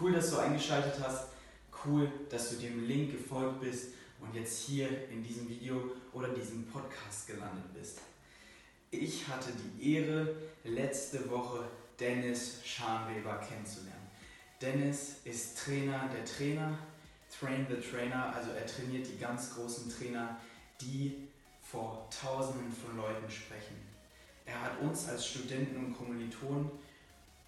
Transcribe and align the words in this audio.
Cool, 0.00 0.12
dass 0.12 0.30
du 0.30 0.38
eingeschaltet 0.38 0.94
hast. 1.04 1.26
Cool, 1.84 2.10
dass 2.30 2.50
du 2.50 2.56
dem 2.56 2.86
Link 2.86 3.12
gefolgt 3.12 3.60
bist 3.60 3.88
und 4.18 4.34
jetzt 4.34 4.60
hier 4.60 4.88
in 5.10 5.22
diesem 5.22 5.46
Video 5.46 5.92
oder 6.14 6.28
diesem 6.28 6.66
Podcast 6.66 7.26
gelandet 7.26 7.74
bist. 7.74 8.00
Ich 8.90 9.28
hatte 9.28 9.50
die 9.52 9.96
Ehre, 9.96 10.34
letzte 10.64 11.28
Woche 11.30 11.68
Dennis 11.98 12.60
Scharnweber 12.64 13.40
kennenzulernen. 13.46 14.08
Dennis 14.62 15.16
ist 15.24 15.58
Trainer 15.58 16.08
der 16.08 16.24
Trainer, 16.24 16.78
Train 17.38 17.66
the 17.68 17.76
Trainer, 17.76 18.34
also 18.34 18.52
er 18.52 18.66
trainiert 18.66 19.06
die 19.06 19.18
ganz 19.18 19.54
großen 19.54 19.90
Trainer, 19.90 20.38
die 20.80 21.28
vor 21.60 22.08
Tausenden 22.10 22.72
von 22.72 22.96
Leuten 22.96 23.30
sprechen. 23.30 23.76
Er 24.46 24.62
hat 24.62 24.80
uns 24.80 25.08
als 25.10 25.26
Studenten 25.26 25.76
und 25.76 25.94
Kommilitonen 25.94 26.70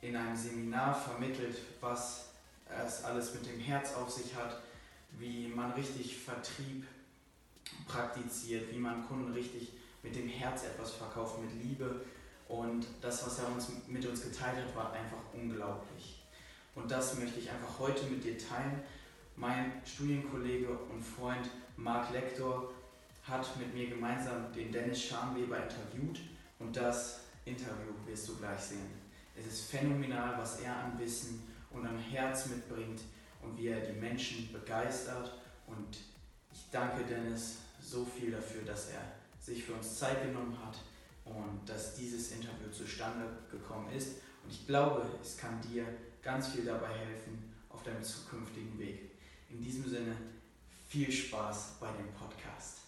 in 0.03 0.15
einem 0.15 0.37
Seminar 0.37 0.95
vermittelt, 0.95 1.57
was 1.81 2.32
es 2.87 3.05
alles 3.05 3.35
mit 3.35 3.47
dem 3.47 3.61
Herz 3.61 3.95
auf 3.95 4.11
sich 4.11 4.35
hat, 4.35 4.63
wie 5.19 5.49
man 5.49 5.73
richtig 5.73 6.19
Vertrieb 6.19 6.87
praktiziert, 7.87 8.73
wie 8.73 8.79
man 8.79 9.07
Kunden 9.07 9.33
richtig 9.33 9.73
mit 10.03 10.17
dem 10.17 10.29
Herz 10.29 10.65
etwas 10.65 10.93
verkauft, 10.93 11.39
mit 11.41 11.63
Liebe. 11.63 12.05
Und 12.49 12.87
das, 13.01 13.27
was 13.27 13.39
er 13.39 13.49
uns, 13.49 13.69
mit 13.87 14.05
uns 14.07 14.23
geteilt 14.23 14.57
hat, 14.57 14.77
war 14.77 14.93
einfach 14.93 15.19
unglaublich. 15.33 16.23
Und 16.75 16.91
das 16.91 17.19
möchte 17.19 17.39
ich 17.41 17.51
einfach 17.51 17.79
heute 17.79 18.05
mit 18.07 18.25
dir 18.25 18.37
teilen. 18.39 18.83
Mein 19.37 19.73
Studienkollege 19.85 20.69
und 20.69 21.03
Freund 21.03 21.49
Marc 21.77 22.11
Lektor 22.13 22.73
hat 23.23 23.57
mit 23.57 23.73
mir 23.75 23.89
gemeinsam 23.89 24.53
den 24.53 24.73
Dennis 24.73 25.03
Scharnweber 25.03 25.57
interviewt 25.57 26.21
und 26.59 26.77
das 26.77 27.21
Interview 27.45 27.93
wirst 28.07 28.29
du 28.29 28.37
gleich 28.37 28.61
sehen. 28.61 28.91
Es 29.37 29.47
ist 29.47 29.71
phänomenal, 29.71 30.37
was 30.39 30.61
er 30.61 30.77
an 30.77 30.99
Wissen 30.99 31.43
und 31.73 31.87
am 31.87 31.99
Herz 31.99 32.47
mitbringt 32.47 33.03
und 33.43 33.57
wie 33.59 33.69
er 33.69 33.81
die 33.81 33.99
Menschen 33.99 34.53
begeistert. 34.53 35.33
Und 35.67 35.99
ich 36.53 36.71
danke 36.71 37.05
Dennis 37.05 37.57
so 37.81 38.05
viel 38.05 38.31
dafür, 38.31 38.63
dass 38.63 38.91
er 38.91 39.01
sich 39.41 39.65
für 39.65 39.75
uns 39.75 39.99
Zeit 39.99 40.23
genommen 40.23 40.57
hat 40.65 40.79
und 41.25 41.61
dass 41.67 41.95
dieses 41.95 42.33
Interview 42.33 42.71
zustande 42.71 43.27
gekommen 43.51 43.91
ist. 43.93 44.17
Und 44.45 44.51
ich 44.51 44.67
glaube, 44.67 45.03
es 45.21 45.37
kann 45.37 45.61
dir 45.61 45.87
ganz 46.23 46.49
viel 46.49 46.65
dabei 46.65 46.93
helfen 46.93 47.53
auf 47.69 47.83
deinem 47.83 48.03
zukünftigen 48.03 48.79
Weg. 48.79 49.13
In 49.51 49.63
diesem 49.63 49.89
Sinne, 49.89 50.17
viel 50.89 51.11
Spaß 51.11 51.77
bei 51.81 51.91
dem 51.93 52.13
Podcast. 52.13 52.82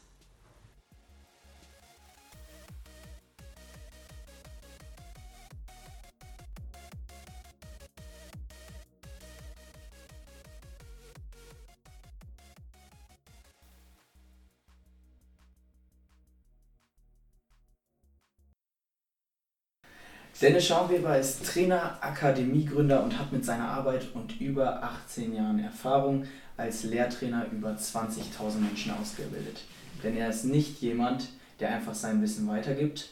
Dennis 20.40 20.66
Schaumweber 20.66 21.16
ist 21.16 21.46
Trainer, 21.46 21.96
Akademiegründer 22.00 23.04
und 23.04 23.16
hat 23.16 23.30
mit 23.30 23.44
seiner 23.44 23.68
Arbeit 23.68 24.08
und 24.14 24.40
über 24.40 24.82
18 24.82 25.32
Jahren 25.32 25.60
Erfahrung 25.60 26.24
als 26.56 26.82
Lehrtrainer 26.82 27.46
über 27.52 27.70
20.000 27.70 28.58
Menschen 28.58 28.92
ausgebildet. 28.92 29.60
Denn 30.02 30.16
er 30.16 30.30
ist 30.30 30.44
nicht 30.44 30.80
jemand, 30.80 31.28
der 31.60 31.72
einfach 31.72 31.94
sein 31.94 32.20
Wissen 32.20 32.48
weitergibt, 32.48 33.10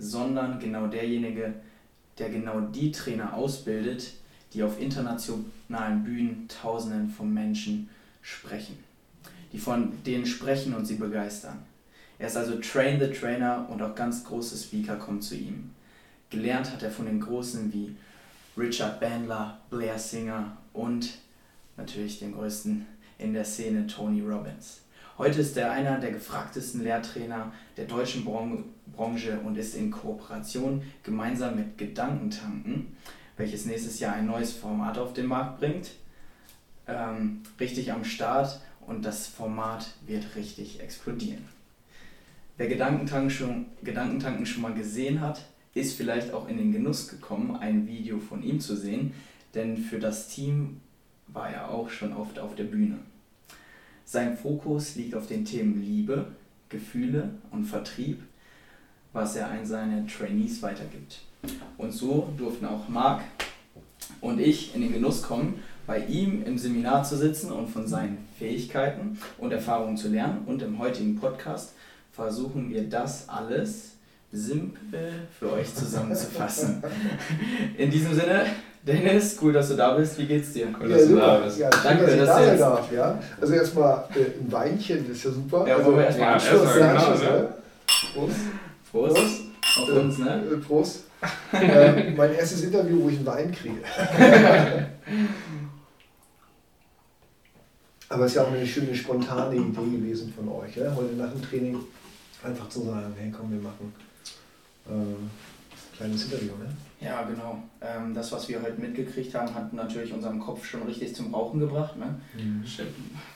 sondern 0.00 0.58
genau 0.58 0.88
derjenige, 0.88 1.54
der 2.18 2.30
genau 2.30 2.60
die 2.60 2.90
Trainer 2.90 3.34
ausbildet, 3.34 4.14
die 4.52 4.64
auf 4.64 4.80
internationalen 4.80 6.02
Bühnen 6.02 6.48
Tausenden 6.48 7.08
von 7.10 7.32
Menschen 7.32 7.88
sprechen, 8.22 8.76
die 9.52 9.58
von 9.58 10.02
denen 10.04 10.26
sprechen 10.26 10.74
und 10.74 10.84
sie 10.84 10.96
begeistern. 10.96 11.58
Er 12.18 12.26
ist 12.26 12.36
also 12.36 12.58
Train 12.58 12.98
the 12.98 13.06
Trainer 13.06 13.68
und 13.70 13.80
auch 13.82 13.94
ganz 13.94 14.24
große 14.24 14.56
Speaker 14.56 14.96
kommen 14.96 15.22
zu 15.22 15.36
ihm. 15.36 15.70
Gelernt 16.30 16.72
hat 16.72 16.82
er 16.82 16.90
von 16.90 17.06
den 17.06 17.20
Großen 17.20 17.72
wie 17.72 17.94
Richard 18.56 18.98
Bandler, 19.00 19.60
Blair 19.70 19.98
Singer 19.98 20.56
und 20.72 21.18
natürlich 21.76 22.18
den 22.18 22.34
größten 22.34 22.86
in 23.18 23.32
der 23.32 23.44
Szene 23.44 23.86
Tony 23.86 24.20
Robbins. 24.20 24.80
Heute 25.18 25.40
ist 25.40 25.56
er 25.56 25.70
einer 25.70 25.98
der 25.98 26.10
gefragtesten 26.10 26.82
Lehrtrainer 26.82 27.52
der 27.76 27.86
deutschen 27.86 28.24
Branche 28.24 29.40
und 29.40 29.56
ist 29.56 29.74
in 29.74 29.90
Kooperation 29.90 30.82
gemeinsam 31.02 31.56
mit 31.56 31.78
Gedankentanken, 31.78 32.96
welches 33.36 33.64
nächstes 33.64 34.00
Jahr 34.00 34.14
ein 34.14 34.26
neues 34.26 34.52
Format 34.52 34.98
auf 34.98 35.14
den 35.14 35.26
Markt 35.26 35.60
bringt, 35.60 35.92
ähm, 36.86 37.42
richtig 37.58 37.92
am 37.92 38.04
Start 38.04 38.60
und 38.86 39.04
das 39.04 39.26
Format 39.26 39.86
wird 40.06 40.36
richtig 40.36 40.80
explodieren. 40.80 41.44
Wer 42.56 42.68
Gedankentanken 42.68 43.30
schon, 43.30 43.66
Gedankentanken 43.82 44.44
schon 44.44 44.62
mal 44.62 44.74
gesehen 44.74 45.20
hat, 45.20 45.44
ist 45.76 45.96
vielleicht 45.96 46.32
auch 46.32 46.48
in 46.48 46.56
den 46.56 46.72
Genuss 46.72 47.08
gekommen, 47.08 47.56
ein 47.56 47.86
Video 47.86 48.18
von 48.18 48.42
ihm 48.42 48.60
zu 48.60 48.76
sehen, 48.76 49.12
denn 49.54 49.76
für 49.76 49.98
das 49.98 50.28
Team 50.28 50.80
war 51.28 51.50
er 51.50 51.70
auch 51.70 51.90
schon 51.90 52.14
oft 52.14 52.38
auf 52.38 52.54
der 52.54 52.64
Bühne. 52.64 52.98
Sein 54.04 54.36
Fokus 54.36 54.96
liegt 54.96 55.14
auf 55.14 55.26
den 55.26 55.44
Themen 55.44 55.82
Liebe, 55.82 56.28
Gefühle 56.70 57.30
und 57.50 57.64
Vertrieb, 57.64 58.22
was 59.12 59.36
er 59.36 59.50
an 59.50 59.66
seine 59.66 60.06
Trainees 60.06 60.62
weitergibt. 60.62 61.20
Und 61.76 61.92
so 61.92 62.32
durften 62.38 62.66
auch 62.66 62.88
Marc 62.88 63.22
und 64.20 64.40
ich 64.40 64.74
in 64.74 64.80
den 64.80 64.92
Genuss 64.92 65.22
kommen, 65.22 65.62
bei 65.86 66.04
ihm 66.06 66.42
im 66.44 66.56
Seminar 66.56 67.04
zu 67.04 67.16
sitzen 67.16 67.52
und 67.52 67.68
von 67.68 67.86
seinen 67.86 68.18
Fähigkeiten 68.38 69.18
und 69.38 69.52
Erfahrungen 69.52 69.96
zu 69.96 70.08
lernen. 70.08 70.44
Und 70.46 70.62
im 70.62 70.78
heutigen 70.78 71.16
Podcast 71.16 71.74
versuchen 72.12 72.70
wir 72.70 72.88
das 72.88 73.28
alles 73.28 73.95
simpel 74.36 75.26
für 75.38 75.52
euch 75.52 75.74
zusammenzufassen. 75.74 76.82
In 77.78 77.90
diesem 77.90 78.14
Sinne, 78.14 78.46
Dennis, 78.86 79.38
cool, 79.42 79.52
dass 79.52 79.68
du 79.68 79.74
da 79.74 79.94
bist. 79.94 80.18
Wie 80.18 80.26
geht's 80.26 80.52
dir? 80.52 80.68
Cool, 80.78 80.88
dass 80.88 81.02
ja, 81.02 81.08
du 81.08 81.16
da 81.16 81.36
bist. 81.38 81.58
Ja, 81.58 81.70
Danke, 81.70 82.06
dass, 82.06 82.16
dass 82.18 82.28
da 82.28 82.44
sein 82.44 82.58
darf. 82.58 82.92
Ja? 82.92 83.18
Also 83.40 83.54
erstmal 83.54 84.04
äh, 84.14 84.40
ein 84.40 84.52
Weinchen, 84.52 85.08
das 85.08 85.16
ist 85.16 85.24
ja 85.24 85.30
super. 85.32 85.66
Ja, 85.66 85.76
also, 85.76 85.92
wo 85.92 85.96
wir 85.96 86.04
erstmal 86.04 86.34
Anschluss, 86.34 86.74
genau, 86.74 86.86
Anschluss, 86.86 87.20
ne? 87.22 87.48
Prost. 88.14 88.36
Prost. 88.90 89.16
Prost. 89.16 89.40
Auf 89.82 89.88
äh, 89.88 89.92
uns, 89.92 90.18
ne? 90.18 90.42
Äh, 90.52 90.56
Prost. 90.58 91.04
äh, 91.52 92.10
mein 92.10 92.34
erstes 92.34 92.62
Interview, 92.62 93.02
wo 93.02 93.08
ich 93.08 93.16
einen 93.16 93.26
Wein 93.26 93.50
kriege. 93.52 93.78
Aber 98.08 98.24
es 98.24 98.30
ist 98.30 98.36
ja 98.36 98.42
auch 98.42 98.52
eine 98.52 98.64
schöne, 98.64 98.94
spontane 98.94 99.56
Idee 99.56 99.96
gewesen 99.96 100.32
von 100.36 100.48
euch. 100.48 100.76
Ja? 100.76 100.94
Heute 100.94 101.14
nach 101.14 101.32
dem 101.32 101.42
Training 101.42 101.80
einfach 102.44 102.68
zu 102.68 102.84
sagen, 102.84 103.12
hey 103.18 103.32
komm, 103.36 103.50
wir 103.50 103.60
machen 103.60 103.92
äh, 104.88 105.96
kleines 105.96 106.24
Interview, 106.24 106.52
ne? 106.56 106.68
Ja, 107.00 107.22
genau. 107.24 107.62
Ähm, 107.80 108.14
das, 108.14 108.32
was 108.32 108.48
wir 108.48 108.62
heute 108.62 108.80
mitgekriegt 108.80 109.34
haben, 109.34 109.54
hat 109.54 109.72
natürlich 109.72 110.12
unseren 110.12 110.40
Kopf 110.40 110.64
schon 110.64 110.82
richtig 110.84 111.14
zum 111.14 111.34
Rauchen 111.34 111.60
gebracht. 111.60 111.96
Ne? 111.96 112.20
Mhm. 112.36 112.64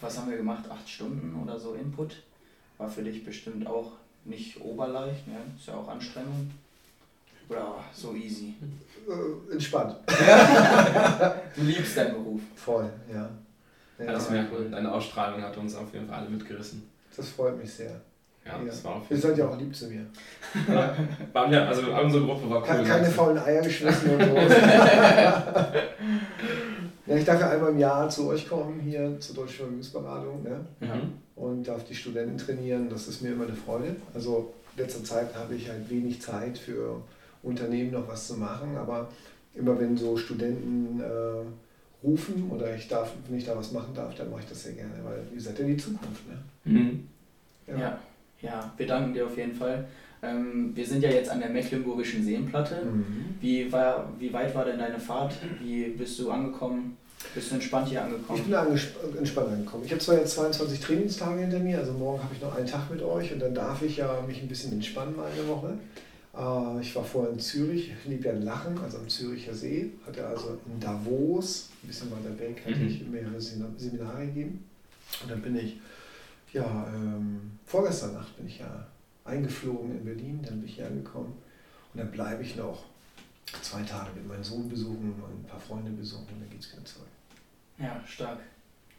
Was 0.01 0.19
haben 0.19 0.31
wir 0.31 0.39
gemacht? 0.39 0.65
Acht 0.71 0.89
Stunden 0.89 1.35
oder 1.43 1.59
so 1.59 1.75
Input. 1.75 2.23
War 2.79 2.89
für 2.89 3.03
dich 3.03 3.25
bestimmt 3.25 3.67
auch 3.67 3.93
nicht 4.25 4.61
oberleicht, 4.61 5.27
ne? 5.29 5.37
Ist 5.59 5.69
ja 5.69 5.75
auch 5.75 5.89
Anstrengung. 5.89 6.51
Oder 7.49 7.75
so 7.93 8.15
easy? 8.15 8.55
Äh, 9.09 9.53
entspannt. 9.53 9.97
du 11.57 11.63
liebst 11.63 11.97
deinen 11.97 12.15
Beruf. 12.15 12.41
Voll, 12.55 12.91
ja. 13.13 13.29
ja, 13.99 14.13
das 14.13 14.31
merkt 14.31 14.53
man. 14.53 14.71
Deine 14.71 14.93
Ausstrahlung 14.93 15.43
hat 15.43 15.57
uns 15.57 15.75
auf 15.75 15.93
jeden 15.93 16.07
Fall 16.07 16.21
alle 16.21 16.31
mitgerissen. 16.31 16.89
Das 17.17 17.29
freut 17.31 17.59
mich 17.59 17.73
sehr. 17.73 18.01
Ja, 18.51 18.59
ja. 18.59 18.65
das 18.67 18.85
war 18.85 18.97
auf 18.97 19.03
jeden 19.09 19.15
Ihr 19.15 19.29
seid 19.29 19.39
ja 19.39 19.49
auch 19.49 19.59
lieb 19.59 19.75
zu 19.75 19.87
mir. 19.89 20.07
Ja, 20.69 20.97
ja, 21.51 21.69
also 21.69 21.83
unsere 21.93 22.25
Gruppe 22.25 22.51
war 22.51 22.59
cool. 22.59 22.67
Keine 22.67 22.93
also. 22.93 23.11
faulen 23.11 23.39
Eier 23.39 23.63
geschmissen 23.63 24.11
und 24.11 24.23
so. 24.23 24.35
ja, 27.07 27.17
ich 27.17 27.25
darf 27.25 27.41
ja 27.41 27.51
einmal 27.51 27.71
im 27.71 27.79
Jahr 27.79 28.09
zu 28.09 28.29
euch 28.29 28.49
kommen, 28.49 28.81
hier 28.81 29.19
zur 29.21 29.37
Deutschen 29.37 29.57
Vermögensberatung. 29.57 30.43
Ne? 30.43 30.65
Mhm. 30.81 31.13
Und 31.37 31.69
darf 31.69 31.85
die 31.85 31.95
Studenten 31.95 32.37
trainieren. 32.37 32.89
Das 32.91 33.07
ist 33.09 33.23
mir 33.23 33.33
immer 33.33 33.45
eine 33.45 33.55
Freude. 33.55 33.97
Also 34.13 34.53
in 34.77 34.83
letzter 34.83 35.05
Zeit 35.05 35.35
habe 35.35 35.55
ich 35.55 35.69
halt 35.69 35.89
wenig 35.89 36.21
Zeit 36.21 36.59
für 36.59 37.01
Unternehmen 37.43 37.93
noch 37.93 38.09
was 38.09 38.27
zu 38.27 38.37
machen. 38.37 38.77
Aber 38.77 39.09
immer 39.55 39.79
wenn 39.79 39.97
so 39.97 40.17
Studenten 40.17 41.01
äh, 41.01 42.05
rufen 42.07 42.51
oder 42.51 42.75
ich 42.75 42.89
darf, 42.89 43.13
wenn 43.29 43.39
ich 43.39 43.45
da 43.45 43.57
was 43.57 43.73
machen 43.73 43.95
darf, 43.95 44.15
dann 44.15 44.31
mache 44.31 44.41
ich 44.41 44.49
das 44.49 44.63
sehr 44.63 44.73
gerne, 44.73 44.95
weil 45.03 45.23
ihr 45.35 45.41
seid 45.41 45.59
ja 45.59 45.65
die 45.67 45.77
Zukunft. 45.77 46.23
Ne? 46.29 46.39
Mhm. 46.65 47.09
ja. 47.67 47.79
ja. 47.79 47.99
Ja, 48.43 48.73
wir 48.77 48.87
danken 48.87 49.15
dir 49.15 49.27
auf 49.27 49.37
jeden 49.37 49.55
Fall. 49.55 49.87
Ähm, 50.23 50.73
wir 50.75 50.87
sind 50.87 51.03
ja 51.03 51.11
jetzt 51.11 51.31
an 51.31 51.41
der 51.41 51.49
Mecklenburgischen 51.49 52.25
Seenplatte. 52.25 52.83
Mhm. 52.85 53.37
Wie, 53.41 53.71
war, 53.73 54.13
wie 54.19 54.33
weit 54.33 54.55
war 54.55 54.65
denn 54.65 54.79
deine 54.79 54.99
Fahrt? 54.99 55.35
Wie 55.63 55.85
bist 55.85 56.19
du 56.19 56.31
angekommen? 56.31 56.97
Bist 57.35 57.51
du 57.51 57.55
entspannt 57.55 57.89
hier 57.89 58.03
angekommen? 58.03 58.39
Ich 58.39 58.45
bin 58.45 59.19
entspannt 59.19 59.49
angekommen. 59.49 59.85
Ich 59.85 59.93
habe 59.93 60.01
zwar 60.01 60.17
jetzt 60.17 60.35
22 60.35 60.81
Trainingstage 60.81 61.41
hinter 61.41 61.59
mir, 61.59 61.79
also 61.79 61.93
morgen 61.93 62.23
habe 62.23 62.35
ich 62.35 62.41
noch 62.41 62.57
einen 62.57 62.67
Tag 62.67 62.91
mit 62.91 63.03
euch 63.03 63.33
und 63.33 63.41
dann 63.41 63.55
darf 63.55 63.83
ich 63.83 63.99
ja 63.99 64.23
mich 64.27 64.41
ein 64.41 64.49
bisschen 64.49 64.73
entspannen 64.73 65.17
mal 65.17 65.27
eine 65.31 65.47
Woche. 65.47 65.75
Äh, 66.37 66.81
ich 66.81 66.95
war 66.97 67.05
vorher 67.05 67.33
in 67.33 67.39
Zürich, 67.39 67.93
ich 67.93 68.09
liebe 68.09 68.29
ja 68.29 68.33
in 68.33 68.43
Lachen, 68.43 68.79
also 68.79 68.99
am 68.99 69.09
Züricher 69.09 69.55
See, 69.55 69.91
hatte 70.07 70.27
also 70.27 70.59
in 70.67 70.81
Davos, 70.81 71.69
ein 71.83 71.89
bisschen 71.89 72.11
weiter 72.11 72.39
weg, 72.39 72.63
hatte 72.65 72.77
mhm. 72.77 72.89
ich 72.89 73.07
mehrere 73.07 73.41
Seminare 73.41 74.27
gegeben. 74.27 74.65
Und 75.23 75.31
dann 75.31 75.43
bin 75.43 75.59
ich, 75.59 75.79
ja, 76.53 76.87
ähm, 76.95 77.59
vorgestern 77.65 78.15
Nacht 78.15 78.37
bin 78.37 78.47
ich 78.47 78.59
ja 78.59 78.87
eingeflogen 79.25 79.93
in 79.93 80.05
Berlin, 80.05 80.43
dann 80.43 80.61
bin 80.61 80.69
ich 80.69 80.77
hier 80.77 80.87
angekommen 80.87 81.37
und 81.93 82.01
dann 82.01 82.11
bleibe 82.11 82.43
ich 82.43 82.57
noch 82.57 82.85
zwei 83.63 83.83
Tage 83.83 84.11
mit 84.15 84.27
meinem 84.27 84.45
Sohn 84.45 84.69
besuchen 84.69 85.13
und 85.13 85.41
ein 85.41 85.45
paar 85.45 85.61
Freunde 85.61 85.91
besuchen 85.91 86.27
und 86.33 86.41
dann 86.41 86.51
geht 86.51 86.61
es 86.61 86.73
wieder 86.73 86.85
zurück. 86.85 87.09
Ja, 87.79 88.01
stark. 88.07 88.41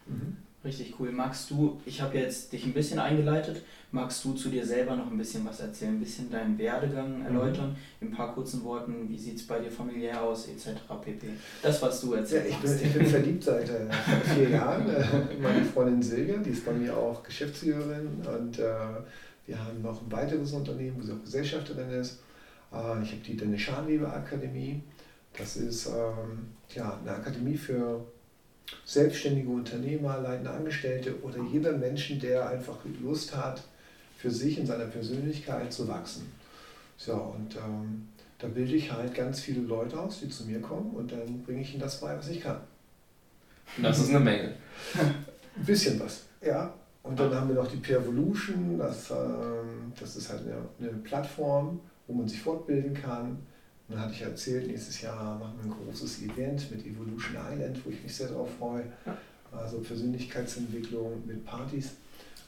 Mhm. 0.05 0.37
Richtig 0.63 0.93
cool. 0.99 1.11
Magst 1.11 1.49
du, 1.49 1.81
ich 1.87 2.01
habe 2.01 2.17
jetzt 2.19 2.53
dich 2.53 2.65
ein 2.65 2.73
bisschen 2.73 2.99
eingeleitet, 2.99 3.63
magst 3.91 4.23
du 4.23 4.33
zu 4.33 4.49
dir 4.49 4.63
selber 4.63 4.95
noch 4.95 5.09
ein 5.09 5.17
bisschen 5.17 5.43
was 5.43 5.59
erzählen, 5.59 5.95
ein 5.95 5.99
bisschen 5.99 6.29
deinen 6.29 6.57
Werdegang 6.59 7.19
mhm. 7.19 7.25
erläutern, 7.25 7.75
in 7.99 8.09
ein 8.09 8.13
paar 8.13 8.33
kurzen 8.33 8.63
Worten, 8.63 9.09
wie 9.09 9.17
sieht 9.17 9.37
es 9.37 9.47
bei 9.47 9.59
dir 9.59 9.71
familiär 9.71 10.21
aus, 10.21 10.47
etc. 10.47 10.79
pp. 11.03 11.29
Das, 11.63 11.81
was 11.81 12.01
du 12.01 12.13
erzählst. 12.13 12.49
Ja, 12.49 12.55
ich, 12.55 12.57
bin, 12.57 12.87
ich 12.87 12.93
bin 12.93 13.05
verliebt 13.07 13.43
seit 13.43 13.69
äh, 13.69 13.87
vier 14.35 14.49
Jahren. 14.49 14.87
Äh, 14.87 15.03
meine 15.41 15.65
Freundin 15.65 16.01
Silvia, 16.01 16.37
die 16.37 16.51
ist 16.51 16.63
bei 16.63 16.73
mir 16.73 16.95
auch 16.95 17.23
Geschäftsführerin 17.23 18.21
und 18.23 18.59
äh, 18.59 18.75
wir 19.47 19.57
haben 19.57 19.81
noch 19.81 19.99
ein 19.99 20.11
weiteres 20.11 20.53
Unternehmen, 20.53 20.97
wo 20.99 21.01
sie 21.03 21.13
auch 21.13 21.23
Gesellschafterin 21.23 21.89
ist. 21.89 22.19
Äh, 22.71 23.01
ich 23.01 23.11
habe 23.11 23.21
die 23.25 23.35
Dennis 23.35 23.61
Scharnweber 23.61 24.13
Akademie. 24.13 24.83
Das 25.35 25.57
ist 25.57 25.87
ähm, 25.87 26.49
ja, 26.75 26.99
eine 27.01 27.15
Akademie 27.15 27.57
für 27.57 28.05
selbstständige 28.85 29.49
Unternehmer, 29.49 30.19
leitende 30.19 30.51
Angestellte 30.51 31.21
oder 31.21 31.37
jeder 31.51 31.73
Menschen, 31.73 32.19
der 32.19 32.49
einfach 32.49 32.77
Lust 33.01 33.35
hat, 33.35 33.63
für 34.17 34.31
sich 34.31 34.57
in 34.57 34.65
seiner 34.65 34.85
Persönlichkeit 34.85 35.73
zu 35.73 35.87
wachsen. 35.87 36.31
So, 36.97 37.13
und 37.13 37.55
ähm, 37.55 38.07
da 38.37 38.47
bilde 38.47 38.75
ich 38.75 38.91
halt 38.91 39.13
ganz 39.15 39.39
viele 39.39 39.61
Leute 39.61 39.99
aus, 39.99 40.19
die 40.19 40.29
zu 40.29 40.45
mir 40.45 40.61
kommen 40.61 40.91
und 40.91 41.11
dann 41.11 41.41
bringe 41.43 41.61
ich 41.61 41.71
ihnen 41.71 41.81
das 41.81 41.99
bei, 41.99 42.15
was 42.15 42.29
ich 42.29 42.41
kann. 42.41 42.59
Das 43.81 43.99
ist 43.99 44.09
eine 44.09 44.19
Menge. 44.19 44.53
Ein 44.93 45.65
bisschen 45.65 45.99
was, 45.99 46.23
ja. 46.41 46.73
Und 47.03 47.19
dann 47.19 47.33
haben 47.33 47.47
wir 47.47 47.55
noch 47.55 47.71
die 47.71 47.77
Pervolution, 47.77 48.77
das, 48.77 49.09
ähm, 49.09 49.91
das 49.99 50.15
ist 50.15 50.29
halt 50.29 50.41
eine, 50.41 50.57
eine 50.79 50.97
Plattform, 50.99 51.79
wo 52.05 52.13
man 52.13 52.27
sich 52.27 52.39
fortbilden 52.39 52.93
kann 52.93 53.39
dann 53.91 54.01
hatte 54.01 54.13
ich 54.13 54.21
erzählt, 54.21 54.67
nächstes 54.67 55.01
Jahr 55.01 55.37
machen 55.37 55.55
wir 55.61 55.71
ein 55.71 55.75
großes 55.85 56.21
Event 56.23 56.71
mit 56.71 56.85
Evolution 56.85 57.35
Island, 57.51 57.77
wo 57.83 57.89
ich 57.89 58.01
mich 58.03 58.15
sehr 58.15 58.29
darauf 58.29 58.47
freue. 58.57 58.83
Also 59.51 59.79
Persönlichkeitsentwicklung 59.79 61.27
mit 61.27 61.45
Partys, 61.45 61.91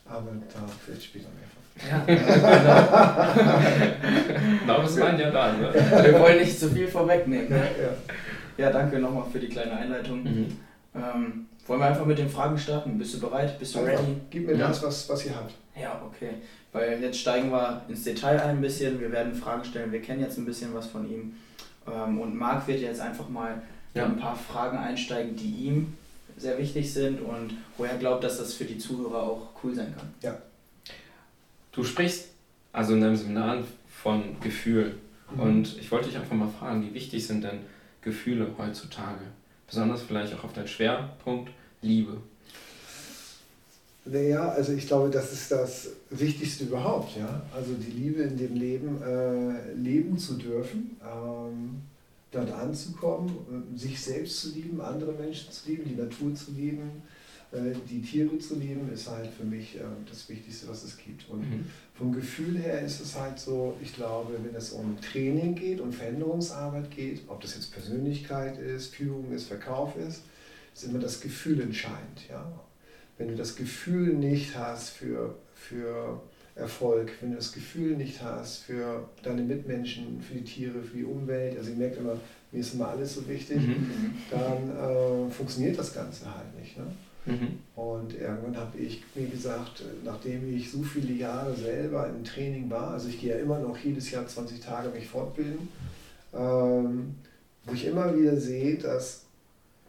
aber 0.05 0.31
da 0.53 0.61
vielleicht 0.85 1.03
später 1.03 1.27
mehr 1.29 1.49
von. 1.51 1.63
Ja, 1.89 1.99
genau. 4.65 4.81
das 4.81 4.95
meint 4.95 5.19
ja 5.19 5.31
da. 5.31 5.51
Ne? 5.53 5.73
Wir 5.73 6.19
wollen 6.19 6.39
nicht 6.39 6.57
zu 6.57 6.69
viel 6.69 6.87
vorwegnehmen. 6.87 7.49
Ne? 7.49 7.67
Ja, 8.57 8.65
ja. 8.65 8.71
danke 8.71 8.99
nochmal 8.99 9.25
für 9.31 9.39
die 9.39 9.49
kleine 9.49 9.73
Einleitung. 9.73 10.23
Mhm. 10.23 10.57
Ähm, 10.95 11.47
wollen 11.65 11.79
wir 11.79 11.87
einfach 11.87 12.05
mit 12.05 12.19
den 12.19 12.29
Fragen 12.29 12.57
starten? 12.57 12.97
Bist 12.97 13.13
du 13.15 13.21
bereit? 13.21 13.57
Bist 13.57 13.75
du 13.75 13.79
ready? 13.79 14.17
Gib 14.29 14.45
mir 14.45 14.55
ja. 14.55 14.67
das, 14.67 14.83
was, 14.83 15.07
was 15.09 15.25
ihr 15.25 15.35
habt. 15.35 15.53
Ja, 15.75 15.99
okay. 16.05 16.35
Weil 16.73 17.01
jetzt 17.01 17.19
steigen 17.19 17.51
wir 17.51 17.83
ins 17.87 18.03
Detail 18.03 18.41
ein 18.41 18.59
bisschen. 18.59 18.99
Wir 18.99 19.11
werden 19.11 19.33
Fragen 19.33 19.63
stellen. 19.63 19.91
Wir 19.91 20.01
kennen 20.01 20.21
jetzt 20.21 20.37
ein 20.37 20.45
bisschen 20.45 20.73
was 20.73 20.87
von 20.87 21.09
ihm. 21.09 21.35
Ähm, 21.87 22.19
und 22.19 22.35
Marc 22.35 22.67
wird 22.67 22.81
jetzt 22.81 22.99
einfach 22.99 23.29
mal 23.29 23.61
ja. 23.93 24.05
ein 24.05 24.17
paar 24.17 24.35
Fragen 24.35 24.77
einsteigen, 24.77 25.35
die 25.35 25.67
ihm 25.67 25.93
sehr 26.35 26.57
wichtig 26.57 26.91
sind 26.91 27.21
und 27.21 27.53
wo 27.77 27.83
er 27.83 27.97
glaubt, 27.97 28.23
dass 28.23 28.39
das 28.39 28.55
für 28.55 28.65
die 28.65 28.79
Zuhörer 28.79 29.21
auch 29.21 29.49
cool 29.63 29.75
sein 29.75 29.93
kann. 29.95 30.11
Ja. 30.21 30.37
Du 31.71 31.83
sprichst 31.83 32.29
also 32.71 32.93
in 32.93 33.01
deinem 33.01 33.15
Seminar 33.15 33.59
von 33.87 34.39
Gefühl. 34.41 34.95
Mhm. 35.31 35.39
Und 35.39 35.77
ich 35.77 35.91
wollte 35.91 36.09
dich 36.09 36.17
einfach 36.17 36.35
mal 36.35 36.49
fragen, 36.49 36.83
wie 36.83 36.93
wichtig 36.93 37.25
sind 37.25 37.43
denn 37.43 37.59
Gefühle 38.01 38.47
heutzutage? 38.57 39.21
Besonders 39.67 40.01
vielleicht 40.01 40.33
auch 40.33 40.43
auf 40.43 40.53
deinen 40.53 40.67
Schwerpunkt 40.67 41.51
Liebe. 41.81 42.17
Naja, 44.05 44.49
also 44.49 44.73
ich 44.73 44.87
glaube, 44.87 45.09
das 45.09 45.31
ist 45.31 45.49
das 45.51 45.89
Wichtigste 46.09 46.65
überhaupt, 46.65 47.17
ja. 47.17 47.41
Also 47.55 47.73
die 47.73 47.91
Liebe 47.91 48.23
in 48.23 48.37
dem 48.37 48.55
Leben 48.55 49.01
äh, 49.01 49.73
leben 49.75 50.17
zu 50.17 50.33
dürfen, 50.33 50.97
ähm, 51.01 51.81
dort 52.31 52.51
anzukommen, 52.51 53.29
äh, 53.29 53.77
sich 53.77 54.01
selbst 54.01 54.41
zu 54.41 54.49
lieben, 54.49 54.81
andere 54.81 55.13
Menschen 55.13 55.51
zu 55.51 55.69
lieben, 55.69 55.83
die 55.87 55.95
Natur 55.95 56.35
zu 56.35 56.51
lieben, 56.51 57.01
äh, 57.53 57.71
die 57.89 58.01
Tiere 58.01 58.37
zu 58.39 58.55
lieben, 58.55 58.91
ist 58.91 59.09
halt 59.09 59.29
für 59.29 59.45
mich 59.45 59.77
äh, 59.77 59.83
das 60.09 60.27
Wichtigste, 60.27 60.67
was 60.67 60.83
es 60.83 60.97
gibt. 60.97 61.29
Und 61.29 61.49
mhm. 61.49 61.65
vom 61.93 62.11
Gefühl 62.11 62.57
her 62.57 62.81
ist 62.81 62.99
es 62.99 63.17
halt 63.17 63.39
so, 63.39 63.77
ich 63.81 63.95
glaube, 63.95 64.37
wenn 64.43 64.53
es 64.53 64.71
um 64.71 64.99
Training 64.99 65.55
geht, 65.55 65.79
um 65.79 65.93
Veränderungsarbeit 65.93 66.91
geht, 66.91 67.21
ob 67.29 67.39
das 67.39 67.55
jetzt 67.55 67.71
Persönlichkeit 67.71 68.59
ist, 68.59 68.95
Führung 68.95 69.31
ist, 69.31 69.45
Verkauf 69.45 69.95
ist, 69.95 70.23
ist 70.75 70.83
immer 70.83 70.99
das 70.99 71.21
Gefühl 71.21 71.61
entscheidend, 71.61 72.27
ja 72.29 72.51
wenn 73.17 73.27
du 73.27 73.35
das 73.35 73.55
Gefühl 73.55 74.13
nicht 74.13 74.57
hast 74.57 74.89
für, 74.89 75.35
für 75.55 76.21
Erfolg, 76.55 77.11
wenn 77.21 77.31
du 77.31 77.37
das 77.37 77.51
Gefühl 77.51 77.97
nicht 77.97 78.21
hast 78.21 78.63
für 78.63 79.09
deine 79.23 79.41
Mitmenschen, 79.41 80.21
für 80.21 80.35
die 80.35 80.43
Tiere, 80.43 80.81
für 80.81 80.97
die 80.97 81.03
Umwelt, 81.03 81.57
also 81.57 81.71
ich 81.71 81.77
merke 81.77 81.97
immer, 81.97 82.17
mir 82.51 82.59
ist 82.59 82.73
immer 82.75 82.89
alles 82.89 83.15
so 83.15 83.27
wichtig, 83.27 83.57
mhm. 83.57 84.13
dann 84.29 84.69
äh, 84.69 85.31
funktioniert 85.31 85.77
das 85.77 85.93
Ganze 85.93 86.25
halt 86.25 86.59
nicht. 86.59 86.77
Ne? 86.77 86.85
Mhm. 87.25 87.59
Und 87.75 88.13
irgendwann 88.13 88.57
habe 88.57 88.77
ich 88.77 89.03
mir 89.15 89.27
gesagt, 89.27 89.83
nachdem 90.03 90.55
ich 90.55 90.71
so 90.71 90.83
viele 90.83 91.13
Jahre 91.13 91.55
selber 91.55 92.07
im 92.09 92.23
Training 92.23 92.69
war, 92.69 92.91
also 92.91 93.09
ich 93.09 93.19
gehe 93.19 93.35
ja 93.35 93.41
immer 93.41 93.59
noch 93.59 93.77
jedes 93.77 94.11
Jahr 94.11 94.27
20 94.27 94.59
Tage 94.59 94.89
mich 94.89 95.07
fortbilden, 95.07 95.69
ähm, 96.33 97.15
wo 97.65 97.73
ich 97.73 97.85
immer 97.85 98.15
wieder 98.17 98.37
sehe, 98.37 98.77
dass 98.77 99.22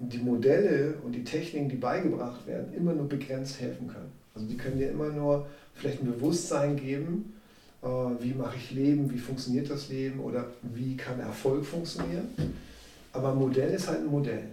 die 0.09 0.19
Modelle 0.19 0.95
und 1.05 1.13
die 1.13 1.25
Techniken, 1.25 1.69
die 1.69 1.77
beigebracht 1.77 2.47
werden, 2.47 2.73
immer 2.75 2.93
nur 2.93 3.09
begrenzt 3.09 3.61
helfen 3.61 3.89
können. 3.89 4.13
Also 4.35 4.47
die 4.47 4.57
können 4.57 4.79
dir 4.79 4.91
immer 4.91 5.09
nur 5.09 5.47
vielleicht 5.75 6.03
ein 6.03 6.07
Bewusstsein 6.07 6.77
geben, 6.77 7.35
äh, 7.83 7.87
wie 7.87 8.35
mache 8.35 8.57
ich 8.57 8.71
Leben, 8.73 9.11
wie 9.13 9.19
funktioniert 9.19 9.71
das 9.71 9.89
Leben 9.89 10.21
oder 10.21 10.47
wie 10.63 10.97
kann 10.97 11.21
Erfolg 11.21 11.65
funktionieren. 11.65 12.29
Aber 13.13 13.33
ein 13.33 13.39
Modell 13.39 13.73
ist 13.73 13.89
halt 13.89 14.01
ein 14.01 14.07
Modell. 14.07 14.45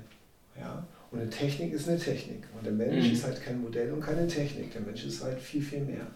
Ja? 0.59 0.85
Und 1.11 1.19
eine 1.19 1.29
Technik 1.29 1.73
ist 1.73 1.89
eine 1.89 1.99
Technik. 1.99 2.43
Und 2.57 2.65
der 2.65 2.73
Mensch 2.73 3.07
mhm. 3.07 3.13
ist 3.13 3.25
halt 3.25 3.41
kein 3.41 3.61
Modell 3.61 3.91
und 3.91 4.01
keine 4.01 4.27
Technik. 4.27 4.71
Der 4.71 4.81
Mensch 4.81 5.05
ist 5.05 5.23
halt 5.23 5.39
viel, 5.39 5.61
viel 5.61 5.81
mehr. 5.81 6.07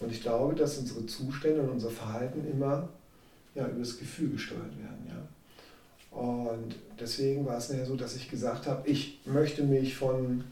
Und 0.00 0.10
ich 0.10 0.22
glaube, 0.22 0.54
dass 0.54 0.78
unsere 0.78 1.06
Zustände 1.06 1.60
und 1.60 1.70
unser 1.70 1.90
Verhalten 1.90 2.42
immer 2.50 2.88
ja, 3.54 3.66
über 3.66 3.80
das 3.80 3.98
Gefühl 3.98 4.30
gesteuert 4.30 4.78
werden. 4.78 5.06
Ja? 5.08 5.22
Und 6.10 6.76
deswegen 6.98 7.46
war 7.46 7.56
es 7.56 7.70
nachher 7.70 7.86
so, 7.86 7.96
dass 7.96 8.16
ich 8.16 8.28
gesagt 8.28 8.66
habe, 8.66 8.88
ich 8.88 9.20
möchte 9.24 9.62
mich 9.62 9.96
von 9.96 10.44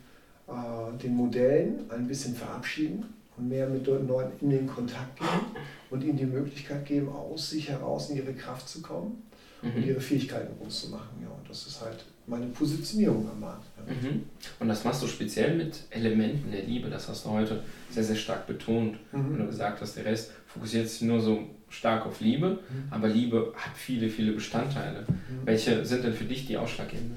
äh, 0.47 0.99
den 1.03 1.15
Modellen 1.17 1.91
ein 1.91 2.07
bisschen 2.07 2.35
verabschieden 2.35 3.05
und 3.37 3.49
mehr 3.49 3.69
mit 3.69 3.87
Leuten 3.87 4.45
in 4.45 4.51
den 4.51 4.67
Kontakt 4.67 5.19
gehen 5.19 5.29
und 5.91 6.05
ihnen 6.05 6.17
die 6.17 6.27
Möglichkeit 6.27 6.87
geben, 6.87 7.09
aus 7.09 7.51
sich 7.51 7.69
heraus 7.69 8.11
in 8.11 8.17
ihre 8.17 8.35
Kraft 8.35 8.69
zu 8.69 8.83
kommen 8.83 9.23
mhm. 9.63 9.75
und 9.75 9.87
ihre 9.87 10.01
Fähigkeiten 10.01 10.57
groß 10.61 10.83
zu 10.83 10.89
machen. 10.91 11.09
Ja, 11.23 11.29
und 11.29 11.49
das 11.49 11.67
ist 11.67 11.81
halt 11.81 12.05
meine 12.27 12.47
Positionierung 12.47 13.29
am 13.29 13.41
Markt. 13.41 13.65
Ja. 13.77 13.93
Mhm. 13.93 14.25
Und 14.61 14.69
das 14.69 14.85
machst 14.85 15.03
du 15.03 15.07
speziell 15.07 15.57
mit 15.57 15.85
Elementen 15.91 16.51
der 16.51 16.63
Liebe, 16.63 16.89
das 16.89 17.09
hast 17.09 17.25
du 17.25 17.31
heute 17.31 17.63
sehr, 17.91 18.05
sehr 18.05 18.17
stark 18.17 18.47
betont, 18.47 18.99
mhm. 19.13 19.33
wenn 19.33 19.39
du 19.39 19.47
gesagt 19.47 19.81
hast, 19.81 19.97
der 19.97 20.05
Rest 20.05 20.31
fokussiert 20.47 20.89
sich 20.89 21.03
nur 21.03 21.21
so 21.21 21.41
stark 21.71 22.07
auf 22.07 22.21
Liebe, 22.21 22.49
mhm. 22.49 22.59
aber 22.91 23.09
Liebe 23.09 23.53
hat 23.57 23.77
viele, 23.77 24.09
viele 24.09 24.33
Bestandteile. 24.33 25.01
Mhm. 25.01 25.47
Welche 25.47 25.85
sind 25.85 26.05
denn 26.05 26.15
für 26.15 26.25
dich 26.25 26.47
die 26.47 26.57
ausschlaggebenden? 26.57 27.17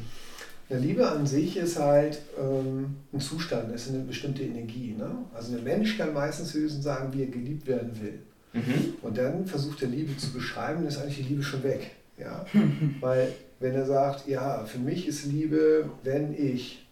Ja, 0.69 0.77
Liebe 0.77 1.09
an 1.09 1.27
sich 1.27 1.57
ist 1.57 1.77
halt 1.77 2.21
ähm, 2.39 2.95
ein 3.11 3.19
Zustand, 3.19 3.73
ist 3.73 3.89
eine 3.89 4.03
bestimmte 4.03 4.43
Energie. 4.43 4.95
Ne? 4.97 5.09
Also 5.33 5.57
ein 5.57 5.63
Mensch 5.63 5.97
kann 5.97 6.13
meistens 6.13 6.53
höchstens 6.53 6.83
sagen, 6.83 7.13
wie 7.13 7.23
er 7.23 7.29
geliebt 7.29 7.67
werden 7.67 7.91
will. 8.01 8.19
Mhm. 8.53 8.93
Und 9.01 9.17
dann 9.17 9.45
versucht 9.45 9.81
er 9.81 9.89
Liebe 9.89 10.15
zu 10.15 10.31
beschreiben, 10.31 10.85
ist 10.85 10.97
eigentlich 10.97 11.27
die 11.27 11.33
Liebe 11.33 11.43
schon 11.43 11.63
weg. 11.63 11.91
Ja? 12.17 12.45
Weil 13.01 13.33
wenn 13.59 13.75
er 13.75 13.85
sagt, 13.85 14.27
ja, 14.27 14.65
für 14.65 14.79
mich 14.79 15.07
ist 15.07 15.25
Liebe, 15.25 15.89
wenn 16.03 16.33
ich, 16.33 16.85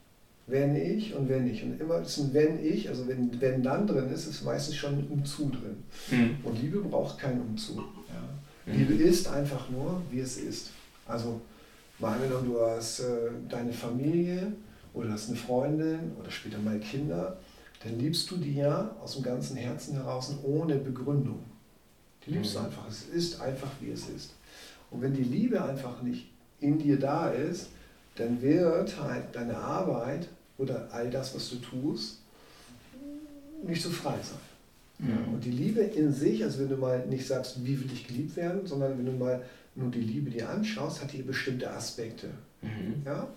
wenn 0.50 0.76
ich 0.76 1.14
und 1.14 1.30
wenn 1.30 1.48
ich. 1.50 1.64
Und 1.64 1.80
immer 1.80 2.02
ist 2.02 2.18
ein 2.18 2.34
wenn 2.34 2.64
ich, 2.64 2.90
also 2.90 3.08
wenn, 3.08 3.40
wenn 3.42 3.64
dann 3.64 3.88
drin 3.88 4.10
ist, 4.12 4.28
ist 4.28 4.44
meistens 4.44 4.76
schon 4.76 5.00
ein 5.00 5.08
umzu 5.10 5.50
drin. 5.50 5.84
Mhm. 6.12 6.38
Und 6.44 6.62
Liebe 6.62 6.80
braucht 6.80 7.20
kein 7.20 7.40
umzu. 7.42 7.84
Ja. 8.08 8.72
Mhm. 8.72 8.80
Liebe 8.80 8.94
ist 8.96 9.28
einfach 9.28 9.70
nur, 9.70 10.02
wie 10.10 10.20
es 10.20 10.38
ist. 10.38 10.72
Also 11.08 11.42
mal 12.00 12.14
angenommen, 12.14 12.52
du 12.52 12.60
hast 12.62 13.02
äh, 13.02 13.30
deine 13.48 13.74
Familie 13.74 14.54
oder 14.94 15.12
hast 15.12 15.30
eine 15.30 15.38
Freundin 15.38 16.12
oder 16.20 16.32
später 16.32 16.60
mal 16.60 16.80
Kinder, 16.80 17.38
dann 17.84 17.98
liebst 18.00 18.30
du 18.30 18.38
die 18.38 18.56
ja 18.56 18.96
aus 19.02 19.14
dem 19.14 19.24
ganzen 19.24 19.56
Herzen 19.56 19.96
heraus 19.96 20.36
ohne 20.44 20.76
Begründung. 20.76 21.40
Die 22.26 22.32
liebst 22.32 22.54
mhm. 22.56 22.60
du 22.60 22.66
einfach. 22.66 22.88
Es 22.88 23.04
ist 23.04 23.42
einfach, 23.42 23.70
wie 23.80 23.92
es 23.92 24.10
ist. 24.10 24.34
Und 24.92 25.02
wenn 25.02 25.14
die 25.14 25.24
Liebe 25.24 25.64
einfach 25.64 26.02
nicht 26.02 26.30
in 26.60 26.78
dir 26.80 27.00
da 27.00 27.30
ist, 27.30 27.68
dann 28.16 28.42
wird 28.42 29.00
halt 29.02 29.34
deine 29.34 29.58
Arbeit 29.58 30.28
oder 30.60 30.88
all 30.92 31.10
das, 31.10 31.34
was 31.34 31.50
du 31.50 31.56
tust, 31.56 32.20
nicht 33.66 33.82
so 33.82 33.90
frei 33.90 34.16
sein. 34.22 34.38
Mhm. 35.00 35.34
Und 35.34 35.44
die 35.44 35.52
Liebe 35.52 35.82
in 35.82 36.14
sich, 36.14 36.44
also 36.44 36.60
wenn 36.60 36.70
du 36.70 36.78
mal 36.78 37.06
nicht 37.08 37.26
sagst, 37.26 37.66
wie 37.66 37.80
will 37.80 37.90
ich 37.92 38.08
geliebt 38.08 38.36
werden, 38.36 38.68
sondern 38.68 38.98
wenn 38.98 39.06
du 39.06 39.14
mal 39.14 39.42
nur 39.76 39.90
die 39.90 40.02
Liebe 40.02 40.30
dir 40.30 40.50
anschaust, 40.50 41.02
hat 41.02 41.14
die 41.14 41.22
bestimmte 41.22 41.72
Aspekte. 41.72 42.28
Mhm. 42.62 43.02
Ja? 43.06 43.28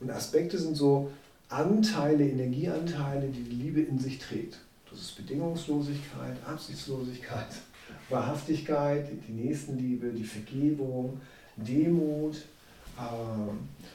Und 0.00 0.10
Aspekte 0.10 0.58
sind 0.58 0.76
so 0.76 1.10
Anteile, 1.48 2.28
Energieanteile, 2.28 3.28
die 3.28 3.42
die 3.42 3.56
Liebe 3.56 3.80
in 3.80 3.98
sich 3.98 4.18
trägt. 4.18 4.58
Das 4.90 5.00
ist 5.00 5.16
Bedingungslosigkeit, 5.16 6.36
Absichtslosigkeit, 6.46 7.46
Wahrhaftigkeit, 8.10 9.08
die 9.26 9.32
Nächstenliebe, 9.32 10.10
die 10.10 10.24
Vergebung, 10.24 11.20
Demut, 11.56 12.36
äh, 12.98 13.50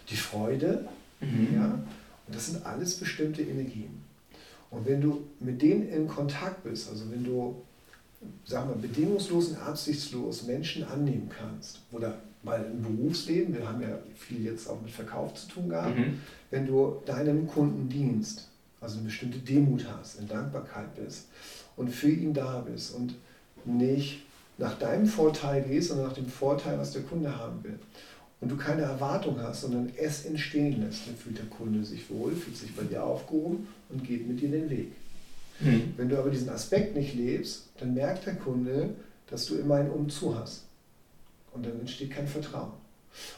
die 0.10 0.16
Freude. 0.16 0.88
Mhm. 1.22 1.56
Ja? 1.56 1.80
Und 2.28 2.36
das 2.36 2.48
sind 2.48 2.66
alles 2.66 2.96
bestimmte 2.96 3.42
Energien. 3.42 4.04
Und 4.72 4.88
wenn 4.88 5.02
du 5.02 5.24
mit 5.40 5.62
denen 5.62 5.88
in 5.90 6.08
Kontakt 6.08 6.64
bist, 6.64 6.90
also 6.90 7.10
wenn 7.12 7.24
du, 7.24 7.62
sagen 8.46 8.70
wir, 8.70 8.76
bedingungslos 8.76 9.50
und 9.50 9.58
absichtslos 9.58 10.44
Menschen 10.44 10.84
annehmen 10.84 11.30
kannst, 11.30 11.80
oder 11.92 12.18
mal 12.42 12.66
im 12.66 12.82
Berufsleben, 12.82 13.54
wir 13.54 13.68
haben 13.68 13.82
ja 13.82 14.00
viel 14.16 14.44
jetzt 14.44 14.68
auch 14.68 14.82
mit 14.82 14.92
Verkauf 14.92 15.34
zu 15.36 15.48
tun 15.48 15.70
gehabt, 15.70 15.98
mhm. 15.98 16.20
wenn 16.50 16.66
du 16.66 17.02
deinem 17.06 17.48
Kunden 17.48 17.88
dienst, 17.88 18.48
also 18.82 18.98
eine 18.98 19.06
bestimmte 19.06 19.40
Demut 19.40 19.86
hast, 19.88 20.20
in 20.20 20.28
Dankbarkeit 20.28 20.96
bist 20.96 21.28
und 21.78 21.90
für 21.90 22.10
ihn 22.10 22.34
da 22.34 22.60
bist 22.62 22.96
und 22.96 23.16
nicht 23.66 24.24
nach 24.58 24.78
deinem 24.78 25.08
Vorteil 25.08 25.64
gehst, 25.64 25.90
sondern 25.90 26.08
nach 26.08 26.14
dem 26.14 26.28
Vorteil, 26.28 26.78
was 26.78 26.92
der 26.92 27.04
Kunde 27.04 27.36
haben 27.36 27.64
will. 27.64 27.80
Und 28.44 28.50
du 28.50 28.58
keine 28.58 28.82
Erwartung 28.82 29.42
hast, 29.42 29.62
sondern 29.62 29.90
es 29.96 30.26
entstehen 30.26 30.84
lässt, 30.84 31.08
dann 31.08 31.16
fühlt 31.16 31.38
der 31.38 31.46
Kunde 31.46 31.82
sich 31.86 32.10
wohl, 32.10 32.34
fühlt 32.34 32.58
sich 32.58 32.76
bei 32.76 32.84
dir 32.84 33.02
aufgehoben 33.02 33.68
und 33.88 34.04
geht 34.04 34.28
mit 34.28 34.42
dir 34.42 34.50
den 34.50 34.70
Weg. 34.70 34.92
Mhm. 35.62 35.94
Wenn 35.96 36.10
du 36.10 36.20
aber 36.20 36.30
diesen 36.30 36.50
Aspekt 36.50 36.94
nicht 36.94 37.16
lebst, 37.16 37.70
dann 37.80 37.94
merkt 37.94 38.26
der 38.26 38.36
Kunde, 38.36 38.90
dass 39.30 39.46
du 39.46 39.56
immer 39.56 39.76
ein 39.76 39.90
Umzu 39.90 40.38
hast. 40.38 40.66
Und 41.54 41.66
dann 41.66 41.80
entsteht 41.80 42.12
kein 42.12 42.28
Vertrauen. 42.28 42.74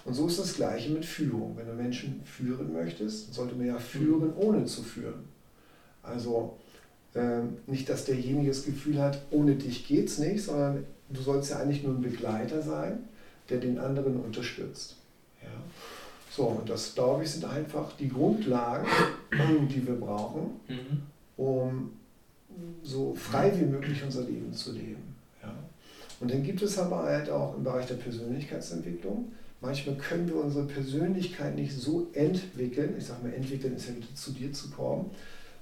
Und 0.06 0.16
so 0.16 0.26
ist 0.26 0.40
das 0.40 0.56
Gleiche 0.56 0.90
mit 0.90 1.06
Führung. 1.06 1.56
Wenn 1.56 1.68
du 1.68 1.74
Menschen 1.74 2.22
führen 2.26 2.74
möchtest, 2.74 3.32
sollte 3.32 3.54
man 3.54 3.68
ja 3.68 3.78
führen, 3.78 4.34
ohne 4.36 4.66
zu 4.66 4.82
führen. 4.82 5.26
Also 6.02 6.58
äh, 7.14 7.42
nicht, 7.68 7.90
dass 7.90 8.06
derjenige 8.06 8.50
das 8.50 8.66
Gefühl 8.66 9.00
hat, 9.00 9.22
ohne 9.30 9.54
dich 9.54 9.88
geht 9.88 10.08
es 10.08 10.18
nicht, 10.18 10.44
sondern 10.44 10.84
du 11.10 11.22
sollst 11.22 11.52
ja 11.52 11.60
eigentlich 11.60 11.84
nur 11.84 11.94
ein 11.94 12.02
Begleiter 12.02 12.64
sein, 12.64 13.04
der 13.50 13.60
den 13.60 13.78
anderen 13.80 14.18
unterstützt. 14.18 14.96
Ja. 15.42 15.50
So, 16.32 16.44
und 16.48 16.70
das, 16.70 16.94
glaube 16.96 17.24
ich, 17.24 17.32
sind 17.32 17.46
einfach 17.46 17.94
die 17.98 18.10
Grundlagen, 18.10 18.88
die 19.70 19.86
wir 19.86 19.96
brauchen, 19.96 20.60
mhm. 20.68 21.02
um 21.38 21.92
so 22.84 23.14
frei 23.16 23.52
wie 23.56 23.66
möglich 23.66 24.02
unser 24.04 24.24
Leben 24.24 24.54
zu 24.54 24.72
leben. 24.74 25.16
Ja. 25.42 25.54
Und 26.20 26.32
dann 26.32 26.44
gibt 26.44 26.62
es 26.62 26.78
aber 26.78 27.04
halt 27.04 27.30
auch 27.30 27.56
im 27.56 27.64
Bereich 27.64 27.86
der 27.86 27.96
Persönlichkeitsentwicklung, 27.96 29.32
manchmal 29.62 29.96
können 29.96 30.28
wir 30.28 30.38
unsere 30.38 30.66
Persönlichkeit 30.66 31.56
nicht 31.56 31.74
so 31.74 32.08
entwickeln, 32.14 32.96
ich 32.98 33.06
sage 33.06 33.24
mal, 33.24 33.34
entwickeln 33.34 33.76
ist 33.76 33.90
ja 33.90 33.96
wieder 33.96 34.14
zu 34.14 34.32
dir 34.32 34.54
zu 34.54 34.70
kommen, 34.70 35.12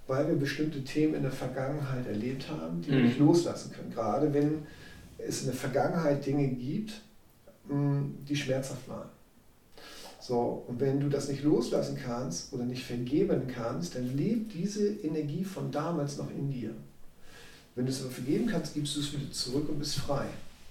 weil 0.08 0.28
wir 0.28 0.36
bestimmte 0.36 0.84
Themen 0.84 1.16
in 1.16 1.24
der 1.24 1.32
Vergangenheit 1.32 2.08
erlebt 2.08 2.50
haben, 2.50 2.82
die 2.82 2.92
mhm. 2.92 2.96
wir 2.96 3.04
nicht 3.04 3.20
loslassen 3.20 3.72
können. 3.72 3.92
Gerade 3.92 4.34
wenn 4.34 4.63
es 5.18 5.42
in 5.42 5.48
der 5.48 5.56
Vergangenheit 5.56 6.25
Dinge 6.25 6.48
gibt, 6.48 7.02
die 7.70 8.36
schmerzhaft 8.36 8.88
waren. 8.88 9.10
So, 10.20 10.63
und 10.67 10.79
wenn 10.79 11.01
du 11.01 11.10
das 11.10 11.27
nicht 11.27 11.43
loslassen 11.43 11.98
kannst 12.01 12.53
oder 12.53 12.63
nicht 12.63 12.86
vergeben 12.86 13.48
kannst, 13.48 13.96
dann 13.96 14.15
lebt 14.15 14.53
diese 14.53 14.88
Energie 14.88 15.43
von 15.43 15.70
damals 15.70 16.17
noch 16.17 16.29
in 16.32 16.50
dir. 16.50 16.72
Wenn 17.75 17.86
du 17.86 17.91
es 17.91 18.01
aber 18.01 18.12
vergeben 18.12 18.48
kannst, 18.48 18.74
gibst 18.74 18.96
du 18.96 19.01
es 19.01 19.12
wieder 19.12 19.29
zurück 19.32 19.67
und 19.67 19.79
bist 19.79 19.96
frei. 19.96 20.25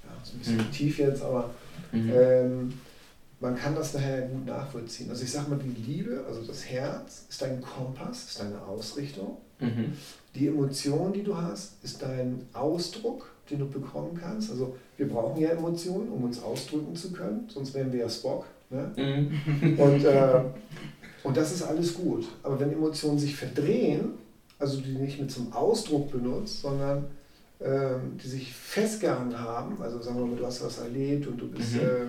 Ja, 0.04 0.22
ist 0.22 0.34
ein 0.34 0.38
bisschen 0.38 0.56
mhm. 0.56 0.72
tief 0.72 0.98
jetzt, 0.98 1.22
aber 1.22 1.50
mhm. 1.92 2.12
ähm, 2.14 2.72
man 3.42 3.56
kann 3.56 3.74
das 3.74 3.92
nachher 3.92 4.22
gut 4.28 4.46
nachvollziehen. 4.46 5.10
Also 5.10 5.24
ich 5.24 5.32
sage 5.32 5.50
mal, 5.50 5.58
die 5.58 5.90
Liebe, 5.90 6.24
also 6.26 6.42
das 6.42 6.64
Herz, 6.64 7.26
ist 7.28 7.42
dein 7.42 7.60
Kompass, 7.60 8.26
ist 8.28 8.40
deine 8.40 8.62
Ausrichtung. 8.62 9.38
Mhm. 9.58 9.92
Die 10.34 10.46
Emotion, 10.46 11.12
die 11.12 11.24
du 11.24 11.36
hast, 11.36 11.72
ist 11.82 12.00
dein 12.00 12.46
Ausdruck, 12.52 13.32
den 13.50 13.58
du 13.58 13.68
bekommen 13.68 14.16
kannst. 14.18 14.50
Also 14.50 14.76
wir 14.96 15.08
brauchen 15.08 15.40
ja 15.42 15.50
Emotionen, 15.50 16.08
um 16.10 16.22
uns 16.22 16.40
ausdrücken 16.40 16.94
zu 16.94 17.12
können, 17.12 17.48
sonst 17.48 17.74
wären 17.74 17.92
wir 17.92 18.00
ja 18.00 18.08
Spock. 18.08 18.46
Ne? 18.70 18.92
Mhm. 18.96 19.78
Und, 19.78 20.04
äh, 20.04 20.40
und 21.24 21.36
das 21.36 21.52
ist 21.52 21.62
alles 21.62 21.94
gut. 21.94 22.26
Aber 22.44 22.60
wenn 22.60 22.72
Emotionen 22.72 23.18
sich 23.18 23.34
verdrehen, 23.34 24.12
also 24.60 24.80
die 24.80 24.92
nicht 24.92 25.20
mit 25.20 25.32
zum 25.32 25.52
Ausdruck 25.52 26.12
benutzt, 26.12 26.60
sondern 26.60 27.06
ähm, 27.60 28.16
die 28.22 28.28
sich 28.28 28.54
festgehangen 28.54 29.36
haben, 29.38 29.82
also 29.82 30.00
sagen 30.00 30.18
wir 30.18 30.26
mal, 30.26 30.36
du 30.36 30.46
hast 30.46 30.64
was 30.64 30.78
erlebt 30.78 31.26
und 31.26 31.38
du 31.38 31.48
bist 31.48 31.74
mhm. 31.74 31.80
äh, 31.80 32.06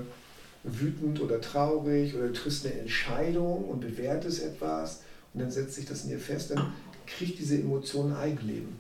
wütend 0.63 1.21
oder 1.21 1.41
traurig 1.41 2.15
oder 2.15 2.27
du 2.27 2.33
triffst 2.33 2.65
eine 2.65 2.79
Entscheidung 2.79 3.65
und 3.65 3.81
bewertest 3.81 4.43
etwas 4.43 5.01
und 5.33 5.41
dann 5.41 5.51
setzt 5.51 5.75
sich 5.75 5.85
das 5.85 6.03
in 6.03 6.11
dir 6.11 6.19
fest, 6.19 6.51
dann 6.51 6.73
kriegt 7.05 7.39
diese 7.39 7.57
Emotion 7.57 8.11
ein 8.11 8.17
Eigenleben. 8.17 8.75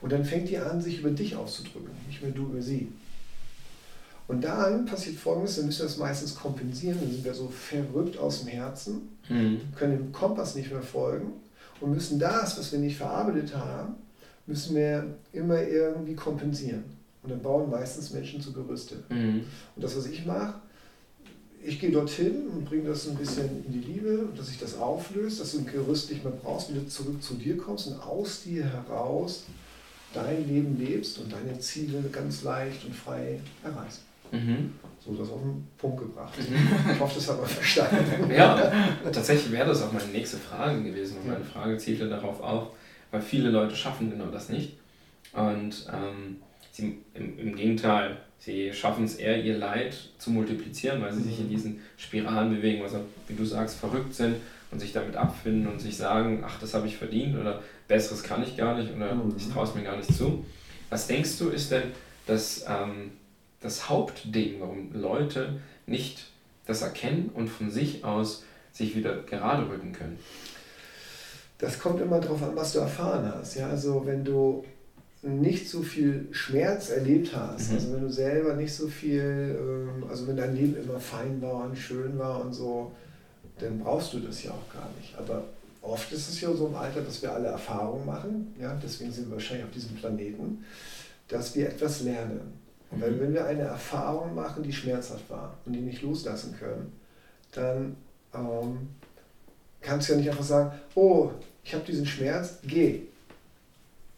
Und 0.00 0.12
dann 0.12 0.24
fängt 0.24 0.48
die 0.48 0.58
an, 0.58 0.80
sich 0.80 1.00
über 1.00 1.10
dich 1.10 1.36
auszudrücken, 1.36 1.90
nicht 2.06 2.22
mehr 2.22 2.30
du 2.30 2.44
über 2.44 2.62
sie. 2.62 2.88
Und 4.26 4.42
dann 4.42 4.86
passiert 4.86 5.16
Folgendes, 5.16 5.56
dann 5.56 5.66
müssen 5.66 5.80
wir 5.80 5.86
das 5.86 5.98
meistens 5.98 6.34
kompensieren, 6.34 6.98
dann 7.00 7.10
sind 7.10 7.24
wir 7.24 7.34
so 7.34 7.48
verrückt 7.48 8.16
aus 8.18 8.40
dem 8.40 8.48
Herzen, 8.48 9.08
mhm. 9.28 9.60
können 9.76 9.98
dem 9.98 10.12
Kompass 10.12 10.54
nicht 10.54 10.72
mehr 10.72 10.82
folgen 10.82 11.32
und 11.80 11.92
müssen 11.92 12.18
das, 12.18 12.58
was 12.58 12.72
wir 12.72 12.78
nicht 12.78 12.96
verarbeitet 12.96 13.54
haben, 13.54 13.94
müssen 14.46 14.76
wir 14.76 15.14
immer 15.32 15.62
irgendwie 15.62 16.14
kompensieren. 16.14 16.84
Und 17.22 17.30
dann 17.30 17.42
bauen 17.42 17.70
meistens 17.70 18.10
Menschen 18.12 18.40
zu 18.40 18.52
Gerüste. 18.52 18.96
Mhm. 19.08 19.44
Und 19.76 19.82
das, 19.82 19.96
was 19.96 20.06
ich 20.06 20.24
mache, 20.24 20.54
ich 21.66 21.80
gehe 21.80 21.90
dorthin 21.90 22.46
und 22.48 22.64
bringe 22.66 22.88
das 22.88 23.08
ein 23.08 23.16
bisschen 23.16 23.64
in 23.66 23.72
die 23.72 23.92
Liebe, 23.92 24.28
dass 24.36 24.48
sich 24.48 24.58
das 24.58 24.78
auflöst, 24.78 25.40
dass 25.40 25.52
du 25.52 25.58
ein 25.58 25.66
Gerüst 25.66 26.10
nicht 26.10 26.22
mehr 26.22 26.32
brauchst, 26.32 26.72
wieder 26.72 26.86
zurück 26.86 27.22
zu 27.22 27.34
dir 27.34 27.56
kommst 27.56 27.86
und 27.86 28.00
aus 28.00 28.42
dir 28.42 28.64
heraus 28.64 29.44
dein 30.12 30.46
Leben 30.46 30.78
lebst 30.78 31.18
und 31.18 31.32
deine 31.32 31.58
Ziele 31.58 32.02
ganz 32.12 32.42
leicht 32.42 32.84
und 32.84 32.94
frei 32.94 33.40
erreichst. 33.62 34.02
Mhm. 34.30 34.72
So 35.04 35.14
das 35.14 35.28
auf 35.28 35.40
den 35.40 35.66
Punkt 35.78 35.98
gebracht. 35.98 36.34
Mhm. 36.38 36.92
Ich 36.92 37.00
hoffe, 37.00 37.14
das 37.16 37.28
hat 37.28 37.38
man 37.38 37.48
verstanden. 37.48 38.30
ja, 38.34 38.72
tatsächlich 39.04 39.52
wäre 39.52 39.68
das 39.68 39.82
auch 39.82 39.92
meine 39.92 40.06
nächste 40.06 40.36
Frage 40.36 40.82
gewesen. 40.82 41.18
Und 41.18 41.28
meine 41.28 41.44
Frage 41.44 41.76
zielte 41.78 42.08
darauf 42.08 42.40
auf, 42.40 42.68
weil 43.10 43.20
viele 43.20 43.50
Leute 43.50 43.74
schaffen 43.74 44.10
genau 44.10 44.26
das 44.26 44.48
nicht. 44.48 44.76
Und 45.32 45.86
ähm, 45.92 46.36
sie, 46.74 46.98
im, 47.14 47.38
im, 47.38 47.54
Gegenteil, 47.54 48.16
sie 48.38 48.72
schaffen 48.72 49.04
es 49.04 49.14
eher, 49.14 49.42
ihr 49.42 49.56
Leid 49.56 49.96
zu 50.18 50.30
multiplizieren, 50.30 51.00
weil 51.00 51.12
sie 51.12 51.20
mhm. 51.20 51.24
sich 51.24 51.40
in 51.40 51.48
diesen 51.48 51.80
Spiralen 51.96 52.50
bewegen, 52.50 52.82
was 52.82 52.94
wie 53.28 53.34
du 53.34 53.44
sagst, 53.44 53.76
verrückt 53.76 54.12
sind 54.12 54.36
und 54.72 54.80
sich 54.80 54.92
damit 54.92 55.14
abfinden 55.14 55.68
und 55.68 55.80
sich 55.80 55.96
sagen, 55.96 56.42
ach, 56.44 56.58
das 56.58 56.74
habe 56.74 56.88
ich 56.88 56.96
verdient 56.96 57.38
oder 57.38 57.62
Besseres 57.86 58.24
kann 58.24 58.42
ich 58.42 58.56
gar 58.56 58.76
nicht 58.76 58.92
oder 58.92 59.14
mhm. 59.14 59.34
ich 59.36 59.48
traue 59.48 59.64
es 59.64 59.74
mir 59.74 59.84
gar 59.84 59.96
nicht 59.96 60.12
zu. 60.12 60.44
Was 60.90 61.06
denkst 61.06 61.38
du, 61.38 61.50
ist 61.50 61.70
denn 61.70 61.92
das, 62.26 62.64
ähm, 62.68 63.12
das 63.60 63.88
Hauptding, 63.88 64.56
warum 64.58 64.92
Leute 64.92 65.60
nicht 65.86 66.26
das 66.66 66.82
erkennen 66.82 67.30
und 67.34 67.48
von 67.48 67.70
sich 67.70 68.04
aus 68.04 68.44
sich 68.72 68.96
wieder 68.96 69.18
gerade 69.22 69.68
rücken 69.68 69.92
können? 69.92 70.18
Das 71.58 71.78
kommt 71.78 72.00
immer 72.00 72.18
darauf 72.20 72.42
an, 72.42 72.56
was 72.56 72.72
du 72.72 72.80
erfahren 72.80 73.32
hast. 73.32 73.54
Ja? 73.54 73.68
Also 73.68 74.04
wenn 74.04 74.24
du 74.24 74.64
nicht 75.24 75.70
so 75.70 75.82
viel 75.82 76.28
Schmerz 76.32 76.90
erlebt 76.90 77.34
hast, 77.34 77.70
mhm. 77.70 77.76
also 77.76 77.94
wenn 77.94 78.02
du 78.02 78.10
selber 78.10 78.54
nicht 78.54 78.74
so 78.74 78.88
viel, 78.88 79.56
ähm, 79.58 80.04
also 80.08 80.26
wenn 80.26 80.36
dein 80.36 80.54
Leben 80.54 80.76
immer 80.76 81.00
fein 81.00 81.40
war 81.40 81.64
und 81.64 81.76
schön 81.76 82.18
war 82.18 82.44
und 82.44 82.52
so, 82.52 82.92
dann 83.58 83.78
brauchst 83.78 84.12
du 84.12 84.20
das 84.20 84.42
ja 84.42 84.50
auch 84.50 84.72
gar 84.72 84.90
nicht. 84.98 85.16
Aber 85.16 85.44
oft 85.80 86.12
ist 86.12 86.28
es 86.28 86.40
ja 86.40 86.52
so 86.52 86.66
im 86.66 86.74
Alter, 86.74 87.00
dass 87.00 87.22
wir 87.22 87.32
alle 87.32 87.48
Erfahrungen 87.48 88.04
machen, 88.04 88.54
ja, 88.60 88.78
deswegen 88.82 89.12
sind 89.12 89.28
wir 89.28 89.34
wahrscheinlich 89.34 89.64
auf 89.64 89.72
diesem 89.72 89.96
Planeten, 89.96 90.64
dass 91.28 91.54
wir 91.54 91.68
etwas 91.68 92.02
lernen. 92.02 92.52
Und 92.90 93.00
wenn, 93.00 93.16
mhm. 93.16 93.20
wenn 93.20 93.34
wir 93.34 93.46
eine 93.46 93.62
Erfahrung 93.62 94.34
machen, 94.34 94.62
die 94.62 94.72
schmerzhaft 94.72 95.28
war 95.30 95.56
und 95.64 95.72
die 95.72 95.80
nicht 95.80 96.02
loslassen 96.02 96.54
können, 96.58 96.92
dann 97.52 97.96
ähm, 98.34 98.88
kannst 99.80 100.08
du 100.08 100.12
ja 100.12 100.18
nicht 100.18 100.30
einfach 100.30 100.44
sagen, 100.44 100.78
oh, 100.94 101.30
ich 101.62 101.72
habe 101.72 101.84
diesen 101.84 102.04
Schmerz, 102.04 102.58
geh, 102.62 103.02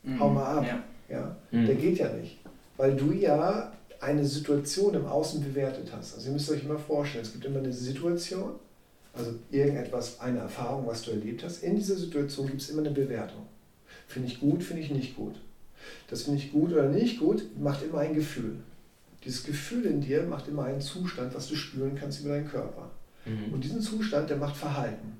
mhm. 0.02 0.18
hau 0.18 0.30
mal 0.30 0.58
ab. 0.58 0.66
Ja. 0.66 0.82
Ja? 1.08 1.36
Mhm. 1.50 1.66
Der 1.66 1.74
geht 1.74 1.98
ja 1.98 2.12
nicht, 2.12 2.38
weil 2.76 2.96
du 2.96 3.12
ja 3.12 3.72
eine 4.00 4.24
Situation 4.24 4.94
im 4.94 5.06
Außen 5.06 5.42
bewertet 5.42 5.90
hast. 5.96 6.14
Also 6.14 6.28
ihr 6.28 6.32
müsst 6.32 6.50
euch 6.50 6.64
immer 6.64 6.78
vorstellen, 6.78 7.24
es 7.24 7.32
gibt 7.32 7.44
immer 7.44 7.60
eine 7.60 7.72
Situation, 7.72 8.52
also 9.14 9.32
irgendetwas, 9.50 10.20
eine 10.20 10.40
Erfahrung, 10.40 10.86
was 10.86 11.02
du 11.02 11.12
erlebt 11.12 11.42
hast. 11.42 11.62
In 11.62 11.76
dieser 11.76 11.96
Situation 11.96 12.46
gibt 12.46 12.60
es 12.60 12.70
immer 12.70 12.82
eine 12.82 12.90
Bewertung. 12.90 13.46
Finde 14.06 14.28
ich 14.28 14.40
gut, 14.40 14.62
finde 14.62 14.82
ich 14.82 14.90
nicht 14.90 15.16
gut. 15.16 15.34
Das 16.08 16.22
finde 16.22 16.38
ich 16.38 16.52
gut 16.52 16.72
oder 16.72 16.88
nicht 16.88 17.18
gut, 17.18 17.44
macht 17.58 17.82
immer 17.82 18.00
ein 18.00 18.14
Gefühl. 18.14 18.56
Dieses 19.24 19.44
Gefühl 19.44 19.86
in 19.86 20.00
dir 20.00 20.22
macht 20.24 20.48
immer 20.48 20.64
einen 20.64 20.80
Zustand, 20.80 21.34
was 21.34 21.48
du 21.48 21.56
spüren 21.56 21.96
kannst 21.98 22.20
über 22.20 22.30
deinen 22.30 22.48
Körper. 22.48 22.90
Mhm. 23.24 23.54
Und 23.54 23.64
diesen 23.64 23.80
Zustand, 23.80 24.30
der 24.30 24.36
macht 24.36 24.56
Verhalten. 24.56 25.18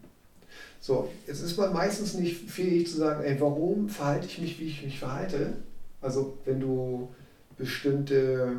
So, 0.80 1.10
jetzt 1.26 1.42
ist 1.42 1.56
man 1.56 1.72
meistens 1.72 2.14
nicht 2.14 2.48
fähig 2.48 2.88
zu 2.88 2.98
sagen, 2.98 3.24
ey, 3.24 3.40
warum 3.40 3.88
verhalte 3.88 4.26
ich 4.26 4.38
mich, 4.38 4.60
wie 4.60 4.66
ich 4.66 4.84
mich 4.84 4.98
verhalte, 4.98 5.54
Also 6.00 6.38
wenn 6.44 6.60
du 6.60 7.08
bestimmte 7.56 8.56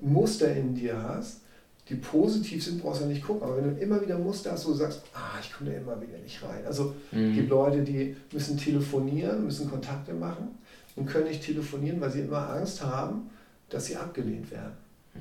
Muster 0.00 0.54
in 0.54 0.74
dir 0.74 1.00
hast, 1.02 1.40
die 1.88 1.96
positiv 1.96 2.64
sind, 2.64 2.82
brauchst 2.82 3.00
du 3.00 3.04
ja 3.04 3.10
nicht 3.10 3.24
gucken. 3.24 3.42
Aber 3.42 3.56
wenn 3.56 3.74
du 3.74 3.80
immer 3.80 4.00
wieder 4.00 4.18
Muster 4.18 4.52
hast, 4.52 4.66
wo 4.66 4.70
du 4.70 4.76
sagst, 4.76 5.02
ah, 5.12 5.38
ich 5.40 5.52
komme 5.52 5.70
da 5.70 5.76
immer 5.76 6.00
wieder 6.00 6.18
nicht 6.18 6.42
rein. 6.42 6.64
Also 6.66 6.94
mhm. 7.12 7.28
es 7.30 7.34
gibt 7.34 7.50
Leute, 7.50 7.82
die 7.82 8.16
müssen 8.32 8.56
telefonieren, 8.56 9.44
müssen 9.44 9.70
Kontakte 9.70 10.14
machen 10.14 10.58
und 10.96 11.06
können 11.06 11.28
nicht 11.28 11.44
telefonieren, 11.44 12.00
weil 12.00 12.10
sie 12.10 12.20
immer 12.20 12.48
Angst 12.50 12.82
haben, 12.82 13.30
dass 13.68 13.86
sie 13.86 13.96
abgelehnt 13.96 14.50
werden. 14.50 14.72
Mhm. 15.14 15.20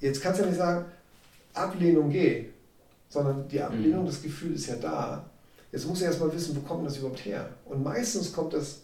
Jetzt 0.00 0.20
kannst 0.20 0.40
du 0.40 0.44
ja 0.44 0.50
nicht 0.50 0.58
sagen, 0.58 0.86
Ablehnung 1.54 2.10
geht, 2.10 2.50
sondern 3.08 3.46
die 3.48 3.60
Ablehnung, 3.60 4.02
mhm. 4.02 4.06
das 4.06 4.22
Gefühl 4.22 4.54
ist 4.54 4.66
ja 4.66 4.76
da. 4.76 5.24
Jetzt 5.70 5.86
muss 5.86 6.00
er 6.00 6.08
erstmal 6.08 6.32
wissen, 6.32 6.56
wo 6.56 6.60
kommt 6.60 6.86
das 6.86 6.98
überhaupt 6.98 7.24
her? 7.24 7.48
Und 7.64 7.84
meistens 7.84 8.32
kommt 8.32 8.54
das 8.54 8.80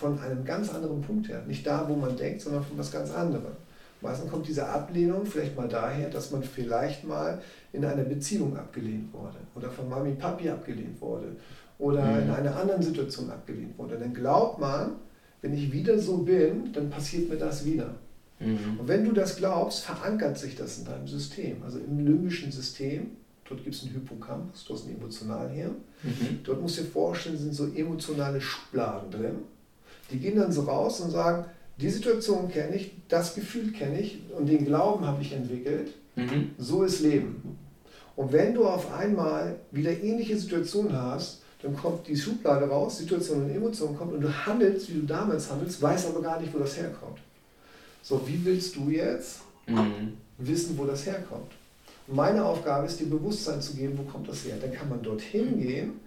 von 0.00 0.18
einem 0.18 0.44
ganz 0.44 0.72
anderen 0.72 1.02
Punkt 1.02 1.28
her. 1.28 1.42
Nicht 1.46 1.66
da, 1.66 1.86
wo 1.88 1.94
man 1.94 2.16
denkt, 2.16 2.40
sondern 2.40 2.64
von 2.64 2.78
was 2.78 2.90
ganz 2.90 3.12
anderem. 3.12 3.52
Meistens 4.00 4.30
kommt 4.30 4.48
diese 4.48 4.66
Ablehnung 4.66 5.26
vielleicht 5.26 5.56
mal 5.56 5.68
daher, 5.68 6.08
dass 6.08 6.30
man 6.30 6.42
vielleicht 6.42 7.04
mal 7.04 7.40
in 7.72 7.84
einer 7.84 8.04
Beziehung 8.04 8.56
abgelehnt 8.56 9.12
wurde 9.12 9.36
oder 9.54 9.68
von 9.70 9.88
Mami, 9.88 10.12
Papi 10.12 10.48
abgelehnt 10.48 11.00
wurde 11.00 11.36
oder 11.78 12.02
mhm. 12.02 12.22
in 12.22 12.30
einer 12.30 12.56
anderen 12.56 12.82
Situation 12.82 13.30
abgelehnt 13.30 13.76
wurde. 13.78 13.98
Dann 13.98 14.14
glaubt 14.14 14.58
man, 14.58 14.92
wenn 15.42 15.52
ich 15.52 15.70
wieder 15.70 15.98
so 15.98 16.18
bin, 16.18 16.72
dann 16.72 16.88
passiert 16.88 17.28
mir 17.28 17.36
das 17.36 17.64
wieder. 17.64 17.94
Mhm. 18.38 18.80
Und 18.80 18.88
wenn 18.88 19.04
du 19.04 19.12
das 19.12 19.36
glaubst, 19.36 19.80
verankert 19.80 20.38
sich 20.38 20.56
das 20.56 20.78
in 20.78 20.86
deinem 20.86 21.06
System. 21.06 21.62
Also 21.62 21.78
im 21.78 21.98
limbischen 21.98 22.50
System, 22.50 23.10
dort 23.46 23.62
gibt 23.62 23.76
es 23.76 23.82
einen 23.82 23.92
Hippocampus, 23.92 24.64
dort 24.66 24.80
ist 24.80 24.86
ein 24.86 24.96
Emotionalhirn. 24.96 25.74
Mhm. 26.02 26.40
Dort 26.42 26.62
musst 26.62 26.78
du 26.78 26.82
dir 26.82 26.88
vorstellen, 26.88 27.36
sind 27.36 27.54
so 27.54 27.66
emotionale 27.74 28.40
Schubladen 28.40 29.10
drin. 29.10 29.36
Die 30.10 30.18
gehen 30.18 30.36
dann 30.36 30.52
so 30.52 30.62
raus 30.62 31.00
und 31.00 31.10
sagen, 31.10 31.44
die 31.80 31.90
Situation 31.90 32.50
kenne 32.50 32.76
ich, 32.76 32.92
das 33.08 33.34
Gefühl 33.34 33.72
kenne 33.72 34.00
ich 34.00 34.20
und 34.36 34.46
den 34.46 34.64
Glauben 34.64 35.06
habe 35.06 35.22
ich 35.22 35.32
entwickelt. 35.32 35.92
Mhm. 36.16 36.50
So 36.58 36.82
ist 36.82 37.00
Leben. 37.00 37.58
Und 38.16 38.32
wenn 38.32 38.54
du 38.54 38.66
auf 38.66 38.92
einmal 38.92 39.56
wieder 39.70 39.90
ähnliche 39.90 40.36
Situationen 40.36 40.92
hast, 40.92 41.40
dann 41.62 41.76
kommt 41.76 42.06
die 42.06 42.16
Schublade 42.16 42.68
raus, 42.68 42.98
Situation 42.98 43.44
und 43.44 43.50
Emotion 43.50 43.96
kommt 43.96 44.12
und 44.12 44.20
du 44.20 44.46
handelst, 44.46 44.90
wie 44.90 45.00
du 45.00 45.06
damals 45.06 45.50
handelst, 45.50 45.80
weißt 45.80 46.08
aber 46.08 46.22
gar 46.22 46.40
nicht, 46.40 46.52
wo 46.52 46.58
das 46.58 46.76
herkommt. 46.76 47.18
So, 48.02 48.20
wie 48.26 48.44
willst 48.44 48.76
du 48.76 48.90
jetzt 48.90 49.40
mhm. 49.66 50.16
wissen, 50.38 50.76
wo 50.76 50.84
das 50.84 51.06
herkommt? 51.06 51.52
Meine 52.06 52.44
Aufgabe 52.44 52.86
ist, 52.86 52.98
dir 52.98 53.08
Bewusstsein 53.08 53.60
zu 53.60 53.74
geben, 53.74 53.96
wo 53.96 54.02
kommt 54.10 54.28
das 54.28 54.44
her. 54.44 54.56
Dann 54.60 54.72
kann 54.72 54.88
man 54.88 55.02
dorthin 55.02 55.60
gehen, 55.60 56.00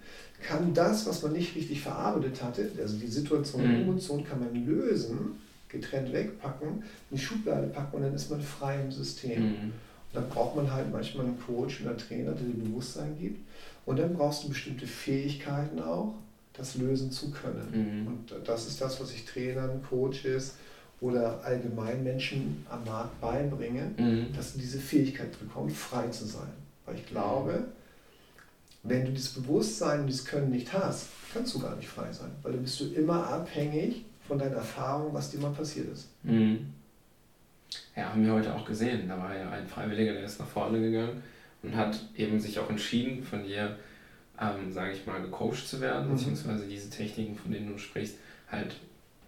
kann 0.46 0.74
das, 0.74 1.06
was 1.06 1.22
man 1.22 1.32
nicht 1.32 1.56
richtig 1.56 1.80
verarbeitet 1.80 2.42
hatte, 2.42 2.70
also 2.78 2.96
die 2.98 3.06
Situation 3.06 3.66
mhm. 3.66 3.82
Emotion, 3.82 4.24
kann 4.24 4.40
man 4.40 4.66
lösen, 4.66 5.40
getrennt 5.68 6.12
wegpacken, 6.12 6.82
in 7.10 7.16
die 7.16 7.18
Schublade 7.18 7.68
packen 7.68 7.96
und 7.96 8.02
dann 8.02 8.14
ist 8.14 8.30
man 8.30 8.40
frei 8.40 8.80
im 8.80 8.92
System. 8.92 9.42
Mhm. 9.42 9.54
Und 9.54 9.72
dann 10.12 10.28
braucht 10.28 10.54
man 10.54 10.72
halt 10.72 10.92
manchmal 10.92 11.26
einen 11.26 11.40
Coach 11.40 11.80
oder 11.80 11.90
einen 11.90 11.98
Trainer, 11.98 12.32
der 12.32 12.46
dir 12.46 12.64
Bewusstsein 12.64 13.16
gibt. 13.18 13.40
Und 13.86 13.98
dann 13.98 14.14
brauchst 14.14 14.44
du 14.44 14.48
bestimmte 14.48 14.86
Fähigkeiten 14.86 15.80
auch, 15.80 16.14
das 16.52 16.76
lösen 16.76 17.10
zu 17.10 17.30
können. 17.30 17.66
Mhm. 17.72 18.06
Und 18.06 18.48
das 18.48 18.66
ist 18.68 18.80
das, 18.80 19.00
was 19.00 19.12
ich 19.12 19.24
Trainern, 19.24 19.82
Coaches 19.88 20.54
oder 21.00 21.42
allgemein 21.42 22.04
Menschen 22.04 22.64
am 22.70 22.84
Markt 22.84 23.20
beibringe, 23.20 23.90
mhm. 23.96 24.26
dass 24.36 24.52
du 24.52 24.60
diese 24.60 24.78
Fähigkeit 24.78 25.38
bekommst, 25.38 25.76
frei 25.76 26.06
zu 26.08 26.26
sein. 26.26 26.52
Weil 26.86 26.96
ich 26.96 27.06
glaube, 27.06 27.64
wenn 28.84 29.06
du 29.06 29.12
dieses 29.12 29.30
Bewusstsein 29.30 30.00
und 30.00 30.06
dieses 30.06 30.24
Können 30.24 30.50
nicht 30.50 30.72
hast, 30.72 31.08
kannst 31.32 31.54
du 31.54 31.58
gar 31.58 31.74
nicht 31.74 31.88
frei 31.88 32.12
sein, 32.12 32.30
weil 32.42 32.52
dann 32.52 32.62
bist 32.62 32.78
du 32.80 32.92
immer 32.92 33.26
abhängig 33.26 34.04
von 34.28 34.38
deiner 34.38 34.56
Erfahrung, 34.56 35.12
was 35.12 35.30
dir 35.30 35.40
mal 35.40 35.52
passiert 35.52 35.92
ist. 35.92 36.08
Mhm. 36.22 36.72
Ja, 37.96 38.10
haben 38.10 38.24
wir 38.24 38.32
heute 38.32 38.54
auch 38.54 38.64
gesehen. 38.64 39.08
Da 39.08 39.18
war 39.18 39.34
ja 39.34 39.50
ein 39.50 39.66
Freiwilliger, 39.66 40.12
der 40.12 40.24
ist 40.24 40.38
nach 40.38 40.46
vorne 40.46 40.80
gegangen 40.80 41.22
und 41.62 41.74
hat 41.74 41.98
eben 42.16 42.38
sich 42.38 42.58
auch 42.58 42.68
entschieden, 42.68 43.22
von 43.22 43.42
dir, 43.42 43.76
ähm, 44.40 44.70
sage 44.70 44.92
ich 44.92 45.06
mal, 45.06 45.20
gecoacht 45.22 45.66
zu 45.66 45.80
werden, 45.80 46.08
mhm. 46.08 46.16
beziehungsweise 46.16 46.66
diese 46.66 46.90
Techniken, 46.90 47.36
von 47.36 47.52
denen 47.52 47.72
du 47.72 47.78
sprichst, 47.78 48.16
halt, 48.50 48.76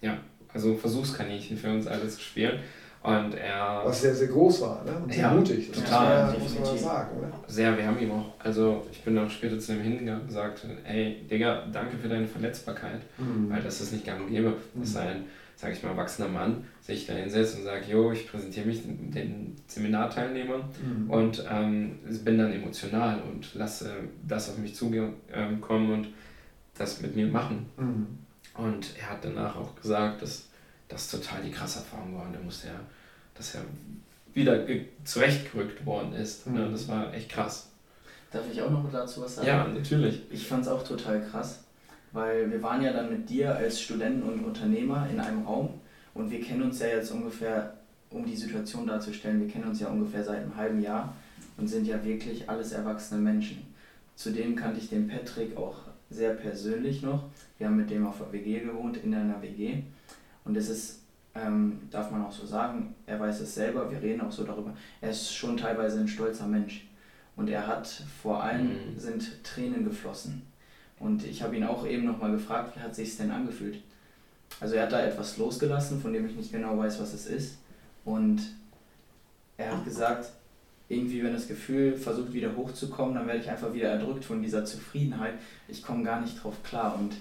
ja, 0.00 0.18
also 0.52 0.76
Versuchskaninchen 0.76 1.56
für 1.56 1.70
uns 1.70 1.86
alle 1.86 2.08
zu 2.08 2.20
spielen. 2.20 2.60
Und 3.06 3.34
er. 3.34 3.82
Was 3.84 4.02
sehr, 4.02 4.14
sehr 4.14 4.28
groß 4.28 4.62
war, 4.62 4.84
ne? 4.84 4.92
Und 4.96 5.12
sehr 5.12 5.22
ja, 5.22 5.30
mutig. 5.32 5.70
Das 5.70 5.84
total. 5.84 6.32
Muss 6.32 6.54
man, 6.54 6.60
muss 6.60 6.70
man 6.70 6.78
sagen, 6.78 7.20
ne? 7.20 7.32
Sehr, 7.46 7.76
wir 7.76 7.86
haben 7.86 7.98
ihm 8.00 8.10
auch, 8.10 8.32
also 8.38 8.84
ich 8.90 9.02
bin 9.02 9.16
auch 9.18 9.30
später 9.30 9.58
zu 9.58 9.74
ihm 9.74 9.80
hingegangen 9.80 10.22
und 10.22 10.30
sagte, 10.30 10.68
ey, 10.84 11.24
Digga, 11.30 11.66
danke 11.72 11.96
für 11.96 12.08
deine 12.08 12.26
Verletzbarkeit. 12.26 13.00
Mhm. 13.18 13.48
Weil 13.50 13.62
das 13.62 13.80
ist 13.80 13.92
nicht 13.92 14.04
gang 14.04 14.22
und 14.22 14.30
gäbe, 14.30 14.54
dass 14.74 14.94
mhm. 14.94 15.00
ein, 15.00 15.24
sag 15.54 15.72
ich 15.72 15.82
mal, 15.84 15.90
erwachsener 15.90 16.28
Mann 16.28 16.64
sich 16.80 17.06
da 17.06 17.12
hinsetzt 17.12 17.58
und 17.58 17.64
sagt, 17.64 17.88
jo, 17.88 18.10
ich 18.10 18.28
präsentiere 18.28 18.66
mich 18.66 18.82
den, 18.84 19.54
Seminarteilnehmern 19.68 20.62
mhm. 20.82 21.10
und 21.10 21.44
ähm, 21.50 21.98
bin 22.24 22.38
dann 22.38 22.52
emotional 22.52 23.20
und 23.22 23.54
lasse 23.54 23.90
das 24.26 24.48
auf 24.48 24.58
mich 24.58 24.74
zukommen 24.74 25.92
und 25.92 26.08
das 26.76 27.00
mit 27.00 27.14
mir 27.14 27.26
machen. 27.26 27.66
Mhm. 27.76 28.06
Und 28.54 28.94
er 28.98 29.10
hat 29.10 29.24
danach 29.24 29.56
auch 29.56 29.74
gesagt, 29.76 30.22
dass 30.22 30.48
das 30.88 31.10
total 31.10 31.42
die 31.42 31.50
krasse 31.50 31.80
Erfahrung 31.80 32.16
war 32.16 32.26
und 32.26 32.34
er 32.34 32.40
musste 32.40 32.68
ja 32.68 32.80
dass 33.36 33.54
er 33.54 33.62
wieder 34.34 34.66
zurechtgerückt 35.04 35.84
worden 35.86 36.12
ist. 36.12 36.46
Ne? 36.46 36.66
Mhm. 36.66 36.72
Das 36.72 36.88
war 36.88 37.12
echt 37.14 37.30
krass. 37.30 37.68
Darf 38.30 38.44
ich 38.52 38.60
auch 38.60 38.70
noch 38.70 38.90
dazu 38.92 39.22
was 39.22 39.36
sagen? 39.36 39.46
Ja, 39.46 39.66
natürlich. 39.66 40.22
Ich 40.30 40.46
fand 40.46 40.62
es 40.62 40.68
auch 40.68 40.86
total 40.86 41.22
krass, 41.22 41.64
weil 42.12 42.50
wir 42.50 42.62
waren 42.62 42.82
ja 42.82 42.92
dann 42.92 43.10
mit 43.10 43.28
dir 43.30 43.54
als 43.54 43.80
Studenten 43.80 44.22
und 44.22 44.44
Unternehmer 44.44 45.08
in 45.10 45.20
einem 45.20 45.46
Raum 45.46 45.70
und 46.12 46.30
wir 46.30 46.40
kennen 46.40 46.62
uns 46.62 46.80
ja 46.80 46.88
jetzt 46.88 47.10
ungefähr, 47.12 47.74
um 48.10 48.26
die 48.26 48.36
Situation 48.36 48.86
darzustellen, 48.86 49.40
wir 49.40 49.48
kennen 49.48 49.68
uns 49.68 49.80
ja 49.80 49.88
ungefähr 49.88 50.22
seit 50.22 50.38
einem 50.38 50.56
halben 50.56 50.82
Jahr 50.82 51.14
und 51.56 51.68
sind 51.68 51.86
ja 51.86 52.04
wirklich 52.04 52.48
alles 52.48 52.72
erwachsene 52.72 53.20
Menschen. 53.20 53.74
Zudem 54.16 54.56
kannte 54.56 54.80
ich 54.80 54.88
den 54.88 55.08
Patrick 55.08 55.56
auch 55.56 55.76
sehr 56.10 56.34
persönlich 56.34 57.02
noch. 57.02 57.24
Wir 57.58 57.66
haben 57.66 57.76
mit 57.76 57.90
dem 57.90 58.06
auf 58.06 58.18
der 58.18 58.32
WG 58.32 58.60
gewohnt, 58.60 58.98
in 58.98 59.14
einer 59.14 59.40
WG. 59.42 59.82
Und 60.44 60.56
es 60.56 60.68
ist 60.68 61.00
ähm, 61.36 61.80
darf 61.90 62.10
man 62.10 62.24
auch 62.24 62.32
so 62.32 62.46
sagen, 62.46 62.94
er 63.06 63.20
weiß 63.20 63.40
es 63.40 63.54
selber, 63.54 63.90
wir 63.90 64.00
reden 64.00 64.20
auch 64.20 64.32
so 64.32 64.44
darüber, 64.44 64.74
er 65.00 65.10
ist 65.10 65.34
schon 65.34 65.56
teilweise 65.56 66.00
ein 66.00 66.08
stolzer 66.08 66.46
Mensch. 66.46 66.86
Und 67.36 67.48
er 67.48 67.66
hat 67.66 67.86
vor 68.22 68.42
allem 68.42 68.94
mhm. 68.94 68.98
sind 68.98 69.44
Tränen 69.44 69.84
geflossen. 69.84 70.42
Und 70.98 71.24
ich 71.24 71.42
habe 71.42 71.54
ihn 71.56 71.64
auch 71.64 71.86
eben 71.86 72.06
nochmal 72.06 72.32
gefragt, 72.32 72.76
wie 72.76 72.80
hat 72.80 72.94
sich 72.94 73.16
denn 73.16 73.30
angefühlt? 73.30 73.82
Also 74.60 74.76
er 74.76 74.84
hat 74.84 74.92
da 74.92 75.04
etwas 75.04 75.36
losgelassen, 75.36 76.00
von 76.00 76.12
dem 76.12 76.26
ich 76.26 76.34
nicht 76.34 76.52
genau 76.52 76.78
weiß, 76.78 77.00
was 77.00 77.12
es 77.12 77.26
ist. 77.26 77.58
Und 78.04 78.40
er 79.58 79.76
hat 79.76 79.84
gesagt, 79.84 80.30
irgendwie, 80.88 81.22
wenn 81.22 81.32
das 81.32 81.48
Gefühl 81.48 81.94
versucht 81.94 82.32
wieder 82.32 82.56
hochzukommen, 82.56 83.14
dann 83.14 83.26
werde 83.26 83.40
ich 83.40 83.50
einfach 83.50 83.74
wieder 83.74 83.88
erdrückt 83.88 84.24
von 84.24 84.40
dieser 84.40 84.64
Zufriedenheit. 84.64 85.34
Ich 85.68 85.82
komme 85.82 86.04
gar 86.04 86.20
nicht 86.20 86.42
drauf 86.42 86.62
klar. 86.62 86.96
Und 86.98 87.16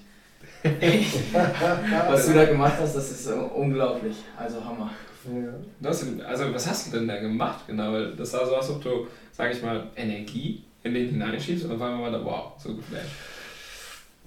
was 2.10 2.28
du 2.28 2.34
da 2.34 2.46
gemacht 2.46 2.74
hast, 2.80 2.96
das 2.96 3.12
ist 3.12 3.28
unglaublich. 3.28 4.18
Also 4.36 4.64
Hammer. 4.64 4.92
Ja. 5.26 5.90
Also 6.28 6.54
was 6.54 6.68
hast 6.68 6.88
du 6.88 6.98
denn 6.98 7.08
da 7.08 7.20
gemacht 7.20 7.68
genau? 7.68 7.94
Weil 7.94 8.16
das 8.16 8.32
sah 8.32 8.46
so 8.46 8.56
aus, 8.56 8.70
ob 8.70 8.84
du, 8.84 9.08
sag 9.32 9.54
ich 9.54 9.62
mal, 9.62 9.88
Energie 9.96 10.64
in 10.84 10.94
den 10.94 11.10
hineinschiebst 11.10 11.66
und 11.66 11.72
auf 11.72 11.82
einmal 11.82 12.12
war 12.12 12.20
da, 12.20 12.26
wow, 12.26 12.52
so 12.58 12.76
geflasht. 12.76 13.10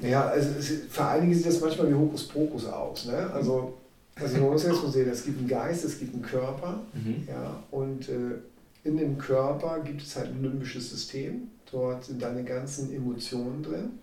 Ja, 0.00 0.28
also 0.28 0.50
es, 0.58 0.82
für 0.90 1.04
einige 1.04 1.34
sieht 1.34 1.46
das 1.46 1.60
manchmal 1.60 1.90
wie 1.90 1.94
Hokuspokus 1.94 2.66
aus. 2.66 3.06
Ne? 3.06 3.30
Also, 3.32 3.78
also 4.14 4.38
man 4.38 4.50
muss 4.50 4.64
jetzt 4.64 4.82
mal 4.82 4.92
sehen, 4.92 5.08
es 5.08 5.24
gibt 5.24 5.38
einen 5.38 5.48
Geist, 5.48 5.84
es 5.84 5.98
gibt 5.98 6.14
einen 6.14 6.22
Körper. 6.22 6.80
Mhm. 6.92 7.26
Ja, 7.28 7.62
und 7.70 8.08
äh, 8.08 8.38
in 8.84 8.96
dem 8.96 9.18
Körper 9.18 9.80
gibt 9.80 10.02
es 10.02 10.16
halt 10.16 10.28
ein 10.28 10.42
limbisches 10.42 10.90
System. 10.90 11.48
Dort 11.70 12.04
sind 12.04 12.22
deine 12.22 12.44
ganzen 12.44 12.94
Emotionen 12.94 13.62
drin. 13.62 13.98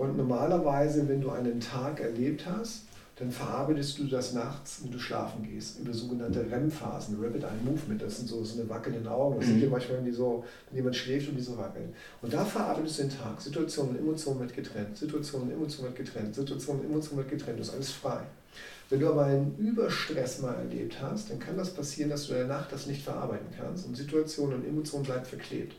Und 0.00 0.16
normalerweise, 0.16 1.06
wenn 1.10 1.20
du 1.20 1.28
einen 1.28 1.60
Tag 1.60 2.00
erlebt 2.00 2.46
hast, 2.46 2.84
dann 3.16 3.30
verarbeitest 3.30 3.98
du 3.98 4.04
das 4.04 4.32
nachts, 4.32 4.80
wenn 4.82 4.90
du 4.90 4.98
schlafen 4.98 5.42
gehst, 5.42 5.78
über 5.78 5.92
sogenannte 5.92 6.40
REM-Phasen, 6.50 7.22
Rapid 7.22 7.42
Eye 7.42 7.62
Movement. 7.62 8.00
Das 8.00 8.16
sind 8.16 8.26
so, 8.26 8.42
so 8.42 8.58
eine 8.58 8.70
wackelnden 8.70 9.06
Augen. 9.06 9.36
Das 9.38 9.44
mhm. 9.46 9.50
sind 9.50 9.62
ja 9.64 9.68
manchmal, 9.68 9.98
wenn, 9.98 10.06
die 10.06 10.12
so, 10.12 10.42
wenn 10.70 10.76
jemand 10.78 10.96
schläft 10.96 11.28
und 11.28 11.36
die 11.36 11.42
so 11.42 11.58
wackeln. 11.58 11.92
Und 12.22 12.32
da 12.32 12.46
verarbeitest 12.46 12.98
du 12.98 13.02
den 13.02 13.10
Tag. 13.10 13.38
Situationen 13.42 13.96
und 13.96 13.98
Emotionen 13.98 14.40
wird 14.40 14.54
getrennt, 14.54 14.96
Situationen 14.96 15.48
und 15.48 15.54
Emotionen 15.54 15.88
wird 15.88 16.06
getrennt, 16.06 16.34
Situationen 16.34 16.80
und 16.80 16.90
Emotionen 16.92 17.18
wird 17.18 17.38
getrennt. 17.38 17.60
Das 17.60 17.68
ist 17.68 17.74
alles 17.74 17.90
frei. 17.90 18.20
Wenn 18.88 19.00
du 19.00 19.10
aber 19.10 19.26
einen 19.26 19.54
Überstress 19.58 20.40
mal 20.40 20.54
erlebt 20.54 20.96
hast, 21.02 21.28
dann 21.28 21.38
kann 21.38 21.58
das 21.58 21.74
passieren, 21.74 22.08
dass 22.08 22.26
du 22.26 22.32
in 22.32 22.38
der 22.38 22.46
Nacht 22.46 22.72
das 22.72 22.86
nicht 22.86 23.02
verarbeiten 23.02 23.48
kannst 23.54 23.86
und 23.86 23.98
Situationen 23.98 24.60
und 24.60 24.66
Emotionen 24.66 25.04
bleiben 25.04 25.26
verklebt. 25.26 25.76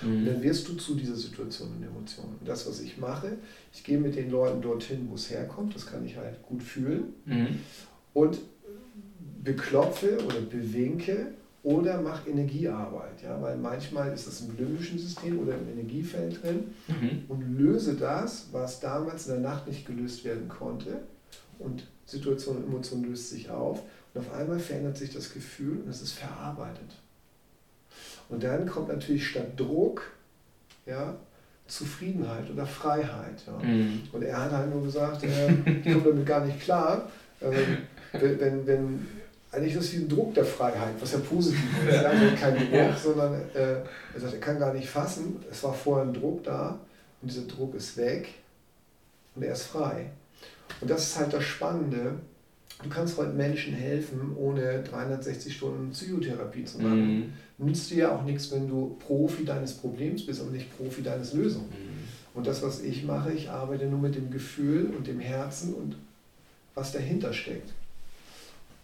Mhm. 0.00 0.18
Und 0.18 0.24
dann 0.26 0.42
wirst 0.42 0.68
du 0.68 0.74
zu 0.74 0.94
dieser 0.94 1.16
Situation 1.16 1.70
und 1.76 1.82
Emotion. 1.82 2.36
Und 2.40 2.48
das, 2.48 2.66
was 2.68 2.80
ich 2.80 2.98
mache, 2.98 3.36
ich 3.72 3.84
gehe 3.84 3.98
mit 3.98 4.16
den 4.16 4.30
Leuten 4.30 4.62
dorthin, 4.62 5.08
wo 5.10 5.14
es 5.14 5.30
herkommt, 5.30 5.74
das 5.74 5.86
kann 5.86 6.04
ich 6.04 6.16
halt 6.16 6.42
gut 6.42 6.62
fühlen. 6.62 7.12
Mhm. 7.26 7.58
Und 8.14 8.38
beklopfe 9.42 10.18
oder 10.24 10.40
bewinke 10.40 11.34
oder 11.62 12.00
mache 12.00 12.30
Energiearbeit. 12.30 13.22
Ja? 13.22 13.40
Weil 13.40 13.56
manchmal 13.56 14.12
ist 14.12 14.26
das 14.26 14.40
im 14.40 14.56
limbischen 14.56 14.98
System 14.98 15.38
oder 15.38 15.54
im 15.54 15.68
Energiefeld 15.68 16.42
drin 16.42 16.64
mhm. 16.88 17.24
und 17.28 17.58
löse 17.58 17.94
das, 17.94 18.48
was 18.52 18.80
damals 18.80 19.26
in 19.26 19.34
der 19.34 19.42
Nacht 19.42 19.68
nicht 19.68 19.86
gelöst 19.86 20.24
werden 20.24 20.48
konnte 20.48 21.02
und 21.58 21.86
Situation 22.06 22.56
und 22.56 22.64
Emotion 22.64 23.04
löst 23.04 23.30
sich 23.30 23.50
auf 23.50 23.82
und 24.12 24.20
auf 24.20 24.32
einmal 24.32 24.58
verändert 24.58 24.96
sich 24.96 25.12
das 25.12 25.32
Gefühl 25.32 25.78
und 25.82 25.88
es 25.88 26.02
ist 26.02 26.12
verarbeitet. 26.12 26.98
Und 28.32 28.42
dann 28.42 28.66
kommt 28.66 28.88
natürlich 28.88 29.28
statt 29.28 29.48
Druck 29.56 30.10
ja, 30.86 31.14
Zufriedenheit 31.66 32.50
oder 32.50 32.66
Freiheit. 32.66 33.42
Ja. 33.46 33.66
Mhm. 33.66 34.02
Und 34.10 34.22
er 34.22 34.44
hat 34.44 34.50
halt 34.50 34.70
nur 34.70 34.82
gesagt, 34.82 35.22
äh, 35.22 35.50
ich 35.66 35.84
komme 35.84 36.04
damit 36.04 36.26
gar 36.26 36.44
nicht 36.44 36.60
klar, 36.60 37.10
äh, 37.40 37.50
wenn, 38.12 38.40
wenn, 38.40 38.66
wenn 38.66 39.06
eigentlich 39.50 39.74
ist 39.74 39.84
es 39.84 39.92
wie 39.92 39.96
ein 39.98 40.08
Druck 40.08 40.34
der 40.34 40.46
Freiheit, 40.46 40.94
was 40.98 41.12
ja 41.12 41.18
positiv 41.18 41.60
ist. 41.86 42.02
Ja. 42.02 42.08
Also 42.08 42.24
kein 42.40 42.56
Druck, 42.56 42.72
ja. 42.72 42.96
sondern 42.96 43.34
äh, 43.54 43.82
er 44.14 44.20
sagt, 44.20 44.32
er 44.32 44.40
kann 44.40 44.58
gar 44.58 44.72
nicht 44.72 44.88
fassen. 44.88 45.44
Es 45.50 45.62
war 45.62 45.74
vorher 45.74 46.06
ein 46.06 46.14
Druck 46.14 46.42
da 46.44 46.78
und 47.20 47.30
dieser 47.30 47.46
Druck 47.46 47.74
ist 47.74 47.98
weg 47.98 48.28
und 49.34 49.42
er 49.42 49.52
ist 49.52 49.64
frei. 49.64 50.06
Und 50.80 50.90
das 50.90 51.02
ist 51.02 51.18
halt 51.18 51.32
das 51.34 51.44
Spannende. 51.44 52.14
Du 52.82 52.88
kannst 52.88 53.16
heute 53.16 53.32
Menschen 53.32 53.74
helfen, 53.74 54.36
ohne 54.36 54.82
360 54.82 55.54
Stunden 55.56 55.90
Psychotherapie 55.90 56.64
zu 56.64 56.78
machen. 56.78 57.18
Mhm. 57.18 57.32
Nützt 57.58 57.90
dir 57.90 57.98
ja 57.98 58.16
auch 58.16 58.24
nichts, 58.24 58.50
wenn 58.50 58.68
du 58.68 58.96
Profi 59.06 59.44
deines 59.44 59.74
Problems 59.74 60.26
bist, 60.26 60.40
aber 60.40 60.50
nicht 60.50 60.76
Profi 60.76 61.02
deines 61.02 61.32
Lösung. 61.32 61.62
Mhm. 61.66 62.02
Und 62.34 62.46
das, 62.46 62.62
was 62.62 62.82
ich 62.82 63.04
mache, 63.04 63.32
ich 63.32 63.50
arbeite 63.50 63.86
nur 63.86 64.00
mit 64.00 64.16
dem 64.16 64.30
Gefühl 64.30 64.92
und 64.96 65.06
dem 65.06 65.20
Herzen 65.20 65.74
und 65.74 65.96
was 66.74 66.92
dahinter 66.92 67.32
steckt 67.32 67.70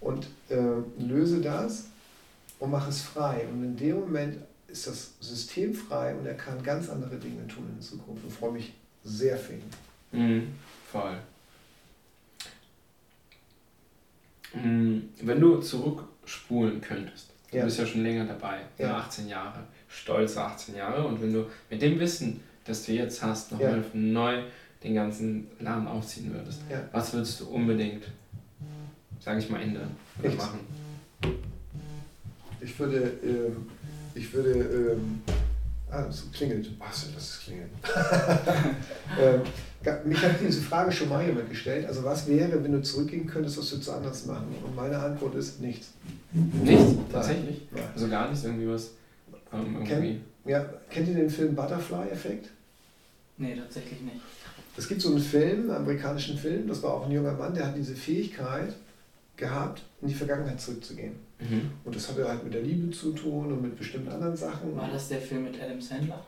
und 0.01 0.29
äh, 0.49 0.57
löse 0.99 1.41
das 1.41 1.87
und 2.59 2.71
mache 2.71 2.91
es 2.91 3.01
frei. 3.01 3.47
Und 3.51 3.65
in 3.65 3.77
dem 3.77 4.01
Moment 4.01 4.37
ist 4.69 4.87
das 4.87 5.13
System 5.21 5.75
frei 5.75 6.15
und 6.15 6.27
er 6.27 6.35
kann 6.35 6.63
ganz 6.63 6.89
andere 6.89 7.17
Dinge 7.17 7.47
tun 7.49 7.65
in 7.75 7.83
Zukunft. 7.83 8.23
Ich 8.29 8.35
freue 8.35 8.53
mich 8.53 8.75
sehr 9.03 9.37
für 9.39 9.55
ihn. 9.55 9.63
Mhm, 10.13 10.49
voll. 10.93 11.13
Mhm, 11.13 11.19
wenn 14.53 15.41
du 15.41 15.59
zurückspulen 15.61 16.81
könntest, 16.81 17.31
du 17.51 17.59
ja. 17.59 17.65
bist 17.65 17.79
ja 17.79 17.87
schon 17.87 18.03
länger 18.03 18.25
dabei, 18.25 18.61
ja. 18.79 18.97
18 18.97 19.29
Jahre, 19.29 19.61
stolze 19.89 20.43
18 20.43 20.77
Jahre, 20.77 21.07
und 21.07 21.21
wenn 21.21 21.33
du 21.33 21.47
mit 21.71 21.83
dem 21.83 21.99
Wissen, 22.01 22.41
das 22.65 22.85
du 22.85 22.93
jetzt 22.93 23.23
hast, 23.23 23.53
nochmal 23.53 23.79
ja. 23.79 23.85
neu 23.93 24.43
den 24.83 24.95
ganzen 24.95 25.49
Laden 25.61 25.87
aufziehen 25.87 26.33
würdest, 26.33 26.61
ja. 26.71 26.81
was 26.93 27.13
würdest 27.13 27.41
du 27.41 27.49
unbedingt 27.49 28.05
sage 29.21 29.41
ich 29.41 29.51
mal, 29.51 29.61
ändern 29.61 29.95
oder 30.19 30.35
machen? 30.35 30.61
Ich 32.61 32.79
würde, 32.79 33.13
ähm, 33.23 33.67
ich 34.15 34.33
würde, 34.33 34.53
ähm, 34.53 35.21
ah, 35.91 36.05
es 36.09 36.31
klingelt. 36.33 36.71
Was, 36.79 37.07
das 37.15 37.31
ist 37.31 37.41
klingelt. 37.45 37.71
ähm, 39.21 39.41
mich 40.05 40.23
hat 40.23 40.33
diese 40.41 40.61
Frage 40.61 40.93
schon 40.93 41.09
mal 41.09 41.25
jemand 41.25 41.49
gestellt. 41.49 41.87
Also 41.87 42.05
was 42.05 42.27
wäre, 42.27 42.63
wenn 42.63 42.73
du 42.73 42.83
zurückgehen 42.83 43.27
könntest, 43.27 43.59
was 43.59 43.71
würdest 43.73 43.89
du 43.89 43.93
anders 43.93 44.27
machen? 44.27 44.55
Und 44.65 44.75
meine 44.75 44.99
Antwort 44.99 45.35
ist 45.35 45.61
nichts. 45.61 45.93
Nichts? 46.33 46.95
Tatsächlich? 47.13 47.63
Nein. 47.71 47.85
Also 47.95 48.09
gar 48.09 48.29
nichts 48.29 48.45
irgendwie 48.45 48.69
was? 48.69 48.91
Ähm, 49.53 49.77
irgendwie. 49.77 49.87
Kennt, 49.87 50.21
ja, 50.45 50.65
kennt 50.91 51.09
ihr 51.09 51.15
den 51.15 51.31
Film 51.31 51.55
Butterfly-Effekt? 51.55 52.49
Nee, 53.39 53.57
tatsächlich 53.57 54.01
nicht. 54.01 54.21
Es 54.77 54.87
gibt 54.89 55.01
so 55.01 55.11
einen 55.11 55.21
Film, 55.21 55.63
einen 55.63 55.71
amerikanischen 55.71 56.39
Film, 56.39 56.69
das 56.69 56.83
war 56.83 56.95
auch 56.95 57.07
ein 57.07 57.13
junger 57.13 57.33
Mann, 57.33 57.55
der 57.55 57.67
hat 57.67 57.77
diese 57.77 57.97
Fähigkeit, 57.97 58.75
gehabt, 59.39 59.83
in 60.03 60.09
die 60.09 60.15
Vergangenheit 60.15 60.61
zurückzugehen. 60.61 61.15
Mhm. 61.39 61.71
Und 61.85 61.97
das 61.97 62.09
hatte 62.09 62.29
halt 62.29 62.45
mit 62.45 62.53
der 62.53 62.63
Liebe 62.63 62.91
zu 62.91 63.13
tun 63.13 63.51
und 63.53 63.63
mit 63.63 63.79
bestimmten 63.79 64.11
anderen 64.11 64.37
Sachen. 64.37 64.77
War 64.77 64.91
das 64.91 65.09
der 65.09 65.21
Film 65.21 65.45
mit 65.45 65.61
Adam 65.61 65.81
Sandler? 65.81 66.23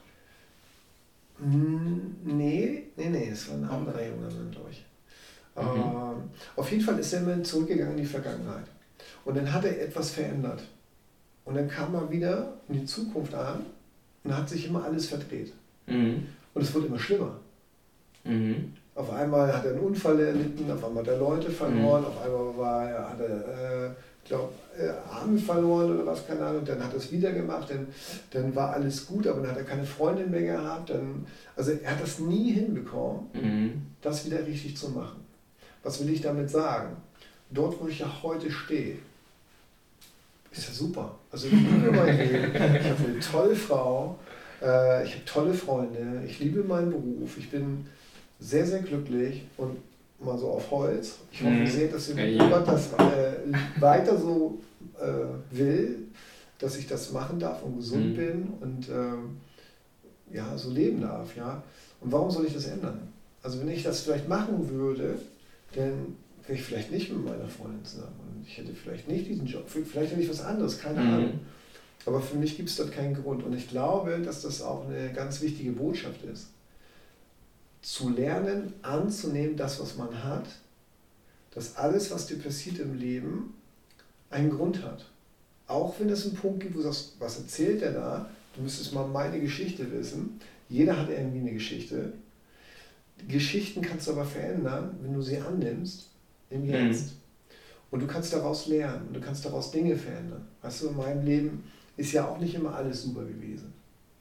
Hm, 1.39 2.17
nee, 2.25 2.85
nee, 2.97 3.09
nee, 3.09 3.29
es 3.31 3.49
war 3.49 3.57
ein 3.57 3.65
anderer 3.65 3.95
okay. 3.95 4.09
junger 4.09 4.35
Mann, 4.35 4.51
glaube 4.51 4.71
ich. 4.71 4.85
Mhm. 5.57 5.81
Ähm, 5.81 6.31
auf 6.57 6.71
jeden 6.71 6.83
Fall 6.83 6.99
ist 6.99 7.13
er 7.13 7.21
immer 7.21 7.43
zurückgegangen 7.43 7.97
in 7.97 8.03
die 8.03 8.09
Vergangenheit. 8.09 8.67
Und 9.25 9.37
dann 9.37 9.53
hat 9.53 9.65
er 9.65 9.83
etwas 9.83 10.11
verändert. 10.11 10.63
Und 11.45 11.57
dann 11.57 11.69
kam 11.69 11.95
er 11.95 12.11
wieder 12.11 12.61
in 12.69 12.81
die 12.81 12.85
Zukunft 12.87 13.35
an 13.35 13.67
und 14.23 14.37
hat 14.37 14.49
sich 14.49 14.67
immer 14.67 14.85
alles 14.85 15.07
verdreht. 15.07 15.53
Mhm. 15.87 16.27
Und 16.55 16.63
es 16.63 16.73
wurde 16.73 16.87
immer 16.87 16.99
schlimmer. 16.99 17.37
Mhm. 18.25 18.75
Auf 19.01 19.11
einmal 19.15 19.51
hat 19.51 19.65
er 19.65 19.71
einen 19.71 19.81
Unfall 19.81 20.21
erlitten, 20.21 20.71
auf 20.71 20.85
einmal 20.85 21.03
hat 21.03 21.11
er 21.11 21.19
Leute 21.19 21.51
verloren, 21.51 22.03
mhm. 22.03 22.07
auf 22.09 22.23
einmal 22.23 22.59
war 22.59 22.91
er, 22.91 23.09
hat 23.09 23.21
er, 23.21 23.87
äh, 23.87 23.91
glaube 24.29 24.53
äh, 24.79 24.91
Arme 25.11 25.39
verloren 25.39 25.95
oder 25.95 26.07
was, 26.07 26.27
keine 26.27 26.45
Ahnung, 26.45 26.67
dann 26.67 26.85
hat 26.85 26.93
er 26.93 26.99
es 26.99 27.11
wieder 27.11 27.33
gemacht, 27.33 27.71
dann, 27.71 27.87
dann 28.31 28.55
war 28.55 28.75
alles 28.75 29.07
gut, 29.07 29.27
aber 29.27 29.41
dann 29.41 29.53
hat 29.53 29.57
er 29.57 29.65
keine 29.65 29.85
Freundin 29.85 30.31
mehr 30.31 30.43
gehabt. 30.43 30.91
Dann, 30.91 31.27
also 31.57 31.73
er 31.73 31.93
hat 31.93 32.03
das 32.03 32.19
nie 32.19 32.53
hinbekommen, 32.53 33.21
mhm. 33.33 33.87
das 34.03 34.27
wieder 34.27 34.47
richtig 34.47 34.77
zu 34.77 34.91
machen. 34.91 35.25
Was 35.83 35.99
will 36.01 36.13
ich 36.13 36.21
damit 36.21 36.51
sagen? 36.51 36.95
Dort, 37.51 37.81
wo 37.81 37.89
ich 37.89 38.01
ja 38.01 38.23
heute 38.23 38.51
stehe, 38.51 38.99
ist 40.53 40.69
ja 40.69 40.75
super. 40.75 41.15
Also 41.33 41.47
ich 41.47 41.55
liebe 41.55 41.91
mein 41.91 42.19
Leben, 42.19 42.55
ich 42.55 42.91
habe 42.91 43.05
eine 43.09 43.21
tolle 43.21 43.57
Frau, 43.57 44.19
äh, 44.61 45.05
ich 45.05 45.15
habe 45.15 45.25
tolle 45.25 45.55
Freunde, 45.55 46.23
ich 46.27 46.39
liebe 46.39 46.63
meinen 46.63 46.91
Beruf, 46.91 47.39
ich 47.39 47.51
bin 47.51 47.87
sehr, 48.41 48.67
sehr 48.67 48.81
glücklich 48.81 49.43
und 49.57 49.77
mal 50.19 50.39
so 50.39 50.49
auf 50.51 50.71
Holz. 50.71 51.19
Ich 51.31 51.43
hoffe 51.43 51.53
mhm. 51.53 51.67
sehr, 51.67 51.89
dass 51.89 52.09
jemand 52.09 52.67
das 52.67 52.93
äh, 52.95 53.81
weiter 53.81 54.19
so 54.19 54.59
äh, 54.99 55.57
will, 55.57 55.99
dass 56.59 56.77
ich 56.77 56.87
das 56.87 57.13
machen 57.13 57.39
darf 57.39 57.63
und 57.63 57.77
gesund 57.77 58.13
mhm. 58.13 58.17
bin 58.17 58.49
und 58.61 58.89
äh, 58.89 60.37
ja, 60.37 60.57
so 60.57 60.71
leben 60.71 61.01
darf. 61.03 61.37
Ja? 61.37 61.63
Und 62.01 62.13
warum 62.13 62.31
soll 62.31 62.47
ich 62.47 62.55
das 62.55 62.67
ändern? 62.67 63.01
Also 63.43 63.61
wenn 63.61 63.69
ich 63.69 63.83
das 63.83 64.01
vielleicht 64.01 64.29
machen 64.29 64.69
würde, 64.71 65.19
dann 65.75 66.17
wäre 66.47 66.59
ich 66.59 66.63
vielleicht 66.63 66.91
nicht 66.91 67.13
mit 67.13 67.25
meiner 67.25 67.49
Freundin 67.49 67.85
zusammen 67.85 68.19
und 68.35 68.47
ich 68.47 68.59
hätte 68.59 68.75
vielleicht 68.75 69.09
nicht 69.09 69.29
diesen 69.29 69.47
Job, 69.47 69.65
vielleicht 69.69 70.13
hätte 70.13 70.21
ich 70.21 70.29
was 70.29 70.43
anderes, 70.43 70.79
keine 70.79 71.01
mhm. 71.01 71.11
Ahnung. 71.11 71.41
Aber 72.07 72.21
für 72.21 72.37
mich 72.37 72.57
gibt 72.57 72.71
es 72.71 72.77
dort 72.77 72.93
keinen 72.93 73.15
Grund 73.15 73.45
und 73.45 73.55
ich 73.55 73.69
glaube, 73.69 74.19
dass 74.25 74.43
das 74.43 74.63
auch 74.63 74.87
eine 74.89 75.13
ganz 75.13 75.43
wichtige 75.43 75.73
Botschaft 75.73 76.23
ist 76.25 76.49
zu 77.83 78.11
lernen, 78.11 78.75
anzunehmen, 78.83 79.57
das, 79.57 79.81
was 79.81 79.97
man 79.97 80.23
hat, 80.23 80.47
dass 81.55 81.77
alles, 81.77 82.11
was 82.11 82.27
dir 82.27 82.39
passiert 82.39 82.79
im 82.79 82.99
Leben, 82.99 83.55
einen 84.31 84.51
Grund 84.51 84.83
hat. 84.83 85.07
Auch 85.67 85.99
wenn 85.99 86.09
es 86.09 86.27
einen 86.27 86.35
Punkt 86.35 86.61
gibt, 86.61 86.75
wo 86.75 86.79
du 86.79 86.85
sagst, 86.85 87.15
was 87.19 87.39
erzählt 87.39 87.81
der 87.81 87.93
da? 87.93 88.31
Du 88.55 88.63
müsstest 88.63 88.93
mal 88.93 89.07
meine 89.07 89.41
Geschichte 89.41 89.91
wissen. 89.93 90.41
Jeder 90.69 90.97
hat 90.97 91.09
irgendwie 91.09 91.41
eine 91.41 91.53
Geschichte. 91.53 92.13
Geschichten 93.29 93.83
kannst 93.83 94.07
du 94.07 94.13
aber 94.13 94.25
verändern, 94.25 94.97
wenn 95.03 95.15
du 95.15 95.23
sie 95.23 95.39
annimmst 95.39 96.09
im 96.51 96.63
mhm. 96.63 96.71
Jetzt. 96.71 97.07
Mhm. 97.07 97.21
Und 97.93 98.01
du 98.01 98.07
kannst 98.07 98.33
daraus 98.33 98.67
lernen 98.67 99.09
und 99.09 99.15
du 99.15 99.21
kannst 99.21 99.45
daraus 99.45 99.71
Dinge 99.71 99.97
verändern. 99.97 100.47
Weißt 100.63 100.83
du, 100.83 100.89
in 100.89 100.97
meinem 100.97 101.25
Leben 101.25 101.65
ist 101.97 102.13
ja 102.13 102.29
auch 102.29 102.39
nicht 102.39 102.55
immer 102.55 102.75
alles 102.75 103.03
super 103.03 103.25
gewesen. 103.25 103.73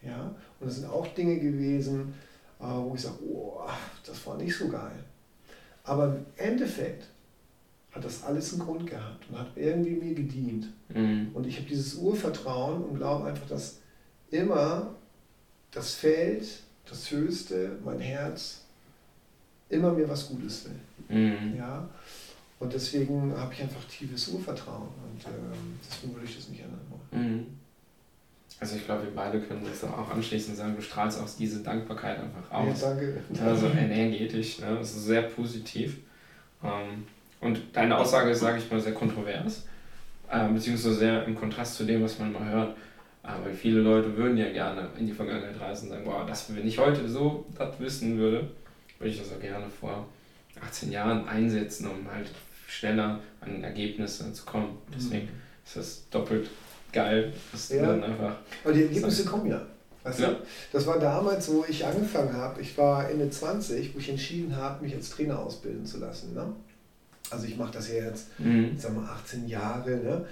Ja? 0.01 0.33
Und 0.59 0.67
es 0.67 0.75
sind 0.75 0.89
auch 0.89 1.07
Dinge 1.13 1.39
gewesen, 1.39 2.13
wo 2.59 2.93
ich 2.93 3.01
sage, 3.01 3.17
oh, 3.23 3.61
das 4.05 4.25
war 4.27 4.37
nicht 4.37 4.55
so 4.55 4.67
geil. 4.67 5.03
Aber 5.83 6.15
im 6.15 6.25
Endeffekt 6.35 7.07
hat 7.91 8.05
das 8.05 8.23
alles 8.23 8.53
einen 8.53 8.61
Grund 8.61 8.87
gehabt 8.87 9.25
und 9.29 9.39
hat 9.39 9.51
irgendwie 9.55 9.95
mir 9.95 10.13
gedient. 10.13 10.67
Mhm. 10.89 11.31
Und 11.33 11.47
ich 11.47 11.57
habe 11.57 11.67
dieses 11.67 11.95
Urvertrauen 11.95 12.83
und 12.83 12.97
glaube 12.97 13.27
einfach, 13.27 13.47
dass 13.47 13.77
immer 14.29 14.93
das 15.71 15.95
Feld, 15.95 16.47
das 16.87 17.09
Höchste, 17.09 17.77
mein 17.83 17.99
Herz, 17.99 18.61
immer 19.69 19.93
mir 19.93 20.07
was 20.07 20.27
Gutes 20.27 20.65
will. 20.65 21.17
Mhm. 21.17 21.55
Ja? 21.57 21.87
Und 22.59 22.73
deswegen 22.73 23.33
habe 23.35 23.53
ich 23.53 23.61
einfach 23.61 23.83
tiefes 23.85 24.27
Urvertrauen 24.27 24.89
und 24.89 25.23
äh, 25.25 25.29
deswegen 25.87 26.13
würde 26.13 26.25
ich 26.27 26.35
das 26.35 26.49
nicht 26.49 26.61
ändern 26.61 26.81
wollen. 26.89 27.35
Mhm. 27.35 27.58
Also 28.59 28.75
ich 28.75 28.85
glaube, 28.85 29.03
wir 29.03 29.15
beide 29.15 29.39
können 29.39 29.63
das 29.63 29.83
auch 29.85 30.11
anschließend 30.11 30.57
sagen, 30.57 30.75
du 30.75 30.81
strahlst 30.81 31.21
auch 31.21 31.27
diese 31.37 31.63
Dankbarkeit 31.63 32.17
einfach 32.19 32.51
aus. 32.51 32.81
Ja, 32.81 32.89
danke. 32.89 33.21
Also 33.41 33.67
energetisch, 33.67 34.59
ne? 34.59 34.75
das 34.77 34.95
ist 34.95 35.05
sehr 35.05 35.21
positiv. 35.23 35.97
Ähm, 36.61 37.05
und 37.39 37.61
deine 37.71 37.97
Aussage 37.97 38.31
ist, 38.31 38.41
sage 38.41 38.57
ich 38.57 38.69
mal, 38.69 38.81
sehr 38.81 38.93
kontrovers, 38.93 39.65
äh, 40.29 40.49
beziehungsweise 40.49 40.95
sehr 40.95 41.25
im 41.25 41.35
Kontrast 41.35 41.75
zu 41.75 41.85
dem, 41.85 42.03
was 42.03 42.19
man 42.19 42.33
mal 42.33 42.49
hört. 42.49 42.75
Äh, 43.23 43.45
weil 43.45 43.53
viele 43.53 43.79
Leute 43.79 44.15
würden 44.17 44.37
ja 44.37 44.49
gerne 44.51 44.89
in 44.97 45.07
die 45.07 45.13
Vergangenheit 45.13 45.59
reisen 45.59 45.85
und 45.85 45.93
sagen, 45.93 46.05
wow, 46.05 46.25
das, 46.27 46.53
wenn 46.53 46.67
ich 46.67 46.77
heute 46.77 47.07
so 47.07 47.45
das 47.57 47.79
wissen 47.79 48.17
würde, 48.17 48.49
würde 48.97 49.11
ich 49.11 49.19
das 49.19 49.31
auch 49.31 49.39
gerne 49.39 49.65
vor 49.69 50.05
18 50.61 50.91
Jahren 50.91 51.27
einsetzen, 51.27 51.87
um 51.87 52.11
halt 52.11 52.29
schneller 52.67 53.19
an 53.39 53.63
Ergebnisse 53.63 54.31
zu 54.33 54.43
kommen. 54.45 54.77
Deswegen 54.93 55.25
mhm. 55.25 55.41
ist 55.65 55.75
das 55.77 56.09
doppelt 56.09 56.49
geil. 56.91 57.33
Das 57.51 57.69
ja. 57.69 57.85
dann 57.85 58.03
einfach. 58.03 58.35
Aber 58.63 58.73
die 58.73 58.83
Ergebnisse 58.83 59.25
kommen 59.25 59.47
ja. 59.47 59.61
Weißt 60.03 60.19
ja. 60.19 60.29
Du? 60.29 60.37
Das 60.71 60.87
war 60.87 60.99
damals, 60.99 61.49
wo 61.49 61.65
ich 61.67 61.85
angefangen 61.85 62.33
habe. 62.33 62.61
Ich 62.61 62.77
war 62.77 63.09
Ende 63.09 63.29
20, 63.29 63.93
wo 63.93 63.99
ich 63.99 64.09
entschieden 64.09 64.55
habe, 64.55 64.83
mich 64.83 64.95
als 64.95 65.09
Trainer 65.09 65.39
ausbilden 65.39 65.85
zu 65.85 65.99
lassen. 65.99 66.33
Ne? 66.33 66.53
Also 67.29 67.45
ich 67.45 67.57
mache 67.57 67.73
das 67.73 67.89
ja 67.89 68.05
jetzt, 68.05 68.39
mhm. 68.39 68.75
sag 68.77 68.95
mal, 68.95 69.05
18 69.05 69.47
Jahre, 69.47 69.91
ne? 69.97 70.25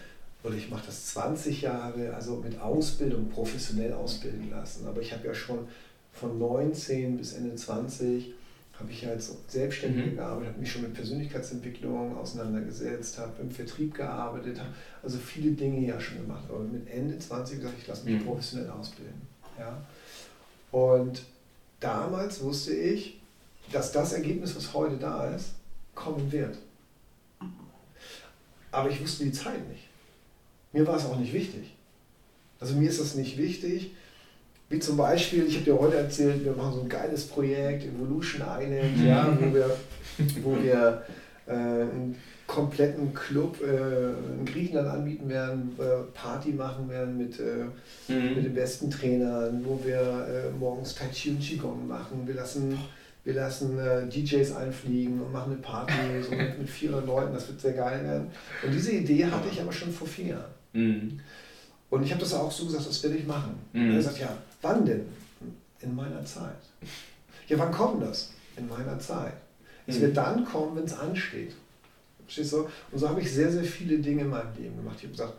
oder 0.43 0.55
ich 0.55 0.69
mache 0.69 0.85
das 0.85 1.07
20 1.07 1.61
Jahre, 1.61 2.13
also 2.13 2.37
mit 2.37 2.59
Ausbildung, 2.59 3.29
professionell 3.29 3.93
ausbilden 3.93 4.49
lassen. 4.49 4.87
Aber 4.87 5.01
ich 5.01 5.11
habe 5.11 5.27
ja 5.27 5.33
schon 5.33 5.67
von 6.13 6.39
19 6.39 7.17
bis 7.17 7.33
Ende 7.33 7.55
20 7.55 8.33
habe 8.79 8.91
ich 8.91 9.05
halt 9.05 9.21
so 9.21 9.37
selbstständig 9.47 10.05
mhm. 10.05 10.15
gearbeitet, 10.15 10.49
habe 10.49 10.59
mich 10.59 10.71
schon 10.71 10.83
mit 10.83 10.93
Persönlichkeitsentwicklung 10.93 12.15
auseinandergesetzt, 12.17 13.17
habe 13.17 13.41
im 13.41 13.49
Vertrieb 13.49 13.95
gearbeitet, 13.95 14.59
habe 14.59 14.69
also 15.01 15.17
viele 15.17 15.51
Dinge 15.51 15.85
ja 15.85 15.99
schon 15.99 16.17
gemacht. 16.17 16.43
Aber 16.49 16.59
mit 16.59 16.87
Ende 16.89 17.17
20 17.17 17.57
gesagt, 17.57 17.75
ich 17.79 17.87
lasse 17.87 18.05
mich 18.05 18.21
mhm. 18.21 18.25
professionell 18.25 18.69
ausbilden. 18.69 19.21
Ja? 19.57 19.81
Und 20.71 21.23
damals 21.79 22.41
wusste 22.41 22.73
ich, 22.73 23.19
dass 23.71 23.91
das 23.91 24.13
Ergebnis, 24.13 24.55
was 24.55 24.73
heute 24.73 24.97
da 24.97 25.33
ist, 25.33 25.51
kommen 25.95 26.31
wird. 26.31 26.57
Aber 28.71 28.89
ich 28.89 29.01
wusste 29.01 29.23
die 29.23 29.31
Zeit 29.31 29.67
nicht. 29.69 29.87
Mir 30.71 30.85
war 30.85 30.97
es 30.97 31.05
auch 31.05 31.17
nicht 31.17 31.33
wichtig. 31.33 31.73
Also 32.59 32.75
mir 32.75 32.89
ist 32.89 32.99
das 32.99 33.15
nicht 33.15 33.37
wichtig, 33.37 33.95
wie 34.69 34.79
zum 34.79 34.97
Beispiel, 34.97 35.45
ich 35.47 35.55
habe 35.55 35.65
dir 35.65 35.79
heute 35.79 35.97
erzählt, 35.97 36.43
wir 36.43 36.53
machen 36.53 36.73
so 36.75 36.81
ein 36.81 36.89
geiles 36.89 37.25
Projekt, 37.27 37.85
Evolution 37.85 38.41
Island, 38.41 39.05
ja, 39.05 39.37
wo 39.39 39.53
wir, 39.53 39.77
wo 40.43 40.61
wir 40.61 41.03
äh, 41.45 41.51
einen 41.51 42.15
kompletten 42.47 43.13
Club 43.13 43.61
äh, 43.61 44.39
in 44.39 44.45
Griechenland 44.45 44.89
anbieten 44.89 45.29
werden, 45.29 45.75
äh, 45.79 46.03
Party 46.13 46.51
machen 46.51 46.89
werden 46.89 47.17
mit, 47.17 47.39
äh, 47.39 48.11
mhm. 48.11 48.35
mit 48.35 48.45
den 48.45 48.53
besten 48.53 48.89
Trainern, 48.89 49.61
wo 49.63 49.79
wir 49.83 49.99
äh, 49.99 50.57
morgens 50.57 50.95
Tai 50.95 51.07
Chi 51.13 51.29
und 51.31 51.39
Qigong 51.39 51.87
machen. 51.87 52.23
Wir 52.25 52.35
lassen, 52.35 52.77
wir 53.23 53.33
lassen 53.35 53.77
äh, 53.79 54.07
DJs 54.07 54.53
einfliegen 54.55 55.21
und 55.21 55.31
machen 55.31 55.53
eine 55.53 55.61
Party 55.61 55.93
so 56.21 56.35
mit, 56.35 56.57
mit 56.59 56.69
400 56.69 57.05
Leuten, 57.05 57.33
das 57.33 57.47
wird 57.47 57.61
sehr 57.61 57.73
geil 57.73 58.03
werden. 58.03 58.27
Und 58.65 58.73
diese 58.73 58.91
Idee 58.91 59.25
hatte 59.25 59.47
ich 59.51 59.61
aber 59.61 59.71
schon 59.71 59.91
vor 59.91 60.07
vier 60.07 60.27
Jahren. 60.27 60.51
Mhm. 60.73 61.19
Und 61.89 62.03
ich 62.03 62.11
habe 62.11 62.21
das 62.21 62.33
auch 62.33 62.51
so 62.51 62.65
gesagt, 62.65 62.87
das 62.87 63.01
will 63.03 63.15
ich 63.15 63.25
machen. 63.25 63.57
Mhm. 63.73 63.89
Und 63.89 63.95
er 63.95 64.01
sagt, 64.01 64.19
ja, 64.19 64.37
wann 64.61 64.85
denn? 64.85 65.05
In 65.79 65.95
meiner 65.95 66.23
Zeit. 66.25 66.57
Ja, 67.47 67.57
wann 67.59 67.71
kommt 67.71 68.03
das? 68.03 68.31
In 68.57 68.67
meiner 68.67 68.99
Zeit. 68.99 69.33
Es 69.85 69.97
mhm. 69.97 70.01
wird 70.01 70.17
dann 70.17 70.43
kommen, 70.43 70.75
wenn 70.75 70.83
es 70.83 70.97
ansteht. 70.97 71.53
Verstehst 72.25 72.53
du? 72.53 72.67
Und 72.91 72.99
so 72.99 73.07
habe 73.07 73.21
ich 73.21 73.31
sehr, 73.31 73.51
sehr 73.51 73.63
viele 73.63 73.99
Dinge 73.99 74.23
in 74.23 74.29
meinem 74.29 74.53
Leben 74.57 74.75
gemacht. 74.75 74.95
Ich 74.97 75.03
habe 75.03 75.11
gesagt, 75.11 75.33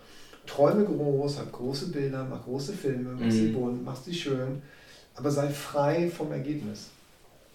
träume 0.46 0.84
groß, 0.84 1.38
hab 1.38 1.52
große 1.52 1.88
Bilder, 1.88 2.26
mach 2.28 2.42
große 2.44 2.72
Filme, 2.72 3.10
mach 3.20 3.30
sie 3.30 3.48
mhm. 3.48 3.52
bunt, 3.52 3.84
mach 3.84 3.96
sie 3.96 4.14
schön, 4.14 4.62
aber 5.14 5.30
sei 5.30 5.50
frei 5.50 6.08
vom 6.08 6.32
Ergebnis. 6.32 6.86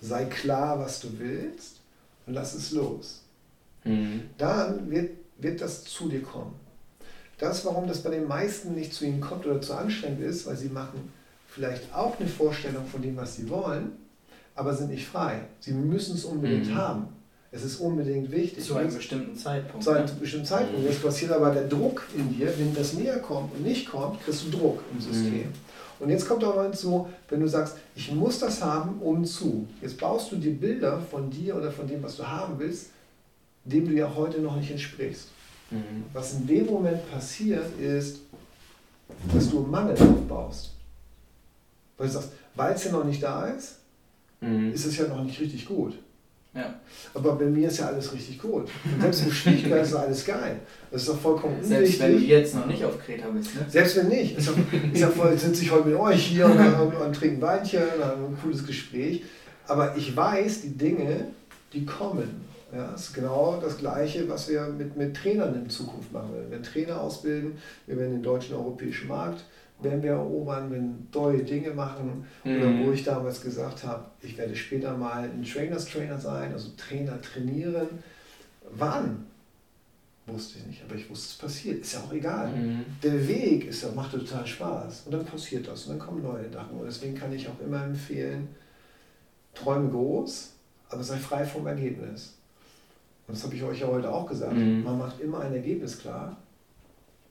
Sei 0.01 0.25
klar, 0.25 0.79
was 0.79 0.99
du 0.99 1.08
willst 1.17 1.77
und 2.27 2.34
lass 2.34 2.53
es 2.53 2.71
los. 2.71 3.21
Mhm. 3.84 4.21
Dann 4.38 4.91
wird, 4.91 5.12
wird 5.39 5.62
das 5.62 5.84
zu 5.84 6.10
dir 6.10 6.21
kommen. 6.21 6.53
Das, 7.38 7.65
warum 7.65 7.88
das 7.88 8.04
bei 8.04 8.12
den 8.12 8.28
meisten 8.28 8.76
nicht 8.76 8.93
zu 8.93 9.06
ihnen 9.06 9.22
kommt 9.22 9.46
oder 9.46 9.62
zu 9.62 9.74
anstrengend 9.74 10.22
ist, 10.22 10.46
weil 10.46 10.56
sie 10.56 10.69
machen 10.69 11.12
vielleicht 11.48 11.93
auch 11.93 12.19
eine 12.19 12.30
Vorstellung 12.30 12.86
von 12.88 13.02
dem, 13.02 13.17
was 13.17 13.36
sie 13.36 13.50
wollen, 13.50 13.91
aber 14.56 14.74
sind 14.74 14.91
nicht 14.91 15.08
frei. 15.08 15.41
Sie 15.60 15.72
müssen 15.72 16.15
es 16.15 16.26
unbedingt 16.26 16.67
mhm. 16.67 16.76
haben. 16.76 17.08
Es 17.52 17.63
ist 17.63 17.78
unbedingt 17.78 18.32
wichtig. 18.32 18.63
Zu 18.63 18.76
einem 18.76 18.93
bestimmten 18.93 19.36
Zeitpunkt. 19.36 19.84
Zu 19.84 19.91
einem 19.91 20.06
ne? 20.06 20.12
bestimmten 20.19 20.48
Zeitpunkt. 20.48 20.82
Mhm. 20.82 20.88
Jetzt 20.88 21.04
passiert 21.04 21.32
aber 21.32 21.52
der 21.52 21.67
Druck 21.67 22.04
in 22.15 22.36
dir, 22.36 22.52
wenn 22.58 22.74
das 22.74 22.93
näher 22.93 23.19
kommt 23.19 23.54
und 23.54 23.63
nicht 23.63 23.88
kommt, 23.88 24.24
kriegst 24.24 24.46
du 24.46 24.50
Druck 24.50 24.84
im 24.91 25.00
System. 25.00 25.34
Mhm. 25.34 25.54
Und 26.00 26.10
jetzt 26.10 26.28
kommt 26.28 26.43
aber 26.43 26.63
hinzu, 26.63 27.08
wenn 27.30 27.39
du 27.39 27.48
sagst, 27.48 27.78
ich 27.96 28.12
muss 28.12 28.39
das 28.39 28.62
haben, 28.63 29.00
um 29.02 29.24
zu. 29.24 29.67
Jetzt 29.82 30.00
baust 30.00 30.32
du 30.32 30.38
dir 30.38 30.52
Bilder 30.52 31.00
von 31.00 31.30
dir 31.30 31.56
oder 31.56 31.72
von 31.72 31.88
dem, 31.88 32.02
was 32.02 32.17
du 32.17 32.28
haben 32.28 32.56
willst, 32.58 32.88
dem 33.65 33.88
du 33.88 33.93
ja 33.93 34.13
heute 34.13 34.39
noch 34.39 34.56
nicht 34.56 34.72
entsprichst. 34.72 35.28
Mhm. 35.73 36.05
Was 36.13 36.33
in 36.33 36.47
dem 36.47 36.65
Moment 36.67 37.12
passiert, 37.12 37.65
ist, 37.79 38.19
dass 39.33 39.49
du 39.49 39.59
einen 39.59 39.71
Mangel 39.71 39.95
aufbaust. 39.97 40.71
Weil 41.97 42.07
du 42.07 42.13
sagst, 42.13 42.31
weil 42.55 42.73
es 42.73 42.83
ja 42.83 42.91
noch 42.91 43.03
nicht 43.03 43.21
da 43.21 43.47
ist, 43.47 43.77
mhm. 44.41 44.71
ist 44.73 44.86
es 44.86 44.97
ja 44.97 45.07
noch 45.07 45.23
nicht 45.23 45.39
richtig 45.39 45.65
gut. 45.65 45.93
Ja. 46.53 46.75
Aber 47.15 47.33
bei 47.33 47.45
mir 47.45 47.67
ist 47.67 47.79
ja 47.79 47.88
alles 47.88 48.13
richtig 48.13 48.38
gut. 48.38 48.69
Und 48.86 49.01
selbst 49.01 49.25
in 49.25 49.31
Schwierigkeiten 49.31 49.83
ist 49.83 49.95
alles 49.95 50.23
geil. 50.23 50.59
Das 50.91 51.01
ist 51.01 51.09
doch 51.09 51.19
vollkommen 51.19 51.55
unwichtig. 51.55 51.77
Selbst 51.77 51.99
wenn 51.99 52.12
du 52.12 52.19
jetzt 52.19 52.55
noch 52.55 52.65
nicht 52.67 52.86
auf 52.86 52.99
Kreta 52.99 53.27
bist, 53.29 53.55
ne? 53.55 53.65
Selbst 53.67 53.95
wenn 53.97 54.09
nicht. 54.09 54.38
Ist, 54.38 54.49
doch, 54.49 54.57
ist 54.93 54.99
ja 54.99 55.09
voll, 55.09 55.36
sitze 55.36 55.63
ich 55.63 55.71
heute 55.71 55.88
mit 55.88 55.97
euch 55.97 56.23
hier 56.27 56.45
und, 56.45 56.59
und, 56.59 56.95
und 56.95 57.15
trinken 57.15 57.41
Weinchen 57.41 57.81
und 57.81 58.05
haben 58.05 58.25
ein 58.25 58.38
cooles 58.39 58.67
Gespräch. 58.67 59.23
Aber 59.67 59.97
ich 59.97 60.15
weiß 60.15 60.62
die 60.62 60.77
Dinge, 60.77 61.25
die 61.73 61.86
kommen. 61.86 62.53
Ja, 62.73 62.91
das 62.91 63.09
ist 63.09 63.13
genau 63.13 63.59
das 63.62 63.77
Gleiche, 63.77 64.27
was 64.27 64.49
wir 64.49 64.63
mit, 64.67 64.97
mit 64.97 65.15
Trainern 65.15 65.53
in 65.55 65.69
Zukunft 65.69 66.12
machen. 66.12 66.33
Wir 66.33 66.49
werden 66.49 66.63
Trainer 66.63 66.99
ausbilden, 66.99 67.57
wir 67.86 67.97
werden 67.97 68.13
den 68.13 68.23
deutschen 68.23 68.55
europäischen 68.55 69.07
Markt 69.07 69.43
werden 69.83 70.01
wir 70.01 70.12
erobern, 70.12 70.71
wenn 70.71 71.07
neue 71.13 71.43
Dinge 71.43 71.71
machen. 71.71 72.25
Mhm. 72.43 72.57
Oder 72.57 72.86
wo 72.86 72.91
ich 72.91 73.03
damals 73.03 73.41
gesagt 73.41 73.83
habe, 73.83 74.05
ich 74.21 74.38
werde 74.38 74.55
später 74.55 74.97
mal 74.97 75.23
ein 75.23 75.43
Trainers 75.43 75.86
Trainer 75.86 76.19
sein, 76.19 76.53
also 76.53 76.71
Trainer 76.77 77.21
trainieren. 77.21 77.88
Wann? 78.71 79.25
Wusste 80.25 80.59
ich 80.59 80.65
nicht, 80.65 80.83
aber 80.86 80.95
ich 80.95 81.09
wusste, 81.09 81.33
es 81.33 81.38
passiert. 81.38 81.81
Ist 81.81 81.93
ja 81.93 81.99
auch 81.99 82.13
egal. 82.13 82.49
Mhm. 82.49 82.86
Der 83.01 83.27
Weg 83.27 83.67
ist 83.67 83.83
ja, 83.83 83.91
macht 83.91 84.12
total 84.12 84.47
Spaß. 84.47 85.03
Und 85.05 85.12
dann 85.12 85.25
passiert 85.25 85.67
das 85.67 85.86
und 85.86 85.97
dann 85.97 86.07
kommen 86.07 86.23
neue 86.23 86.49
Sachen. 86.49 86.77
Und 86.77 86.86
deswegen 86.86 87.15
kann 87.15 87.33
ich 87.33 87.47
auch 87.47 87.59
immer 87.59 87.83
empfehlen, 87.83 88.47
träume 89.53 89.89
groß, 89.89 90.53
aber 90.89 91.03
sei 91.03 91.17
frei 91.17 91.45
vom 91.45 91.67
Ergebnis. 91.67 92.38
Und 93.27 93.38
das 93.38 93.43
habe 93.43 93.55
ich 93.55 93.63
euch 93.63 93.79
ja 93.79 93.88
heute 93.88 94.12
auch 94.12 94.27
gesagt. 94.27 94.53
Mhm. 94.53 94.83
Man 94.83 94.97
macht 94.97 95.19
immer 95.19 95.39
ein 95.39 95.53
Ergebnis 95.53 95.99
klar, 95.99 96.38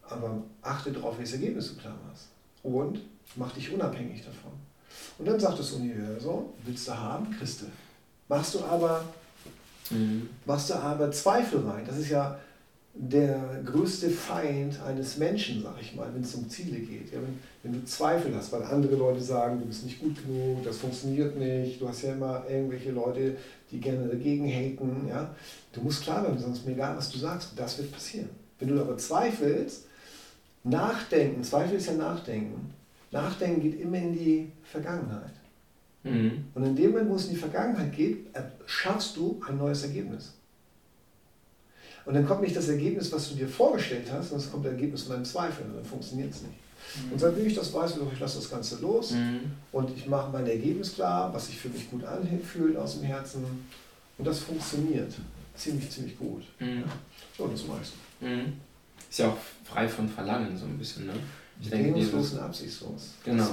aber 0.02 0.42
achte 0.62 0.92
darauf, 0.92 1.18
welches 1.18 1.34
Ergebnis 1.34 1.74
du 1.74 1.80
klar 1.80 1.96
machst. 2.08 2.28
Und 2.62 3.00
mach 3.36 3.52
dich 3.52 3.72
unabhängig 3.72 4.24
davon. 4.24 4.52
Und 5.18 5.26
dann 5.26 5.38
sagt 5.38 5.58
das 5.58 5.72
Universum, 5.72 6.46
willst 6.64 6.88
du 6.88 6.96
haben, 6.96 7.26
du. 7.38 7.66
Machst 8.28 8.54
du 8.54 8.64
aber, 8.64 9.04
mhm. 9.90 10.28
machst 10.46 10.70
du 10.70 10.74
aber 10.74 11.10
Zweifel 11.10 11.60
rein. 11.68 11.84
Das 11.86 11.98
ist 11.98 12.10
ja 12.10 12.38
der 12.94 13.62
größte 13.64 14.10
Feind 14.10 14.78
eines 14.82 15.16
Menschen, 15.16 15.62
sag 15.62 15.80
ich 15.80 15.94
mal, 15.94 16.08
wenn 16.14 16.22
es 16.22 16.34
um 16.34 16.48
Ziele 16.48 16.78
geht. 16.78 17.12
Ja, 17.12 17.18
wenn, 17.22 17.38
wenn 17.62 17.72
du 17.80 17.86
Zweifel 17.86 18.34
hast, 18.36 18.52
weil 18.52 18.62
andere 18.62 18.96
Leute 18.96 19.20
sagen, 19.20 19.58
du 19.60 19.66
bist 19.66 19.84
nicht 19.84 20.00
gut 20.00 20.16
genug, 20.22 20.62
das 20.62 20.78
funktioniert 20.78 21.38
nicht, 21.38 21.80
du 21.80 21.88
hast 21.88 22.02
ja 22.02 22.12
immer 22.12 22.44
irgendwelche 22.48 22.90
Leute, 22.90 23.36
die 23.72 23.80
gerne 23.80 24.06
dagegen 24.06 24.46
haten. 24.46 25.08
Ja? 25.08 25.34
Du 25.72 25.80
musst 25.80 26.02
klar 26.02 26.22
werden, 26.22 26.38
sonst 26.38 26.58
ist 26.58 26.66
mir 26.66 26.72
egal, 26.72 26.96
was 26.96 27.10
du 27.10 27.18
sagst, 27.18 27.52
das 27.56 27.78
wird 27.78 27.90
passieren. 27.90 28.28
Wenn 28.58 28.68
du 28.68 28.80
aber 28.80 28.96
zweifelst, 28.96 29.86
nachdenken, 30.62 31.42
Zweifel 31.42 31.76
ist 31.76 31.86
ja 31.86 31.94
Nachdenken. 31.94 32.72
Nachdenken 33.10 33.60
geht 33.60 33.80
immer 33.80 33.98
in 33.98 34.12
die 34.12 34.52
Vergangenheit. 34.62 35.32
Mhm. 36.04 36.44
Und 36.54 36.64
in 36.64 36.76
dem 36.76 36.92
Moment, 36.92 37.10
wo 37.10 37.16
es 37.16 37.26
in 37.26 37.32
die 37.32 37.36
Vergangenheit 37.36 37.92
geht, 37.94 38.26
schaffst 38.66 39.16
du 39.16 39.40
ein 39.48 39.58
neues 39.58 39.82
Ergebnis. 39.82 40.34
Und 42.04 42.14
dann 42.14 42.26
kommt 42.26 42.42
nicht 42.42 42.56
das 42.56 42.68
Ergebnis, 42.68 43.12
was 43.12 43.28
du 43.28 43.36
dir 43.36 43.48
vorgestellt 43.48 44.10
hast, 44.10 44.30
sondern 44.30 44.46
es 44.46 44.50
kommt 44.50 44.64
das 44.64 44.72
Ergebnis 44.72 45.02
von 45.02 45.12
deinem 45.12 45.24
Zweifel 45.24 45.66
und 45.66 45.76
dann 45.76 45.84
funktioniert 45.84 46.32
es 46.32 46.42
nicht. 46.42 46.54
Und 47.10 47.18
seitdem 47.18 47.46
ich 47.46 47.54
das 47.54 47.72
weiß, 47.72 47.94
ich 48.12 48.20
lasse 48.20 48.38
das 48.38 48.50
Ganze 48.50 48.80
los 48.80 49.12
mhm. 49.12 49.40
und 49.72 49.96
ich 49.96 50.06
mache 50.06 50.30
mein 50.30 50.46
Ergebnis 50.46 50.94
klar, 50.94 51.32
was 51.32 51.46
sich 51.46 51.58
für 51.58 51.68
mich 51.68 51.90
gut 51.90 52.04
anfühlt 52.04 52.76
aus 52.76 52.98
dem 52.98 53.04
Herzen. 53.04 53.44
Und 54.18 54.26
das 54.26 54.40
funktioniert 54.40 55.12
ziemlich, 55.54 55.90
ziemlich 55.90 56.18
gut. 56.18 56.42
Mhm. 56.58 56.80
Ja. 56.80 56.84
So, 57.36 57.46
das 57.48 57.66
mache 57.66 57.80
ich 57.82 57.88
so. 57.88 58.26
Mhm. 58.26 58.52
Ist 59.08 59.18
ja 59.18 59.28
auch 59.28 59.38
frei 59.64 59.88
von 59.88 60.08
Verlangen 60.08 60.56
so 60.56 60.64
ein 60.66 60.78
bisschen, 60.78 61.06
ne? 61.06 61.14
Ich 61.60 61.70
denke, 61.70 61.92
dieses, 61.92 62.32
und 62.32 62.40
absichtslos. 62.40 63.14
Genau, 63.24 63.46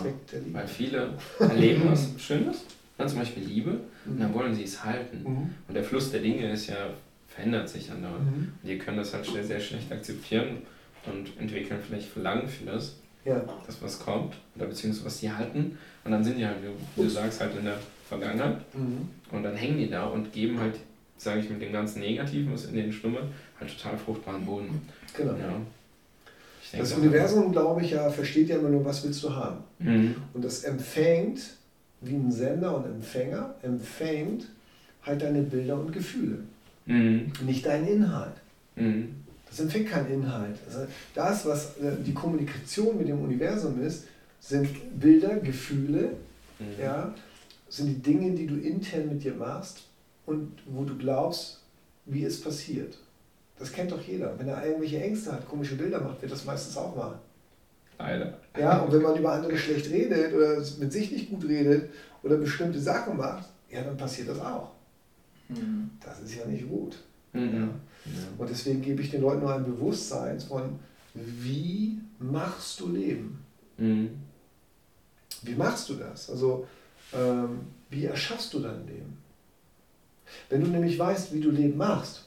weil 0.51 0.67
viele 0.67 1.13
erleben 1.37 1.83
was 1.91 2.09
Schönes, 2.17 2.61
dann 2.97 3.07
zum 3.07 3.19
Beispiel 3.19 3.43
Liebe, 3.43 3.71
mhm. 3.71 4.11
und 4.11 4.19
dann 4.19 4.33
wollen 4.33 4.55
sie 4.55 4.63
es 4.63 4.83
halten. 4.83 5.21
Mhm. 5.23 5.53
Und 5.67 5.73
der 5.73 5.83
Fluss 5.83 6.11
der 6.11 6.21
Dinge 6.21 6.51
ist 6.51 6.67
ja, 6.67 6.89
verändert 7.27 7.69
sich 7.69 7.91
andauernd. 7.91 8.25
Mhm. 8.25 8.53
Und 8.61 8.69
die 8.69 8.77
können 8.77 8.97
das 8.97 9.13
halt 9.13 9.25
sehr, 9.25 9.43
sehr 9.43 9.59
schlecht 9.59 9.91
akzeptieren 9.91 10.63
und 11.05 11.37
entwickeln 11.39 11.79
vielleicht 11.85 12.09
Verlangen 12.09 12.47
für 12.47 12.65
das, 12.65 12.95
ja. 13.25 13.41
das 13.65 13.81
was 13.81 13.99
kommt, 13.99 14.35
oder 14.55 14.65
beziehungsweise 14.65 15.05
was 15.05 15.19
sie 15.19 15.31
halten. 15.31 15.77
Und 16.03 16.11
dann 16.11 16.23
sind 16.23 16.37
die 16.37 16.45
halt, 16.45 16.57
wie 16.95 17.03
du 17.03 17.09
sagst, 17.09 17.41
halt 17.41 17.55
in 17.57 17.65
der 17.65 17.77
Vergangenheit. 18.07 18.57
Mhm. 18.73 19.09
Und 19.31 19.43
dann 19.43 19.55
hängen 19.55 19.77
die 19.77 19.89
da 19.89 20.05
und 20.05 20.31
geben 20.33 20.59
halt, 20.59 20.75
sage 21.17 21.41
ich 21.41 21.49
mit 21.49 21.61
dem 21.61 21.71
ganzen 21.71 21.99
Negativen, 21.99 22.51
was 22.53 22.65
in 22.65 22.75
denen 22.75 22.91
schlummert, 22.91 23.25
halt 23.59 23.77
total 23.77 23.97
fruchtbaren 23.97 24.45
Boden. 24.45 24.81
Genau. 25.15 25.33
Ja. 25.33 25.61
Das 26.77 26.93
Universum, 26.93 27.51
glaube 27.51 27.81
ich, 27.81 27.91
ja, 27.91 28.09
versteht 28.09 28.49
ja 28.49 28.57
immer 28.57 28.69
nur, 28.69 28.85
was 28.85 29.03
willst 29.03 29.23
du 29.23 29.33
haben. 29.33 29.63
Mhm. 29.79 30.15
Und 30.33 30.45
das 30.45 30.63
empfängt, 30.63 31.41
wie 32.01 32.13
ein 32.13 32.31
Sender 32.31 32.77
und 32.77 32.85
Empfänger, 32.85 33.55
empfängt 33.61 34.45
halt 35.03 35.21
deine 35.21 35.41
Bilder 35.41 35.79
und 35.79 35.91
Gefühle. 35.91 36.39
Mhm. 36.85 37.31
Nicht 37.45 37.65
deinen 37.65 37.87
Inhalt. 37.87 38.35
Mhm. 38.75 39.15
Das 39.49 39.59
empfängt 39.59 39.89
keinen 39.89 40.11
Inhalt. 40.11 40.57
Also 40.67 40.87
das, 41.15 41.45
was 41.45 41.77
äh, 41.77 41.95
die 42.05 42.13
Kommunikation 42.13 42.97
mit 42.97 43.07
dem 43.07 43.21
Universum 43.21 43.81
ist, 43.81 44.05
sind 44.39 44.99
Bilder, 44.99 45.37
Gefühle, 45.37 46.11
mhm. 46.59 46.65
ja, 46.81 47.13
sind 47.67 47.87
die 47.87 48.01
Dinge, 48.01 48.31
die 48.31 48.47
du 48.47 48.55
intern 48.55 49.09
mit 49.09 49.23
dir 49.23 49.33
machst 49.33 49.83
und 50.25 50.51
wo 50.67 50.83
du 50.83 50.97
glaubst, 50.97 51.61
wie 52.05 52.23
es 52.23 52.41
passiert. 52.41 52.97
Das 53.57 53.71
kennt 53.71 53.91
doch 53.91 54.01
jeder. 54.01 54.37
Wenn 54.39 54.47
er 54.47 54.65
irgendwelche 54.65 55.01
Ängste 55.01 55.33
hat, 55.33 55.47
komische 55.47 55.75
Bilder 55.75 55.99
macht, 55.99 56.21
wird 56.21 56.31
das 56.31 56.45
meistens 56.45 56.77
auch 56.77 56.95
wahr. 56.95 57.19
Leider. 57.97 58.37
Ja, 58.57 58.79
und 58.79 58.93
wenn 58.93 59.01
man 59.01 59.17
über 59.17 59.33
andere 59.33 59.57
schlecht 59.57 59.89
redet 59.89 60.33
oder 60.33 60.63
mit 60.79 60.91
sich 60.91 61.11
nicht 61.11 61.29
gut 61.29 61.45
redet 61.45 61.89
oder 62.23 62.37
bestimmte 62.37 62.79
Sachen 62.79 63.17
macht, 63.17 63.49
ja, 63.69 63.83
dann 63.83 63.97
passiert 63.97 64.29
das 64.29 64.39
auch. 64.39 64.71
Mhm. 65.49 65.89
Das 66.03 66.21
ist 66.21 66.35
ja 66.35 66.45
nicht 66.45 66.67
gut. 66.69 66.97
Mhm. 67.33 67.53
Ja. 67.53 67.69
Und 68.37 68.49
deswegen 68.49 68.81
gebe 68.81 69.01
ich 69.01 69.11
den 69.11 69.21
Leuten 69.21 69.41
nur 69.41 69.53
ein 69.53 69.65
Bewusstsein 69.65 70.39
von, 70.39 70.79
wie 71.13 71.99
machst 72.19 72.79
du 72.79 72.89
Leben? 72.89 73.43
Mhm. 73.77 74.09
Wie 75.41 75.55
machst 75.55 75.89
du 75.89 75.95
das? 75.95 76.29
Also, 76.29 76.67
ähm, 77.13 77.61
wie 77.89 78.05
erschaffst 78.05 78.53
du 78.53 78.59
dein 78.59 78.85
Leben? 78.87 79.17
Wenn 80.49 80.61
du 80.61 80.67
nämlich 80.69 80.97
weißt, 80.99 81.33
wie 81.33 81.39
du 81.39 81.49
Leben 81.49 81.77
machst, 81.77 82.25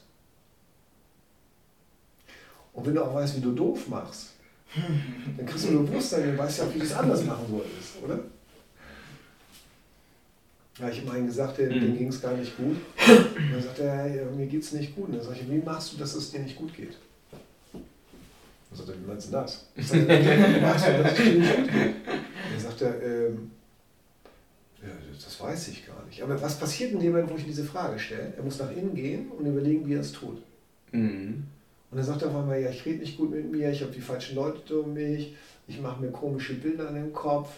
und 2.73 2.85
wenn 2.85 2.95
du 2.95 3.03
auch 3.03 3.13
weißt, 3.13 3.37
wie 3.37 3.41
du 3.41 3.51
doof 3.51 3.87
machst, 3.87 4.31
dann 5.37 5.45
kriegst 5.45 5.65
du 5.65 5.69
ein 5.69 5.85
Bewusstsein 5.85 6.29
und 6.29 6.37
weißt 6.37 6.59
ja 6.59 6.65
auch, 6.65 6.73
wie 6.73 6.79
du 6.79 6.85
es 6.85 6.93
anders 6.93 7.23
machen 7.23 7.45
solltest, 7.47 8.03
oder? 8.03 8.19
Ja, 10.79 10.89
ich 10.89 11.01
habe 11.01 11.11
einen 11.11 11.27
gesagt, 11.27 11.59
dem, 11.59 11.69
dem 11.69 11.91
mhm. 11.91 11.97
ging 11.97 12.07
es 12.07 12.21
gar 12.21 12.33
nicht 12.35 12.57
gut. 12.57 12.77
Und 13.07 13.53
dann 13.53 13.61
sagt 13.61 13.79
er, 13.79 14.07
ja, 14.07 14.25
mir 14.31 14.47
geht 14.47 14.63
es 14.63 14.71
nicht 14.73 14.95
gut. 14.95 15.07
Und 15.07 15.15
dann 15.15 15.23
sage 15.23 15.39
ich, 15.41 15.51
wie 15.51 15.59
machst 15.59 15.93
du, 15.93 15.97
dass 15.97 16.15
es 16.15 16.31
dir 16.31 16.39
nicht 16.39 16.55
gut 16.55 16.75
geht? 16.75 16.97
Dann 17.71 18.77
sagt 18.77 18.89
er, 18.89 18.95
wie 18.95 19.07
meinst 19.07 19.27
du 19.27 19.31
das? 19.31 19.67
Ich 19.75 19.87
sage, 19.87 20.07
wie 20.07 20.61
machst 20.61 20.87
du, 20.87 21.03
dass 21.03 21.11
es 21.11 21.17
dir 21.17 21.39
nicht 21.39 21.55
gut 21.55 21.71
geht? 21.71 21.95
Dann 22.07 22.59
sagt 22.59 22.81
er, 22.81 23.03
ähm, 23.03 23.51
ja, 24.81 24.89
das 25.13 25.39
weiß 25.39 25.67
ich 25.67 25.85
gar 25.85 26.03
nicht. 26.07 26.21
Aber 26.23 26.41
was 26.41 26.59
passiert 26.59 26.91
in 26.91 26.99
dem 26.99 27.11
Moment, 27.11 27.29
wo 27.29 27.35
ich 27.35 27.45
diese 27.45 27.63
Frage 27.63 27.99
stelle? 27.99 28.33
Er 28.35 28.43
muss 28.43 28.57
nach 28.57 28.71
innen 28.71 28.95
gehen 28.95 29.29
und 29.29 29.45
überlegen, 29.45 29.87
wie 29.87 29.93
er 29.93 30.01
es 30.01 30.11
tut. 30.11 30.41
Mhm. 30.91 31.43
Und 31.91 31.97
dann 31.97 32.05
sagt 32.05 32.23
er 32.23 32.29
auf 32.29 32.35
einmal, 32.35 32.59
ja, 32.59 32.71
ich 32.71 32.83
rede 32.85 32.99
nicht 32.99 33.17
gut 33.17 33.29
mit 33.29 33.51
mir, 33.51 33.71
ich 33.71 33.81
habe 33.81 33.91
die 33.91 34.01
falschen 34.01 34.35
Leute 34.35 34.79
um 34.79 34.93
mich, 34.93 35.35
ich 35.67 35.79
mache 35.79 36.01
mir 36.01 36.09
komische 36.09 36.55
Bilder 36.55 36.89
in 36.89 36.95
den 36.95 37.13
Kopf. 37.13 37.49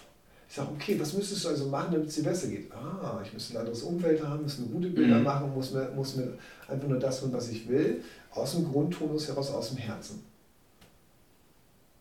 Ich 0.47 0.55
sage, 0.55 0.69
okay, 0.73 0.99
was 0.99 1.13
müsstest 1.13 1.45
du 1.45 1.49
also 1.49 1.65
machen, 1.67 1.93
damit 1.93 2.07
es 2.07 2.15
dir 2.15 2.23
besser 2.23 2.47
geht? 2.47 2.71
Ah, 2.71 3.19
ich 3.23 3.33
muss 3.33 3.51
ein 3.51 3.57
anderes 3.57 3.81
Umfeld 3.83 4.23
haben, 4.23 4.43
muss 4.43 4.59
mir 4.59 4.67
gute 4.67 4.89
Bilder 4.89 5.17
mhm. 5.17 5.23
machen, 5.23 5.53
muss 5.53 5.71
mir, 5.71 5.89
muss 5.95 6.15
mir 6.15 6.37
einfach 6.67 6.87
nur 6.87 6.99
das 6.99 7.19
tun, 7.19 7.33
was 7.33 7.49
ich 7.49 7.67
will, 7.67 8.01
aus 8.31 8.53
dem 8.53 8.71
Grundtonus 8.71 9.27
heraus, 9.27 9.51
aus 9.51 9.69
dem 9.69 9.77
Herzen. 9.77 10.23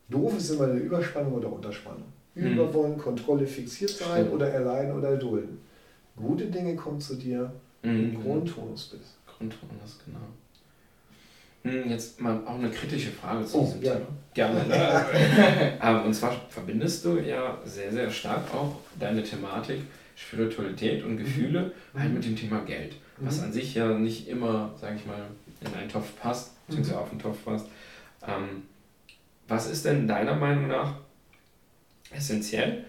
Doof 0.09 0.37
ist 0.37 0.51
immer 0.51 0.65
eine 0.65 0.79
Überspannung 0.79 1.33
oder 1.33 1.51
Unterspannung. 1.51 2.05
Mhm. 2.35 2.53
Überwollen, 2.53 2.97
Kontrolle, 2.97 3.47
fixiert 3.47 3.91
sein 3.91 4.29
oder 4.29 4.49
erleiden 4.49 4.95
oder 4.95 5.09
erdulden. 5.09 5.59
Gute 6.15 6.45
Dinge 6.45 6.75
kommen 6.75 7.01
zu 7.01 7.15
dir, 7.15 7.51
wenn 7.81 7.95
du 7.95 8.03
im 8.03 8.19
mhm. 8.19 8.23
Grundtonus 8.23 8.85
bist. 8.89 9.17
Grundtonus, 9.25 9.99
genau. 10.05 10.19
Hm, 11.65 11.89
jetzt 11.89 12.21
mal 12.21 12.39
auch 12.45 12.59
eine 12.59 12.69
kritische 12.69 13.09
Frage 13.09 13.43
zu 13.43 13.57
oh, 13.57 13.65
diesem 13.65 13.81
ja. 13.81 13.95
Thema. 13.95 14.05
Gerne. 14.35 16.03
Und 16.05 16.13
zwar 16.13 16.39
verbindest 16.47 17.03
du 17.03 17.17
ja 17.17 17.57
sehr, 17.65 17.91
sehr 17.91 18.11
stark 18.11 18.53
auch 18.53 18.75
deine 18.99 19.23
Thematik 19.23 19.81
Spiritualität 20.15 21.03
und 21.03 21.17
Gefühle 21.17 21.73
mhm. 21.93 21.99
halt 21.99 22.13
mit 22.13 22.23
dem 22.23 22.35
Thema 22.37 22.61
Geld. 22.61 22.95
Was 23.17 23.39
mhm. 23.39 23.45
an 23.45 23.53
sich 23.53 23.73
ja 23.75 23.89
nicht 23.97 24.29
immer, 24.29 24.73
sage 24.79 24.95
ich 24.95 25.05
mal, 25.05 25.25
in 25.59 25.73
einen 25.73 25.89
Topf 25.89 26.15
passt, 26.21 26.53
beziehungsweise 26.67 26.97
mhm. 26.97 27.03
auf 27.03 27.09
den 27.09 27.19
Topf 27.19 27.43
passt. 27.43 27.65
Ähm, 28.25 28.63
was 29.47 29.69
ist 29.69 29.85
denn 29.85 30.07
deiner 30.07 30.35
Meinung 30.35 30.67
nach 30.67 30.93
essentiell 32.11 32.85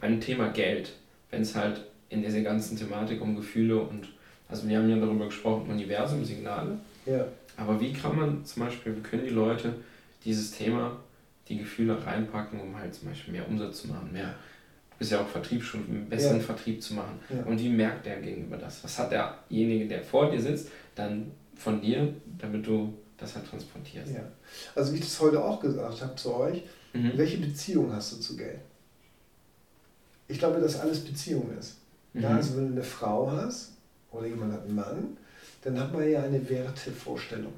beim 0.00 0.20
Thema 0.20 0.48
Geld, 0.48 0.94
wenn 1.30 1.42
es 1.42 1.54
halt 1.54 1.82
in 2.08 2.22
dieser 2.22 2.40
ganzen 2.40 2.76
Thematik 2.76 3.20
um 3.20 3.36
Gefühle 3.36 3.78
und, 3.80 4.08
also 4.48 4.66
wir 4.68 4.78
haben 4.78 4.88
ja 4.88 4.96
darüber 4.96 5.26
gesprochen, 5.26 5.70
Universum, 5.70 6.24
Signale. 6.24 6.78
Ja 7.06 7.26
aber 7.56 7.80
wie 7.80 7.92
kann 7.92 8.16
man 8.16 8.44
zum 8.44 8.64
Beispiel, 8.64 8.96
wie 8.96 9.00
können 9.00 9.24
die 9.24 9.30
Leute 9.30 9.74
dieses 10.24 10.52
Thema, 10.52 10.96
die 11.48 11.58
Gefühle 11.58 12.04
reinpacken, 12.04 12.60
um 12.60 12.76
halt 12.76 12.94
zum 12.94 13.08
Beispiel 13.08 13.32
mehr 13.32 13.46
Umsatz 13.48 13.82
zu 13.82 13.88
machen, 13.88 14.12
mehr, 14.12 14.28
du 14.90 14.98
bist 14.98 15.12
ja 15.12 15.20
auch 15.20 15.28
Vertrieb 15.28 15.62
schon, 15.62 15.86
einen 15.86 16.08
besseren 16.08 16.38
ja. 16.38 16.42
Vertrieb 16.42 16.82
zu 16.82 16.94
machen. 16.94 17.18
Ja. 17.28 17.44
Und 17.44 17.60
wie 17.60 17.68
merkt 17.68 18.06
der 18.06 18.20
gegenüber 18.20 18.56
das? 18.56 18.82
Was 18.82 18.98
hat 18.98 19.12
derjenige, 19.12 19.86
der 19.86 20.02
vor 20.02 20.30
dir 20.30 20.40
sitzt, 20.40 20.68
dann 20.94 21.30
von 21.54 21.80
dir, 21.80 22.14
damit 22.38 22.66
du 22.66 22.94
das 23.16 23.34
halt 23.34 23.48
transportierst? 23.48 24.14
Ja. 24.14 24.20
Also 24.74 24.92
wie 24.92 24.96
ich 24.96 25.04
das 25.04 25.20
heute 25.20 25.42
auch 25.42 25.60
gesagt 25.60 26.00
habe 26.00 26.14
zu 26.16 26.34
euch, 26.34 26.62
mhm. 26.92 27.12
welche 27.16 27.38
Beziehung 27.38 27.92
hast 27.92 28.12
du 28.12 28.20
zu 28.20 28.36
Geld? 28.36 28.60
Ich 30.26 30.38
glaube, 30.38 30.60
dass 30.60 30.80
alles 30.80 31.04
Beziehung 31.04 31.50
ist. 31.58 31.76
Mhm. 32.14 32.22
Ja, 32.22 32.30
also 32.30 32.56
wenn 32.56 32.68
du 32.68 32.72
eine 32.72 32.82
Frau 32.82 33.30
hast 33.30 33.72
oder 34.10 34.26
jemand 34.26 34.52
hat 34.54 34.64
einen 34.64 34.74
Mann, 34.74 35.16
dann 35.64 35.80
hat 35.80 35.92
man 35.92 36.08
ja 36.08 36.22
eine 36.22 36.48
Wertevorstellung. 36.48 37.54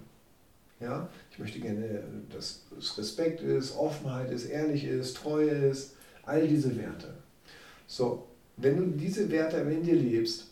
Ja? 0.81 1.09
Ich 1.31 1.39
möchte 1.39 1.59
gerne, 1.59 2.03
dass 2.33 2.63
es 2.79 2.97
Respekt 2.97 3.41
ist, 3.43 3.77
Offenheit 3.77 4.31
ist, 4.31 4.47
ehrlich 4.47 4.85
ist, 4.85 5.17
Treue 5.17 5.51
ist, 5.51 5.95
all 6.25 6.47
diese 6.47 6.77
Werte. 6.77 7.15
So, 7.87 8.27
wenn 8.57 8.77
du 8.77 8.99
diese 8.99 9.31
Werte 9.31 9.59
in 9.59 9.83
dir 9.83 9.97
lebst, 9.97 10.47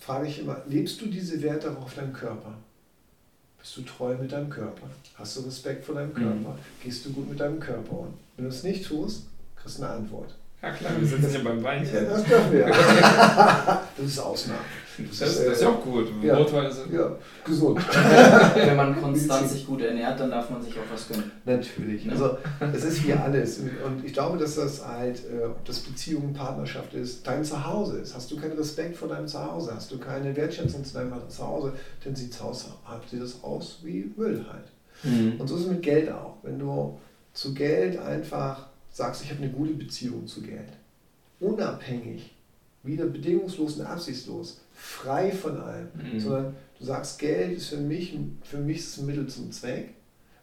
frage 0.00 0.26
ich 0.26 0.40
immer, 0.40 0.62
lebst 0.66 1.00
du 1.00 1.06
diese 1.06 1.40
Werte 1.42 1.70
auch 1.70 1.82
auf 1.82 1.94
deinem 1.94 2.12
Körper? 2.12 2.56
Bist 3.58 3.76
du 3.76 3.82
treu 3.82 4.16
mit 4.16 4.32
deinem 4.32 4.48
Körper? 4.48 4.88
Hast 5.14 5.36
du 5.36 5.40
Respekt 5.42 5.84
vor 5.84 5.94
deinem 5.94 6.14
Körper? 6.14 6.52
Mhm. 6.52 6.82
Gehst 6.82 7.04
du 7.04 7.12
gut 7.12 7.28
mit 7.28 7.38
deinem 7.38 7.60
Körper 7.60 7.92
um? 7.92 8.14
Wenn 8.36 8.46
du 8.46 8.50
es 8.50 8.62
nicht 8.62 8.86
tust, 8.86 9.26
kriegst 9.56 9.78
du 9.78 9.82
eine 9.82 9.92
Antwort. 9.92 10.34
Ja 10.62 10.70
klar, 10.72 10.92
wir 10.98 11.06
sitzen 11.06 11.34
ja 11.34 11.40
beim 11.40 11.62
Weinchen. 11.62 11.94
Ja, 11.94 12.02
das 12.04 12.24
dürfen 12.24 12.52
wir. 12.52 12.66
das 13.96 14.06
ist 14.06 14.18
Ausnahme. 14.18 14.60
Das, 14.98 15.18
das, 15.18 15.28
ist, 15.30 15.46
das 15.46 15.56
ist 15.56 15.62
ja 15.62 15.68
auch 15.68 15.82
gut. 15.82 16.08
Ja, 16.22 16.36
Rotwein 16.36 16.66
ist 16.66 16.80
ja, 16.92 17.16
gesund. 17.44 17.78
Wenn 18.54 18.76
man 18.76 19.00
konstant 19.00 19.48
sich 19.48 19.66
gut 19.66 19.80
ernährt, 19.82 20.18
dann 20.18 20.30
darf 20.30 20.50
man 20.50 20.60
sich 20.60 20.74
auch 20.74 20.92
was 20.92 21.08
gönnen. 21.08 21.30
Natürlich. 21.44 22.04
Ja. 22.04 22.12
Also 22.12 22.38
es 22.72 22.84
ist 22.84 23.06
wie 23.06 23.12
alles. 23.12 23.58
Und 23.58 24.04
ich 24.04 24.12
glaube, 24.12 24.38
dass 24.38 24.56
das 24.56 24.84
halt, 24.86 25.20
äh, 25.30 25.46
ob 25.46 25.64
das 25.64 25.78
Beziehung, 25.80 26.32
Partnerschaft 26.32 26.94
ist, 26.94 27.26
dein 27.26 27.44
Zuhause 27.44 27.98
ist. 27.98 28.14
Hast 28.14 28.30
du 28.30 28.36
keinen 28.36 28.56
Respekt 28.56 28.96
vor 28.96 29.08
deinem 29.08 29.28
Zuhause, 29.28 29.72
hast 29.74 29.90
du 29.90 29.98
keine 29.98 30.34
Wertschätzung 30.36 30.84
zu 30.84 30.94
deinem 30.94 31.12
Zuhause, 31.28 31.72
dann 32.04 32.16
sieht 32.16 32.32
das 32.32 33.42
aus 33.42 33.78
wie 33.82 34.12
Müll 34.16 34.44
halt. 34.50 34.68
Mhm. 35.02 35.40
Und 35.40 35.46
so 35.46 35.56
ist 35.56 35.62
es 35.62 35.68
mit 35.68 35.82
Geld 35.82 36.10
auch. 36.10 36.36
Wenn 36.42 36.58
du 36.58 36.98
zu 37.32 37.54
Geld 37.54 37.98
einfach 37.98 38.66
sagst, 38.90 39.22
ich 39.22 39.30
habe 39.30 39.42
eine 39.42 39.52
gute 39.52 39.74
Beziehung 39.74 40.26
zu 40.26 40.42
Geld, 40.42 40.72
unabhängig, 41.40 42.34
wieder 42.82 43.06
bedingungslos 43.06 43.76
und 43.76 43.86
absichtslos, 43.86 44.60
frei 44.78 45.32
von 45.32 45.60
allem, 45.60 45.88
mhm. 45.94 46.20
sondern 46.20 46.56
du 46.78 46.84
sagst, 46.84 47.18
Geld 47.18 47.56
ist 47.56 47.68
für 47.68 47.78
mich, 47.78 48.16
für 48.44 48.58
mich 48.58 48.78
ist 48.78 48.98
ein 48.98 49.06
Mittel 49.06 49.26
zum 49.26 49.50
Zweck, 49.50 49.90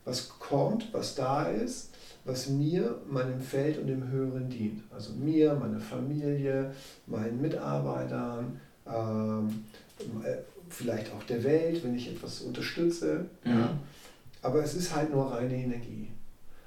was 0.03 0.29
kommt, 0.29 0.93
was 0.93 1.15
da 1.15 1.45
ist, 1.45 1.91
was 2.25 2.49
mir, 2.49 2.99
meinem 3.09 3.39
Feld 3.39 3.79
und 3.79 3.87
dem 3.87 4.09
Höheren 4.09 4.49
dient. 4.49 4.83
Also 4.93 5.13
mir, 5.13 5.53
meiner 5.55 5.79
Familie, 5.79 6.73
meinen 7.07 7.41
Mitarbeitern, 7.41 8.59
ähm, 8.85 9.63
äh, 10.23 10.37
vielleicht 10.69 11.13
auch 11.13 11.23
der 11.23 11.43
Welt, 11.43 11.83
wenn 11.83 11.95
ich 11.95 12.09
etwas 12.11 12.41
unterstütze. 12.41 13.25
Mhm. 13.45 13.51
Ja. 13.51 13.79
Aber 14.41 14.63
es 14.63 14.75
ist 14.75 14.93
halt 14.93 15.11
nur 15.11 15.31
reine 15.31 15.55
Energie. 15.55 16.09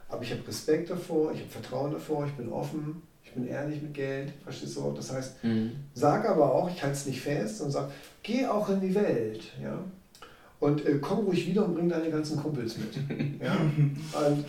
Aber 0.09 0.23
ich 0.23 0.31
habe 0.31 0.47
Respekt 0.49 0.89
davor, 0.89 1.33
ich 1.33 1.41
habe 1.41 1.51
Vertrauen 1.51 1.93
davor, 1.93 2.27
ich 2.27 2.33
bin 2.33 2.51
offen, 2.51 3.03
ich 3.29 3.35
bin 3.35 3.47
ehrlich 3.47 3.83
mit 3.83 3.95
Geld, 3.95 4.33
verstehst 4.43 4.77
du? 4.77 4.93
Das 4.97 5.13
heißt, 5.13 5.45
mhm. 5.45 5.73
sag 5.95 6.29
aber 6.29 6.53
auch, 6.53 6.71
ich 6.71 6.83
halte 6.83 6.97
es 6.97 7.07
nicht 7.07 7.21
fest 7.21 7.61
und 7.61 7.71
sag, 7.71 7.91
geh 8.23 8.47
auch 8.47 8.69
in 8.71 8.81
die 8.81 8.95
Welt, 8.95 9.43
ja. 9.63 9.79
Und 10.61 10.85
äh, 10.87 10.99
komm 11.01 11.27
ruhig 11.27 11.47
wieder 11.47 11.65
und 11.65 11.75
bring 11.75 11.89
deine 11.89 12.11
ganzen 12.11 12.37
Kumpels 12.37 12.77
mit. 12.79 12.95
ja? 13.41 13.55
Und 14.27 14.45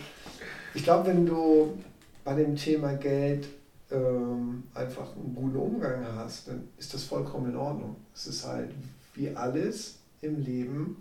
ich 0.74 0.82
glaube, 0.82 1.08
wenn 1.08 1.24
du 1.24 1.78
bei 2.24 2.34
dem 2.34 2.56
Thema 2.56 2.94
Geld 2.94 3.46
ähm, 3.92 4.64
einfach 4.74 5.14
einen 5.14 5.34
guten 5.34 5.56
Umgang 5.56 6.04
hast, 6.16 6.48
dann 6.48 6.62
ist 6.78 6.92
das 6.94 7.04
vollkommen 7.04 7.50
in 7.50 7.56
Ordnung. 7.56 7.96
Es 8.14 8.26
ist 8.26 8.46
halt 8.46 8.70
wie 9.14 9.30
alles 9.36 9.98
im 10.20 10.42
Leben, 10.42 10.96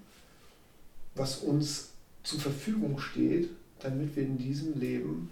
was 1.15 1.37
uns 1.37 1.89
zur 2.23 2.39
Verfügung 2.39 2.99
steht, 2.99 3.49
damit 3.79 4.15
wir 4.15 4.23
in 4.23 4.37
diesem 4.37 4.79
Leben 4.79 5.31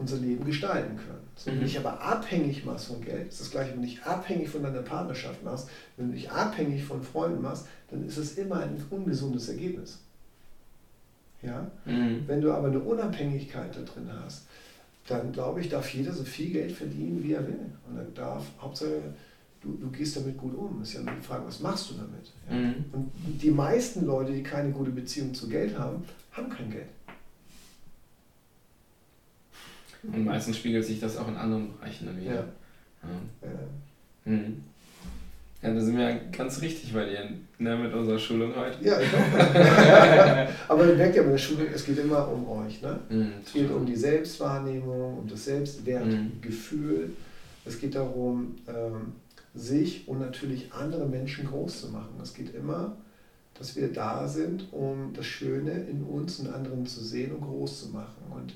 unser 0.00 0.16
Leben 0.16 0.44
gestalten 0.44 0.96
können. 0.96 1.20
So, 1.36 1.46
wenn 1.46 1.56
du 1.56 1.60
mhm. 1.60 1.66
dich 1.66 1.78
aber 1.78 2.00
abhängig 2.00 2.64
machst 2.64 2.86
von 2.86 3.00
Geld, 3.02 3.28
ist 3.28 3.40
das 3.40 3.50
gleiche, 3.50 3.72
wenn 3.72 3.82
du 3.82 3.86
dich 3.86 4.02
abhängig 4.02 4.48
von 4.48 4.62
deiner 4.62 4.82
Partnerschaft 4.82 5.44
machst, 5.44 5.68
wenn 5.96 6.08
du 6.08 6.14
dich 6.14 6.30
abhängig 6.30 6.84
von 6.84 7.02
Freunden 7.02 7.42
machst, 7.42 7.66
dann 7.90 8.06
ist 8.06 8.16
es 8.16 8.38
immer 8.38 8.60
ein 8.60 8.82
ungesundes 8.90 9.48
Ergebnis. 9.48 9.98
Ja? 11.42 11.70
Mhm. 11.84 12.24
Wenn 12.26 12.40
du 12.40 12.52
aber 12.52 12.68
eine 12.68 12.80
Unabhängigkeit 12.80 13.76
da 13.76 13.80
drin 13.80 14.10
hast, 14.24 14.46
dann 15.06 15.32
glaube 15.32 15.60
ich, 15.60 15.68
darf 15.68 15.92
jeder 15.92 16.12
so 16.12 16.24
viel 16.24 16.52
Geld 16.52 16.72
verdienen, 16.72 17.22
wie 17.22 17.32
er 17.32 17.46
will. 17.46 17.66
Und 17.88 17.96
dann 17.96 18.14
darf, 18.14 18.44
Hauptsache, 18.60 19.14
du, 19.60 19.76
du 19.80 19.90
gehst 19.90 20.16
damit 20.16 20.38
gut 20.38 20.54
um. 20.54 20.80
Ist 20.82 20.94
ja 20.94 21.00
nur 21.00 21.14
die 21.14 21.22
Frage, 21.22 21.46
was 21.46 21.60
machst 21.60 21.90
du 21.90 21.94
damit? 21.94 22.32
Ja? 22.48 22.56
Mhm. 22.56 22.84
Und 22.92 23.10
die 23.42 23.50
meisten 23.50 24.06
Leute, 24.06 24.32
die 24.32 24.42
keine 24.42 24.70
gute 24.70 24.90
Beziehung 24.90 25.34
zu 25.34 25.48
Geld 25.48 25.78
haben, 25.78 26.04
haben 26.32 26.48
kein 26.48 26.70
Geld. 26.70 26.86
Und 30.02 30.24
meistens 30.24 30.56
spiegelt 30.56 30.84
sich 30.84 31.00
das 31.00 31.16
auch 31.16 31.28
in 31.28 31.36
anderen 31.36 31.72
Bereichen 31.76 32.06
dann 32.06 32.20
wieder. 32.20 32.34
Ja. 32.34 32.44
Ja. 33.02 33.48
Mhm. 34.24 34.62
ja, 35.62 35.74
da 35.74 35.80
sind 35.80 35.96
wir 35.96 36.10
ja 36.10 36.18
ganz 36.30 36.60
richtig 36.60 36.92
bei 36.92 37.06
dir 37.06 37.30
ne, 37.58 37.76
mit 37.76 37.92
unserer 37.92 38.18
Schulung 38.18 38.54
heute. 38.54 38.84
Ja, 38.84 39.00
ich 39.00 39.08
auch. 39.14 40.70
Aber 40.70 40.86
ihr 40.86 40.96
merkt 40.96 41.16
ja 41.16 41.22
bei 41.22 41.30
der 41.30 41.38
Schulung, 41.38 41.66
es 41.72 41.84
geht 41.84 41.98
immer 41.98 42.28
um 42.28 42.48
euch. 42.48 42.82
Ne? 42.82 42.98
Mhm, 43.08 43.32
es 43.44 43.52
geht 43.52 43.70
um 43.70 43.86
die 43.86 43.96
Selbstwahrnehmung, 43.96 45.18
um 45.18 45.28
das 45.28 45.44
Selbstwertgefühl. 45.44 47.08
Mhm. 47.08 47.16
Es 47.64 47.78
geht 47.78 47.94
darum, 47.94 48.56
ähm, 48.68 49.12
sich 49.54 50.06
und 50.06 50.20
natürlich 50.20 50.72
andere 50.72 51.06
Menschen 51.06 51.46
groß 51.46 51.82
zu 51.82 51.88
machen. 51.88 52.18
Es 52.22 52.34
geht 52.34 52.54
immer, 52.54 52.96
dass 53.58 53.76
wir 53.76 53.92
da 53.92 54.26
sind, 54.28 54.72
um 54.72 55.12
das 55.14 55.26
Schöne 55.26 55.72
in 55.72 56.02
uns 56.02 56.38
und 56.38 56.52
anderen 56.52 56.86
zu 56.86 57.02
sehen 57.02 57.32
und 57.32 57.42
groß 57.42 57.80
zu 57.80 57.88
machen 57.88 58.22
und 58.30 58.54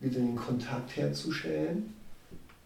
wieder 0.00 0.20
den 0.20 0.36
Kontakt 0.36 0.96
herzustellen 0.96 1.94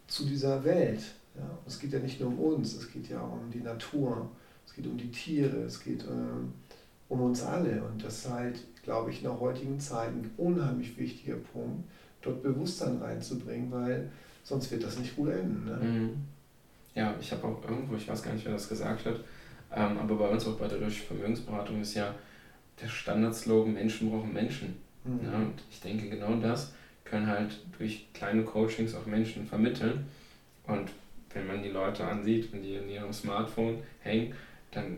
zu 0.06 0.26
dieser 0.26 0.62
Welt. 0.64 1.02
Ja, 1.34 1.58
es 1.66 1.78
geht 1.78 1.92
ja 1.92 1.98
nicht 1.98 2.20
nur 2.20 2.28
um 2.28 2.38
uns, 2.38 2.74
es 2.74 2.92
geht 2.92 3.08
ja 3.08 3.20
um 3.20 3.50
die 3.50 3.60
Natur, 3.60 4.28
es 4.66 4.74
geht 4.74 4.86
um 4.86 4.98
die 4.98 5.10
Tiere, 5.10 5.62
es 5.62 5.82
geht 5.82 6.02
äh, 6.02 7.08
um 7.08 7.20
uns 7.20 7.42
alle. 7.42 7.82
Und 7.82 8.04
das 8.04 8.18
ist 8.18 8.30
halt, 8.30 8.58
glaube 8.82 9.10
ich, 9.10 9.22
der 9.22 9.38
heutigen 9.40 9.80
Zeit 9.80 10.08
ein 10.08 10.30
unheimlich 10.36 10.96
wichtiger 10.98 11.36
Punkt, 11.36 11.84
dort 12.20 12.42
Bewusstsein 12.42 12.98
reinzubringen, 12.98 13.70
weil 13.70 14.10
sonst 14.44 14.70
wird 14.70 14.84
das 14.84 14.98
nicht 14.98 15.16
gut 15.16 15.30
enden. 15.30 15.64
Ne? 15.64 15.76
Mhm. 15.76 16.10
Ja, 16.94 17.14
ich 17.18 17.32
habe 17.32 17.46
auch 17.46 17.64
irgendwo, 17.64 17.94
ich 17.94 18.06
weiß 18.06 18.22
gar 18.22 18.34
nicht, 18.34 18.44
wer 18.44 18.52
das 18.52 18.68
gesagt 18.68 19.06
hat, 19.06 19.16
ähm, 19.74 19.98
aber 19.98 20.16
bei 20.16 20.28
uns 20.28 20.46
auch 20.46 20.58
bei 20.58 20.68
der 20.68 20.78
Deutschen 20.78 21.06
Vermögensberatung 21.06 21.80
ist 21.80 21.94
ja 21.94 22.14
der 22.82 22.88
Standardslogan 22.88 23.72
Menschen 23.72 24.10
brauchen 24.10 24.34
Menschen. 24.34 24.76
Mhm. 25.04 25.20
Ja, 25.24 25.36
und 25.38 25.54
ich 25.70 25.80
denke, 25.80 26.10
genau 26.10 26.36
das 26.36 26.72
können 27.12 27.26
halt 27.26 27.58
durch 27.76 28.06
kleine 28.14 28.42
Coachings 28.42 28.94
auch 28.94 29.04
Menschen 29.04 29.46
vermitteln. 29.46 30.06
Und 30.66 30.88
wenn 31.34 31.46
man 31.46 31.62
die 31.62 31.68
Leute 31.68 32.06
ansieht, 32.06 32.50
wenn 32.52 32.62
die 32.62 32.76
in 32.76 32.88
ihrem 32.88 33.12
Smartphone 33.12 33.82
hängen, 34.00 34.34
dann 34.70 34.96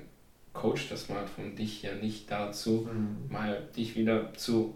coacht 0.52 0.92
das 0.92 1.06
Smartphone 1.06 1.56
dich 1.56 1.82
ja 1.82 1.92
nicht 1.96 2.30
dazu, 2.30 2.88
mhm. 2.88 3.32
mal 3.32 3.60
dich 3.76 3.96
wieder 3.96 4.32
zu 4.34 4.74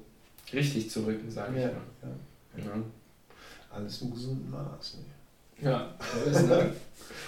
richtig 0.52 0.90
zu 0.90 1.06
rücken, 1.06 1.30
sage 1.30 1.54
ich 1.54 1.62
ja, 1.62 1.68
mal. 1.68 2.16
Ja. 2.56 2.64
Ja. 2.64 2.82
Alles 3.70 4.02
im 4.02 4.10
gesunden 4.10 4.50
Maß. 4.50 4.96
Ne? 4.96 5.70
Ja. 5.70 5.94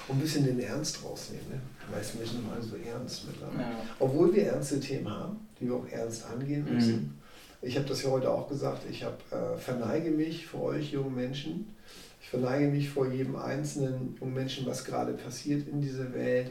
und 0.09 0.17
ein 0.17 0.21
bisschen 0.21 0.45
den 0.45 0.59
Ernst 0.59 1.05
rausnehmen. 1.05 1.51
Ne? 1.51 1.61
Die 1.87 1.95
meisten 1.95 2.19
Menschen 2.19 2.39
sind 2.61 2.71
so 2.71 2.77
ernst 2.77 3.29
mittlerweile. 3.29 3.63
Ja. 3.63 3.83
Obwohl 4.01 4.35
wir 4.35 4.47
ernste 4.47 4.81
Themen 4.81 5.09
haben, 5.09 5.39
die 5.61 5.67
wir 5.67 5.75
auch 5.77 5.87
ernst 5.89 6.27
angehen 6.27 6.65
müssen. 6.69 6.97
Mhm. 6.97 7.20
Ich 7.63 7.77
habe 7.77 7.87
das 7.87 8.03
ja 8.03 8.11
heute 8.11 8.31
auch 8.31 8.49
gesagt, 8.49 8.83
ich 8.91 9.05
hab, 9.05 9.21
äh, 9.33 9.57
verneige 9.59 10.11
mich 10.11 10.47
vor 10.47 10.63
euch 10.63 10.93
jungen 10.93 11.15
Menschen. 11.15 11.75
Ich 12.23 12.29
verneige 12.31 12.69
mich 12.69 12.89
vor 12.89 13.07
jedem 13.07 13.37
einzelnen 13.37 14.17
jungen 14.19 14.35
Menschen, 14.35 14.67
was 14.67 14.85
gerade 14.85 15.13
passiert 15.13 15.69
in 15.69 15.83
dieser 15.83 16.15
Welt, 16.15 16.51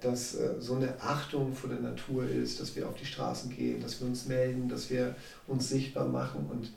dass 0.00 0.36
äh, 0.36 0.54
so 0.60 0.74
eine 0.74 1.00
Achtung 1.00 1.52
vor 1.52 1.70
der 1.70 1.80
Natur 1.80 2.28
ist, 2.28 2.60
dass 2.60 2.76
wir 2.76 2.88
auf 2.88 2.94
die 2.94 3.06
Straßen 3.06 3.50
gehen, 3.50 3.80
dass 3.80 4.00
wir 4.00 4.06
uns 4.06 4.26
melden, 4.26 4.68
dass 4.68 4.90
wir 4.90 5.16
uns 5.48 5.68
sichtbar 5.68 6.06
machen 6.06 6.46
und 6.50 6.72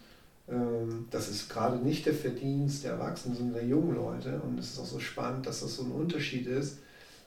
ähm, 0.49 1.07
das 1.11 1.29
ist 1.29 1.49
gerade 1.49 1.77
nicht 1.77 2.05
der 2.05 2.13
Verdienst 2.13 2.83
der 2.83 2.93
Erwachsenen, 2.93 3.35
sondern 3.35 3.55
der 3.55 3.65
jungen 3.65 3.95
Leute 3.95 4.41
und 4.41 4.57
es 4.59 4.71
ist 4.71 4.79
auch 4.79 4.85
so 4.85 4.99
spannend, 4.99 5.45
dass 5.45 5.59
das 5.59 5.75
so 5.75 5.83
ein 5.83 5.91
Unterschied 5.91 6.47
ist, 6.47 6.79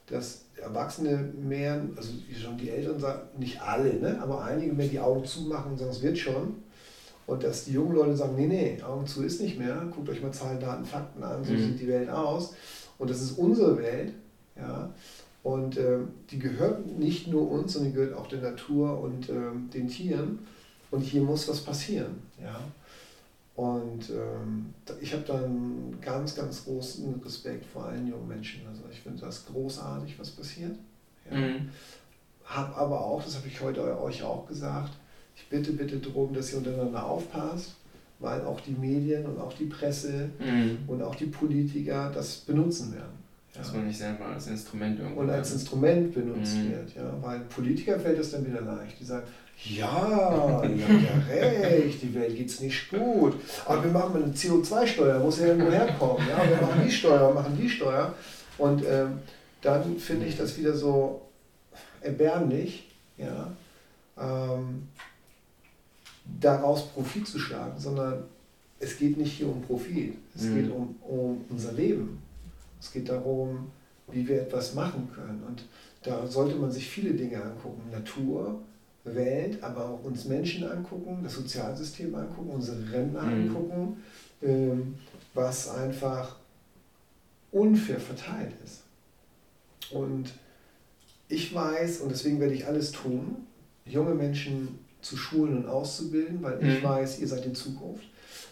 dass 0.07 0.43
Erwachsene 0.63 1.33
mehr, 1.41 1.83
also 1.97 2.11
wie 2.29 2.35
schon 2.35 2.57
die 2.57 2.71
Eltern 2.71 2.99
sagen, 2.99 3.23
nicht 3.39 3.61
alle, 3.61 3.95
ne, 3.95 4.19
aber 4.23 4.45
einige 4.45 4.73
mehr 4.73 4.89
die 4.89 5.01
Augen 5.01 5.25
zumachen 5.25 5.73
und 5.73 5.79
sagen, 5.79 5.91
es 5.91 6.03
wird 6.03 6.19
schon. 6.19 6.55
Und 7.27 7.45
dass 7.45 7.65
die 7.65 7.73
jungen 7.73 7.95
Leute 7.95 8.17
sagen, 8.17 8.35
nee, 8.37 8.47
nee, 8.47 8.83
Augen 8.83 9.07
zu 9.07 9.23
ist 9.23 9.41
nicht 9.41 9.59
mehr, 9.59 9.87
guckt 9.95 10.09
euch 10.09 10.23
mal 10.23 10.33
Zahlen, 10.33 10.61
Daten, 10.61 10.85
Fakten 10.85 11.23
an, 11.23 11.45
so 11.45 11.53
mhm. 11.53 11.59
sieht 11.59 11.81
die 11.81 11.89
Welt 11.89 12.11
aus. 12.11 12.55
Und 12.99 13.11
das 13.11 13.23
ist 13.23 13.39
unsere 13.39 13.79
Welt. 13.79 14.13
Ja? 14.57 14.91
Und 15.43 15.77
äh, 15.77 15.99
die 16.31 16.39
gehört 16.39 16.87
nicht 16.99 17.29
nur 17.29 17.51
uns, 17.51 17.73
sondern 17.73 17.93
die 17.93 17.97
gehört 17.97 18.17
auch 18.17 18.29
der 18.29 18.41
Natur 18.41 19.01
und 19.01 19.29
äh, 19.29 19.33
den 19.73 19.89
Tieren. 19.89 20.41
Und 20.91 21.01
hier 21.01 21.23
muss 21.23 21.49
was 21.49 21.61
passieren. 21.63 22.23
Ja? 22.41 22.61
Und 23.55 24.09
ähm, 24.11 24.73
ich 25.01 25.13
habe 25.13 25.25
dann 25.27 25.99
ganz, 26.01 26.35
ganz 26.35 26.65
großen 26.65 27.21
Respekt 27.23 27.67
vor 27.67 27.85
allen 27.85 28.07
jungen 28.07 28.27
Menschen. 28.27 28.63
Also 28.67 28.83
ich 28.91 29.01
finde 29.01 29.21
das 29.21 29.45
großartig, 29.47 30.19
was 30.19 30.31
passiert. 30.31 30.77
Ja. 31.31 31.37
Mhm. 31.37 31.69
Habe 32.45 32.75
aber 32.77 33.01
auch, 33.01 33.23
das 33.23 33.37
habe 33.37 33.49
ich 33.49 33.61
heute 33.61 34.01
euch 34.01 34.23
auch 34.23 34.47
gesagt, 34.47 34.93
ich 35.37 35.49
bitte, 35.49 35.73
bitte 35.73 35.99
darum, 35.99 36.33
dass 36.33 36.53
ihr 36.53 36.59
untereinander 36.59 37.05
aufpasst, 37.05 37.75
weil 38.19 38.43
auch 38.43 38.61
die 38.61 38.73
Medien 38.73 39.27
und 39.27 39.39
auch 39.39 39.53
die 39.53 39.67
Presse 39.67 40.31
mhm. 40.39 40.79
und 40.87 41.03
auch 41.03 41.15
die 41.15 41.27
Politiker 41.27 42.11
das 42.15 42.37
benutzen 42.37 42.95
werden. 42.95 43.23
Dass 43.55 43.73
man 43.75 43.87
nicht 43.87 43.99
selber 43.99 44.27
als 44.27 44.47
Instrument 44.47 44.99
irgendwo. 44.99 45.21
Und 45.21 45.31
als 45.31 45.53
Instrument 45.53 46.15
benutzt 46.15 46.57
mhm. 46.57 46.71
wird, 46.71 46.95
ja. 46.97 47.15
Weil 47.21 47.41
Politiker 47.41 48.01
fällt 48.01 48.19
es 48.19 48.31
dann 48.31 48.47
wieder 48.47 48.63
leicht. 48.63 48.99
Die 48.99 49.05
sagen, 49.05 49.27
ja, 49.65 50.63
ihr 50.65 50.89
habt 50.89 51.05
ja 51.05 51.35
recht, 51.35 52.03
die 52.03 52.15
Welt 52.15 52.37
geht 52.37 52.49
es 52.49 52.61
nicht 52.61 52.91
gut. 52.91 53.35
Aber 53.65 53.85
wir 53.85 53.91
machen 53.91 54.23
eine 54.23 54.33
CO2-Steuer, 54.33 55.21
muss 55.21 55.39
ja 55.39 55.47
irgendwo 55.47 55.71
herkommen. 55.71 56.29
Ja? 56.29 56.49
Wir 56.49 56.57
machen 56.57 56.83
die 56.85 56.91
Steuer, 56.91 57.33
machen 57.33 57.57
die 57.61 57.69
Steuer. 57.69 58.15
Und 58.59 58.85
ähm, 58.85 59.21
dann 59.61 59.97
finde 59.99 60.27
ich 60.27 60.37
das 60.37 60.59
wieder 60.59 60.75
so 60.75 61.23
erbärmlich, 62.01 62.89
ja, 63.17 63.53
ähm, 64.19 64.89
daraus 66.41 66.89
Profit 66.89 67.27
zu 67.27 67.39
schlagen, 67.39 67.79
sondern 67.79 68.25
es 68.79 68.99
geht 68.99 69.17
nicht 69.17 69.33
hier 69.33 69.49
um 69.49 69.63
Profit, 69.63 70.15
es 70.35 70.43
mhm. 70.43 70.55
geht 70.57 70.71
um, 70.71 70.97
um 71.03 71.45
unser 71.49 71.73
Leben. 71.73 72.21
Es 72.81 72.93
geht 72.93 73.09
darum, 73.09 73.71
wie 74.09 74.27
wir 74.27 74.43
etwas 74.43 74.75
machen 74.75 75.09
können. 75.15 75.43
Und 75.47 75.65
da 76.03 76.27
sollte 76.27 76.57
man 76.57 76.71
sich 76.71 76.89
viele 76.89 77.15
Dinge 77.15 77.41
angucken. 77.43 77.91
Natur, 77.93 78.61
Welt, 79.05 79.63
aber 79.63 79.85
auch 79.87 80.05
uns 80.05 80.25
Menschen 80.27 80.65
angucken, 80.65 81.21
das 81.23 81.35
Sozialsystem 81.35 82.15
angucken, 82.15 82.51
unsere 82.51 82.93
Rentner 82.93 83.23
mhm. 83.23 83.49
angucken, 83.49 84.03
ähm, 84.43 84.95
was 85.35 85.69
einfach 85.69 86.37
unfair 87.51 87.99
verteilt 87.99 88.53
ist. 88.65 88.83
Und 89.91 90.33
ich 91.29 91.55
weiß, 91.55 92.01
und 92.01 92.11
deswegen 92.11 92.41
werde 92.41 92.55
ich 92.55 92.67
alles 92.67 92.93
tun, 92.93 93.37
junge 93.85 94.15
Menschen 94.15 94.79
zu 95.01 95.17
schulen 95.17 95.57
und 95.57 95.67
auszubilden, 95.69 96.43
weil 96.43 96.63
ich 96.63 96.81
mhm. 96.81 96.87
weiß, 96.87 97.19
ihr 97.21 97.29
seid 97.29 97.45
die 97.45 97.53
Zukunft. 97.53 98.05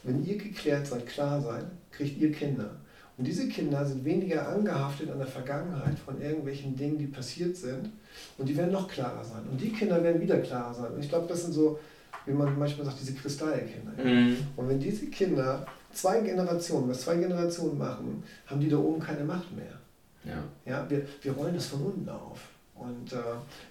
Wenn 0.02 0.24
ihr 0.24 0.36
geklärt 0.36 0.86
seid, 0.86 1.06
klar 1.06 1.40
seid, 1.40 1.66
kriegt 1.90 2.20
ihr 2.20 2.32
Kinder. 2.32 2.76
Und 3.16 3.26
diese 3.26 3.48
Kinder 3.48 3.84
sind 3.84 4.04
weniger 4.04 4.48
angehaftet 4.48 5.10
an 5.10 5.18
der 5.18 5.26
Vergangenheit 5.26 5.98
von 5.98 6.20
irgendwelchen 6.20 6.74
Dingen, 6.74 6.98
die 6.98 7.06
passiert 7.06 7.56
sind. 7.56 7.90
Und 8.38 8.48
die 8.48 8.56
werden 8.56 8.72
noch 8.72 8.88
klarer 8.88 9.24
sein. 9.24 9.42
Und 9.50 9.60
die 9.60 9.72
Kinder 9.72 10.02
werden 10.02 10.20
wieder 10.20 10.38
klarer 10.38 10.74
sein. 10.74 10.92
Und 10.92 11.00
ich 11.00 11.08
glaube, 11.08 11.26
das 11.28 11.42
sind 11.42 11.52
so, 11.52 11.78
wie 12.26 12.32
man 12.32 12.58
manchmal 12.58 12.86
sagt, 12.86 13.00
diese 13.00 13.14
Kristallkinder. 13.14 13.92
Mhm. 14.02 14.36
Und 14.56 14.68
wenn 14.68 14.80
diese 14.80 15.06
Kinder 15.06 15.66
zwei 15.92 16.20
Generationen, 16.20 16.88
was 16.88 17.02
zwei 17.02 17.16
Generationen 17.16 17.78
machen, 17.78 18.22
haben 18.46 18.60
die 18.60 18.68
da 18.68 18.78
oben 18.78 19.00
keine 19.00 19.24
Macht 19.24 19.54
mehr. 19.54 19.78
Ja. 20.24 20.42
Ja, 20.66 20.90
wir, 20.90 21.06
wir 21.22 21.32
rollen 21.32 21.54
das 21.54 21.66
von 21.66 21.82
unten 21.82 22.08
auf. 22.08 22.40
Und 22.74 23.12
äh, 23.12 23.18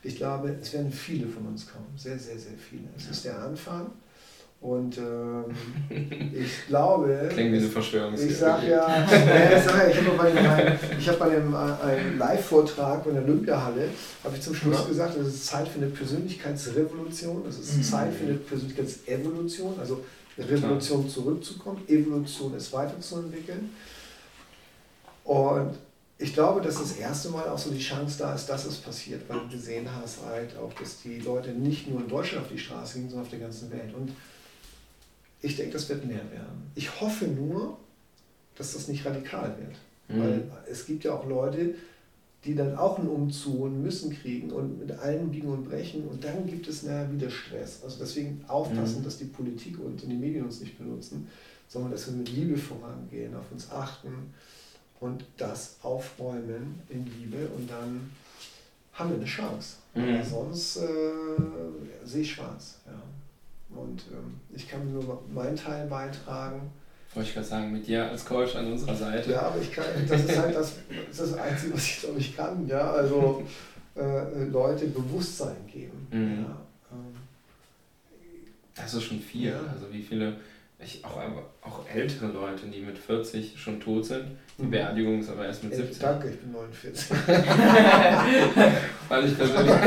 ich 0.04 0.18
glaube, 0.18 0.56
es 0.62 0.74
werden 0.74 0.92
viele 0.92 1.28
von 1.28 1.46
uns 1.48 1.68
kommen. 1.68 1.88
Sehr, 1.96 2.18
sehr, 2.18 2.38
sehr 2.38 2.58
viele. 2.58 2.88
Es 2.96 3.06
ja. 3.06 3.12
ist 3.12 3.26
der 3.26 3.40
Anfang. 3.40 3.92
Und 4.62 4.98
ähm, 4.98 5.46
ich 6.34 6.68
glaube. 6.68 7.30
Klingt 7.32 7.54
wie 7.54 7.58
eine 7.58 7.68
Verschwörungstheorie. 7.68 8.30
Ich 8.32 8.38
sag 8.38 8.68
ja, 8.68 9.06
äh, 9.06 9.62
sag 9.62 9.78
ja 9.78 9.88
ich 9.88 9.98
habe 9.98 10.18
bei, 10.18 10.78
hab 11.08 11.20
bei 11.20 11.26
einem, 11.26 11.54
äh, 11.54 11.58
einem 11.58 12.18
Live-Vortrag 12.18 13.06
in 13.06 13.14
der 13.14 13.24
Olympiahalle, 13.24 13.90
habe 14.24 14.36
ich 14.36 14.42
zum 14.42 14.54
Schluss 14.54 14.80
ja. 14.82 14.88
gesagt, 14.88 15.18
es 15.18 15.28
ist 15.28 15.46
Zeit 15.46 15.68
für 15.68 15.80
eine 15.80 15.88
Persönlichkeitsrevolution, 15.88 17.44
es 17.48 17.60
ist 17.60 17.78
mhm. 17.78 17.84
Zeit 17.84 18.14
für 18.14 18.26
eine 18.26 18.34
Persönlichkeitsevolution, 18.34 19.80
also 19.80 20.04
Revolution 20.38 21.04
ja. 21.04 21.10
zurückzukommen, 21.10 21.82
Evolution 21.88 22.54
ist 22.56 22.74
weiterzuentwickeln. 22.74 23.70
Und 25.24 25.78
ich 26.18 26.34
glaube, 26.34 26.60
dass 26.60 26.80
das 26.80 26.98
erste 26.98 27.30
Mal 27.30 27.48
auch 27.48 27.58
so 27.58 27.70
die 27.70 27.80
Chance 27.80 28.18
da 28.20 28.36
ist, 28.36 28.48
dass 28.48 28.66
es 28.66 28.76
passiert, 28.76 29.22
weil 29.30 29.40
du 29.40 29.48
gesehen 29.48 29.88
hast 30.02 30.18
halt 30.26 30.58
auch, 30.58 30.74
dass 30.74 31.02
die 31.02 31.20
Leute 31.20 31.52
nicht 31.52 31.90
nur 31.90 32.02
in 32.02 32.10
Deutschland 32.10 32.44
auf 32.46 32.52
die 32.52 32.58
Straße 32.58 33.00
gehen, 33.00 33.10
sondern 33.10 33.26
auf 33.26 33.30
der 33.30 33.40
ganzen 33.40 33.72
Welt. 33.72 33.94
Und 33.96 34.12
ich 35.42 35.56
denke, 35.56 35.74
das 35.74 35.88
wird 35.90 36.06
mehr 36.06 36.32
werden. 36.32 36.72
Ich 36.76 37.00
hoffe 37.00 37.26
nur, 37.26 37.78
dass 38.56 38.74
das 38.74 38.88
nicht 38.88 39.06
radikal 39.06 39.56
wird. 39.58 39.78
Mhm. 40.10 40.22
Weil 40.22 40.52
es 40.70 40.86
gibt 40.86 41.04
ja 41.04 41.14
auch 41.14 41.28
Leute, 41.28 41.76
die 42.46 42.56
dann 42.56 42.78
auch 42.78 43.00
einen 43.00 43.10
Umzug 43.10 43.62
und 43.62 43.82
müssen 43.82 44.14
kriegen 44.14 44.52
und 44.52 44.80
mit 44.80 44.92
allem 45.00 45.30
biegen 45.30 45.50
und 45.50 45.68
brechen 45.68 46.08
und 46.08 46.24
dann 46.24 46.48
gibt 46.48 46.68
es 46.68 46.84
nachher 46.84 47.12
wieder 47.12 47.30
Stress. 47.30 47.82
Also 47.84 47.98
deswegen 48.00 48.44
aufpassen, 48.48 49.00
mhm. 49.00 49.04
dass 49.04 49.18
die 49.18 49.26
Politik 49.26 49.78
und 49.80 50.02
die 50.02 50.16
Medien 50.16 50.46
uns 50.46 50.62
nicht 50.62 50.78
benutzen, 50.78 51.28
sondern 51.68 51.92
dass 51.92 52.08
wir 52.08 52.16
mit 52.16 52.30
Liebe 52.30 52.58
vorangehen, 52.58 53.36
auf 53.36 53.52
uns 53.52 53.70
achten 53.72 54.34
und 55.02 55.26
das 55.38 55.78
aufräumen 55.82 56.82
in 56.90 57.06
Liebe 57.06 57.48
und 57.58 57.70
dann 57.70 58.10
haben 58.94 59.10
wir 59.12 59.18
eine 59.18 59.26
Chance. 59.26 59.78
Mhm. 59.94 60.24
Sonst 60.24 60.78
äh, 60.78 62.06
sehe 62.06 62.22
ich 62.22 62.32
schwarz. 62.32 62.80
Ja. 62.86 62.94
Und 63.76 64.04
ähm, 64.12 64.40
ich 64.54 64.68
kann 64.68 64.92
nur 64.92 65.24
meinen 65.34 65.56
Teil 65.56 65.88
beitragen. 65.88 66.72
Wollte 67.14 67.30
ich 67.30 67.36
gerade 67.36 67.48
sagen, 67.48 67.72
mit 67.72 67.88
dir 67.88 68.10
als 68.10 68.26
Coach 68.26 68.56
an 68.56 68.72
unserer 68.72 68.96
Seite. 68.96 69.32
Ja, 69.32 69.44
aber 69.44 69.60
ich 69.60 69.72
kann, 69.72 69.86
das 70.08 70.24
ist 70.24 70.38
halt 70.38 70.56
das, 70.56 70.76
das, 71.08 71.20
ist 71.20 71.34
das 71.34 71.40
Einzige, 71.40 71.74
was 71.74 71.84
ich 71.84 72.00
glaube 72.02 72.20
ich 72.20 72.36
kann. 72.36 72.68
Ja, 72.68 72.92
also 72.92 73.44
äh, 73.96 74.44
Leute 74.46 74.86
Bewusstsein 74.88 75.56
geben. 75.72 76.08
Mhm. 76.12 76.44
Ja, 76.44 76.58
ähm, 76.92 77.16
das 78.76 78.94
ist 78.94 79.04
schon 79.04 79.20
viel. 79.20 79.50
Ja. 79.50 79.60
Also 79.74 79.92
wie 79.92 80.04
viele 80.04 80.36
ich, 80.82 81.04
auch, 81.04 81.18
auch 81.62 81.86
ältere 81.94 82.28
Leute, 82.28 82.68
die 82.68 82.80
mit 82.82 82.98
40 82.98 83.60
schon 83.60 83.82
tot 83.82 84.06
sind. 84.06 84.28
Die 84.58 84.64
mhm. 84.64 84.72
Beerdigung 84.72 85.20
ist 85.20 85.30
aber 85.30 85.46
erst 85.46 85.62
mit 85.64 85.76
70. 85.76 86.00
danke, 86.00 86.30
ich 86.30 86.40
bin 86.40 86.54
49. 86.54 87.12
Weil 89.10 89.26
ich 89.26 89.38
persönlich. 89.38 89.74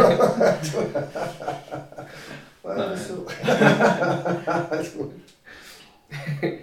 Alles 2.76 3.08
so. 4.94 5.12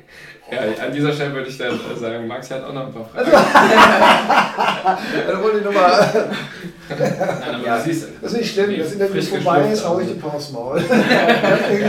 Alles 0.52 0.70
gut. 0.70 0.78
Ja, 0.78 0.86
an 0.86 0.94
dieser 0.94 1.14
Stelle 1.14 1.34
würde 1.34 1.50
ich 1.50 1.58
dann 1.58 1.80
sagen, 2.00 2.28
Max 2.28 2.52
hat 2.52 2.64
auch 2.64 2.74
noch 2.74 2.88
ein 2.88 2.94
paar 2.94 3.06
Fragen. 3.06 3.32
dann 5.28 5.44
wollte 5.44 5.58
ich 5.60 5.64
nochmal. 5.64 6.30
Nein, 6.90 7.56
aber 7.56 7.66
ja, 7.66 7.78
du 7.78 7.84
siehst, 7.84 8.08
das 8.22 8.32
ist 8.32 8.38
nicht 8.40 8.54
schlimm, 8.54 8.78
das 8.78 8.94
Interview 8.94 9.22
vorbei 9.22 9.72
ist, 9.72 9.88
hau 9.88 10.00
ich 10.00 10.08
die 10.08 10.14
Pause 10.16 10.54
Maul. 10.60 10.82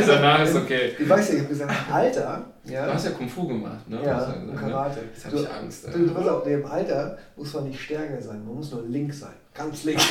Danach 0.07 0.45
ist 0.45 0.57
okay. 0.57 0.93
Ich 0.99 1.09
weiß 1.09 1.29
ja, 1.29 1.35
ich 1.35 1.41
habe 1.41 1.49
gesagt, 1.49 1.73
Alter. 1.91 2.45
Ja. 2.65 2.87
Du 2.87 2.93
hast 2.93 3.07
ja 3.07 3.13
Kung 3.13 3.29
Fu 3.29 3.49
gemacht, 3.49 3.89
ne? 3.89 3.99
Ja, 4.05 4.19
gesagt, 4.19 4.47
ne? 4.47 4.55
Karate. 4.55 5.01
Jetzt 5.13 5.25
habe 5.25 5.37
ich 5.37 5.51
Angst. 5.51 5.87
Du, 5.87 5.99
du, 5.99 6.09
du, 6.09 6.31
auf 6.31 6.45
dem 6.45 6.67
Alter 6.67 7.17
muss 7.37 7.55
man 7.55 7.65
nicht 7.65 7.81
stärker 7.81 8.21
sein, 8.21 8.45
man 8.45 8.57
muss 8.57 8.71
nur 8.71 8.83
link 8.83 9.15
sein. 9.15 9.33
Ganz 9.55 9.85
link. 9.85 9.99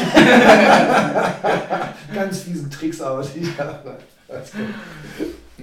Ganz 2.14 2.40
fiesen 2.40 2.70
Tricks, 2.70 3.02
aber 3.02 3.22
ich 3.22 3.58
habe. 3.58 3.98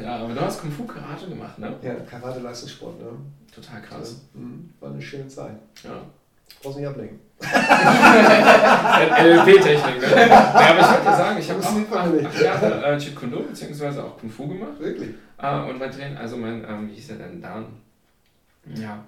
Ja, 0.02 0.16
aber 0.16 0.34
du 0.34 0.40
hast 0.40 0.60
Kung 0.60 0.70
Fu 0.70 0.84
Karate 0.84 1.28
gemacht, 1.28 1.58
ne? 1.58 1.74
Ja, 1.82 1.94
Karate 1.94 2.40
Leistungssport, 2.40 3.00
ne? 3.00 3.08
Total 3.54 3.80
krass. 3.82 4.20
Ja, 4.34 4.40
mhm. 4.40 4.70
war 4.80 4.90
eine 4.90 5.02
schöne 5.02 5.28
Zeit. 5.28 5.56
Ja. 5.82 6.02
Brauchst 6.62 6.78
nicht 6.78 6.88
ablenken. 6.88 7.18
LP-Technik, 7.40 10.00
ne? 10.00 10.28
Ja, 10.28 10.54
aber 10.54 10.80
ich 10.80 10.86
wollte 10.86 11.04
dir 11.04 11.16
sagen, 11.16 11.38
ich 11.38 11.50
habe 11.50 11.60
auch 11.60 12.26
acht 12.26 12.40
Jahre 12.40 12.84
äh, 12.84 12.98
Jeet 12.98 13.14
Kune 13.14 13.32
Do 13.32 13.42
bzw. 13.42 14.00
auch 14.00 14.18
Kung 14.18 14.30
Fu 14.30 14.48
gemacht. 14.48 14.78
Wirklich? 14.78 15.10
Äh, 15.38 15.60
und 15.68 15.78
mein 15.78 15.90
Trainer, 15.90 16.20
also 16.20 16.36
mein, 16.36 16.64
ähm, 16.68 16.88
wie 16.88 16.94
hieß 16.94 17.10
er 17.10 17.16
denn, 17.16 17.42
Dan? 17.42 17.66
Ja, 18.74 19.04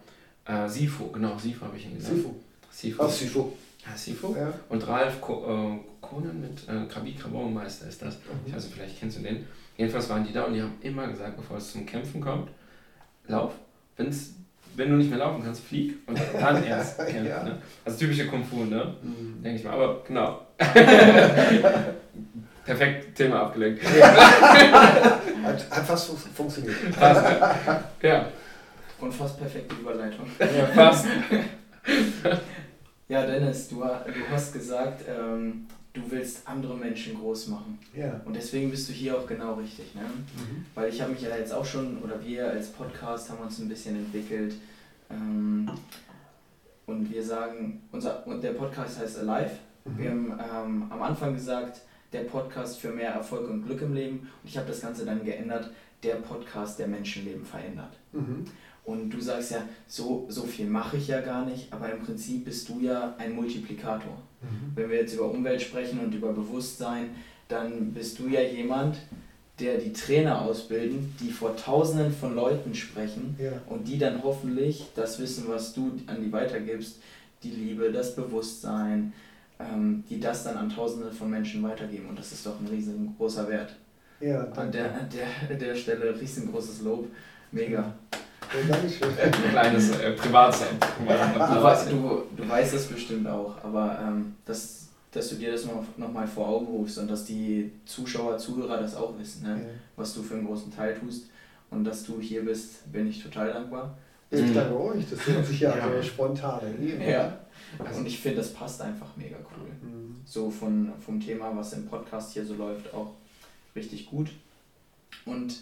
äh, 0.48 0.68
Sifu, 0.68 1.10
genau, 1.10 1.36
Sifu 1.36 1.66
habe 1.66 1.76
ich 1.76 1.84
ihn 1.84 1.98
genannt. 1.98 2.14
Sifu. 2.14 2.34
Sifu. 2.70 3.02
Ach, 3.02 3.10
Sifu. 3.10 3.52
Ja, 3.84 3.96
Sifu. 3.96 4.34
Ja. 4.34 4.52
Und 4.68 4.86
Ralf 4.86 5.20
Ko 5.20 5.44
äh, 5.44 5.78
Konen 6.00 6.40
mit 6.40 6.66
äh, 6.68 6.86
Krabi 6.88 7.14
Krabauenmeister 7.14 7.88
ist 7.88 8.00
das. 8.00 8.14
Mhm. 8.14 8.20
Ich 8.46 8.54
weiß 8.54 8.64
nicht, 8.64 8.74
vielleicht 8.74 8.98
kennst 8.98 9.18
du 9.18 9.22
den. 9.22 9.46
Jedenfalls 9.78 10.08
waren 10.10 10.24
die 10.26 10.32
da 10.32 10.42
und 10.42 10.52
die 10.54 10.60
haben 10.60 10.74
immer 10.82 11.06
gesagt, 11.06 11.36
bevor 11.36 11.56
es 11.56 11.70
zum 11.72 11.86
Kämpfen 11.86 12.20
kommt, 12.20 12.50
lauf. 13.28 13.52
Wenn's, 13.96 14.34
wenn 14.74 14.90
du 14.90 14.96
nicht 14.96 15.08
mehr 15.08 15.20
laufen 15.20 15.42
kannst, 15.42 15.64
flieg 15.64 15.94
und 16.06 16.18
dann 16.38 16.64
erst 16.68 16.98
kämpfen. 16.98 17.26
ja. 17.26 17.44
ne? 17.44 17.58
Also 17.84 17.98
typische 17.98 18.26
Kung 18.26 18.44
Fu, 18.44 18.64
ne? 18.64 18.96
Mhm. 19.00 19.40
Denke 19.40 19.58
ich 19.60 19.64
mal. 19.64 19.74
Aber 19.74 20.02
genau. 20.06 20.42
Perfekt, 22.64 23.14
Thema 23.16 23.42
abgelenkt. 23.42 23.82
hat, 23.84 25.70
hat 25.70 25.86
fast 25.86 26.10
funktioniert. 26.34 26.74
Fast, 26.92 27.24
ja. 28.02 28.26
Und 29.00 29.14
fast 29.14 29.38
perfekte 29.38 29.76
Überleitung. 29.76 30.26
Ja, 30.40 30.66
fast. 30.74 31.06
ja, 33.08 33.24
Dennis, 33.24 33.68
du, 33.68 33.76
du 33.76 34.32
hast 34.32 34.52
gesagt, 34.52 35.04
ähm, 35.08 35.68
du 35.92 36.10
willst 36.10 36.46
andere 36.46 36.76
Menschen 36.76 37.18
groß 37.18 37.48
machen. 37.48 37.78
Ja. 37.94 38.20
Und 38.24 38.36
deswegen 38.36 38.70
bist 38.70 38.88
du 38.88 38.92
hier 38.92 39.16
auch 39.16 39.26
genau 39.26 39.54
richtig. 39.54 39.94
Ne? 39.94 40.02
Mhm. 40.02 40.64
Weil 40.74 40.88
ich 40.88 41.00
habe 41.00 41.12
mich 41.12 41.22
ja 41.22 41.36
jetzt 41.36 41.52
auch 41.52 41.64
schon, 41.64 41.98
oder 42.02 42.22
wir 42.24 42.48
als 42.48 42.68
Podcast 42.68 43.30
haben 43.30 43.40
uns 43.40 43.58
ein 43.58 43.68
bisschen 43.68 43.96
entwickelt. 43.96 44.54
Ähm, 45.10 45.70
und 46.86 47.10
wir 47.12 47.22
sagen, 47.22 47.82
unser, 47.92 48.26
und 48.26 48.42
der 48.42 48.52
Podcast 48.52 48.98
heißt 48.98 49.18
Alive. 49.18 49.52
Mhm. 49.84 49.98
Wir 49.98 50.10
haben 50.10 50.26
ähm, 50.32 50.86
am 50.90 51.02
Anfang 51.02 51.34
gesagt, 51.34 51.82
der 52.12 52.20
Podcast 52.20 52.80
für 52.80 52.90
mehr 52.90 53.10
Erfolg 53.10 53.48
und 53.48 53.64
Glück 53.64 53.82
im 53.82 53.94
Leben. 53.94 54.18
Und 54.20 54.48
ich 54.48 54.56
habe 54.56 54.68
das 54.68 54.80
Ganze 54.80 55.04
dann 55.04 55.24
geändert, 55.24 55.70
der 56.02 56.16
Podcast, 56.16 56.78
der 56.78 56.86
Menschenleben 56.86 57.44
verändert. 57.44 57.98
Mhm. 58.12 58.44
Und 58.84 59.10
du 59.10 59.20
sagst 59.20 59.50
ja, 59.50 59.64
so, 59.86 60.24
so 60.30 60.44
viel 60.44 60.66
mache 60.66 60.96
ich 60.96 61.08
ja 61.08 61.20
gar 61.20 61.44
nicht, 61.44 61.70
aber 61.72 61.92
im 61.92 62.02
Prinzip 62.02 62.46
bist 62.46 62.68
du 62.70 62.80
ja 62.80 63.14
ein 63.18 63.34
Multiplikator. 63.34 64.22
Mhm. 64.42 64.72
Wenn 64.74 64.90
wir 64.90 64.98
jetzt 64.98 65.14
über 65.14 65.30
Umwelt 65.30 65.60
sprechen 65.60 66.00
und 66.00 66.14
über 66.14 66.32
Bewusstsein, 66.32 67.10
dann 67.48 67.92
bist 67.92 68.18
du 68.18 68.28
ja 68.28 68.42
jemand, 68.42 68.98
der 69.58 69.78
die 69.78 69.92
Trainer 69.92 70.42
ausbilden, 70.42 71.14
die 71.20 71.30
vor 71.30 71.56
Tausenden 71.56 72.12
von 72.12 72.34
Leuten 72.34 72.74
sprechen 72.74 73.36
ja. 73.38 73.52
und 73.66 73.88
die 73.88 73.98
dann 73.98 74.22
hoffentlich 74.22 74.86
das 74.94 75.18
Wissen, 75.18 75.44
was 75.48 75.72
du 75.72 75.92
an 76.06 76.22
die 76.22 76.32
weitergibst, 76.32 77.00
die 77.42 77.50
Liebe, 77.50 77.90
das 77.90 78.14
Bewusstsein, 78.14 79.12
ähm, 79.58 80.04
die 80.08 80.20
das 80.20 80.44
dann 80.44 80.56
an 80.56 80.70
Tausende 80.70 81.10
von 81.10 81.30
Menschen 81.30 81.62
weitergeben. 81.62 82.08
Und 82.08 82.18
das 82.18 82.32
ist 82.32 82.46
doch 82.46 82.60
ein 82.60 82.68
riesengroßer 82.68 83.48
Wert. 83.48 83.74
Ja, 84.20 84.44
an 84.52 84.70
der, 84.70 85.08
der, 85.48 85.56
der 85.56 85.74
Stelle 85.74 86.18
riesengroßes 86.20 86.82
Lob. 86.82 87.08
Mega. 87.50 87.78
Ja, 87.78 87.94
Dankeschön. 88.68 89.08
Ein 89.18 89.32
kleines 89.50 89.90
äh, 89.98 90.12
Privatsein. 90.12 90.78
Du, 91.90 91.96
du, 91.96 92.42
du 92.42 92.48
weißt 92.48 92.74
das 92.74 92.86
bestimmt 92.86 93.26
auch, 93.26 93.62
aber 93.62 93.98
ähm, 94.02 94.36
das, 94.44 94.88
dass 95.12 95.28
du 95.28 95.36
dir 95.36 95.52
das 95.52 95.66
noch, 95.66 95.84
noch 95.96 96.12
mal 96.12 96.26
vor 96.26 96.48
Augen 96.48 96.66
rufst 96.66 96.98
und 96.98 97.10
dass 97.10 97.24
die 97.24 97.72
Zuschauer, 97.84 98.38
Zuhörer 98.38 98.78
das 98.78 98.94
auch 98.94 99.18
wissen, 99.18 99.42
ne? 99.42 99.60
Ja. 99.60 99.68
was 99.96 100.14
du 100.14 100.22
für 100.22 100.34
einen 100.34 100.46
großen 100.46 100.74
Teil 100.74 100.98
tust 100.98 101.26
und 101.70 101.84
dass 101.84 102.04
du 102.04 102.20
hier 102.20 102.44
bist, 102.44 102.90
bin 102.90 103.08
ich 103.08 103.22
total 103.22 103.52
dankbar. 103.52 103.96
Ich 104.30 104.42
mhm. 104.42 104.54
danke 104.54 104.80
euch, 104.80 105.04
das 105.10 105.26
hört 105.26 105.46
sich 105.46 105.60
ja, 105.60 105.76
ja. 105.76 105.96
so 105.96 106.02
spontan 106.02 106.60
ergeben. 106.60 107.02
Ja. 107.02 107.38
Also 107.78 108.00
und 108.00 108.06
ich 108.06 108.18
finde, 108.18 108.38
das 108.38 108.52
passt 108.52 108.80
einfach 108.80 109.16
mega 109.16 109.36
cool. 109.36 109.88
Mhm. 109.88 110.16
So 110.24 110.50
von, 110.50 110.92
vom 111.00 111.20
Thema, 111.20 111.54
was 111.54 111.72
im 111.72 111.86
Podcast 111.86 112.32
hier 112.32 112.44
so 112.44 112.54
läuft, 112.54 112.92
auch 112.92 113.14
richtig 113.74 114.06
gut. 114.06 114.30
Und 115.24 115.60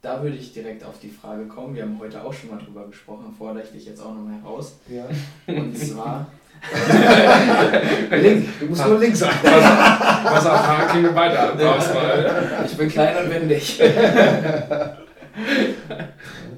da 0.00 0.22
würde 0.22 0.36
ich 0.36 0.52
direkt 0.52 0.84
auf 0.84 1.00
die 1.00 1.10
Frage 1.10 1.46
kommen. 1.46 1.74
Wir 1.74 1.82
haben 1.82 1.98
heute 1.98 2.22
auch 2.22 2.32
schon 2.32 2.50
mal 2.50 2.58
drüber 2.58 2.86
gesprochen, 2.86 3.34
fordere 3.36 3.64
ich 3.64 3.70
dich 3.70 3.86
jetzt 3.86 4.00
auch 4.00 4.14
noch 4.14 4.28
heraus. 4.30 4.78
Ja. 4.88 5.08
Und 5.46 5.76
zwar. 5.76 6.30
Link, 8.10 8.48
du 8.58 8.66
musst 8.66 8.84
nur 8.86 8.98
Link 8.98 9.14
sein. 9.14 9.34
Was 9.42 10.44
auf 10.46 10.66
Haken 10.66 11.14
weiter 11.14 11.54
Auswahl. 11.76 12.64
Ich 12.66 12.76
bin 12.76 12.88
klein 12.88 13.24
und 13.24 13.30
wendig. 13.30 13.80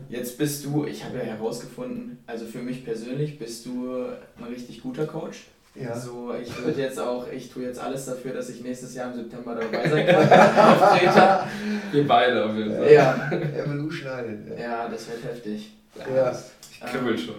Jetzt 0.09 0.39
bist 0.39 0.65
du, 0.65 0.87
ich 0.87 1.05
habe 1.05 1.19
ja 1.19 1.25
herausgefunden, 1.25 2.19
also 2.27 2.47
für 2.47 2.59
mich 2.59 2.85
persönlich 2.85 3.39
bist 3.39 3.67
du 3.67 4.07
ein 4.39 4.45
richtig 4.45 4.83
guter 4.83 5.07
Coach. 5.07 5.47
Ja. 5.75 5.95
So, 5.97 6.35
ich 6.35 6.65
würde 6.65 6.81
jetzt 6.81 6.99
auch, 6.99 7.31
ich 7.31 7.51
tue 7.51 7.63
jetzt 7.63 7.79
alles 7.79 8.05
dafür, 8.07 8.35
dass 8.35 8.49
ich 8.49 8.61
nächstes 8.61 8.95
Jahr 8.95 9.13
im 9.13 9.17
September 9.17 9.55
dabei 9.55 9.89
sein 9.89 10.07
kann. 11.15 11.49
Wir 11.93 12.07
beide 12.07 12.45
auf 12.45 12.57
jeden 12.57 12.77
Fall. 12.77 12.93
Ja. 12.93 13.31
Evolution 13.31 14.09
Island. 14.09 14.49
Ja. 14.51 14.61
ja, 14.61 14.89
das 14.89 15.09
wird 15.09 15.25
heftig. 15.25 15.73
Ja. 16.15 16.37
Ich 16.73 16.81
kribbel 16.81 17.13
ähm, 17.13 17.19
schon. 17.19 17.35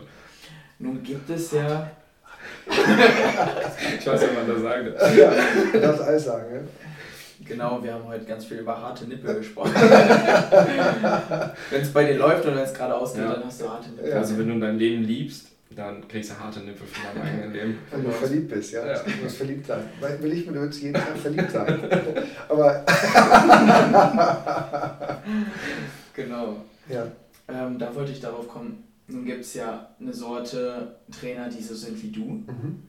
Nun 0.79 1.03
gibt 1.03 1.29
es 1.29 1.51
ja. 1.51 1.91
ich 2.67 4.07
weiß 4.07 4.21
ja, 4.21 4.27
was 4.36 4.47
da 4.47 4.59
sagen 4.61 4.93
darf. 4.97 5.17
Ja, 5.17 5.32
du 5.73 5.79
darfst 5.79 6.01
alles 6.01 6.23
sagen, 6.23 6.53
ne? 6.53 6.67
Genau, 7.43 7.84
wir 7.84 7.93
haben 7.93 8.07
heute 8.07 8.23
ganz 8.25 8.45
viel 8.45 8.59
über 8.59 8.79
harte 8.79 9.05
Nippel 9.05 9.36
gesprochen. 9.36 9.73
wenn 11.69 11.82
es 11.82 11.91
bei 11.91 12.05
dir 12.05 12.17
läuft 12.17 12.45
oder 12.45 12.55
wenn 12.55 12.63
es 12.63 12.73
gerade 12.73 12.95
ausgeht, 12.95 13.23
ja. 13.23 13.34
dann 13.34 13.45
hast 13.45 13.61
du 13.61 13.69
harte 13.69 13.89
Nippel. 13.89 14.13
Also 14.13 14.38
wenn 14.38 14.47
du 14.47 14.59
dein 14.59 14.77
Leben 14.77 15.03
liebst, 15.03 15.51
dann 15.76 16.07
kriegst 16.07 16.32
du 16.32 16.39
harte 16.39 16.61
Nippel 16.61 16.88
von 16.88 17.03
deinem 17.03 17.22
eigenen 17.28 17.51
Leben. 17.53 17.78
Wenn 17.91 18.03
du 18.03 18.11
verliebt 18.11 18.49
bist, 18.49 18.74
ja. 18.74 18.86
ja. 18.86 18.99
Du 18.99 19.24
musst 19.24 19.38
verliebt 19.38 19.65
sein. 19.65 19.84
Will 20.19 20.34
ich 20.34 20.45
mit 20.45 20.57
uns 20.57 20.82
jeden 20.82 20.93
Tag 20.93 21.17
verliebt 21.17 21.51
sein. 21.51 21.80
Aber. 22.49 22.86
genau. 26.13 26.57
Ja. 26.89 27.07
Ähm, 27.47 27.80
da 27.80 27.95
wollte 27.95 28.11
ich 28.11 28.19
darauf 28.19 28.47
kommen. 28.47 28.84
Nun 29.07 29.26
gibt 29.26 29.41
es 29.41 29.55
ja 29.55 29.89
eine 29.99 30.13
Sorte 30.13 30.95
Trainer, 31.11 31.49
die 31.49 31.61
so 31.61 31.76
sind 31.76 32.01
wie 32.01 32.11
du. 32.11 32.26
Mhm. 32.26 32.84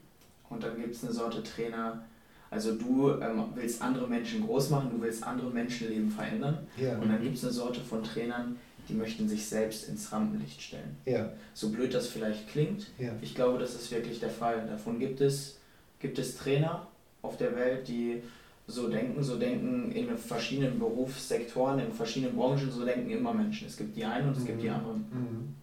Und 0.49 0.63
dann 0.63 0.77
gibt 0.77 0.95
es 0.95 1.03
eine 1.03 1.11
Sorte 1.11 1.43
Trainer, 1.43 2.05
also 2.53 2.75
du 2.75 3.09
ähm, 3.19 3.45
willst 3.55 3.81
andere 3.81 4.07
Menschen 4.07 4.45
groß 4.45 4.69
machen, 4.69 4.91
du 4.91 5.01
willst 5.01 5.23
andere 5.23 5.49
Menschenleben 5.49 6.11
verändern. 6.11 6.59
Ja. 6.77 6.97
Und 6.99 7.09
dann 7.09 7.21
gibt 7.21 7.35
es 7.35 7.43
eine 7.43 7.51
Sorte 7.51 7.81
von 7.81 8.03
Trainern, 8.03 8.57
die 8.72 8.72
möchten 8.89 9.29
sich 9.29 9.45
selbst 9.47 9.87
ins 9.87 10.11
Rampenlicht 10.11 10.61
stellen. 10.61 10.97
Ja. 11.05 11.31
So 11.53 11.69
blöd 11.69 11.93
das 11.93 12.07
vielleicht 12.07 12.49
klingt, 12.49 12.87
ja. 12.99 13.13
ich 13.21 13.33
glaube, 13.33 13.59
das 13.59 13.75
ist 13.75 13.89
wirklich 13.91 14.19
der 14.19 14.29
Fall. 14.29 14.67
Davon 14.67 14.99
gibt 14.99 15.21
es, 15.21 15.57
gibt 15.99 16.19
es 16.19 16.35
Trainer 16.35 16.87
auf 17.21 17.37
der 17.37 17.55
Welt, 17.55 17.87
die 17.87 18.21
so 18.67 18.87
denken, 18.87 19.23
so 19.23 19.37
denken 19.37 19.91
in 19.91 20.17
verschiedenen 20.17 20.79
Berufssektoren, 20.79 21.79
in 21.79 21.91
verschiedenen 21.91 22.35
Branchen, 22.35 22.71
so 22.71 22.85
denken 22.85 23.09
immer 23.09 23.33
Menschen. 23.33 23.67
Es 23.67 23.77
gibt 23.77 23.95
die 23.95 24.05
einen 24.05 24.29
und 24.29 24.37
es 24.37 24.43
mhm. 24.43 24.47
gibt 24.47 24.63
die 24.63 24.69
mhm. 24.69 24.75
anderen. 24.75 25.05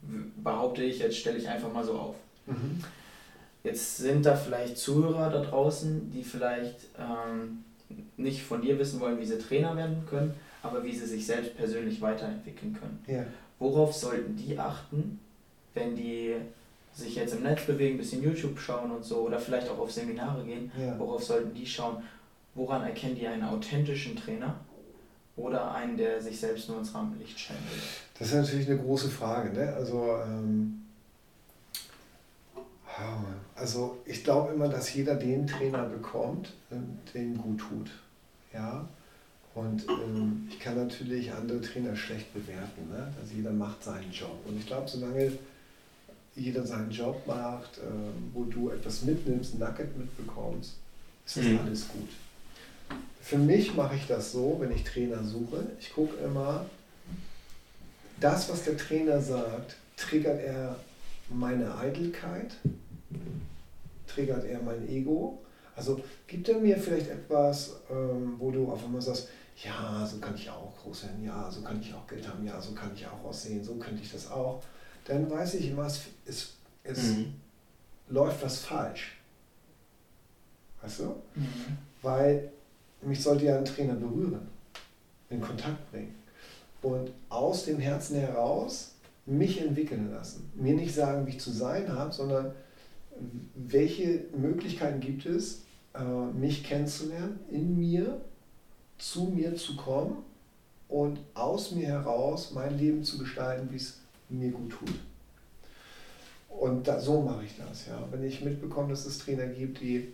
Mhm. 0.02 0.32
Behaupte 0.42 0.82
ich, 0.82 0.98
jetzt 0.98 1.16
stelle 1.16 1.38
ich 1.38 1.48
einfach 1.48 1.72
mal 1.72 1.84
so 1.84 1.94
auf. 1.94 2.16
Mhm. 2.46 2.82
Jetzt 3.62 3.98
sind 3.98 4.24
da 4.24 4.36
vielleicht 4.36 4.78
Zuhörer 4.78 5.30
da 5.30 5.42
draußen, 5.42 6.10
die 6.10 6.24
vielleicht 6.24 6.86
ähm, 6.98 7.64
nicht 8.16 8.42
von 8.42 8.62
dir 8.62 8.78
wissen 8.78 9.00
wollen, 9.00 9.20
wie 9.20 9.26
sie 9.26 9.38
Trainer 9.38 9.76
werden 9.76 10.04
können, 10.08 10.34
aber 10.62 10.84
wie 10.84 10.94
sie 10.94 11.06
sich 11.06 11.26
selbst 11.26 11.56
persönlich 11.56 12.00
weiterentwickeln 12.00 12.76
können. 12.78 13.02
Ja. 13.06 13.24
Worauf 13.58 13.94
sollten 13.94 14.36
die 14.36 14.58
achten, 14.58 15.20
wenn 15.74 15.94
die 15.94 16.34
sich 16.92 17.14
jetzt 17.14 17.34
im 17.34 17.42
Netz 17.42 17.64
bewegen, 17.66 17.94
ein 17.94 17.98
bisschen 17.98 18.22
YouTube 18.22 18.58
schauen 18.58 18.90
und 18.90 19.04
so 19.04 19.18
oder 19.18 19.38
vielleicht 19.38 19.68
auch 19.68 19.78
auf 19.78 19.92
Seminare 19.92 20.44
gehen? 20.44 20.70
Ja. 20.78 20.98
Worauf 20.98 21.22
sollten 21.22 21.54
die 21.54 21.66
schauen? 21.66 22.02
Woran 22.54 22.82
erkennen 22.82 23.14
die 23.14 23.26
einen 23.26 23.44
authentischen 23.44 24.16
Trainer? 24.16 24.56
oder 25.40 25.74
einen, 25.74 25.96
der 25.96 26.20
sich 26.20 26.38
selbst 26.38 26.68
nur 26.68 26.78
ins 26.78 26.94
Rampenlicht 26.94 27.38
stellen 27.38 27.60
will? 27.70 27.80
Das 28.18 28.28
ist 28.28 28.34
natürlich 28.34 28.68
eine 28.68 28.78
große 28.78 29.08
Frage. 29.08 29.52
Ne? 29.52 29.72
Also, 29.72 30.18
ähm, 30.24 30.82
also 33.54 33.98
ich 34.04 34.22
glaube 34.24 34.52
immer, 34.52 34.68
dass 34.68 34.92
jeder 34.92 35.14
den 35.14 35.46
Trainer 35.46 35.84
bekommt, 35.84 36.52
den 37.14 37.38
gut 37.38 37.58
tut. 37.58 37.90
Ja? 38.52 38.86
Und 39.54 39.84
ähm, 39.88 40.48
ich 40.48 40.60
kann 40.60 40.76
natürlich 40.76 41.32
andere 41.32 41.60
Trainer 41.60 41.96
schlecht 41.96 42.32
bewerten. 42.32 42.88
Ne? 42.90 43.12
Also 43.20 43.34
jeder 43.34 43.50
macht 43.50 43.82
seinen 43.82 44.10
Job. 44.12 44.38
Und 44.46 44.58
ich 44.58 44.66
glaube, 44.66 44.88
solange 44.88 45.32
jeder 46.36 46.64
seinen 46.64 46.90
Job 46.90 47.26
macht, 47.26 47.78
äh, 47.78 47.80
wo 48.32 48.44
du 48.44 48.70
etwas 48.70 49.02
mitnimmst, 49.02 49.58
Nugget 49.58 49.96
mitbekommst, 49.98 50.76
ist 51.26 51.36
das 51.36 51.44
mhm. 51.44 51.58
alles 51.58 51.88
gut. 51.88 52.08
Für 53.20 53.38
mich 53.38 53.74
mache 53.74 53.96
ich 53.96 54.06
das 54.06 54.32
so, 54.32 54.56
wenn 54.60 54.72
ich 54.72 54.84
Trainer 54.84 55.22
suche. 55.22 55.66
Ich 55.78 55.92
gucke 55.92 56.16
immer, 56.24 56.64
das, 58.20 58.48
was 58.48 58.64
der 58.64 58.76
Trainer 58.76 59.20
sagt, 59.20 59.76
triggert 59.96 60.40
er 60.42 60.76
meine 61.28 61.76
Eitelkeit, 61.76 62.56
triggert 64.06 64.44
er 64.44 64.60
mein 64.62 64.88
Ego. 64.88 65.38
Also 65.76 66.00
gibt 66.26 66.48
er 66.48 66.58
mir 66.58 66.76
vielleicht 66.76 67.08
etwas, 67.08 67.76
ähm, 67.90 68.34
wo 68.38 68.50
du 68.50 68.70
auf 68.70 68.84
einmal 68.84 69.00
sagst, 69.00 69.28
ja, 69.64 70.06
so 70.06 70.18
kann 70.18 70.34
ich 70.34 70.48
auch 70.48 70.74
groß 70.82 71.04
werden, 71.04 71.24
ja, 71.24 71.50
so 71.50 71.62
kann 71.62 71.80
ich 71.80 71.92
auch 71.92 72.06
Geld 72.06 72.26
haben, 72.26 72.46
ja, 72.46 72.60
so 72.60 72.72
kann 72.72 72.92
ich 72.94 73.06
auch 73.06 73.24
aussehen, 73.24 73.62
so 73.62 73.74
könnte 73.74 74.02
ich 74.02 74.12
das 74.12 74.30
auch. 74.30 74.62
Dann 75.04 75.30
weiß 75.30 75.54
ich 75.54 75.70
immer, 75.70 75.86
es, 75.86 76.02
es, 76.24 76.54
es 76.82 77.02
mhm. 77.10 77.34
läuft 78.08 78.42
was 78.42 78.58
falsch. 78.58 79.18
Weißt 80.80 81.00
du? 81.00 81.04
Mhm. 81.34 81.78
Weil 82.00 82.50
mich 83.02 83.22
sollte 83.22 83.44
ja 83.44 83.58
ein 83.58 83.64
Trainer 83.64 83.94
berühren, 83.94 84.48
in 85.28 85.40
Kontakt 85.40 85.90
bringen 85.90 86.14
und 86.82 87.10
aus 87.28 87.64
dem 87.64 87.78
Herzen 87.78 88.18
heraus 88.18 88.94
mich 89.26 89.60
entwickeln 89.60 90.10
lassen. 90.10 90.50
Mir 90.54 90.74
nicht 90.74 90.94
sagen, 90.94 91.26
wie 91.26 91.30
ich 91.30 91.40
zu 91.40 91.50
sein 91.50 91.92
habe, 91.92 92.12
sondern 92.12 92.52
welche 93.54 94.24
Möglichkeiten 94.36 95.00
gibt 95.00 95.26
es, 95.26 95.62
äh, 95.94 96.02
mich 96.02 96.64
kennenzulernen, 96.64 97.38
in 97.50 97.78
mir, 97.78 98.20
zu 99.00 99.24
mir 99.24 99.56
zu 99.56 99.76
kommen 99.76 100.18
und 100.88 101.18
aus 101.34 101.72
mir 101.72 101.88
heraus 101.88 102.52
mein 102.52 102.78
Leben 102.78 103.02
zu 103.02 103.18
gestalten, 103.18 103.68
wie 103.70 103.76
es 103.76 103.98
mir 104.28 104.50
gut 104.50 104.70
tut. 104.70 104.94
Und 106.48 106.86
da, 106.86 107.00
so 107.00 107.22
mache 107.22 107.44
ich 107.44 107.56
das. 107.56 107.86
Ja. 107.86 108.06
Wenn 108.10 108.24
ich 108.24 108.42
mitbekomme, 108.42 108.90
dass 108.90 109.06
es 109.06 109.18
Trainer 109.18 109.46
gibt, 109.46 109.80
die 109.80 110.12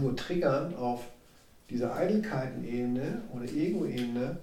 nur 0.00 0.14
triggern 0.16 0.74
auf 0.74 1.02
dieser 1.70 1.94
Eitelkeiten-Ebene 1.94 3.22
oder 3.32 3.44
Ego-Ebene, 3.44 4.36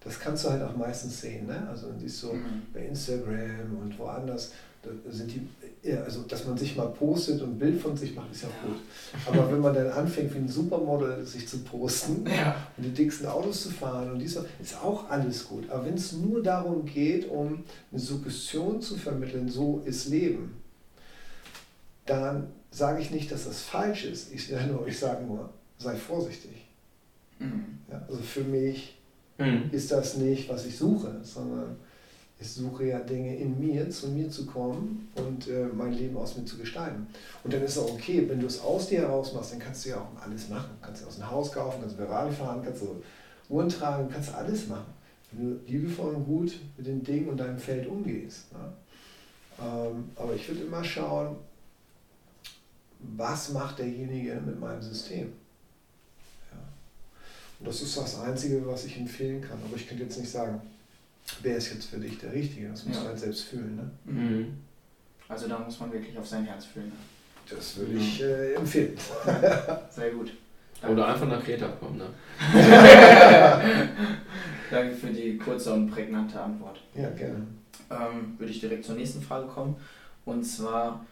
das 0.00 0.20
kannst 0.20 0.44
du 0.44 0.50
halt 0.50 0.62
auch 0.62 0.76
meistens 0.76 1.20
sehen. 1.20 1.46
Ne? 1.46 1.66
Also 1.68 1.88
dann 1.88 1.98
siehst 1.98 2.22
du 2.22 2.34
mhm. 2.34 2.62
bei 2.74 2.80
Instagram 2.80 3.78
und 3.80 3.98
woanders, 3.98 4.52
sind 5.10 5.32
die, 5.32 5.92
also 5.92 6.22
dass 6.22 6.46
man 6.46 6.56
sich 6.56 6.76
mal 6.76 6.86
postet 6.88 7.42
und 7.42 7.50
ein 7.50 7.58
Bild 7.58 7.80
von 7.80 7.96
sich 7.96 8.14
macht, 8.14 8.32
ist 8.32 8.42
ja, 8.42 8.48
ja. 8.48 8.68
gut. 8.68 8.80
Aber 9.26 9.52
wenn 9.52 9.60
man 9.60 9.74
dann 9.74 9.88
anfängt, 9.88 10.34
wie 10.34 10.38
ein 10.38 10.48
Supermodel 10.48 11.24
sich 11.24 11.48
zu 11.48 11.58
posten 11.58 12.24
ja. 12.26 12.56
und 12.76 12.84
die 12.84 12.90
dicksten 12.90 13.26
Autos 13.26 13.62
zu 13.62 13.70
fahren 13.70 14.12
und 14.12 14.18
dies, 14.18 14.38
ist 14.60 14.82
auch 14.82 15.10
alles 15.10 15.46
gut. 15.46 15.68
Aber 15.70 15.84
wenn 15.86 15.94
es 15.94 16.12
nur 16.12 16.42
darum 16.42 16.84
geht, 16.84 17.28
um 17.28 17.64
eine 17.92 18.00
Suggestion 18.00 18.80
zu 18.80 18.96
vermitteln, 18.96 19.48
so 19.48 19.82
ist 19.84 20.08
Leben, 20.08 20.56
dann 22.06 22.48
sage 22.70 23.00
ich 23.00 23.10
nicht, 23.10 23.30
dass 23.30 23.44
das 23.44 23.62
falsch 23.62 24.04
ist. 24.04 24.32
Ich, 24.32 24.52
ich 24.52 24.98
sage 24.98 25.24
nur, 25.24 25.50
sei 25.78 25.94
vorsichtig. 25.94 26.66
Mhm. 27.38 27.78
Ja, 27.90 28.02
also 28.08 28.20
für 28.20 28.44
mich 28.44 28.98
mhm. 29.38 29.70
ist 29.70 29.92
das 29.92 30.16
nicht, 30.16 30.48
was 30.48 30.66
ich 30.66 30.76
suche, 30.76 31.20
sondern 31.22 31.76
ich 32.40 32.52
suche 32.52 32.86
ja 32.86 32.98
Dinge 32.98 33.36
in 33.36 33.58
mir, 33.60 33.88
zu 33.90 34.08
mir 34.08 34.28
zu 34.28 34.44
kommen 34.46 35.08
und 35.14 35.48
äh, 35.48 35.66
mein 35.72 35.92
Leben 35.92 36.16
aus 36.16 36.36
mir 36.36 36.44
zu 36.44 36.58
gestalten. 36.58 37.06
Und 37.42 37.52
dann 37.52 37.62
ist 37.62 37.76
es 37.76 37.78
auch 37.78 37.92
okay, 37.92 38.28
wenn 38.28 38.40
du 38.40 38.46
es 38.46 38.60
aus 38.60 38.88
dir 38.88 39.02
heraus 39.02 39.32
machst, 39.32 39.52
dann 39.52 39.60
kannst 39.60 39.84
du 39.84 39.90
ja 39.90 39.96
auch 39.98 40.22
alles 40.22 40.48
machen. 40.48 40.70
Kannst 40.82 41.02
du 41.02 41.06
aus 41.06 41.16
dem 41.16 41.30
Haus 41.30 41.52
kaufen, 41.52 41.80
kannst 41.80 41.96
Ferrari 41.96 42.32
fahren, 42.32 42.62
kannst 42.64 42.82
du 42.82 43.02
Uhren 43.48 43.68
tragen, 43.68 44.08
kannst 44.12 44.34
alles 44.34 44.66
machen. 44.66 44.92
Wenn 45.30 45.50
du 45.50 45.60
liebevoll 45.66 46.14
und 46.14 46.24
gut 46.24 46.60
mit 46.76 46.86
den 46.86 47.02
Dingen 47.02 47.28
und 47.28 47.36
deinem 47.36 47.58
Feld 47.58 47.86
umgehst. 47.86 48.52
Ne? 48.52 48.72
Ähm, 49.60 50.10
aber 50.16 50.34
ich 50.34 50.48
würde 50.48 50.62
immer 50.62 50.82
schauen, 50.82 51.36
was 53.16 53.50
macht 53.50 53.78
derjenige 53.78 54.40
mit 54.44 54.58
meinem 54.58 54.82
System? 54.82 55.32
Und 57.60 57.68
das 57.68 57.80
ist 57.80 57.96
das 57.96 58.18
Einzige, 58.20 58.66
was 58.66 58.84
ich 58.84 58.98
empfehlen 58.98 59.40
kann. 59.40 59.58
Aber 59.64 59.76
ich 59.76 59.86
könnte 59.86 60.02
jetzt 60.04 60.18
nicht 60.18 60.30
sagen, 60.30 60.60
wer 61.42 61.56
ist 61.56 61.72
jetzt 61.72 61.86
für 61.86 61.98
dich 61.98 62.18
der 62.18 62.32
Richtige. 62.32 62.68
Das 62.68 62.84
musst 62.84 62.98
ja. 62.98 63.04
du 63.04 63.08
halt 63.10 63.18
selbst 63.18 63.44
fühlen. 63.44 63.76
Ne? 63.76 63.90
Mhm. 64.04 64.58
Also 65.28 65.48
da 65.48 65.58
muss 65.58 65.80
man 65.80 65.92
wirklich 65.92 66.16
auf 66.18 66.26
sein 66.26 66.44
Herz 66.44 66.66
fühlen. 66.66 66.88
Ne? 66.88 66.94
Das 67.48 67.76
würde 67.76 67.94
ich 67.94 68.22
äh, 68.22 68.54
empfehlen. 68.54 68.96
Sehr 69.90 70.10
gut. 70.10 70.32
Danke. 70.80 70.96
Oder 70.96 71.08
einfach 71.08 71.28
nach 71.28 71.42
Kreta 71.42 71.68
kommen. 71.68 71.98
Ne? 71.98 72.06
Danke 74.70 74.94
für 74.94 75.10
die 75.10 75.38
kurze 75.38 75.72
und 75.72 75.90
prägnante 75.90 76.40
Antwort. 76.40 76.80
Ja, 76.94 77.08
gerne. 77.10 77.46
Ähm, 77.90 78.34
würde 78.38 78.52
ich 78.52 78.60
direkt 78.60 78.84
zur 78.84 78.96
nächsten 78.96 79.22
Frage 79.22 79.46
kommen. 79.46 79.76
Und 80.24 80.44
zwar, 80.44 81.04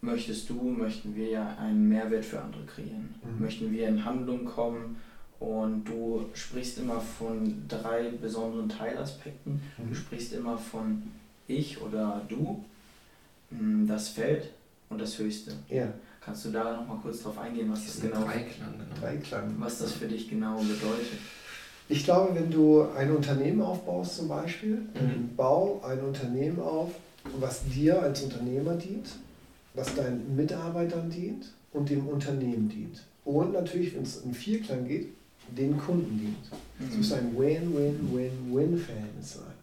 möchtest 0.00 0.48
du, 0.50 0.62
möchten 0.62 1.14
wir 1.16 1.28
ja 1.28 1.56
einen 1.58 1.88
Mehrwert 1.88 2.24
für 2.24 2.40
andere 2.40 2.64
kreieren? 2.64 3.14
Mhm. 3.22 3.42
Möchten 3.42 3.72
wir 3.72 3.88
in 3.88 4.04
Handlung 4.04 4.44
kommen? 4.44 4.96
Und 5.44 5.84
du 5.84 6.24
sprichst 6.32 6.78
immer 6.78 6.98
von 6.98 7.64
drei 7.68 8.08
besonderen 8.20 8.66
Teilaspekten. 8.66 9.60
Mhm. 9.76 9.88
Du 9.90 9.94
sprichst 9.94 10.32
immer 10.32 10.56
von 10.56 11.02
ich 11.46 11.82
oder 11.82 12.22
du, 12.30 12.64
mm, 13.50 13.86
das 13.86 14.08
Feld 14.08 14.50
und 14.88 15.02
das 15.02 15.18
Höchste. 15.18 15.52
Ja. 15.68 15.88
Kannst 16.22 16.46
du 16.46 16.50
da 16.50 16.76
noch 16.76 16.88
mal 16.88 16.96
kurz 17.02 17.22
drauf 17.22 17.36
eingehen, 17.36 17.70
was 17.70 17.84
das, 17.84 17.96
das 17.96 18.10
genau 18.10 18.24
Dreiklang, 18.24 18.72
genau. 18.72 19.00
Dreiklang. 19.00 19.54
was 19.58 19.78
das 19.80 19.92
für 19.92 20.06
dich 20.06 20.30
genau 20.30 20.56
bedeutet? 20.56 21.18
Ich 21.90 22.04
glaube, 22.04 22.34
wenn 22.34 22.50
du 22.50 22.88
ein 22.96 23.14
Unternehmen 23.14 23.60
aufbaust 23.60 24.16
zum 24.16 24.28
Beispiel, 24.28 24.76
mhm. 24.76 25.36
bau 25.36 25.82
ein 25.86 26.00
Unternehmen 26.00 26.58
auf, 26.58 26.92
was 27.38 27.64
dir 27.64 28.02
als 28.02 28.22
Unternehmer 28.22 28.76
dient, 28.76 29.10
was 29.74 29.94
deinen 29.94 30.34
Mitarbeitern 30.34 31.10
dient 31.10 31.52
und 31.74 31.90
dem 31.90 32.08
Unternehmen 32.08 32.70
dient. 32.70 33.02
Und 33.26 33.52
natürlich, 33.52 33.94
wenn 33.94 34.04
es 34.04 34.22
in 34.22 34.32
Vierklang 34.32 34.88
geht, 34.88 35.08
den 35.50 35.76
Kunden 35.78 36.18
dient. 36.18 36.90
Es 36.90 36.96
muss 36.96 37.12
ein 37.12 37.38
Win-Win-Win-Win-Verhältnis 37.38 39.34
sein. 39.34 39.54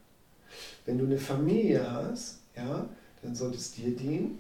Wenn 0.86 0.98
du 0.98 1.06
eine 1.06 1.18
Familie 1.18 1.90
hast, 1.90 2.40
ja, 2.56 2.88
dann 3.22 3.36
sollte 3.36 3.58
es 3.58 3.72
dir 3.72 3.96
dienen, 3.96 4.40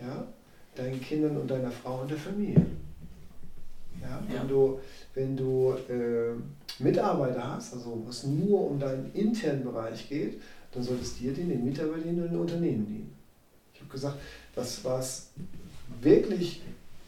ja, 0.00 0.26
deinen 0.74 1.00
Kindern 1.00 1.36
und 1.36 1.50
deiner 1.50 1.70
Frau 1.70 2.02
und 2.02 2.10
der 2.10 2.18
Familie. 2.18 2.66
Ja, 4.00 4.22
wenn 4.26 4.36
ja. 4.36 4.44
du, 4.44 4.78
wenn 5.14 5.36
du 5.36 5.74
äh, 5.88 6.34
Mitarbeiter 6.82 7.56
hast, 7.56 7.74
also 7.74 8.02
was 8.06 8.24
nur 8.24 8.70
um 8.70 8.78
deinen 8.78 9.10
internen 9.12 9.64
Bereich 9.64 10.08
geht, 10.08 10.40
dann 10.72 10.82
sollte 10.82 11.02
es 11.02 11.16
dir 11.18 11.32
dienen, 11.32 11.50
den 11.50 11.64
Mitarbeitern 11.64 12.22
und 12.22 12.30
den 12.30 12.38
Unternehmen 12.38 12.86
dienen. 12.86 13.10
Ich 13.74 13.80
habe 13.80 13.90
gesagt, 13.90 14.18
das, 14.54 14.84
was 14.84 15.30
wirklich 16.00 16.62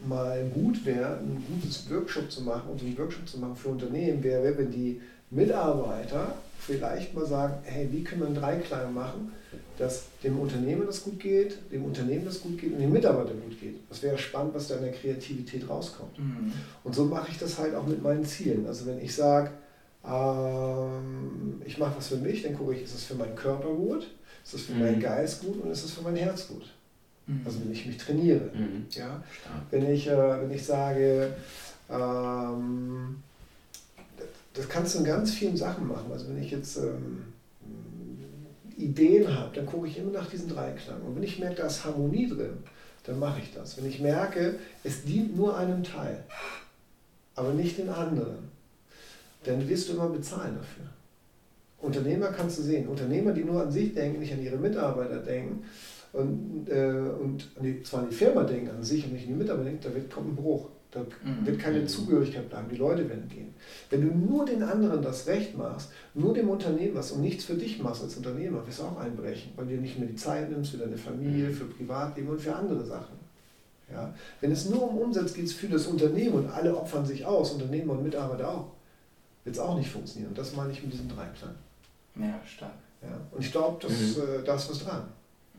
mal 0.07 0.43
gut 0.53 0.85
wäre, 0.85 1.19
ein 1.19 1.43
gutes 1.47 1.89
Workshop 1.89 2.31
zu 2.31 2.41
machen 2.43 2.69
und 2.71 2.81
einen 2.81 2.97
Workshop 2.97 3.27
zu 3.27 3.39
machen 3.39 3.55
für 3.55 3.69
Unternehmen, 3.69 4.23
wäre, 4.23 4.57
wenn 4.57 4.71
die 4.71 4.99
Mitarbeiter 5.29 6.35
vielleicht 6.59 7.13
mal 7.15 7.25
sagen, 7.25 7.55
hey, 7.63 7.87
wie 7.91 8.03
können 8.03 8.21
wir 8.21 8.27
einen 8.27 8.35
Dreiklang 8.35 8.93
machen, 8.93 9.31
dass 9.77 10.05
dem 10.23 10.39
Unternehmen 10.39 10.85
das 10.85 11.03
gut 11.03 11.19
geht, 11.19 11.57
dem 11.71 11.85
Unternehmen 11.85 12.25
das 12.25 12.41
gut 12.41 12.57
geht 12.59 12.73
und 12.73 12.79
dem 12.79 12.91
Mitarbeiter 12.91 13.33
gut 13.33 13.59
geht. 13.59 13.79
Das 13.89 14.03
wäre 14.03 14.17
spannend, 14.17 14.53
was 14.53 14.67
da 14.67 14.75
in 14.75 14.83
der 14.83 14.91
Kreativität 14.91 15.67
rauskommt. 15.67 16.19
Mhm. 16.19 16.53
Und 16.83 16.93
so 16.95 17.05
mache 17.05 17.31
ich 17.31 17.39
das 17.39 17.57
halt 17.57 17.73
auch 17.73 17.87
mit 17.87 18.01
meinen 18.01 18.25
Zielen. 18.25 18.67
Also 18.67 18.85
wenn 18.85 19.01
ich 19.01 19.15
sage, 19.15 19.51
ähm, 20.05 21.61
ich 21.65 21.77
mache 21.77 21.97
was 21.97 22.09
für 22.09 22.17
mich, 22.17 22.43
dann 22.43 22.57
gucke 22.57 22.75
ich, 22.75 22.83
ist 22.83 22.95
es 22.95 23.03
für 23.05 23.15
meinen 23.15 23.35
Körper 23.35 23.73
gut, 23.73 24.07
ist 24.43 24.53
es 24.53 24.61
für 24.63 24.73
mhm. 24.73 24.79
meinen 24.79 24.99
Geist 24.99 25.43
gut 25.43 25.61
und 25.61 25.71
ist 25.71 25.83
es 25.83 25.91
für 25.91 26.03
mein 26.03 26.15
Herz 26.15 26.47
gut. 26.47 26.65
Mhm. 27.27 27.41
Also 27.45 27.61
wenn 27.61 27.71
ich 27.71 27.85
mich 27.85 27.97
trainiere. 27.97 28.49
Mhm. 28.53 28.85
Ja? 28.91 29.23
Wenn, 29.69 29.89
ich, 29.89 30.07
äh, 30.07 30.41
wenn 30.41 30.51
ich 30.51 30.65
sage, 30.65 31.33
ähm, 31.89 33.17
das 34.53 34.67
kannst 34.67 34.95
du 34.95 34.99
in 34.99 35.05
ganz 35.05 35.31
vielen 35.31 35.57
Sachen 35.57 35.87
machen. 35.87 36.11
Also 36.11 36.27
wenn 36.29 36.41
ich 36.41 36.51
jetzt 36.51 36.77
ähm, 36.77 37.23
Ideen 38.77 39.33
habe, 39.33 39.55
dann 39.55 39.65
gucke 39.65 39.87
ich 39.87 39.97
immer 39.97 40.11
nach 40.11 40.29
diesen 40.29 40.49
Dreiklang. 40.49 41.01
Und 41.01 41.15
wenn 41.15 41.23
ich 41.23 41.39
merke, 41.39 41.55
da 41.61 41.67
ist 41.67 41.85
Harmonie 41.85 42.27
drin, 42.27 42.57
dann 43.03 43.19
mache 43.19 43.41
ich 43.41 43.53
das. 43.53 43.77
Wenn 43.77 43.87
ich 43.87 43.99
merke, 43.99 44.55
es 44.83 45.03
dient 45.03 45.35
nur 45.35 45.57
einem 45.57 45.83
Teil, 45.83 46.23
aber 47.35 47.53
nicht 47.53 47.77
den 47.77 47.89
anderen, 47.89 48.49
dann 49.43 49.67
wirst 49.67 49.89
du 49.89 49.93
immer 49.93 50.09
bezahlen 50.09 50.55
dafür. 50.57 50.85
Unternehmer 51.79 52.27
kannst 52.27 52.59
du 52.59 52.61
sehen. 52.61 52.87
Unternehmer, 52.87 53.31
die 53.31 53.43
nur 53.43 53.63
an 53.63 53.71
sich 53.71 53.93
denken, 53.93 54.19
nicht 54.19 54.33
an 54.33 54.43
ihre 54.43 54.57
Mitarbeiter 54.57 55.17
denken, 55.17 55.63
und, 56.13 56.67
äh, 56.69 57.09
und 57.21 57.49
nee, 57.61 57.81
zwar 57.83 58.01
an 58.01 58.09
die 58.09 58.15
Firma 58.15 58.43
denken 58.43 58.69
an 58.69 58.83
sich 58.83 59.05
und 59.05 59.13
nicht 59.13 59.23
an 59.23 59.33
die 59.33 59.39
Mitarbeiter 59.39 59.69
denken, 59.69 59.83
da 59.83 59.93
wird, 59.93 60.11
kommt 60.11 60.29
ein 60.29 60.35
Bruch. 60.35 60.67
Da 60.91 60.99
mhm. 60.99 61.45
wird 61.45 61.57
keine 61.57 61.79
mhm. 61.79 61.87
Zugehörigkeit 61.87 62.49
bleiben, 62.49 62.67
die 62.69 62.75
Leute 62.75 63.07
werden 63.07 63.29
gehen. 63.29 63.53
Wenn 63.89 64.01
du 64.01 64.13
nur 64.13 64.45
den 64.45 64.61
anderen 64.61 65.01
das 65.01 65.25
Recht 65.25 65.57
machst, 65.57 65.89
nur 66.13 66.33
dem 66.33 66.49
Unternehmen 66.49 66.95
was 66.95 67.13
und 67.13 67.21
nichts 67.21 67.45
für 67.45 67.53
dich 67.53 67.81
machst 67.81 68.03
als 68.03 68.17
Unternehmer, 68.17 68.67
wirst 68.67 68.79
du 68.79 68.83
auch 68.83 68.97
einbrechen, 68.97 69.53
weil 69.55 69.65
du 69.65 69.75
dir 69.75 69.81
nicht 69.81 69.97
mehr 69.97 70.09
die 70.09 70.17
Zeit 70.17 70.51
nimmst 70.51 70.71
für 70.71 70.77
deine 70.77 70.97
Familie, 70.97 71.47
mhm. 71.47 71.53
für 71.53 71.65
Privatleben 71.65 72.29
und 72.29 72.41
für 72.41 72.53
andere 72.53 72.83
Sachen. 72.83 73.15
Ja? 73.89 74.13
Wenn 74.41 74.51
es 74.51 74.69
nur 74.69 74.89
um 74.89 74.97
Umsatz 74.97 75.33
geht 75.33 75.49
für 75.49 75.67
das 75.67 75.87
Unternehmen 75.87 76.33
und 76.33 76.49
alle 76.49 76.75
opfern 76.75 77.05
sich 77.05 77.25
aus, 77.25 77.51
Unternehmer 77.51 77.93
und 77.93 78.03
Mitarbeiter 78.03 78.49
auch, 78.49 78.71
wird 79.45 79.55
es 79.55 79.61
auch 79.61 79.77
nicht 79.77 79.89
funktionieren. 79.89 80.31
Und 80.31 80.37
das 80.37 80.53
meine 80.57 80.73
ich 80.73 80.83
mit 80.83 80.91
diesem 80.91 81.07
Dreiklang. 81.07 81.55
Ja, 82.15 82.39
stark. 82.45 82.73
Ja? 83.01 83.17
Und 83.31 83.43
ich 83.43 83.51
glaube, 83.51 83.87
mhm. 83.87 83.93
äh, 83.93 84.43
da 84.43 84.55
ist 84.55 84.69
was 84.69 84.79
dran. 84.79 85.03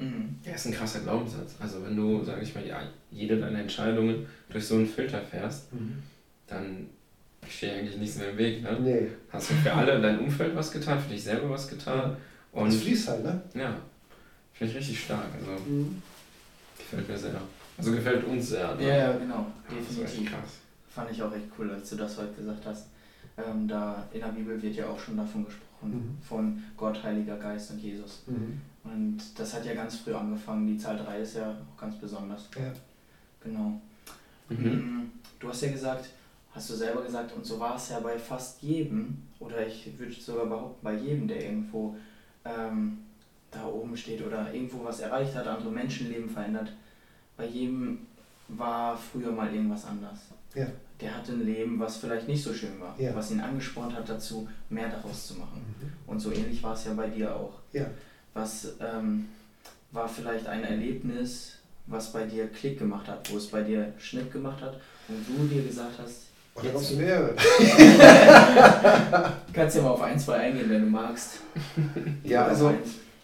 Mhm. 0.02 0.36
Ja, 0.44 0.52
ist 0.52 0.66
ein 0.66 0.72
krasser 0.72 1.00
Glaubenssatz. 1.00 1.54
Also 1.60 1.84
wenn 1.84 1.96
du, 1.96 2.24
sage 2.24 2.42
ich 2.42 2.54
mal, 2.54 2.66
ja, 2.66 2.82
jede 3.10 3.38
deiner 3.38 3.60
Entscheidungen 3.60 4.26
durch 4.50 4.66
so 4.66 4.74
einen 4.74 4.86
Filter 4.86 5.20
fährst, 5.20 5.72
mhm. 5.72 6.02
dann 6.46 6.86
steht 7.48 7.72
eigentlich 7.74 7.96
nichts 7.96 8.16
mehr 8.18 8.30
im 8.30 8.38
Weg. 8.38 8.62
Ne? 8.62 8.78
Nee. 8.80 9.08
Hast 9.30 9.50
du 9.50 9.54
für 9.54 9.72
alle 9.72 9.96
in 9.96 10.02
deinem 10.02 10.24
Umfeld 10.24 10.56
was 10.56 10.70
getan, 10.72 11.00
für 11.00 11.10
dich 11.10 11.22
selber 11.22 11.50
was 11.50 11.68
getan. 11.68 12.16
Und 12.52 12.68
es 12.68 12.82
fließt 12.82 13.08
halt, 13.08 13.24
ne? 13.24 13.40
Ja. 13.54 13.74
Finde 14.52 14.72
ich 14.72 14.78
richtig 14.78 15.00
stark. 15.00 15.28
Also 15.38 15.70
mhm. 15.70 16.02
gefällt 16.76 17.08
mir 17.08 17.18
sehr. 17.18 17.40
Also 17.78 17.92
gefällt 17.92 18.24
uns 18.24 18.48
sehr. 18.48 18.74
Ne? 18.74 18.88
Ja, 18.88 18.96
ja, 18.96 19.12
genau. 19.12 19.46
Definitiv. 19.70 20.30
krass. 20.30 20.58
Fand 20.88 21.10
ich 21.10 21.22
auch 21.22 21.34
echt 21.34 21.46
cool, 21.58 21.70
als 21.70 21.88
du 21.90 21.96
das 21.96 22.18
heute 22.18 22.34
gesagt 22.34 22.66
hast. 22.66 22.88
Ähm, 23.38 23.66
da 23.66 24.06
in 24.12 24.20
der 24.20 24.28
Bibel 24.28 24.60
wird 24.60 24.76
ja 24.76 24.86
auch 24.86 24.98
schon 24.98 25.16
davon 25.16 25.46
gesprochen, 25.46 25.90
mhm. 25.90 26.18
von 26.22 26.62
Gott, 26.76 27.02
Heiliger 27.02 27.36
Geist 27.36 27.70
und 27.70 27.78
Jesus. 27.78 28.24
Mhm. 28.26 28.60
Und 28.84 29.18
das 29.36 29.54
hat 29.54 29.64
ja 29.64 29.74
ganz 29.74 29.96
früh 29.96 30.14
angefangen. 30.14 30.66
Die 30.66 30.78
Zahl 30.78 30.96
3 30.96 31.20
ist 31.20 31.36
ja 31.36 31.50
auch 31.50 31.80
ganz 31.80 31.96
besonders. 31.96 32.48
Ja. 32.56 32.72
Genau. 33.42 33.80
Mhm. 34.48 34.56
Mm, 34.56 35.10
du 35.38 35.48
hast 35.48 35.62
ja 35.62 35.70
gesagt, 35.70 36.08
hast 36.52 36.70
du 36.70 36.74
selber 36.74 37.02
gesagt, 37.02 37.32
und 37.32 37.44
so 37.44 37.58
war 37.58 37.76
es 37.76 37.88
ja 37.90 38.00
bei 38.00 38.18
fast 38.18 38.62
jedem, 38.62 39.22
oder 39.38 39.66
ich 39.66 39.90
würde 39.98 40.12
sogar 40.12 40.46
behaupten, 40.46 40.82
bei 40.82 40.94
jedem, 40.94 41.28
der 41.28 41.44
irgendwo 41.44 41.96
ähm, 42.44 42.98
da 43.50 43.66
oben 43.66 43.96
steht 43.96 44.24
oder 44.24 44.52
irgendwo 44.52 44.84
was 44.84 45.00
erreicht 45.00 45.34
hat, 45.34 45.46
andere 45.46 45.70
Menschenleben 45.70 46.28
verändert, 46.28 46.72
bei 47.36 47.46
jedem 47.46 48.06
war 48.48 48.96
früher 48.96 49.30
mal 49.30 49.52
irgendwas 49.54 49.84
anders. 49.84 50.18
Ja. 50.54 50.66
Der 51.00 51.16
hatte 51.16 51.32
ein 51.32 51.44
Leben, 51.44 51.78
was 51.78 51.96
vielleicht 51.96 52.28
nicht 52.28 52.42
so 52.42 52.52
schön 52.52 52.78
war, 52.80 52.98
ja. 52.98 53.14
was 53.14 53.30
ihn 53.30 53.40
angespornt 53.40 53.94
hat 53.94 54.08
dazu, 54.08 54.48
mehr 54.68 54.88
daraus 54.88 55.28
zu 55.28 55.34
machen. 55.34 55.62
Mhm. 55.80 55.92
Und 56.06 56.20
so 56.20 56.30
ähnlich 56.30 56.62
war 56.62 56.74
es 56.74 56.84
ja 56.84 56.94
bei 56.94 57.08
dir 57.08 57.34
auch. 57.34 57.54
Ja. 57.72 57.86
Was 58.34 58.74
ähm, 58.80 59.28
war 59.90 60.08
vielleicht 60.08 60.46
ein 60.46 60.64
Erlebnis, 60.64 61.52
was 61.86 62.12
bei 62.12 62.24
dir 62.24 62.48
Klick 62.48 62.78
gemacht 62.78 63.08
hat, 63.08 63.30
wo 63.30 63.36
es 63.36 63.48
bei 63.48 63.62
dir 63.62 63.92
Schnitt 63.98 64.32
gemacht 64.32 64.62
hat 64.62 64.80
und 65.08 65.26
du 65.28 65.46
dir 65.46 65.62
gesagt 65.62 65.98
hast, 66.02 66.22
und 66.54 66.66
dann 66.66 66.74
kommst 66.74 66.90
du 66.92 66.96
mehrere. 66.96 67.34
Kannst 69.54 69.76
ja 69.76 69.82
mal 69.82 69.90
auf 69.90 70.02
ein, 70.02 70.18
zwei 70.18 70.34
eingehen, 70.34 70.68
wenn 70.68 70.82
du 70.82 70.88
magst. 70.88 71.38
Ja, 72.24 72.44
also 72.44 72.74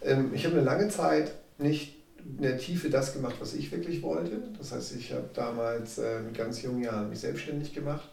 ähm, 0.02 0.30
ich 0.32 0.46
habe 0.46 0.56
eine 0.56 0.64
lange 0.64 0.88
Zeit 0.88 1.32
nicht 1.58 1.96
in 2.24 2.42
der 2.42 2.56
Tiefe 2.56 2.88
das 2.88 3.12
gemacht, 3.12 3.36
was 3.38 3.52
ich 3.54 3.70
wirklich 3.70 4.02
wollte. 4.02 4.42
Das 4.56 4.72
heißt, 4.72 4.96
ich 4.96 5.12
habe 5.12 5.28
damals 5.34 5.98
äh, 5.98 6.20
mit 6.20 6.38
ganz 6.38 6.62
jungen 6.62 6.82
Jahren 6.82 7.10
mich 7.10 7.20
selbstständig 7.20 7.74
gemacht 7.74 8.08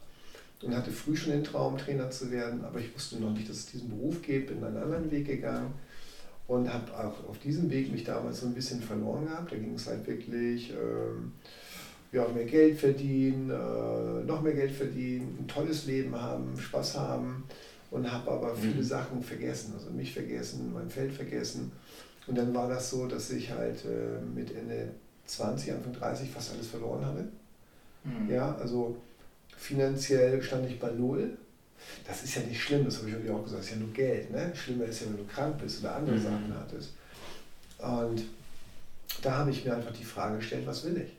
und 0.61 0.75
hatte 0.75 0.91
früh 0.91 1.15
schon 1.15 1.31
den 1.31 1.45
Traum, 1.45 1.77
Trainer 1.77 2.09
zu 2.11 2.29
werden, 2.31 2.65
aber 2.65 2.79
ich 2.79 2.93
wusste 2.93 3.17
noch 3.17 3.31
nicht, 3.31 3.49
dass 3.49 3.57
es 3.57 3.65
diesen 3.67 3.89
Beruf 3.89 4.21
gibt, 4.21 4.47
bin 4.49 4.63
einen 4.63 4.77
anderen 4.77 5.09
Weg 5.11 5.27
gegangen 5.27 5.73
und 6.47 6.71
habe 6.71 6.91
auch 6.93 7.29
auf 7.29 7.39
diesem 7.39 7.69
Weg 7.69 7.91
mich 7.91 8.03
damals 8.03 8.41
so 8.41 8.47
ein 8.47 8.53
bisschen 8.53 8.81
verloren 8.81 9.25
gehabt. 9.25 9.51
Da 9.51 9.55
ging 9.55 9.73
es 9.73 9.87
halt 9.87 10.05
wirklich, 10.05 10.71
ähm, 10.71 11.33
ja, 12.11 12.27
mehr 12.27 12.45
Geld 12.45 12.79
verdienen, 12.79 13.49
äh, 13.49 14.23
noch 14.25 14.41
mehr 14.41 14.53
Geld 14.53 14.71
verdienen, 14.71 15.37
ein 15.39 15.47
tolles 15.47 15.85
Leben 15.85 16.15
haben, 16.15 16.57
Spaß 16.57 16.97
haben 16.97 17.43
und 17.91 18.11
habe 18.11 18.31
aber 18.31 18.53
mhm. 18.53 18.59
viele 18.59 18.83
Sachen 18.83 19.23
vergessen, 19.23 19.73
also 19.75 19.89
mich 19.89 20.13
vergessen, 20.13 20.71
mein 20.73 20.89
Feld 20.89 21.13
vergessen. 21.13 21.71
Und 22.27 22.37
dann 22.37 22.53
war 22.53 22.67
das 22.67 22.89
so, 22.89 23.07
dass 23.07 23.31
ich 23.31 23.51
halt 23.51 23.83
äh, 23.85 24.23
mit 24.33 24.55
Ende 24.55 24.89
20, 25.25 25.73
Anfang 25.73 25.93
30 25.93 26.29
fast 26.29 26.53
alles 26.53 26.67
verloren 26.67 27.05
hatte. 27.05 27.27
Mhm. 28.03 28.31
Ja, 28.31 28.55
also 28.55 28.95
finanziell 29.57 30.41
stand 30.41 30.69
ich 30.69 30.79
bei 30.79 30.91
Null. 30.91 31.37
Das 32.07 32.23
ist 32.23 32.35
ja 32.35 32.41
nicht 32.43 32.61
schlimm, 32.61 32.85
das 32.85 32.99
habe 32.99 33.09
ich 33.09 33.15
auch 33.29 33.43
gesagt, 33.43 33.59
das 33.59 33.65
ist 33.67 33.71
ja 33.71 33.77
nur 33.77 33.93
Geld. 33.93 34.31
Ne? 34.31 34.51
Schlimmer 34.55 34.85
ist 34.85 35.01
ja, 35.01 35.07
wenn 35.07 35.17
du 35.17 35.25
krank 35.25 35.57
bist 35.59 35.79
oder 35.79 35.95
andere 35.95 36.15
mhm. 36.15 36.23
Sachen 36.23 36.53
hattest. 36.57 36.93
Und 37.79 38.23
da 39.21 39.37
habe 39.39 39.51
ich 39.51 39.65
mir 39.65 39.75
einfach 39.75 39.93
die 39.93 40.03
Frage 40.03 40.37
gestellt, 40.37 40.65
was 40.65 40.83
will 40.85 40.97
ich? 40.97 41.11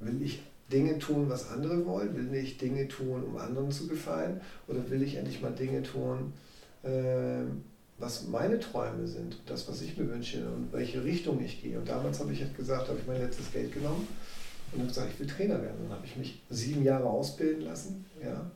Will 0.00 0.22
ich 0.22 0.42
Dinge 0.70 0.98
tun, 0.98 1.28
was 1.28 1.50
andere 1.50 1.84
wollen? 1.86 2.16
Will 2.16 2.34
ich 2.34 2.58
Dinge 2.58 2.88
tun, 2.88 3.22
um 3.22 3.36
anderen 3.36 3.70
zu 3.70 3.86
gefallen? 3.86 4.40
Oder 4.68 4.88
will 4.90 5.02
ich 5.02 5.16
endlich 5.16 5.40
mal 5.40 5.52
Dinge 5.52 5.82
tun, 5.82 6.32
äh, 6.82 7.44
was 7.98 8.26
meine 8.26 8.58
Träume 8.58 9.06
sind, 9.06 9.38
das, 9.46 9.68
was 9.68 9.80
ich 9.80 9.96
mir 9.96 10.08
wünsche 10.08 10.44
und 10.44 10.72
welche 10.72 11.04
Richtung 11.04 11.42
ich 11.42 11.62
gehe. 11.62 11.78
Und 11.78 11.88
damals 11.88 12.18
habe 12.20 12.32
ich 12.32 12.40
halt 12.40 12.56
gesagt, 12.56 12.88
habe 12.88 12.98
ich 12.98 13.06
mein 13.06 13.20
letztes 13.20 13.52
Geld 13.52 13.72
genommen 13.72 14.08
und 14.72 14.80
habe 14.80 14.88
gesagt, 14.88 15.10
ich 15.12 15.20
will 15.20 15.26
Trainer 15.26 15.62
werden. 15.62 15.76
Dann 15.82 15.96
habe 15.96 16.06
ich 16.06 16.16
mich 16.16 16.42
sieben 16.50 16.82
Jahre 16.82 17.04
ausbilden 17.04 17.62
lassen. 17.62 18.04
Ja. 18.22 18.50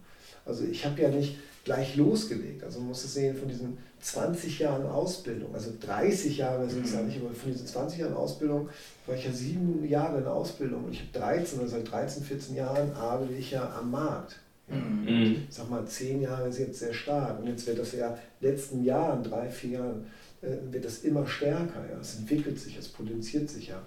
Also 0.47 0.65
ich 0.65 0.85
habe 0.87 1.03
ja 1.03 1.09
nicht 1.09 1.37
gleich 1.65 1.97
losgelegt. 1.97 2.65
Also 2.65 2.79
man 2.79 2.89
muss 2.89 3.05
es 3.05 3.15
sehen 3.15 3.37
von 3.37 3.49
diesen 3.49 3.79
20 4.01 4.61
Jahren 4.61 4.87
Ausbildung, 4.87 5.53
also 5.55 5.73
30 5.81 6.37
Jahre 6.37 6.69
sind 6.69 6.85
es 6.85 6.93
ja 6.93 7.03
nicht, 7.03 7.19
aber 7.21 7.35
von 7.35 7.51
diesen 7.51 7.67
20 7.67 7.99
Jahren 7.99 8.15
Ausbildung 8.15 8.69
war 9.07 9.17
ich 9.17 9.25
ja 9.25 9.33
sieben 9.33 9.87
Jahre 9.89 10.19
in 10.19 10.27
Ausbildung 10.27 10.85
und 10.85 10.93
ich 10.93 11.01
habe 11.01 11.11
13, 11.13 11.59
also 11.59 11.77
seit 11.77 11.91
13, 11.91 12.23
14 12.23 12.57
Jahren 12.57 12.93
arbeite 12.93 13.33
ich 13.33 13.51
ja 13.51 13.75
am 13.77 13.91
Markt. 13.91 14.37
Mhm. 14.69 15.45
Ich 15.49 15.55
sag 15.55 15.71
mal, 15.71 15.85
zehn 15.87 16.23
Jahre 16.23 16.49
ist 16.49 16.59
jetzt 16.59 16.79
sehr 16.79 16.95
stark. 16.95 17.39
Und 17.39 17.47
jetzt 17.47 17.67
wird 17.67 17.79
das 17.79 17.93
ja 17.93 18.09
in 18.09 18.17
den 18.41 18.53
letzten 18.53 18.85
Jahren, 18.85 19.23
drei, 19.23 19.49
vier 19.49 19.71
Jahren, 19.71 20.07
äh, 20.43 20.73
wird 20.73 20.85
das 20.85 21.01
immer 21.01 21.27
stärker. 21.27 21.85
Ja. 21.91 21.99
Es 22.01 22.17
entwickelt 22.17 22.59
sich, 22.59 22.77
es 22.77 22.89
potenziert 22.89 23.49
sich 23.49 23.69
ja. 23.69 23.81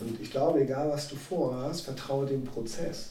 Und 0.00 0.20
ich 0.20 0.30
glaube, 0.30 0.62
egal 0.62 0.88
was 0.88 1.08
du 1.08 1.16
vorhast, 1.16 1.82
vertraue 1.82 2.26
dem 2.26 2.44
Prozess. 2.44 3.10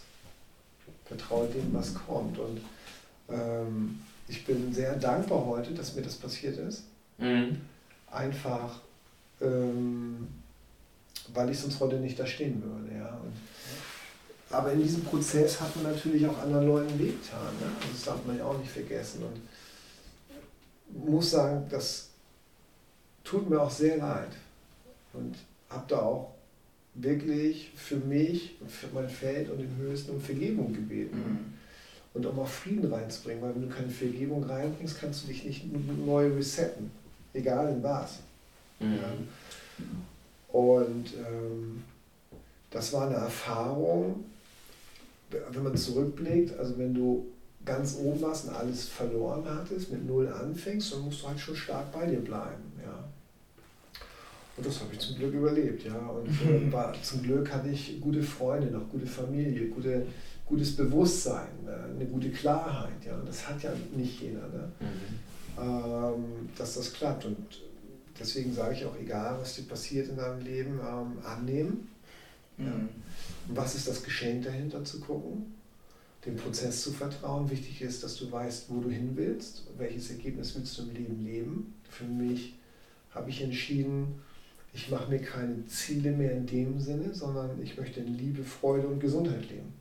Vertraue 1.10 1.48
dem, 1.48 1.74
was 1.74 1.94
kommt. 1.94 2.38
Und 2.40 2.62
ähm, 3.30 4.00
ich 4.28 4.46
bin 4.46 4.74
sehr 4.74 4.96
dankbar 4.96 5.46
heute, 5.46 5.74
dass 5.74 5.96
mir 5.96 6.04
das 6.04 6.16
passiert 6.16 6.58
ist. 6.58 6.84
Mhm. 7.18 7.60
Einfach, 8.12 8.80
ähm, 9.42 10.28
weil 11.34 11.50
ich 11.50 11.60
sonst 11.60 11.80
heute 11.80 11.98
nicht 11.98 12.18
da 12.18 12.26
stehen 12.26 12.64
würde. 12.64 12.96
Ja. 12.96 13.20
Und 13.24 13.34
aber 14.52 14.72
in 14.72 14.82
diesem 14.82 15.04
Prozess 15.04 15.62
hat 15.62 15.76
man 15.76 15.94
natürlich 15.94 16.26
auch 16.26 16.40
anderen 16.40 16.68
Leuten 16.68 16.98
wehgetan. 16.98 17.54
Ne? 17.60 17.68
Also 17.80 17.92
das 17.94 18.04
darf 18.04 18.26
man 18.26 18.38
ja 18.38 18.46
auch 18.46 18.58
nicht 18.58 18.72
vergessen. 18.72 19.24
Und 19.24 21.08
muss 21.08 21.32
sagen, 21.32 21.68
das 21.70 22.10
tut 23.24 23.50
mir 23.50 23.62
auch 23.62 23.70
sehr 23.70 23.98
leid. 23.98 24.32
Und 25.14 25.36
habe 25.70 25.86
da 25.88 26.00
auch 26.00 26.32
wirklich 26.96 27.72
für 27.76 27.98
mich, 27.98 28.56
für 28.68 28.88
mein 28.94 29.10
Feld 29.10 29.50
und 29.50 29.60
den 29.60 29.76
Höchsten 29.78 30.12
um 30.12 30.22
Vergebung 30.22 30.74
gebeten. 30.74 31.18
Mhm. 31.18 31.54
Und 32.14 32.26
um 32.26 32.40
auch 32.40 32.48
Frieden 32.48 32.92
reinzubringen, 32.92 33.42
weil 33.42 33.54
wenn 33.54 33.70
du 33.70 33.76
keine 33.76 33.90
Vergebung 33.90 34.44
reinbringst, 34.44 35.00
kannst 35.00 35.24
du 35.24 35.28
dich 35.28 35.46
nicht 35.46 35.66
neu 36.06 36.28
resetten. 36.34 36.90
Egal 37.34 37.72
in 37.72 37.84
was. 37.84 38.20
Mhm. 38.80 38.96
Ja. 38.96 39.14
Und 40.52 41.14
ähm, 41.14 41.84
das 42.72 42.92
war 42.94 43.08
eine 43.08 43.16
Erfahrung, 43.16 44.26
wenn 45.30 45.64
man 45.64 45.78
zurückblickt, 45.78 46.58
also 46.58 46.78
wenn 46.78 46.94
du 46.94 47.28
ganz 47.66 47.98
oben 47.98 48.22
warst 48.22 48.48
und 48.48 48.56
alles 48.56 48.88
verloren 48.88 49.44
hattest, 49.46 49.92
mit 49.92 50.06
Null 50.06 50.28
anfängst, 50.28 50.94
dann 50.94 51.02
musst 51.02 51.22
du 51.22 51.28
halt 51.28 51.40
schon 51.40 51.56
stark 51.56 51.92
bei 51.92 52.06
dir 52.06 52.20
bleiben. 52.20 52.69
Und 54.60 54.66
das 54.66 54.82
habe 54.82 54.94
ich 54.94 55.00
zum 55.00 55.16
Glück 55.16 55.34
überlebt. 55.34 55.86
Ja. 55.86 55.96
Und 55.96 56.28
äh, 56.28 56.72
war, 56.72 56.94
zum 57.02 57.24
Glück 57.24 57.52
hatte 57.52 57.70
ich 57.70 58.00
gute 58.02 58.22
Freunde, 58.22 58.68
noch 58.68 58.90
gute 58.90 59.08
Familie, 59.08 59.68
gute, 59.68 60.06
gutes 60.46 60.76
Bewusstsein, 60.76 61.48
äh, 61.66 61.96
eine 61.96 62.06
gute 62.06 62.30
Klarheit. 62.30 63.06
Ja. 63.06 63.16
Und 63.16 63.28
das 63.28 63.48
hat 63.48 63.64
ja 63.64 63.72
nicht 63.96 64.22
jeder, 64.22 64.48
ne? 64.50 64.72
Mhm. 64.80 65.64
Ähm, 65.64 66.50
dass 66.58 66.76
das 66.76 66.94
klappt. 66.94 67.26
Und 67.26 67.38
deswegen 68.20 68.54
sage 68.54 68.76
ich 68.76 68.86
auch, 68.86 68.98
egal 69.00 69.38
was 69.40 69.56
dir 69.56 69.64
passiert 69.64 70.10
in 70.10 70.18
deinem 70.18 70.42
Leben, 70.42 70.80
ähm, 70.80 71.26
annehmen. 71.26 71.88
Mhm. 72.58 72.66
Ja 72.66 72.74
was 73.50 73.76
ist 73.76 73.88
das 73.88 74.04
Geschenk 74.04 74.44
dahinter 74.44 74.84
zu 74.84 75.00
gucken, 75.00 75.54
dem 76.26 76.36
Prozess 76.36 76.84
zu 76.84 76.92
vertrauen. 76.92 77.50
Wichtig 77.50 77.82
ist, 77.82 78.04
dass 78.04 78.16
du 78.18 78.32
weißt, 78.32 78.66
wo 78.70 78.80
du 78.82 78.90
hin 78.90 79.12
willst, 79.16 79.64
welches 79.78 80.12
Ergebnis 80.12 80.56
willst 80.56 80.78
du 80.78 80.84
im 80.84 80.94
Leben 80.94 81.26
leben. 81.26 81.74
Für 81.90 82.06
mich 82.06 82.56
habe 83.12 83.30
ich 83.30 83.42
entschieden, 83.42 84.22
ich 84.74 84.90
mache 84.90 85.10
mir 85.10 85.20
keine 85.20 85.66
Ziele 85.68 86.12
mehr 86.12 86.32
in 86.32 86.46
dem 86.46 86.80
Sinne, 86.80 87.14
sondern 87.14 87.62
ich 87.62 87.78
möchte 87.78 88.00
in 88.00 88.18
Liebe, 88.18 88.44
Freude 88.44 88.88
und 88.88 89.00
Gesundheit 89.00 89.50
leben. 89.50 89.74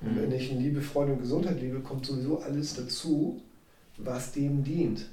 Und 0.00 0.16
wenn 0.16 0.28
mhm. 0.28 0.34
ich 0.34 0.50
in 0.50 0.60
Liebe, 0.60 0.80
Freude 0.80 1.12
und 1.12 1.20
Gesundheit 1.20 1.60
lebe, 1.60 1.80
kommt 1.80 2.04
sowieso 2.04 2.40
alles 2.40 2.74
dazu, 2.74 3.40
was 3.96 4.32
dem 4.32 4.62
dient. 4.62 5.06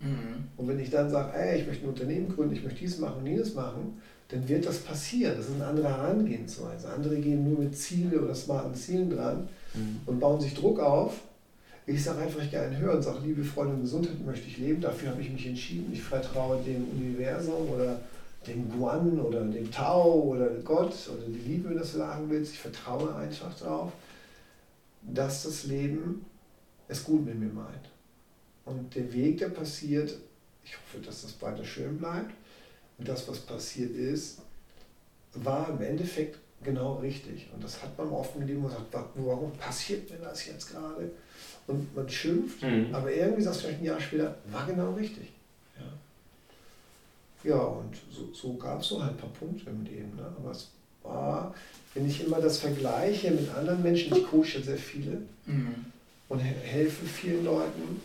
Mhm. 0.00 0.48
Und 0.56 0.68
wenn 0.68 0.80
ich 0.80 0.90
dann 0.90 1.08
sage, 1.08 1.36
ey, 1.36 1.60
ich 1.60 1.66
möchte 1.66 1.86
ein 1.86 1.88
Unternehmen 1.88 2.28
gründen, 2.28 2.54
ich 2.54 2.62
möchte 2.62 2.80
dies 2.80 2.98
machen 2.98 3.20
und 3.20 3.26
jenes 3.26 3.54
machen, 3.54 4.00
dann 4.28 4.46
wird 4.48 4.66
das 4.66 4.78
passieren. 4.78 5.36
Das 5.36 5.46
ist 5.48 5.54
eine 5.54 5.66
andere 5.66 5.88
Herangehensweise. 5.88 6.90
Andere 6.90 7.16
gehen 7.16 7.48
nur 7.48 7.58
mit 7.58 7.76
Ziele 7.76 8.20
oder 8.20 8.34
smarten 8.34 8.74
Zielen 8.74 9.10
dran 9.10 9.48
mhm. 9.74 10.00
und 10.06 10.20
bauen 10.20 10.40
sich 10.40 10.54
Druck 10.54 10.80
auf. 10.80 11.20
Ich 11.86 12.02
sage 12.02 12.20
einfach, 12.22 12.48
gerne 12.50 12.78
hören 12.78 12.96
und 12.96 13.02
sage, 13.02 13.18
liebe 13.26 13.44
Freunde 13.44 13.74
und 13.74 13.82
Gesundheit 13.82 14.24
möchte 14.24 14.46
ich 14.46 14.56
leben, 14.56 14.80
dafür 14.80 15.10
habe 15.10 15.20
ich 15.20 15.30
mich 15.30 15.46
entschieden. 15.46 15.92
Ich 15.92 16.02
vertraue 16.02 16.62
dem 16.62 16.88
Universum 16.88 17.68
oder 17.68 18.00
dem 18.46 18.70
Guan 18.70 19.20
oder 19.20 19.44
dem 19.44 19.70
Tao 19.70 20.22
oder 20.22 20.48
Gott 20.64 20.94
oder 21.12 21.26
die 21.26 21.50
Liebe, 21.50 21.68
wenn 21.68 21.74
du 21.74 21.80
das 21.80 21.92
sagen 21.92 22.30
willst. 22.30 22.54
Ich 22.54 22.58
vertraue 22.58 23.14
einfach 23.14 23.54
darauf, 23.58 23.92
dass 25.02 25.42
das 25.42 25.64
Leben 25.64 26.24
es 26.88 27.04
gut 27.04 27.26
mit 27.26 27.38
mir 27.38 27.52
meint. 27.52 27.90
Und 28.64 28.94
der 28.94 29.12
Weg, 29.12 29.38
der 29.38 29.50
passiert, 29.50 30.14
ich 30.64 30.74
hoffe, 30.76 31.04
dass 31.04 31.22
das 31.22 31.40
weiter 31.42 31.64
schön 31.64 31.98
bleibt. 31.98 32.32
Und 32.96 33.06
das, 33.06 33.28
was 33.28 33.40
passiert 33.40 33.94
ist, 33.94 34.38
war 35.34 35.68
im 35.68 35.82
Endeffekt 35.82 36.38
genau 36.62 36.94
richtig. 36.94 37.48
Und 37.52 37.62
das 37.62 37.82
hat 37.82 37.96
man 37.98 38.08
oft 38.08 38.36
im 38.36 38.46
Leben 38.46 38.62
gesagt, 38.62 38.86
warum 39.16 39.52
passiert 39.52 40.10
mir 40.10 40.16
das 40.16 40.46
jetzt 40.46 40.70
gerade? 40.70 41.10
Und 41.66 41.94
man 41.96 42.08
schimpft, 42.08 42.62
mhm. 42.62 42.88
aber 42.92 43.12
irgendwie 43.12 43.42
sagst 43.42 43.60
du 43.60 43.64
vielleicht 43.64 43.80
ein 43.80 43.86
Jahr 43.86 44.00
später, 44.00 44.36
war 44.50 44.66
genau 44.66 44.92
richtig. 44.92 45.32
Ja, 45.78 47.50
ja 47.50 47.56
und 47.56 47.96
so, 48.10 48.28
so 48.34 48.54
gab 48.54 48.82
es 48.82 48.88
so 48.88 49.02
halt 49.02 49.12
ein 49.12 49.16
paar 49.16 49.30
Punkte 49.30 49.70
im 49.70 49.84
Leben. 49.84 50.14
Ne? 50.16 50.26
Aber 50.38 50.50
es 50.50 50.70
war, 51.02 51.54
wenn 51.94 52.06
ich 52.06 52.24
immer 52.24 52.40
das 52.40 52.58
vergleiche 52.58 53.30
mit 53.30 53.48
anderen 53.54 53.82
Menschen, 53.82 54.14
ich 54.14 54.26
coache 54.26 54.62
sehr 54.62 54.76
viele 54.76 55.22
mhm. 55.46 55.86
und 56.28 56.38
helfe 56.38 57.06
vielen 57.06 57.44
Leuten, 57.44 58.00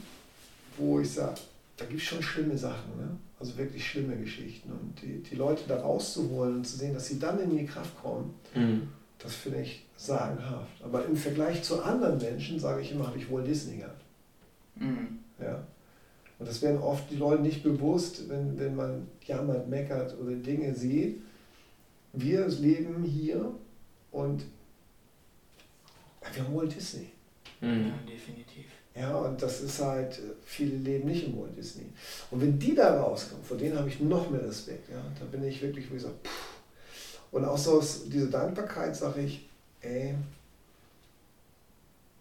wo 0.78 1.01
ich 1.01 1.12
sage, 1.12 1.36
da 1.76 1.86
gibt 1.86 2.01
es 2.01 2.07
schon 2.07 2.22
schlimme 2.22 2.57
Sachen, 2.57 2.97
ne? 2.97 3.10
also 3.39 3.57
wirklich 3.57 3.86
schlimme 3.86 4.16
Geschichten. 4.18 4.72
Und 4.72 5.01
die, 5.01 5.22
die 5.24 5.36
Leute 5.36 5.64
da 5.68 5.82
rauszuholen 5.82 6.57
und 6.57 6.68
zu 6.68 6.78
sehen, 6.78 6.93
dass 6.93 7.07
sie 7.07 7.20
dann 7.20 7.39
in 7.39 7.57
die 7.57 7.66
Kraft 7.66 8.01
kommen, 8.01 8.34
mhm. 8.53 8.89
Das 9.20 9.36
finde 9.36 9.61
ich 9.61 9.86
sagenhaft. 9.95 10.82
Aber 10.84 11.05
im 11.05 11.15
Vergleich 11.15 11.61
zu 11.61 11.84
anderen 11.84 12.17
Menschen, 12.17 12.59
sage 12.59 12.82
ich 12.82 12.91
immer, 12.91 13.07
habe 13.07 13.17
ich 13.17 13.30
wohl 13.30 13.43
Disney 13.43 13.78
gehabt. 13.78 14.01
Mhm. 14.76 15.20
Ja? 15.39 15.63
Und 16.39 16.47
das 16.47 16.61
werden 16.61 16.82
oft 16.82 17.11
die 17.11 17.17
Leute 17.17 17.43
nicht 17.43 17.61
bewusst, 17.63 18.30
wenn, 18.30 18.57
wenn 18.57 18.76
man 18.76 19.07
jammert, 19.26 19.67
meckert 19.67 20.17
oder 20.20 20.32
Dinge 20.32 20.74
sieht. 20.74 21.22
Wir 22.13 22.47
leben 22.47 23.03
hier 23.03 23.53
und 24.11 24.43
wir 26.34 26.43
haben 26.43 26.55
Walt 26.55 26.74
Disney. 26.74 27.09
Mhm. 27.59 27.88
Ja, 27.88 28.11
definitiv. 28.11 28.65
Ja, 28.95 29.15
und 29.17 29.41
das 29.41 29.61
ist 29.61 29.82
halt, 29.82 30.20
viele 30.45 30.78
leben 30.78 31.09
nicht 31.09 31.28
im 31.28 31.39
Walt 31.39 31.57
Disney. 31.57 31.86
Und 32.32 32.41
wenn 32.41 32.57
die 32.57 32.74
da 32.74 33.01
rauskommen, 33.01 33.43
vor 33.43 33.57
denen 33.57 33.78
habe 33.78 33.89
ich 33.89 33.99
noch 33.99 34.30
mehr 34.30 34.43
Respekt. 34.43 34.89
Ja? 34.89 35.01
Da 35.20 35.26
bin 35.26 35.43
ich 35.43 35.61
wirklich, 35.61 35.89
wie 35.89 35.95
gesagt, 35.95 36.26
pff. 36.26 36.48
Und 37.32 37.45
auch 37.45 37.57
so 37.57 37.80
aus 37.80 38.07
dieser 38.07 38.27
Dankbarkeit 38.27 38.95
sage 38.95 39.21
ich, 39.21 39.47
ey, 39.82 40.15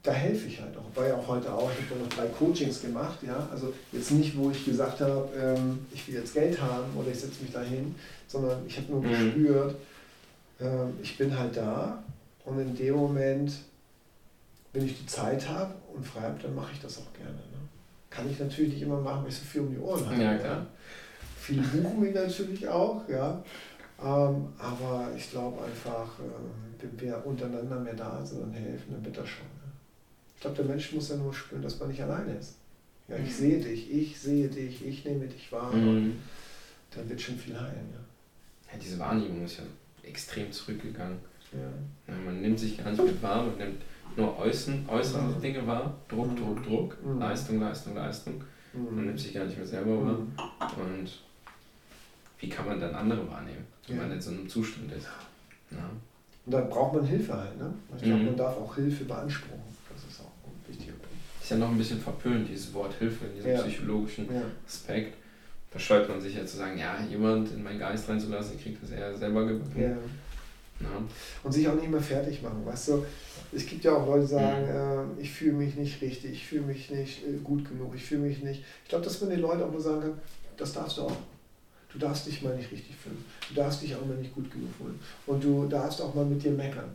da 0.02 0.12
helfe 0.12 0.46
ich 0.46 0.61
halt 0.61 0.76
auch. 0.76 0.96
War 0.96 1.09
ja 1.09 1.16
auch 1.16 1.26
heute 1.26 1.52
auch, 1.52 1.70
ich 1.70 1.90
habe 1.90 2.00
noch 2.00 2.09
drei 2.09 2.26
Coachings 2.26 2.80
gemacht, 2.80 3.18
ja. 3.26 3.48
Also 3.50 3.72
jetzt 3.92 4.11
nicht, 4.12 4.36
wo 4.36 4.50
ich 4.50 4.64
gesagt 4.64 5.00
habe, 5.00 5.28
ähm, 5.36 5.86
ich 5.92 6.06
will 6.06 6.14
jetzt 6.14 6.34
Geld 6.34 6.61
haben 6.61 6.96
oder 6.96 7.11
ich 7.11 7.18
setze 7.18 7.42
mich 7.42 7.52
dahin, 7.52 7.94
sondern 8.26 8.64
ich 8.66 8.76
habe 8.76 8.92
nur 8.92 9.02
mhm. 9.02 9.09
gespürt, 9.11 9.74
ähm, 10.61 10.94
ich 11.02 11.18
bin 11.18 11.36
halt 11.36 11.56
da 11.56 12.02
und 12.44 12.61
in 12.61 12.76
dem 12.76 12.94
Moment 12.94 13.52
wenn 14.72 14.86
ich 14.86 14.98
die 14.98 15.06
Zeit 15.06 15.48
habe 15.48 15.74
und 15.94 16.06
frei 16.06 16.22
habe, 16.22 16.38
dann 16.42 16.54
mache 16.54 16.72
ich 16.72 16.80
das 16.80 16.98
auch 16.98 17.12
gerne. 17.12 17.32
Ne? 17.32 17.59
Kann 18.11 18.30
ich 18.30 18.38
natürlich 18.38 18.74
nicht 18.74 18.82
immer 18.82 19.00
machen, 19.00 19.22
weil 19.22 19.30
ich 19.30 19.36
so 19.36 19.44
viel 19.44 19.62
um 19.62 19.70
die 19.70 19.78
Ohren 19.78 20.04
habe. 20.06 20.22
Ja, 20.22 20.36
klar. 20.36 20.66
Viele 21.40 21.62
buchen 21.62 22.00
mich 22.00 22.14
natürlich 22.14 22.68
auch, 22.68 23.09
ja. 23.09 23.42
Ähm, 24.01 24.49
aber 24.59 25.11
ich 25.16 25.30
glaube 25.30 25.64
einfach, 25.64 26.18
äh, 26.20 26.82
wenn 26.82 27.01
wir 27.01 27.26
untereinander 27.26 27.80
mehr 27.80 27.94
da 27.94 28.24
sind 28.24 28.42
und 28.42 28.53
helfen, 28.53 28.92
dann 28.92 29.05
wird 29.05 29.18
das 29.18 29.28
schon. 29.28 29.46
Ne? 29.46 29.72
Ich 30.36 30.40
glaube, 30.40 30.57
der 30.57 30.66
Mensch 30.66 30.92
muss 30.92 31.09
ja 31.09 31.16
nur 31.16 31.34
spüren, 31.34 31.62
dass 31.62 31.80
man 31.80 31.88
nicht 31.88 32.03
alleine 32.03 32.36
ist. 32.36 32.55
Ja, 33.09 33.16
ich 33.16 33.22
mhm. 33.22 33.30
sehe 33.30 33.59
dich, 33.59 33.90
ich 33.90 34.20
sehe 34.20 34.49
dich, 34.49 34.86
ich 34.86 35.05
nehme 35.05 35.26
dich 35.26 35.51
wahr. 35.51 35.72
Mhm. 35.74 35.88
Und 35.88 36.16
dann 36.94 37.09
wird 37.09 37.20
schon 37.20 37.36
viel 37.36 37.59
heilen. 37.59 37.88
Ja. 37.92 38.72
ja. 38.72 38.78
diese 38.78 38.99
Wahrnehmung 38.99 39.44
ist 39.44 39.59
ja 39.59 39.64
extrem 40.05 40.53
zurückgegangen. 40.53 41.18
Ja. 41.53 42.12
ja 42.12 42.20
man 42.24 42.40
nimmt 42.40 42.59
sich 42.59 42.78
gar 42.78 42.90
nicht 42.90 43.03
mit 43.03 43.22
wahr, 43.22 43.44
man 43.44 43.59
nimmt 43.59 43.82
nur 44.16 44.38
äußern, 44.38 44.86
äußere 44.88 45.22
mhm. 45.22 45.40
Dinge 45.40 45.66
wahr. 45.66 45.94
Druck, 46.07 46.36
Druck, 46.36 46.62
Druck, 46.64 47.05
mhm. 47.05 47.18
Leistung, 47.18 47.59
Leistung, 47.59 47.94
Leistung. 47.96 48.34
Mhm. 48.72 48.94
Man 48.94 49.07
nimmt 49.07 49.20
sich 49.20 49.34
gar 49.34 49.44
nicht 49.44 49.57
mehr 49.57 49.66
selber 49.66 50.05
wahr. 50.05 50.18
Mhm. 50.18 50.32
Und 50.80 51.11
wie 52.39 52.49
kann 52.49 52.66
man 52.66 52.80
dann 52.80 52.95
andere 52.95 53.28
wahrnehmen, 53.28 53.66
wenn 53.86 53.97
ja. 53.97 54.03
man 54.03 54.12
in 54.12 54.20
so 54.20 54.30
einem 54.30 54.49
Zustand 54.49 54.93
ist? 54.93 55.07
Ja. 55.70 55.91
Und 56.47 56.53
da 56.53 56.61
braucht 56.62 56.95
man 56.95 57.05
Hilfe 57.05 57.34
halt. 57.34 57.59
Ne? 57.59 57.72
Ich 57.97 58.03
glaube, 58.03 58.20
mhm. 58.20 58.26
man 58.26 58.36
darf 58.36 58.57
auch 58.57 58.74
Hilfe 58.74 59.05
beanspruchen. 59.05 59.61
Das 59.93 60.03
ist 60.11 60.20
auch 60.20 60.32
ein 60.47 60.68
wichtiger 60.68 60.93
Punkt. 60.93 61.16
Ist 61.43 61.51
ja 61.51 61.57
noch 61.57 61.70
ein 61.70 61.78
bisschen 61.78 62.01
verpönt, 62.01 62.49
dieses 62.49 62.72
Wort 62.72 62.95
Hilfe 62.99 63.26
in 63.26 63.34
diesem 63.34 63.51
ja. 63.51 63.62
psychologischen. 63.62 64.28
Aspekt. 64.66 65.16
Da 65.70 65.78
scheut 65.78 66.09
man 66.09 66.20
sich 66.20 66.34
ja 66.34 66.47
zu 66.47 66.57
sagen, 66.57 66.78
ja, 66.78 66.97
jemand 67.11 67.53
in 67.53 67.62
meinen 67.62 67.78
Geist 67.78 68.09
reinzulassen, 68.09 68.57
ich 68.57 68.62
kriege 68.62 68.78
das 68.80 68.91
eher 68.91 69.14
selber 69.14 69.47
gebacken. 69.47 69.82
Ja. 69.82 69.97
Und 71.43 71.53
sich 71.53 71.68
auch 71.68 71.74
nicht 71.74 71.91
mehr 71.91 72.01
fertig 72.01 72.43
machen. 72.43 72.64
Weißt 72.64 72.89
du, 72.89 73.05
es 73.53 73.66
gibt 73.66 73.84
ja 73.84 73.97
auch 73.97 74.07
Leute, 74.07 74.20
die 74.22 74.26
sagen, 74.28 74.62
mhm. 74.62 75.18
äh, 75.18 75.22
ich 75.22 75.30
fühle 75.30 75.53
mich 75.53 75.74
nicht 75.74 76.01
richtig, 76.01 76.32
ich 76.32 76.47
fühle 76.47 76.62
mich 76.62 76.91
nicht 76.91 77.26
äh, 77.26 77.36
gut 77.43 77.68
genug, 77.68 77.95
ich 77.95 78.05
fühle 78.05 78.22
mich 78.22 78.43
nicht. 78.43 78.62
Ich 78.84 78.89
glaube, 78.89 79.05
dass 79.05 79.20
man 79.20 79.30
den 79.30 79.41
Leuten 79.41 79.62
auch 79.62 79.72
mal 79.72 79.80
sagen 79.80 80.01
kann, 80.01 80.18
das 80.57 80.72
darfst 80.72 80.99
du 80.99 81.03
auch. 81.03 81.16
Du 81.93 81.99
darfst 81.99 82.26
dich 82.26 82.43
mal 82.43 82.55
nicht 82.57 82.70
richtig 82.70 82.95
fühlen. 82.97 83.24
Du 83.49 83.55
darfst 83.55 83.82
dich 83.82 83.95
auch 83.95 84.05
mal 84.05 84.16
nicht 84.16 84.34
gut 84.34 84.51
genug 84.51 84.70
fühlen. 84.76 84.99
Und 85.26 85.43
du 85.43 85.66
darfst 85.66 86.01
auch 86.03 86.14
mal 86.14 86.24
mit 86.24 86.43
dir 86.43 86.51
meckern. 86.51 86.91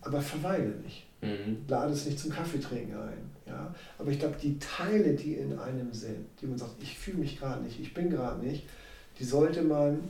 Aber 0.00 0.20
verweile 0.20 0.70
nicht. 0.84 1.04
Mhm. 1.20 1.58
Lade 1.68 1.92
es 1.92 2.06
nicht 2.06 2.18
zum 2.18 2.30
Kaffeetrinken 2.30 2.96
ein. 2.96 3.30
Ja? 3.46 3.74
Aber 3.98 4.10
ich 4.10 4.18
glaube, 4.18 4.36
die 4.40 4.58
Teile, 4.58 5.14
die 5.14 5.34
in 5.34 5.58
einem 5.58 5.92
sind, 5.92 6.26
die 6.40 6.46
man 6.46 6.58
sagt, 6.58 6.72
ich 6.80 6.98
fühle 6.98 7.18
mich 7.18 7.38
gerade 7.38 7.62
nicht, 7.62 7.80
ich 7.80 7.94
bin 7.94 8.10
gerade 8.10 8.44
nicht, 8.44 8.64
die 9.18 9.24
sollte 9.24 9.62
man 9.62 10.00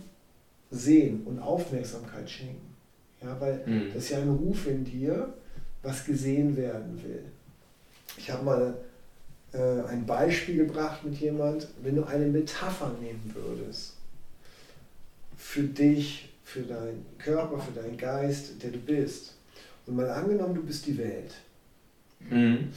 sehen 0.71 1.23
und 1.27 1.39
Aufmerksamkeit 1.39 2.29
schenken. 2.31 2.75
Ja, 3.23 3.39
weil 3.41 3.63
mhm. 3.67 3.89
das 3.95 4.05
ist 4.05 4.11
ja 4.11 4.19
ein 4.19 4.31
Ruf 4.31 4.67
in 4.67 4.85
dir, 4.85 5.33
was 5.83 6.05
gesehen 6.05 6.57
werden 6.57 7.03
will. 7.03 7.25
Ich 8.17 8.31
habe 8.31 8.45
mal 8.45 8.75
äh, 9.53 9.83
ein 9.89 10.07
Beispiel 10.07 10.67
gebracht 10.67 11.05
mit 11.05 11.15
jemand, 11.21 11.69
wenn 11.83 11.97
du 11.97 12.05
eine 12.05 12.27
Metapher 12.27 12.91
nehmen 13.01 13.33
würdest, 13.35 13.95
für 15.43 15.65
dich, 15.65 16.31
für 16.45 16.63
deinen 16.63 17.05
Körper, 17.19 17.59
für 17.59 17.73
deinen 17.73 17.97
Geist, 17.99 18.63
der 18.63 18.71
du 18.71 18.79
bist. 18.79 19.35
Und 19.87 19.97
mal 19.97 20.09
angenommen, 20.09 20.55
du 20.55 20.63
bist 20.63 20.87
die 20.87 20.97
Welt. 20.97 21.35
Mhm. 22.31 22.69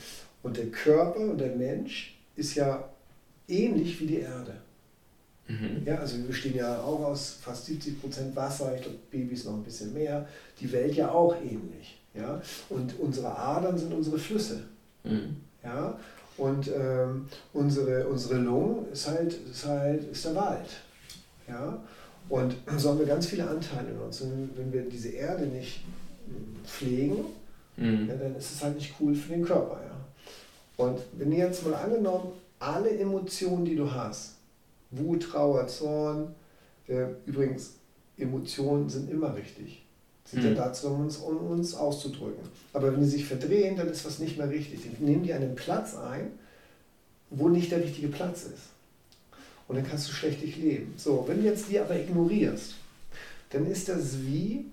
Und 0.41 0.57
der 0.57 0.65
Körper 0.67 1.19
und 1.19 1.37
der 1.37 1.55
Mensch 1.55 2.17
ist 2.35 2.55
ja 2.55 2.89
ähnlich 3.47 4.01
wie 4.01 4.07
die 4.07 4.19
Erde. 4.19 4.55
Mhm. 5.47 5.83
Ja, 5.85 5.99
also 5.99 6.17
wir 6.17 6.25
bestehen 6.25 6.55
ja 6.55 6.81
auch 6.81 7.01
aus 7.01 7.37
fast 7.39 7.67
70 7.67 8.01
Prozent 8.01 8.35
Wasser, 8.35 8.75
ich 8.75 8.81
glaube 8.81 8.97
Babys 9.11 9.45
noch 9.45 9.53
ein 9.53 9.63
bisschen 9.63 9.93
mehr, 9.93 10.27
die 10.59 10.71
Welt 10.71 10.95
ja 10.95 11.11
auch 11.11 11.35
ähnlich. 11.35 11.99
Ja? 12.15 12.41
Und 12.69 12.99
unsere 12.99 13.37
Adern 13.37 13.77
sind 13.77 13.93
unsere 13.93 14.17
Flüsse. 14.17 14.63
Mhm. 15.03 15.37
Ja? 15.63 15.97
Und 16.37 16.67
ähm, 16.67 17.27
unsere, 17.53 18.07
unsere 18.07 18.39
Lungen 18.39 18.91
ist 18.91 19.07
halt, 19.07 19.33
ist 19.49 19.65
halt 19.65 20.03
ist 20.11 20.25
der 20.25 20.35
Wald. 20.35 20.69
Ja? 21.47 21.79
Und 22.29 22.55
so 22.77 22.89
haben 22.89 22.99
wir 22.99 23.05
ganz 23.05 23.27
viele 23.27 23.47
Anteile 23.47 23.89
in 23.91 23.99
uns. 23.99 24.21
Und 24.21 24.49
wenn 24.55 24.73
wir 24.73 24.81
diese 24.83 25.09
Erde 25.09 25.45
nicht 25.45 25.83
hm, 26.27 26.65
pflegen, 26.65 27.25
mhm. 27.77 28.07
ja, 28.07 28.15
dann 28.15 28.35
ist 28.35 28.51
es 28.51 28.63
halt 28.63 28.75
nicht 28.75 28.93
cool 28.99 29.13
für 29.13 29.33
den 29.33 29.45
Körper. 29.45 29.79
Ja? 29.83 30.85
Und 30.85 30.99
wenn 31.13 31.31
ihr 31.31 31.45
jetzt 31.45 31.65
mal 31.65 31.75
angenommen, 31.75 32.31
alle 32.59 32.89
Emotionen, 32.97 33.65
die 33.65 33.75
du 33.75 33.91
hast, 33.91 34.35
Wut, 34.91 35.23
Trauer, 35.23 35.67
Zorn. 35.67 36.33
Äh, 36.87 37.07
übrigens, 37.25 37.73
Emotionen 38.17 38.89
sind 38.89 39.09
immer 39.09 39.35
richtig. 39.35 39.83
Sind 40.25 40.43
mhm. 40.43 40.49
ja 40.49 40.53
dazu, 40.55 40.87
um 40.87 41.01
uns, 41.01 41.17
um 41.17 41.51
uns 41.51 41.75
auszudrücken. 41.75 42.43
Aber 42.73 42.91
wenn 42.91 43.01
die 43.01 43.07
sich 43.07 43.25
verdrehen, 43.25 43.75
dann 43.75 43.89
ist 43.89 44.05
was 44.05 44.19
nicht 44.19 44.37
mehr 44.37 44.49
richtig. 44.49 44.81
Die 44.81 45.03
nehmen 45.03 45.23
die 45.23 45.33
einen 45.33 45.55
Platz 45.55 45.95
ein, 45.95 46.31
wo 47.29 47.49
nicht 47.49 47.71
der 47.71 47.83
richtige 47.83 48.07
Platz 48.07 48.43
ist. 48.43 48.74
Und 49.67 49.75
dann 49.75 49.87
kannst 49.87 50.07
du 50.07 50.13
schlecht 50.13 50.41
dich 50.41 50.57
leben. 50.57 50.93
So, 50.97 51.25
wenn 51.27 51.41
du 51.41 51.45
jetzt 51.47 51.69
die 51.69 51.79
aber 51.79 51.99
ignorierst, 51.99 52.75
dann 53.49 53.65
ist 53.65 53.89
das 53.89 54.21
wie, 54.21 54.65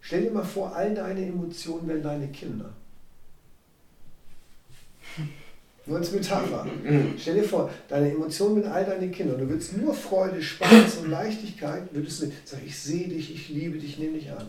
stell 0.00 0.22
dir 0.22 0.30
mal 0.30 0.44
vor, 0.44 0.74
all 0.74 0.94
deine 0.94 1.26
Emotionen 1.26 1.88
wären 1.88 2.02
deine 2.02 2.28
Kinder. 2.28 2.72
Nur 5.86 5.98
als 5.98 6.12
Metapher. 6.12 6.66
Stell 7.18 7.36
dir 7.36 7.44
vor, 7.44 7.70
deine 7.88 8.10
Emotionen 8.10 8.56
mit 8.56 8.66
all 8.66 8.84
deinen 8.84 9.10
Kindern, 9.10 9.38
du 9.40 9.48
willst 9.48 9.76
nur 9.76 9.94
Freude, 9.94 10.42
Spaß 10.42 10.98
und 10.98 11.10
Leichtigkeit, 11.10 11.84
würdest 11.92 12.22
du 12.22 12.26
sagen, 12.44 12.62
ich 12.66 12.78
sehe 12.78 13.08
dich, 13.08 13.34
ich 13.34 13.48
liebe 13.48 13.78
dich, 13.78 13.98
nehme 13.98 14.18
dich 14.18 14.30
an. 14.30 14.46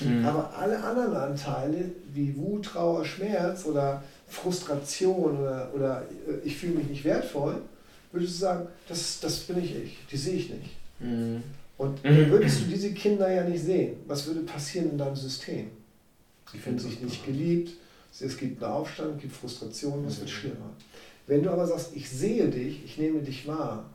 Mhm. 0.00 0.24
Aber 0.24 0.54
alle 0.56 0.82
anderen 0.84 1.16
Anteile, 1.16 1.90
wie 2.12 2.36
Wut, 2.36 2.66
Trauer, 2.66 3.04
Schmerz 3.04 3.64
oder 3.64 4.04
Frustration 4.28 5.38
oder, 5.38 5.70
oder 5.74 6.02
äh, 6.28 6.46
ich 6.46 6.56
fühle 6.56 6.74
mich 6.74 6.88
nicht 6.88 7.04
wertvoll, 7.04 7.62
würdest 8.12 8.34
du 8.34 8.38
sagen, 8.38 8.68
das, 8.88 9.20
das 9.20 9.40
bin 9.40 9.62
ich 9.62 9.74
ich, 9.74 9.98
die 10.10 10.16
sehe 10.16 10.36
ich 10.36 10.50
nicht. 10.50 10.70
Mhm. 11.00 11.42
Und 11.78 12.04
dann 12.04 12.30
würdest 12.30 12.62
du 12.62 12.64
diese 12.66 12.92
Kinder 12.92 13.30
ja 13.30 13.44
nicht 13.44 13.62
sehen. 13.62 13.96
Was 14.06 14.26
würde 14.26 14.40
passieren 14.40 14.90
in 14.90 14.98
deinem 14.98 15.16
System? 15.16 15.70
Sie 16.50 16.58
finden 16.58 16.78
sich 16.78 17.00
nicht 17.00 17.26
geliebt, 17.26 17.72
es 18.18 18.36
gibt 18.36 18.62
einen 18.62 18.72
Aufstand, 18.72 19.16
es 19.16 19.22
gibt 19.22 19.34
Frustration, 19.34 20.04
es 20.06 20.20
wird 20.20 20.30
schlimmer. 20.30 20.70
Wenn 21.26 21.42
du 21.42 21.50
aber 21.50 21.66
sagst, 21.66 21.90
ich 21.94 22.08
sehe 22.08 22.48
dich, 22.48 22.84
ich 22.84 22.98
nehme 22.98 23.20
dich 23.20 23.46
wahr, 23.46 23.90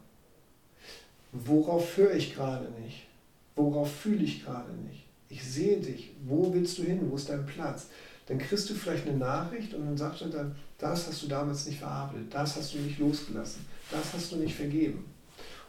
worauf 1.32 1.98
höre 1.98 2.14
ich 2.14 2.36
gerade 2.36 2.70
nicht? 2.84 3.08
Worauf 3.56 3.92
fühle 3.92 4.24
ich 4.24 4.44
gerade 4.44 4.72
nicht? 4.90 5.06
Ich 5.30 5.44
sehe 5.44 5.78
dich. 5.78 6.12
Wo 6.26 6.54
willst 6.54 6.78
du 6.78 6.84
hin? 6.84 7.00
Wo 7.10 7.16
ist 7.16 7.30
dein 7.30 7.46
Platz? 7.46 7.88
Dann 8.28 8.38
kriegst 8.38 8.70
du 8.70 8.74
vielleicht 8.74 9.08
eine 9.08 9.18
Nachricht 9.18 9.74
und 9.74 9.86
dann 9.86 9.98
sagt 9.98 10.22
er 10.22 10.30
dann, 10.30 10.56
das 10.78 11.08
hast 11.08 11.24
du 11.24 11.28
damals 11.28 11.66
nicht 11.66 11.80
verarbeitet, 11.80 12.34
das 12.34 12.56
hast 12.56 12.74
du 12.74 12.80
nicht 12.80 13.00
losgelassen, 13.00 13.66
das 13.92 14.14
hast 14.14 14.32
du 14.32 14.38
nicht 14.38 14.56
vergeben. 14.56 15.06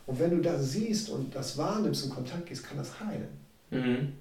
Und 0.06 0.18
wenn 0.18 0.30
du 0.30 0.40
das 0.40 0.72
siehst 0.72 1.10
und 1.10 1.34
das 1.34 1.56
wahrnimmst 1.58 2.04
und 2.04 2.10
in 2.10 2.14
Kontakt 2.16 2.46
gehst, 2.46 2.64
kann 2.64 2.78
das 2.78 3.00
heilen. 3.00 3.28
Mhm. 3.70 4.12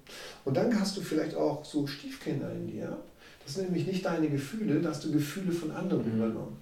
Und 0.44 0.56
dann 0.56 0.78
hast 0.78 0.96
du 0.96 1.00
vielleicht 1.00 1.34
auch 1.34 1.64
so 1.64 1.86
Stiefkinder 1.86 2.50
in 2.52 2.66
dir. 2.66 2.96
Das 3.44 3.54
sind 3.54 3.64
nämlich 3.64 3.86
nicht 3.86 4.04
deine 4.04 4.28
Gefühle, 4.28 4.80
da 4.80 4.90
hast 4.90 5.04
du 5.04 5.12
Gefühle 5.12 5.52
von 5.52 5.70
anderen 5.72 6.06
mhm. 6.06 6.16
übernommen. 6.16 6.56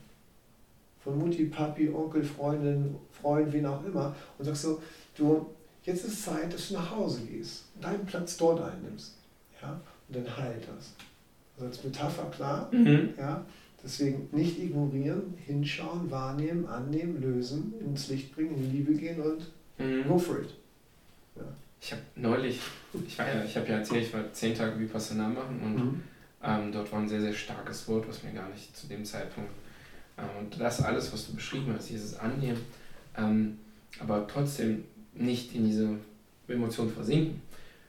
Von 1.02 1.18
Mutti, 1.18 1.44
Papi, 1.46 1.88
Onkel, 1.88 2.22
Freundin, 2.22 2.96
Freund, 3.10 3.52
wen 3.52 3.66
auch 3.66 3.84
immer. 3.84 4.14
Und 4.38 4.44
sagst 4.44 4.62
so, 4.62 4.82
du, 5.16 5.46
jetzt 5.84 6.04
ist 6.04 6.24
Zeit, 6.24 6.52
dass 6.52 6.68
du 6.68 6.74
nach 6.74 6.90
Hause 6.90 7.22
gehst, 7.22 7.64
deinen 7.80 8.04
Platz 8.04 8.36
dort 8.36 8.60
einnimmst. 8.60 9.14
Ja? 9.62 9.80
Und 10.08 10.16
dann 10.16 10.36
heilt 10.36 10.62
das. 10.62 10.92
Also 11.56 11.66
als 11.66 11.84
Metapher 11.84 12.30
klar. 12.30 12.68
Mhm. 12.72 13.10
Ja? 13.16 13.44
Deswegen 13.82 14.28
nicht 14.32 14.58
ignorieren, 14.58 15.34
hinschauen, 15.46 16.10
wahrnehmen, 16.10 16.66
annehmen, 16.66 17.20
lösen, 17.20 17.72
ins 17.80 18.08
Licht 18.08 18.34
bringen, 18.34 18.54
in 18.56 18.72
Liebe 18.72 18.92
gehen 18.94 19.20
und 19.20 19.46
mhm. 19.78 20.06
go 20.06 20.18
for 20.18 20.40
it. 20.40 20.50
Ja. 21.36 21.42
Ich 21.80 21.92
habe 21.92 22.02
neulich, 22.14 22.60
ich 23.06 23.18
war 23.18 23.26
ja, 23.26 23.42
ich 23.42 23.56
habe 23.56 23.66
ja 23.68 23.78
erzählt, 23.78 24.04
ich 24.04 24.12
war 24.12 24.30
zehn 24.32 24.54
Tage 24.54 24.78
Vipassana 24.78 25.28
machen 25.28 25.60
und 25.62 25.74
mhm. 25.76 26.02
ähm, 26.44 26.72
dort 26.72 26.92
war 26.92 27.00
ein 27.00 27.08
sehr, 27.08 27.22
sehr 27.22 27.32
starkes 27.32 27.88
Wort, 27.88 28.06
was 28.06 28.22
mir 28.22 28.32
gar 28.32 28.50
nicht 28.50 28.76
zu 28.76 28.86
dem 28.86 29.02
Zeitpunkt 29.04 29.50
ähm, 30.18 30.28
und 30.40 30.60
das 30.60 30.82
alles, 30.82 31.12
was 31.12 31.26
du 31.26 31.34
beschrieben 31.34 31.72
hast, 31.74 31.88
dieses 31.88 32.18
Annehmen, 32.18 32.60
ähm, 33.16 33.58
aber 33.98 34.26
trotzdem 34.26 34.84
nicht 35.14 35.54
in 35.54 35.66
diese 35.66 35.96
Emotion 36.48 36.90
versinken. 36.90 37.42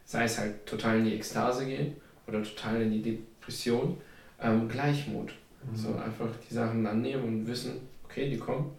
Sei 0.05 0.23
es 0.23 0.37
halt 0.37 0.65
total 0.65 0.99
in 0.99 1.05
die 1.05 1.15
Ekstase 1.15 1.65
gehen 1.65 1.95
oder 2.27 2.43
total 2.43 2.81
in 2.81 2.91
die 2.91 3.01
Depression, 3.01 3.97
ähm, 4.41 4.67
Gleichmut. 4.67 5.33
Mhm. 5.63 5.75
So 5.75 5.95
einfach 5.95 6.29
die 6.49 6.53
Sachen 6.53 6.85
annehmen 6.85 7.23
und 7.23 7.47
wissen, 7.47 7.73
okay, 8.03 8.29
die 8.29 8.37
kommen, 8.37 8.71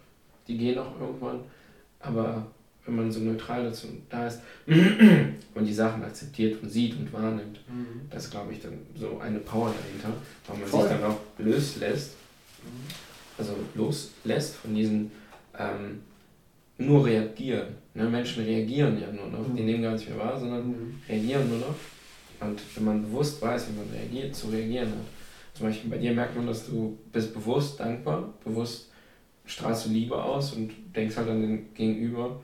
die 0.47 0.57
gehen 0.57 0.77
auch 0.77 0.99
irgendwann, 0.99 1.39
aber 1.99 2.45
wenn 2.85 2.95
man 2.95 3.11
so 3.11 3.21
neutral 3.21 3.63
dazu 3.63 3.87
da 4.09 4.27
ist 4.27 4.41
und 4.67 5.65
die 5.65 5.73
Sachen 5.73 6.03
akzeptiert 6.03 6.61
und 6.61 6.69
sieht 6.69 6.95
und 6.97 7.11
wahrnimmt, 7.13 7.59
mhm. 7.69 8.01
das 8.09 8.29
glaube 8.29 8.53
ich 8.53 8.61
dann 8.61 8.73
so 8.95 9.19
eine 9.19 9.39
Power 9.39 9.73
dahinter, 9.73 10.17
weil 10.47 10.57
man 10.57 10.67
Voll. 10.67 10.81
sich 10.81 10.91
dann 10.91 11.03
auch 11.03 11.19
loslässt, 11.37 12.15
mhm. 12.63 12.93
also 13.37 13.55
loslässt 13.75 14.55
von 14.55 14.75
diesen 14.75 15.11
ähm, 15.57 16.01
nur 16.77 17.05
reagieren. 17.05 17.67
Ne? 17.93 18.09
Menschen 18.09 18.43
reagieren 18.43 18.99
ja 18.99 19.11
nur 19.11 19.27
noch, 19.27 19.47
mhm. 19.47 19.55
die 19.55 19.63
nehmen 19.63 19.83
gar 19.83 19.93
nicht 19.93 20.09
mehr 20.09 20.17
wahr, 20.17 20.39
sondern 20.39 20.67
mhm. 20.67 21.01
reagieren 21.07 21.47
nur 21.47 21.59
noch. 21.59 21.75
Und 22.41 22.59
wenn 22.75 22.83
man 22.83 23.01
bewusst 23.03 23.41
weiß, 23.41 23.67
wie 23.69 23.77
man 23.77 23.89
reagiert, 23.89 24.35
zu 24.35 24.47
reagieren 24.47 24.89
hat, 24.89 25.05
zum 25.53 25.67
Beispiel 25.67 25.89
bei 25.89 25.97
dir 25.97 26.13
merkt 26.13 26.35
man, 26.35 26.47
dass 26.47 26.67
du 26.67 26.97
bist 27.11 27.33
bewusst 27.33 27.79
dankbar, 27.79 28.33
bewusst 28.43 28.89
strahlst 29.45 29.85
du 29.85 29.89
Liebe 29.89 30.21
aus 30.21 30.53
und 30.53 30.71
denkst 30.95 31.17
halt 31.17 31.29
an 31.29 31.41
den 31.41 31.73
Gegenüber 31.73 32.39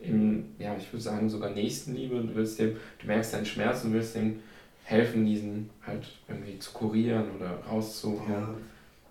im, 0.00 0.44
ja, 0.58 0.76
ich 0.76 0.92
würde 0.92 1.02
sagen, 1.02 1.28
sogar 1.28 1.50
Nächstenliebe. 1.50 2.20
Du 2.20 2.34
willst 2.34 2.58
dem, 2.58 2.76
du 3.00 3.06
merkst 3.06 3.34
deinen 3.34 3.46
Schmerz 3.46 3.84
und 3.84 3.92
willst 3.92 4.16
dem 4.16 4.40
helfen, 4.84 5.24
diesen 5.24 5.70
halt 5.86 6.06
irgendwie 6.28 6.58
zu 6.58 6.72
kurieren 6.72 7.24
oder 7.36 7.58
rauszuholen. 7.70 8.32
Ja. 8.32 8.54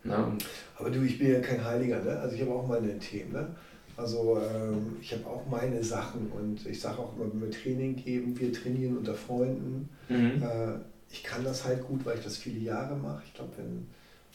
Ne? 0.03 0.37
Aber 0.77 0.89
du, 0.89 1.01
ich 1.03 1.17
bin 1.17 1.31
ja 1.31 1.39
kein 1.39 1.63
Heiliger, 1.63 2.03
ne? 2.03 2.19
Also 2.19 2.35
ich 2.35 2.41
habe 2.41 2.51
auch 2.51 2.67
meine 2.67 2.97
Themen, 2.99 3.31
ne? 3.31 3.47
Also 3.95 4.39
ähm, 4.39 4.97
ich 4.99 5.13
habe 5.13 5.27
auch 5.27 5.45
meine 5.49 5.83
Sachen 5.83 6.31
und 6.31 6.65
ich 6.65 6.79
sage 6.79 6.99
auch 6.99 7.15
immer, 7.15 7.31
wenn 7.31 7.41
wir 7.41 7.51
Training 7.51 7.95
geben, 7.95 8.37
wir 8.39 8.51
trainieren 8.51 8.97
unter 8.97 9.13
Freunden. 9.13 9.89
Mhm. 10.09 10.41
Äh, 10.41 10.79
ich 11.11 11.23
kann 11.23 11.43
das 11.43 11.65
halt 11.65 11.83
gut, 11.83 12.05
weil 12.05 12.17
ich 12.17 12.23
das 12.23 12.37
viele 12.37 12.59
Jahre 12.59 12.95
mache. 12.95 13.23
Ich 13.25 13.33
glaube, 13.33 13.51
wenn 13.57 13.87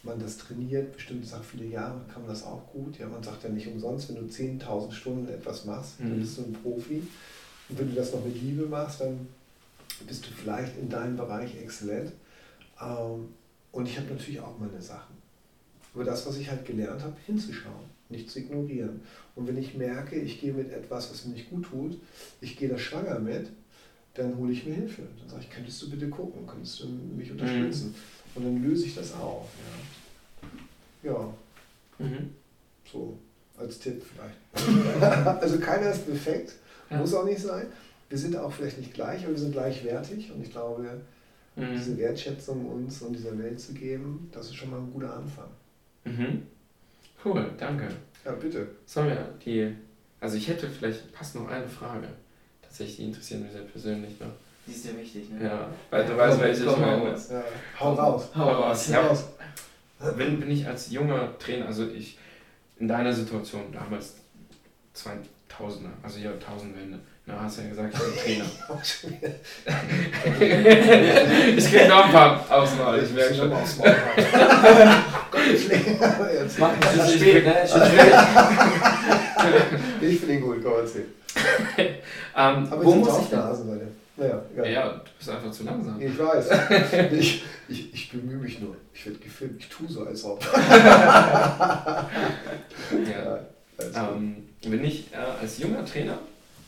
man 0.02 0.18
das 0.18 0.36
trainiert, 0.36 0.92
bestimmte 0.92 1.26
Sachen 1.26 1.44
viele 1.44 1.66
Jahre, 1.66 2.00
kann 2.12 2.22
man 2.22 2.30
das 2.30 2.44
auch 2.44 2.66
gut. 2.72 2.98
Ja, 2.98 3.08
man 3.08 3.22
sagt 3.22 3.44
ja 3.44 3.48
nicht 3.48 3.66
umsonst, 3.66 4.08
wenn 4.08 4.16
du 4.16 4.32
10.000 4.32 4.92
Stunden 4.92 5.28
etwas 5.28 5.64
machst, 5.64 6.00
mhm. 6.00 6.10
dann 6.10 6.20
bist 6.20 6.38
du 6.38 6.42
ein 6.42 6.52
Profi. 6.52 7.02
Und 7.68 7.78
wenn 7.78 7.88
du 7.88 7.94
das 7.94 8.12
noch 8.12 8.24
mit 8.24 8.40
Liebe 8.40 8.66
machst, 8.66 9.00
dann 9.00 9.26
bist 10.06 10.26
du 10.26 10.30
vielleicht 10.30 10.76
in 10.78 10.88
deinem 10.88 11.16
Bereich 11.16 11.56
exzellent. 11.60 12.12
Ähm, 12.80 13.28
und 13.72 13.88
ich 13.88 13.98
habe 13.98 14.08
natürlich 14.10 14.40
auch 14.40 14.58
meine 14.58 14.80
Sachen. 14.80 15.16
Über 15.94 16.04
das, 16.04 16.26
was 16.26 16.36
ich 16.36 16.50
halt 16.50 16.66
gelernt 16.66 17.02
habe, 17.02 17.16
hinzuschauen, 17.24 17.90
nicht 18.10 18.30
zu 18.30 18.38
ignorieren. 18.40 19.00
Und 19.34 19.48
wenn 19.48 19.56
ich 19.56 19.74
merke, 19.74 20.16
ich 20.16 20.40
gehe 20.40 20.52
mit 20.52 20.70
etwas, 20.70 21.10
was 21.10 21.24
mir 21.24 21.32
nicht 21.32 21.48
gut 21.48 21.64
tut, 21.64 21.98
ich 22.42 22.58
gehe 22.58 22.68
da 22.68 22.78
schwanger 22.78 23.18
mit, 23.18 23.48
dann 24.16 24.36
hole 24.36 24.52
ich 24.52 24.64
mir 24.64 24.74
Hilfe. 24.74 25.02
Dann 25.20 25.28
sage 25.28 25.42
ich, 25.42 25.50
könntest 25.50 25.82
du 25.82 25.90
bitte 25.90 26.08
gucken, 26.08 26.46
könntest 26.46 26.80
du 26.80 26.88
mich 26.88 27.30
unterstützen? 27.30 27.88
Mhm. 27.88 27.94
Und 28.34 28.44
dann 28.44 28.62
löse 28.62 28.86
ich 28.86 28.94
das 28.94 29.14
auf. 29.14 29.48
Ja, 31.02 31.12
ja. 31.12 31.34
Mhm. 31.98 32.30
so 32.90 33.16
als 33.56 33.78
Tipp 33.78 34.02
vielleicht. 34.02 35.02
also 35.40 35.58
keiner 35.58 35.90
ist 35.90 36.06
perfekt, 36.06 36.54
ja. 36.90 36.98
muss 36.98 37.14
auch 37.14 37.24
nicht 37.24 37.40
sein. 37.40 37.66
Wir 38.08 38.18
sind 38.18 38.36
auch 38.36 38.52
vielleicht 38.52 38.78
nicht 38.78 38.92
gleich, 38.92 39.24
aber 39.24 39.32
wir 39.32 39.38
sind 39.38 39.52
gleichwertig 39.52 40.30
und 40.30 40.42
ich 40.42 40.50
glaube, 40.50 41.00
mhm. 41.56 41.72
diese 41.72 41.96
Wertschätzung 41.96 42.66
uns 42.66 43.00
und 43.00 43.14
dieser 43.14 43.38
Welt 43.38 43.58
zu 43.58 43.72
geben, 43.72 44.28
das 44.32 44.46
ist 44.46 44.56
schon 44.56 44.70
mal 44.70 44.78
ein 44.78 44.92
guter 44.92 45.16
Anfang. 45.16 45.48
Mhm. 46.04 46.42
Cool, 47.24 47.50
danke. 47.58 47.88
Ja, 48.24 48.32
bitte. 48.32 48.68
Sollen 48.84 49.08
wir 49.08 49.34
die, 49.44 49.74
also 50.20 50.36
ich 50.36 50.48
hätte 50.48 50.68
vielleicht, 50.68 51.12
passt 51.12 51.34
noch 51.34 51.48
eine 51.48 51.68
Frage 51.68 52.08
tatsächlich, 52.66 52.96
die 52.96 53.04
interessieren 53.04 53.42
mich 53.42 53.52
sehr 53.52 53.62
persönlich 53.62 54.20
noch. 54.20 54.32
Die 54.66 54.72
ist 54.72 54.84
ja 54.84 54.90
wichtig, 54.98 55.30
ne? 55.30 55.44
Ja, 55.44 55.68
weil 55.90 56.04
du 56.04 56.16
weißt, 56.16 56.40
welche 56.40 56.64
ich 56.64 56.76
meine. 56.76 57.10
Ja. 57.10 57.44
Hau 57.78 57.94
raus. 57.94 58.28
Hau 58.34 58.50
raus. 58.50 58.88
Ja. 58.88 59.06
raus. 59.06 59.24
Wenn 59.98 60.40
bin 60.40 60.50
ich 60.50 60.66
als 60.66 60.90
junger 60.90 61.38
Trainer, 61.38 61.66
also 61.66 61.86
ich 61.88 62.18
in 62.78 62.88
deiner 62.88 63.12
Situation 63.12 63.72
damals 63.72 64.14
2000er, 64.94 65.90
also 66.02 66.18
Jahrtausendwende, 66.18 66.98
na, 67.24 67.40
hast 67.40 67.58
du 67.58 67.62
ja 67.62 67.68
gesagt, 67.68 67.94
ich 67.94 68.00
bin 68.00 68.14
Trainer. 68.24 68.44
ich 71.56 71.70
krieg 71.70 71.88
noch 71.88 72.04
ein 72.04 72.12
paar 72.12 72.44
Auswahl, 72.50 73.02
ich 73.02 73.10
merke 73.12 73.34
schon. 73.34 73.50
Aufs 73.52 73.78
Maul 73.78 73.96
Jetzt 76.40 76.58
machen 76.58 76.76
wir 76.80 76.96
das 76.96 77.14
spät, 77.14 77.44
ne? 77.44 77.54
Ich 80.00 80.20
finde 80.20 80.34
ihn 80.34 80.40
gut, 80.40 80.62
komm 80.62 80.74
erzähl. 80.80 81.06
ähm, 81.78 81.92
Aber 82.34 82.84
wo 82.84 82.94
muss 82.94 83.20
ich 83.22 83.28
da? 83.28 83.50
Leute. 83.50 83.88
Naja, 84.16 84.42
ja. 84.56 84.64
ja, 84.64 84.88
du 84.88 85.10
bist 85.18 85.28
einfach 85.28 85.50
zu 85.50 85.64
langsam. 85.64 86.00
Ich 86.00 86.18
weiß. 86.18 86.48
Ich, 87.12 87.44
ich, 87.68 87.92
ich 87.92 88.10
bemühe 88.10 88.38
mich 88.38 88.60
nur. 88.60 88.76
Ich 88.94 89.04
werde 89.04 89.18
gefilmt. 89.18 89.60
Ich 89.60 89.68
tue 89.68 89.88
so, 89.88 90.06
als 90.06 90.24
ob. 90.24 90.42
ja. 93.10 93.40
ähm, 93.94 94.36
wenn 94.62 94.84
ich 94.84 95.12
äh, 95.12 95.16
als 95.40 95.58
junger 95.58 95.84
Trainer, 95.84 96.18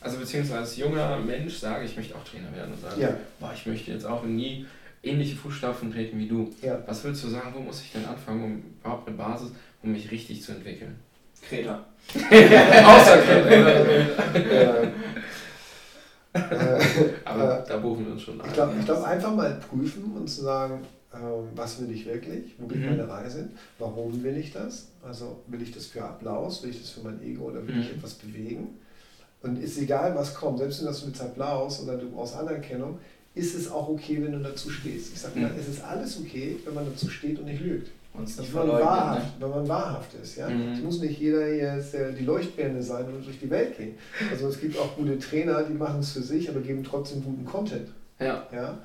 also 0.01 0.17
beziehungsweise 0.17 0.59
als 0.59 0.77
junger 0.77 1.17
Mensch 1.17 1.57
sage, 1.57 1.85
ich 1.85 1.95
möchte 1.95 2.15
auch 2.15 2.23
Trainer 2.23 2.53
werden 2.55 2.73
und 2.73 2.81
sage, 2.81 3.01
ja. 3.01 3.15
boah, 3.39 3.51
ich 3.55 3.65
möchte 3.65 3.91
jetzt 3.91 4.05
auch 4.05 4.23
nie 4.23 4.67
ähnliche 5.01 5.35
Fußstapfen 5.35 5.91
treten 5.91 6.19
wie 6.19 6.27
du. 6.27 6.53
Ja. 6.61 6.79
Was 6.85 7.03
würdest 7.03 7.23
du 7.23 7.29
sagen, 7.29 7.53
wo 7.55 7.61
muss 7.61 7.81
ich 7.81 7.91
denn 7.91 8.05
anfangen, 8.05 8.43
um 8.43 8.63
überhaupt 8.79 9.07
eine 9.07 9.17
Basis, 9.17 9.51
um 9.81 9.91
mich 9.91 10.11
richtig 10.11 10.43
zu 10.43 10.51
entwickeln? 10.51 10.99
Kreta. 11.41 11.85
Außer 12.15 13.17
Kreta. 13.17 14.87
Aber 17.25 17.59
äh, 17.59 17.67
da 17.67 17.77
buchen 17.77 18.05
wir 18.05 18.13
uns 18.13 18.21
schon 18.21 18.39
ein. 18.39 18.47
Ich 18.47 18.53
glaube, 18.53 18.73
glaub, 18.85 19.03
einfach 19.03 19.35
mal 19.35 19.59
prüfen 19.69 20.15
und 20.15 20.27
zu 20.27 20.43
sagen, 20.43 20.85
äh, 21.11 21.17
was 21.55 21.81
will 21.81 21.91
ich 21.91 22.05
wirklich, 22.05 22.55
wo 22.57 22.67
geht 22.67 22.81
mhm. 22.81 22.89
meine 22.89 23.07
Reise, 23.07 23.49
warum 23.79 24.23
will 24.23 24.37
ich 24.37 24.53
das? 24.53 24.89
Also 25.03 25.41
will 25.47 25.61
ich 25.61 25.71
das 25.71 25.87
für 25.87 26.03
Applaus, 26.03 26.61
will 26.63 26.69
ich 26.69 26.81
das 26.81 26.91
für 26.91 27.01
mein 27.01 27.21
Ego 27.23 27.45
oder 27.45 27.65
will 27.67 27.75
mhm. 27.75 27.81
ich 27.81 27.91
etwas 27.91 28.13
bewegen? 28.13 28.79
Und 29.41 29.61
ist 29.61 29.77
egal, 29.77 30.15
was 30.15 30.35
kommt, 30.35 30.59
selbst 30.59 30.79
wenn 30.79 30.87
das 30.87 31.05
mit 31.05 31.19
Applaus 31.19 31.81
oder 31.81 31.97
du 31.97 32.11
brauchst 32.11 32.35
Anerkennung, 32.35 32.99
ist 33.33 33.55
es 33.55 33.71
auch 33.71 33.87
okay, 33.87 34.21
wenn 34.21 34.33
du 34.33 34.39
dazu 34.39 34.69
stehst. 34.69 35.13
Ich 35.13 35.21
sage 35.21 35.39
mhm. 35.39 35.49
es 35.57 35.67
ist 35.67 35.83
alles 35.83 36.19
okay, 36.19 36.57
wenn 36.65 36.73
man 36.73 36.85
dazu 36.85 37.09
steht 37.09 37.39
und 37.39 37.45
nicht 37.45 37.61
lügt. 37.61 37.89
Also 38.19 38.53
wenn, 38.53 38.67
man 38.67 38.79
wahrhaft, 38.79 39.39
ne? 39.39 39.45
wenn 39.45 39.49
man 39.49 39.67
wahrhaft 39.67 40.13
ist. 40.15 40.37
Ja? 40.37 40.49
Mhm. 40.49 40.73
Es 40.73 40.81
muss 40.81 40.99
nicht 40.99 41.19
jeder 41.19 41.45
hier 41.47 41.83
die 42.17 42.25
Leuchtbirne 42.25 42.81
sein 42.81 43.05
und 43.05 43.25
durch 43.25 43.39
die 43.39 43.49
Welt 43.49 43.77
gehen. 43.77 43.95
Also 44.31 44.47
es 44.47 44.59
gibt 44.59 44.77
auch 44.77 44.95
gute 44.95 45.17
Trainer, 45.19 45.63
die 45.63 45.73
machen 45.73 45.99
es 45.99 46.11
für 46.11 46.21
sich, 46.21 46.49
aber 46.49 46.61
geben 46.61 46.83
trotzdem 46.83 47.23
guten 47.23 47.45
Content. 47.45 47.89
Ja. 48.19 48.47
ja? 48.51 48.79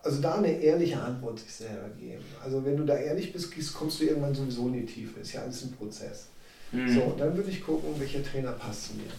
Also 0.00 0.20
da 0.20 0.36
eine 0.36 0.60
ehrliche 0.60 1.00
Antwort 1.00 1.38
sich 1.40 1.52
selber 1.52 1.88
geben. 1.98 2.24
Also 2.42 2.64
wenn 2.64 2.76
du 2.76 2.84
da 2.84 2.96
ehrlich 2.96 3.32
bist, 3.32 3.52
kommst 3.74 4.00
du 4.00 4.04
irgendwann 4.04 4.34
sowieso 4.34 4.68
in 4.68 4.74
die 4.74 4.86
Tiefe. 4.86 5.20
Ist 5.20 5.32
ja 5.32 5.42
alles 5.42 5.64
ein 5.64 5.72
Prozess. 5.72 6.28
Mhm. 6.72 6.88
So, 6.88 7.14
dann 7.18 7.36
würde 7.36 7.50
ich 7.50 7.62
gucken, 7.62 7.90
welcher 7.98 8.22
Trainer 8.22 8.52
passt 8.52 8.88
zu 8.88 8.94
mir. 8.94 9.10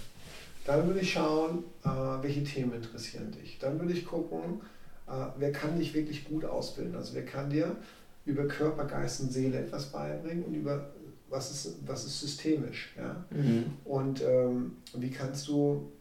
Dann 0.66 0.86
würde 0.88 1.00
ich 1.00 1.14
schauen, 1.14 1.64
äh, 1.84 1.90
welche 2.22 2.44
Themen 2.44 2.74
interessieren 2.74 3.32
dich. 3.32 3.58
Dann 3.60 3.80
würde 3.80 3.94
ich 3.94 4.06
gucken, 4.06 4.62
äh, 5.08 5.12
wer 5.38 5.52
kann 5.52 5.78
dich 5.78 5.94
wirklich 5.94 6.26
gut 6.26 6.46
ausbilden. 6.46 6.96
Also 6.96 7.16
wer 7.16 7.26
kann 7.26 7.50
dir 7.50 7.76
über 8.30 8.48
Körper, 8.48 8.86
Geist 8.86 9.22
und 9.22 9.32
Seele 9.32 9.60
etwas 9.60 9.88
beibringen 9.88 10.44
und 10.44 10.54
über 10.54 10.90
was 11.30 11.52
ist, 11.52 11.76
was 11.86 12.06
ist 12.06 12.20
systemisch. 12.20 12.90
Ja? 12.98 13.24
Mhm. 13.30 13.66
Und 13.86 14.22
ähm, 14.22 14.78
wie 14.96 15.12
kannst 15.12 15.48
du 15.48 15.92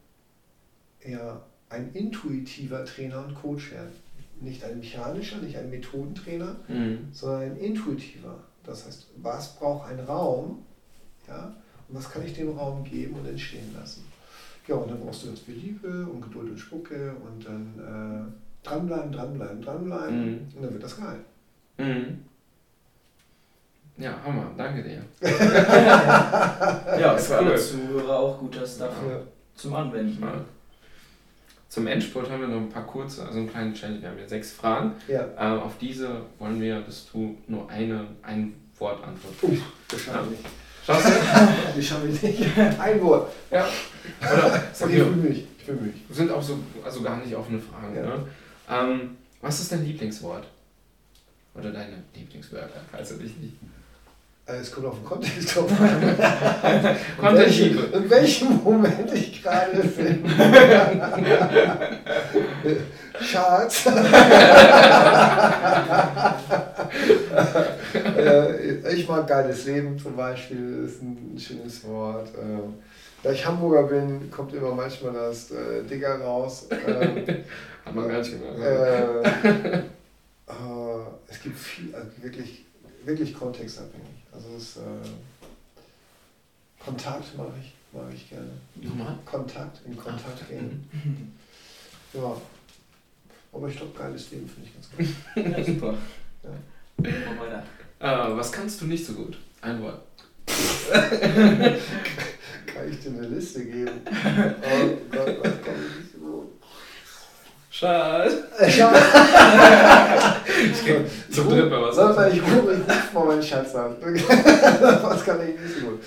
ja, 1.06 1.42
ein 1.68 1.92
intuitiver 1.92 2.84
Trainer 2.84 3.24
und 3.26 3.34
Coach 3.34 3.72
werden? 3.72 3.92
Nicht 4.40 4.64
ein 4.64 4.78
mechanischer, 4.78 5.38
nicht 5.38 5.56
ein 5.56 5.70
Methodentrainer, 5.70 6.56
mhm. 6.68 7.08
sondern 7.12 7.42
ein 7.42 7.56
intuitiver. 7.56 8.38
Das 8.64 8.86
heißt, 8.86 9.08
was 9.16 9.56
braucht 9.56 9.90
ein 9.90 10.00
Raum 10.00 10.64
ja? 11.26 11.54
und 11.88 11.96
was 11.96 12.10
kann 12.10 12.24
ich 12.24 12.34
dem 12.34 12.56
Raum 12.56 12.84
geben 12.84 13.14
und 13.14 13.26
entstehen 13.26 13.74
lassen? 13.78 14.04
Ja, 14.66 14.76
und 14.76 14.90
dann 14.90 15.00
brauchst 15.00 15.22
du 15.22 15.28
ganz 15.28 15.40
viel 15.40 15.54
Liebe 15.54 16.06
und 16.06 16.20
Geduld 16.20 16.50
und 16.50 16.58
Spucke 16.58 17.14
und 17.24 17.44
dann 17.44 17.72
äh, 17.78 18.66
dranbleiben, 18.66 19.10
dranbleiben, 19.10 19.62
dranbleiben 19.62 20.26
mhm. 20.26 20.38
und 20.54 20.62
dann 20.62 20.72
wird 20.72 20.82
das 20.82 20.98
geil. 20.98 21.20
Mhm. 21.78 22.24
Ja, 23.96 24.14
Hammer, 24.24 24.52
danke 24.56 24.82
dir. 24.82 25.02
ja, 27.00 27.14
es 27.16 27.30
war 27.30 27.38
alle 27.38 27.56
Zuhörer 27.56 28.16
auch 28.16 28.38
gut, 28.38 28.54
das 28.54 28.78
dafür 28.78 29.10
ja. 29.10 29.22
zum 29.56 29.74
Anwenden. 29.74 30.22
Ja. 30.22 30.44
Zum 31.68 31.86
Endspurt 31.86 32.30
haben 32.30 32.40
wir 32.40 32.48
noch 32.48 32.56
ein 32.58 32.68
paar 32.68 32.86
kurze, 32.86 33.26
also 33.26 33.38
einen 33.38 33.50
kleinen 33.50 33.74
Challenge. 33.74 34.00
Wir 34.00 34.08
haben 34.08 34.18
hier 34.18 34.28
sechs 34.28 34.52
Fragen. 34.52 34.92
Ja. 35.08 35.26
Äh, 35.36 35.58
auf 35.60 35.72
diese 35.80 36.22
wollen 36.38 36.60
wir, 36.60 36.80
dass 36.80 37.10
du 37.10 37.36
nur 37.48 37.68
eine, 37.68 38.06
ein 38.22 38.54
Wort 38.78 39.02
antwortest. 39.04 39.42
Uff, 39.42 39.72
das 39.88 40.00
schaffe 40.00 40.24
ich 40.26 40.30
nicht. 40.30 40.44
Schaffst 40.86 41.08
du? 41.08 41.12
das 41.76 41.84
schaffe 41.84 42.08
ich 42.08 42.22
nicht. 42.22 42.58
Ein 42.78 43.02
Wort. 43.02 43.32
Ja. 43.50 43.66
Oder, 44.20 44.62
sag 44.72 44.90
ich 44.90 44.96
fühle 44.96 45.16
mich. 45.16 45.46
Ich 45.58 45.64
fühle 45.64 45.80
mich. 45.80 45.94
Sind 46.10 46.30
auch 46.30 46.42
so, 46.42 46.58
also 46.84 47.02
gar 47.02 47.18
nicht 47.18 47.34
offene 47.34 47.58
Fragen. 47.58 47.96
Ja. 47.96 48.02
Ne? 48.02 48.26
Ähm, 48.70 49.16
was 49.42 49.60
ist 49.60 49.72
dein 49.72 49.84
Lieblingswort? 49.84 50.46
Oder 51.58 51.70
deine 51.72 52.04
Lieblingswörter, 52.14 52.80
falls 52.90 53.08
du 53.08 53.14
dich 53.16 53.36
nicht. 53.38 53.54
Äh, 54.46 54.56
es 54.60 54.72
kommt 54.72 54.86
auf 54.86 54.94
den 54.94 55.04
Kontext 55.04 55.54
drauf 55.54 55.70
an. 55.80 57.36
in, 57.36 57.92
in 57.92 58.10
welchem 58.10 58.62
Moment 58.62 59.12
ich 59.12 59.42
gerade 59.42 59.82
bin. 59.82 60.24
Schatz. 63.20 63.88
Äh, 67.94 68.94
ich 68.94 69.08
mag 69.08 69.26
geiles 69.26 69.64
Leben 69.64 69.98
zum 69.98 70.14
Beispiel, 70.16 70.84
ist 70.84 71.02
ein 71.02 71.38
schönes 71.38 71.86
Wort. 71.86 72.28
Äh, 72.28 72.68
da 73.22 73.30
ich 73.30 73.46
Hamburger 73.46 73.84
bin, 73.84 74.30
kommt 74.30 74.52
immer 74.52 74.74
manchmal 74.74 75.12
das 75.12 75.50
äh, 75.50 75.82
Digger 75.88 76.20
raus. 76.20 76.66
Ähm, 76.70 77.24
Hat 77.84 77.94
man 77.94 78.08
gar 78.08 78.18
nicht 78.18 78.32
gemacht. 78.32 79.84
Äh, 80.48 80.52
es 81.28 81.42
gibt 81.42 81.58
viel, 81.58 81.94
also 81.94 82.08
wirklich, 82.22 82.64
wirklich 83.04 83.34
kontextabhängig. 83.34 84.06
Also 84.32 84.48
es, 84.56 84.76
äh, 84.78 84.80
Kontakt 86.82 87.36
mache 87.36 87.52
ich, 87.60 87.74
mag 87.92 88.12
ich 88.14 88.28
gerne. 88.30 88.50
Nochmal? 88.76 89.18
Kontakt, 89.24 89.80
in 89.84 89.96
Kontakt 89.96 90.40
Ach, 90.42 90.48
gehen. 90.48 90.88
Mhm. 90.92 91.32
Ja. 92.14 92.40
Aber 93.52 93.68
ich 93.68 93.76
glaube, 93.76 93.98
geiles 93.98 94.30
Leben 94.30 94.48
finde 94.48 94.68
ich 94.68 94.74
ganz 94.74 94.88
gut. 94.90 95.06
ja, 95.52 95.64
super. 95.64 95.94
Ja. 96.42 96.50
weiter. 97.40 97.64
Äh, 98.00 98.36
was 98.36 98.52
kannst 98.52 98.80
du 98.80 98.86
nicht 98.86 99.04
so 99.04 99.12
gut? 99.14 99.36
Ein 99.60 99.82
Wort. 99.82 100.02
Kann 102.66 102.90
ich 102.90 103.00
dir 103.00 103.10
eine 103.10 103.26
Liste 103.28 103.64
geben? 103.66 104.00
Oh 104.06 104.96
Gott, 105.10 105.36
was 105.42 105.62
kann 105.62 105.74
ich 105.74 106.07
Schatz. 107.78 108.34
ich 108.60 108.76
geh 110.84 111.04
zum 111.30 111.48
dritten 111.48 111.70
Mal 111.70 111.82
was. 111.82 111.94
Sag 111.94 112.34
ich 112.34 112.42
rufe 112.42 112.72
ich 112.72 112.80
ruf 112.80 113.12
mal 113.12 113.26
meinen 113.26 113.42
Schatz 113.42 113.72
an. 113.76 113.94
was 114.00 115.24
kann 115.24 115.48
ich 115.48 115.60
nicht 115.60 115.76
so 115.76 115.82
gut? 115.86 116.00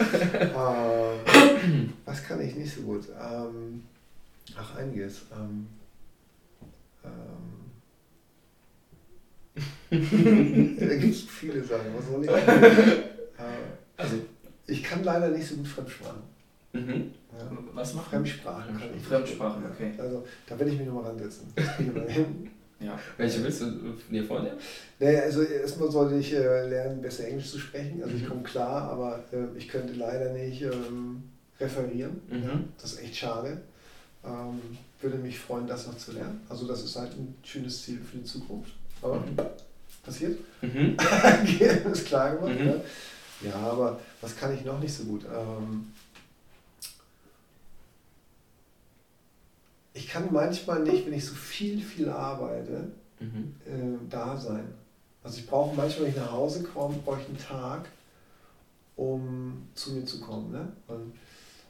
Uh, 0.53 1.13
was 2.05 2.27
kann 2.27 2.41
ich 2.41 2.55
nicht 2.55 2.75
so 2.75 2.81
gut? 2.81 3.07
Um, 3.09 3.85
ach, 4.57 4.75
einiges. 4.75 5.21
Um, 5.31 5.69
um, 7.05 7.71
da 10.77 10.95
gibt 10.95 11.15
es 11.15 11.21
viele 11.21 11.63
Sachen. 11.63 11.95
Was 11.95 12.05
soll 12.05 12.25
ich? 12.25 12.29
Uh, 12.29 12.33
also, 13.95 14.15
ich 14.67 14.83
kann 14.83 15.05
leider 15.05 15.29
nicht 15.29 15.47
so 15.47 15.55
gut 15.55 15.69
Fremdsprachen. 15.69 16.30
Mhm. 16.73 17.11
Ja. 17.37 17.51
Was 17.73 17.93
macht 17.93 18.09
Fremdsprachen 18.09 18.77
kann 18.77 18.89
ich. 18.95 19.03
Fremdsprachen, 19.03 19.63
okay. 19.65 19.91
Also 19.97 20.25
da 20.47 20.57
werde 20.57 20.71
ich 20.71 20.77
mich 20.77 20.87
nochmal 20.87 21.05
ransetzen. 21.05 21.47
ja. 22.79 22.99
Welche 23.17 23.43
willst 23.43 23.61
du 23.61 23.95
dir 24.09 24.23
vornehmen? 24.23 24.57
Naja, 24.99 25.21
also 25.21 25.43
erstmal 25.43 25.91
sollte 25.91 26.15
ich 26.15 26.33
äh, 26.33 26.69
lernen, 26.69 27.01
besser 27.01 27.27
Englisch 27.27 27.51
zu 27.51 27.59
sprechen. 27.59 28.01
Also 28.03 28.15
ich 28.15 28.23
mhm. 28.23 28.27
komme 28.27 28.43
klar, 28.43 28.89
aber 28.89 29.23
äh, 29.31 29.57
ich 29.57 29.67
könnte 29.67 29.93
leider 29.93 30.31
nicht 30.33 30.61
ähm, 30.61 31.23
referieren. 31.59 32.21
Mhm. 32.29 32.43
Ja, 32.43 32.59
das 32.81 32.93
ist 32.93 33.03
echt 33.03 33.15
schade. 33.15 33.61
Ähm, 34.23 34.59
würde 35.01 35.17
mich 35.17 35.39
freuen, 35.39 35.67
das 35.67 35.87
noch 35.87 35.97
zu 35.97 36.11
lernen. 36.11 36.41
Also 36.47 36.67
das 36.67 36.83
ist 36.83 36.95
halt 36.95 37.11
ein 37.13 37.35
schönes 37.43 37.83
Ziel 37.83 37.99
für 37.99 38.17
die 38.17 38.23
Zukunft. 38.23 38.71
Aber 39.01 39.15
mhm. 39.15 39.35
passiert. 40.03 40.39
Mhm. 40.61 40.95
ist 41.91 42.05
klar 42.05 42.35
gemacht. 42.35 42.59
Mhm. 42.59 42.67
Ja. 42.67 43.49
ja. 43.49 43.55
aber 43.55 43.99
was 44.21 44.37
kann 44.37 44.53
ich 44.53 44.63
noch 44.63 44.79
nicht 44.79 44.93
so 44.93 45.05
gut? 45.05 45.25
Ähm, 45.25 45.87
ich 49.93 50.07
kann 50.07 50.31
manchmal 50.31 50.83
nicht, 50.83 51.05
wenn 51.05 51.13
ich 51.13 51.25
so 51.25 51.33
viel, 51.33 51.81
viel 51.81 52.09
arbeite, 52.09 52.91
mhm. 53.19 53.55
äh, 53.65 53.97
da 54.09 54.37
sein. 54.37 54.65
Also 55.23 55.39
ich 55.39 55.47
brauche 55.47 55.75
manchmal, 55.75 56.05
wenn 56.05 56.11
ich 56.11 56.17
nach 56.17 56.31
Hause 56.31 56.63
komme, 56.63 56.95
brauche 57.05 57.21
ich 57.21 57.27
einen 57.27 57.37
Tag, 57.37 57.89
um 58.95 59.63
zu 59.75 59.93
mir 59.93 60.05
zu 60.05 60.19
kommen. 60.19 60.51
Ne? 60.51 60.67
Und 60.87 61.13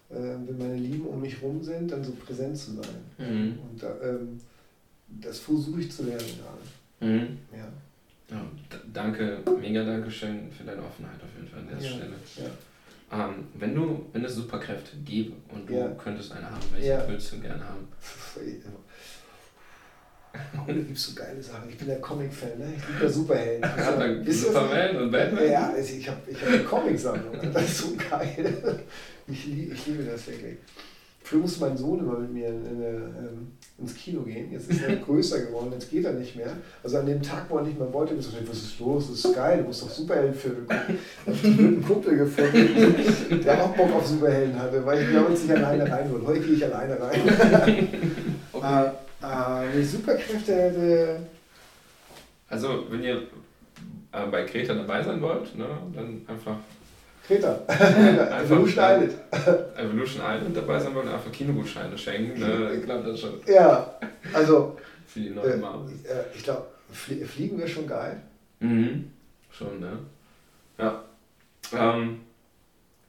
äh, 0.10 0.38
wenn 0.48 0.58
meine 0.58 0.76
Lieben 0.76 1.06
um 1.06 1.20
mich 1.20 1.42
rum 1.42 1.62
sind, 1.62 1.92
dann 1.92 2.04
so 2.04 2.12
präsent 2.14 2.58
zu 2.58 2.74
sein. 2.74 3.04
Mhm. 3.18 3.60
Und 3.70 3.84
ähm, 3.84 4.40
das 5.08 5.40
versuche 5.40 5.82
ich 5.82 5.92
zu 5.92 6.04
lernen 6.04 6.24
gerade. 7.00 7.12
Mhm. 7.12 7.38
Ja. 7.52 8.36
ja. 8.36 8.46
Danke, 8.94 9.40
mega 9.60 9.84
Dankeschön 9.84 10.50
für 10.52 10.64
deine 10.64 10.84
Offenheit 10.84 11.22
auf 11.22 11.30
jeden 11.36 11.48
Fall 11.48 11.60
an 11.60 11.68
der 11.68 11.80
ja. 11.80 11.96
Stelle. 11.96 12.16
Ja. 12.38 12.52
Ähm, 13.12 13.48
wenn 13.56 13.76
du, 13.76 14.06
wenn 14.14 14.24
es 14.24 14.36
Superkräfte 14.36 14.96
gäbe 14.98 15.34
und 15.50 15.70
du 15.70 15.74
ja. 15.74 15.90
könntest 15.90 16.32
eine 16.32 16.50
haben, 16.50 16.64
welche 16.72 16.88
ja. 16.88 17.08
würdest 17.08 17.34
du 17.34 17.40
gerne 17.42 17.64
haben? 17.64 17.88
Oh, 20.34 20.64
da 20.66 20.74
gibt 20.74 20.98
so 20.98 21.14
geile 21.14 21.44
Sachen. 21.44 21.70
Ich 21.70 21.78
bin 21.78 21.88
der 21.88 22.00
Comic-Fan, 22.00 22.58
ne? 22.58 22.74
ich 22.78 22.88
liebe 22.88 23.04
ja 23.04 23.10
Superhelden. 23.10 24.26
Ja, 24.26 24.34
Superman 24.34 24.96
und 24.98 25.12
Batman? 25.12 25.52
Ja, 25.52 25.70
also 25.72 25.94
ich 25.94 26.08
habe 26.08 26.20
ich 26.26 26.42
hab 26.42 26.48
eine 26.48 26.64
Comic-Sammlung. 26.64 27.36
Das 27.54 27.64
ist 27.64 27.78
so 27.80 27.96
geil. 28.10 28.80
Ich, 29.28 29.46
lieb, 29.46 29.74
ich 29.74 29.88
liebe 29.88 30.04
das 30.04 30.28
wirklich. 30.28 30.58
Früher 31.22 31.42
musste 31.42 31.60
mein 31.62 31.78
Sohn 31.78 32.00
immer 32.00 32.20
mit 32.20 32.32
mir 32.32 32.48
in, 32.48 32.66
in, 32.66 32.82
ähm, 32.82 33.52
ins 33.82 33.96
Kino 33.96 34.22
gehen. 34.22 34.52
Jetzt 34.52 34.70
ist 34.70 34.84
er 34.84 34.96
größer 35.06 35.42
geworden, 35.42 35.70
jetzt 35.74 35.90
geht 35.90 36.06
er 36.06 36.14
nicht 36.14 36.36
mehr. 36.36 36.52
Also 36.84 36.98
an 36.98 37.06
dem 37.06 37.22
Tag, 37.22 37.46
wo 37.50 37.58
er 37.58 37.64
nicht 37.64 37.78
mehr 37.78 37.92
wollte, 37.92 38.16
gesagt, 38.16 38.38
was 38.48 38.58
ist 38.58 38.80
los? 38.80 39.10
Das 39.10 39.26
ist 39.26 39.36
geil, 39.36 39.60
du 39.60 39.64
musst 39.66 39.82
doch 39.82 39.90
Superheldenfilme 39.90 40.62
gucken. 40.62 40.98
Ich 41.26 41.44
habe 41.44 41.58
einen 41.58 41.86
Kumpel 41.86 42.18
gefunden, 42.18 43.42
der 43.44 43.64
auch 43.64 43.76
Bock 43.76 43.94
auf 43.94 44.08
Superhelden 44.08 44.58
hatte, 44.58 44.86
weil 44.86 45.04
ich 45.04 45.10
glaube, 45.10 45.32
jetzt 45.32 45.48
nicht 45.48 45.58
alleine 45.58 45.90
rein 45.90 46.12
wollte. 46.12 46.28
Heute 46.28 46.40
gehe 46.42 46.56
ich 46.56 46.66
alleine 46.66 47.00
rein. 47.00 47.22
okay. 48.54 48.66
äh, 48.66 49.26
äh, 49.26 49.74
wenn 49.74 49.82
ich 49.82 49.90
Superkräfte 49.90 50.56
hätte. 50.56 51.20
Also, 52.50 52.86
wenn 52.90 53.04
ihr 53.04 53.24
äh, 54.12 54.26
bei 54.30 54.44
Kreta 54.44 54.74
dabei 54.74 55.02
sein 55.04 55.22
wollt, 55.22 55.56
ne, 55.58 55.66
dann 55.94 56.22
einfach 56.28 56.58
Peter, 57.28 57.64
Evolution 58.44 58.84
Island. 58.84 59.14
Evolution 59.78 60.22
Island 60.22 60.58
dabei 60.58 60.80
sein 60.80 60.94
wollen, 60.96 61.08
einfach 61.08 61.32
Kinogutscheine 61.32 61.98
schenken. 61.98 62.40
Ne? 62.40 62.72
Ich 62.78 62.84
glaube 62.84 63.10
das 63.10 63.20
schon. 63.20 63.40
Ja, 63.46 63.96
also. 64.34 64.78
Für 65.08 65.20
die 65.20 65.30
neue 65.32 65.54
äh, 65.56 66.24
Ich 66.34 66.44
glaube, 66.44 66.68
flie 66.92 67.26
fliegen 67.26 67.58
wäre 67.58 67.68
schon 67.68 67.86
geil. 67.88 68.22
Mhm. 68.60 69.12
Schon, 69.50 69.80
ne? 69.80 70.00
Ja. 70.78 71.04
Ähm, 71.74 72.22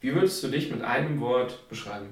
wie 0.01 0.13
würdest 0.13 0.43
du 0.43 0.49
dich 0.49 0.71
mit 0.71 0.83
einem 0.83 1.21
Wort 1.21 1.69
beschreiben? 1.69 2.09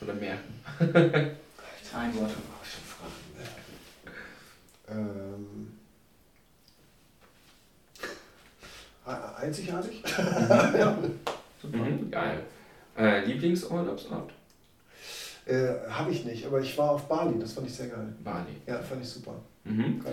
Oder 0.00 0.14
merken? 0.14 0.54
Ein 0.80 2.14
Wort. 2.16 2.30
Ähm. 4.90 5.77
Einzigartig. 9.36 10.02
ja. 10.78 10.96
Mhm, 11.62 12.10
geil. 12.10 12.40
Äh, 12.96 13.24
Lieblingsurlaubsort? 13.24 14.32
Äh, 15.46 15.68
Habe 15.88 16.10
ich 16.10 16.24
nicht, 16.24 16.46
aber 16.46 16.60
ich 16.60 16.76
war 16.76 16.90
auf 16.90 17.08
Bali, 17.08 17.38
das 17.38 17.52
fand 17.52 17.66
ich 17.68 17.74
sehr 17.74 17.88
geil. 17.88 18.12
Bali. 18.22 18.52
Ja, 18.66 18.78
fand 18.82 19.02
ich 19.02 19.08
super. 19.08 19.34
Mhm. 19.64 20.04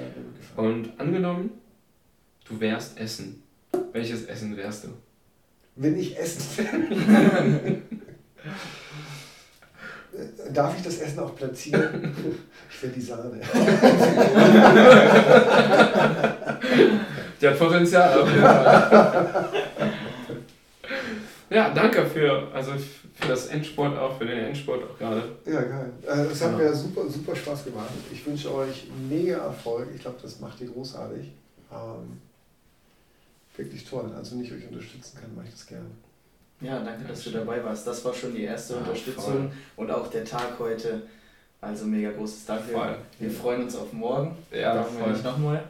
Und 0.56 0.90
angenommen, 1.00 1.52
du 2.48 2.60
wärst 2.60 2.98
Essen. 3.00 3.44
Welches 3.92 4.26
Essen 4.26 4.56
wärst 4.56 4.86
du? 4.86 4.90
Wenn 5.76 5.98
ich 5.98 6.18
essen 6.18 6.58
will. 6.58 7.82
Darf 10.54 10.78
ich 10.78 10.84
das 10.84 11.00
Essen 11.00 11.20
auch 11.20 11.36
platzieren? 11.36 12.14
Ich 12.78 12.84
will 12.84 12.92
die 12.92 13.02
Sahne. 13.02 13.40
Die 17.42 17.48
hat 17.48 17.60
Potenzial. 17.60 18.28
ja, 21.50 21.70
danke 21.74 22.06
für, 22.06 22.48
also 22.54 22.72
für 23.16 23.28
das 23.28 23.48
Endsport 23.48 23.98
auch, 23.98 24.18
für 24.18 24.26
den 24.26 24.40
Endsport 24.40 24.84
auch 24.84 24.98
gerade. 24.98 25.24
Ja, 25.46 25.62
geil. 25.62 25.92
Äh, 26.08 26.32
es 26.32 26.42
hat 26.42 26.52
ja. 26.52 26.58
mir 26.58 26.74
super, 26.74 27.10
super 27.10 27.36
Spaß 27.36 27.66
gemacht. 27.66 27.90
Ich 28.12 28.26
wünsche 28.26 28.54
euch 28.54 28.88
mega 29.10 29.38
Erfolg. 29.38 29.90
Ich 29.96 30.02
glaube, 30.02 30.18
das 30.22 30.40
macht 30.40 30.62
ihr 30.62 30.68
großartig. 30.68 31.32
Ähm, 31.72 32.22
wirklich 33.56 33.86
toll. 33.86 34.12
Also, 34.16 34.36
wenn 34.36 34.44
ich 34.44 34.52
euch 34.52 34.68
unterstützen 34.70 35.18
kann, 35.20 35.36
mache 35.36 35.46
ich 35.48 35.54
das 35.54 35.66
gerne. 35.68 35.86
Ja, 36.62 36.80
danke, 36.80 37.06
dass 37.06 37.24
du 37.24 37.32
dabei 37.32 37.64
warst. 37.64 37.86
Das 37.86 38.04
war 38.06 38.14
schon 38.14 38.34
die 38.34 38.44
erste 38.44 38.74
ja, 38.74 38.80
Unterstützung 38.80 39.34
voll. 39.34 39.52
und 39.76 39.92
auch 39.92 40.08
der 40.08 40.24
Tag 40.24 40.58
heute. 40.60 41.04
Also 41.62 41.86
mega 41.86 42.12
großes 42.12 42.46
Dank. 42.46 42.62
Voll. 42.66 42.96
Wir 43.20 43.32
freuen 43.32 43.64
uns 43.64 43.76
auf 43.76 43.92
morgen. 43.92 44.38
Ja, 44.52 44.84
voll. 44.84 45.14
nochmal. 45.24 45.70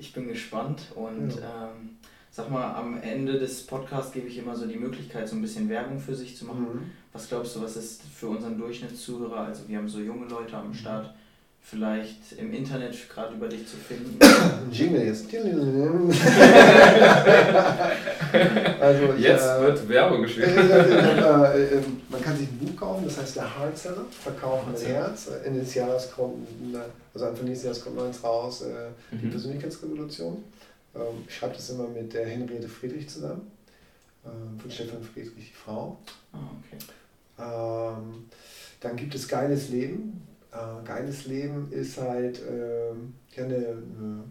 Ich 0.00 0.14
bin 0.14 0.28
gespannt 0.28 0.92
und 0.94 1.36
ja. 1.36 1.68
ähm, 1.68 1.90
sag 2.30 2.50
mal, 2.50 2.74
am 2.74 3.00
Ende 3.02 3.38
des 3.38 3.66
Podcasts 3.66 4.12
gebe 4.12 4.28
ich 4.28 4.38
immer 4.38 4.56
so 4.56 4.66
die 4.66 4.78
Möglichkeit, 4.78 5.28
so 5.28 5.36
ein 5.36 5.42
bisschen 5.42 5.68
Werbung 5.68 6.00
für 6.00 6.14
sich 6.14 6.36
zu 6.36 6.46
machen. 6.46 6.62
Mhm. 6.62 6.90
Was 7.12 7.28
glaubst 7.28 7.54
du, 7.54 7.62
was 7.62 7.76
ist 7.76 8.02
für 8.02 8.28
unseren 8.28 8.56
Durchschnittszuhörer, 8.56 9.40
also 9.40 9.68
wir 9.68 9.76
haben 9.76 9.88
so 9.88 10.00
junge 10.00 10.26
Leute 10.26 10.56
am 10.56 10.72
Start, 10.72 11.12
vielleicht 11.62 12.32
im 12.36 12.52
Internet 12.52 13.08
gerade 13.08 13.34
über 13.34 13.48
dich 13.48 13.66
zu 13.66 13.76
finden? 13.76 14.18
Jingle 14.72 15.04
jetzt. 15.04 15.32
also 18.80 19.14
ich, 19.14 19.22
jetzt 19.22 19.44
äh, 19.44 19.60
wird 19.60 19.88
Werbung 19.88 20.22
gespielt. 20.22 20.50
Äh, 21.20 21.62
äh, 21.62 21.82
man 22.08 22.22
kann 22.22 22.36
sich 22.36 22.48
ein 22.48 22.58
Buch 22.58 22.76
kaufen, 22.76 23.04
das 23.04 23.18
heißt 23.18 23.36
der 23.36 23.58
Hardseller, 23.58 24.04
Verkaufen 24.10 24.72
mit 24.72 24.86
Herz. 24.86 25.28
Ende 25.44 25.60
des 25.60 25.74
Jahres 25.74 26.10
kommt, 26.10 26.46
also 27.14 27.26
Anfang 27.26 27.46
nächsten 27.46 27.66
Jahres 27.66 27.84
kommt 27.84 28.00
eins 28.00 28.22
raus, 28.22 28.62
äh, 28.62 28.88
die 29.12 29.26
mhm. 29.26 29.30
Persönlichkeitsrevolution. 29.30 30.42
Ähm, 30.94 31.24
ich 31.28 31.34
schreibe 31.34 31.54
das 31.54 31.70
immer 31.70 31.88
mit 31.88 32.12
der 32.12 32.26
Henriette 32.26 32.68
Friedrich 32.68 33.08
zusammen, 33.08 33.50
ähm, 34.24 34.58
von 34.58 34.70
Stefan 34.70 35.02
Friedrich, 35.02 35.50
die 35.50 35.54
Frau. 35.54 35.98
Oh, 36.32 36.38
okay. 36.58 36.78
Ähm, 37.38 38.24
dann 38.80 38.96
gibt 38.96 39.14
es 39.14 39.28
Geiles 39.28 39.68
Leben. 39.68 40.26
Äh, 40.52 40.84
Geiles 40.84 41.26
Leben 41.26 41.70
ist 41.70 42.00
halt 42.00 42.40
äh, 42.40 42.90
ja, 43.36 43.44
eine, 43.44 43.56
eine, 43.56 44.24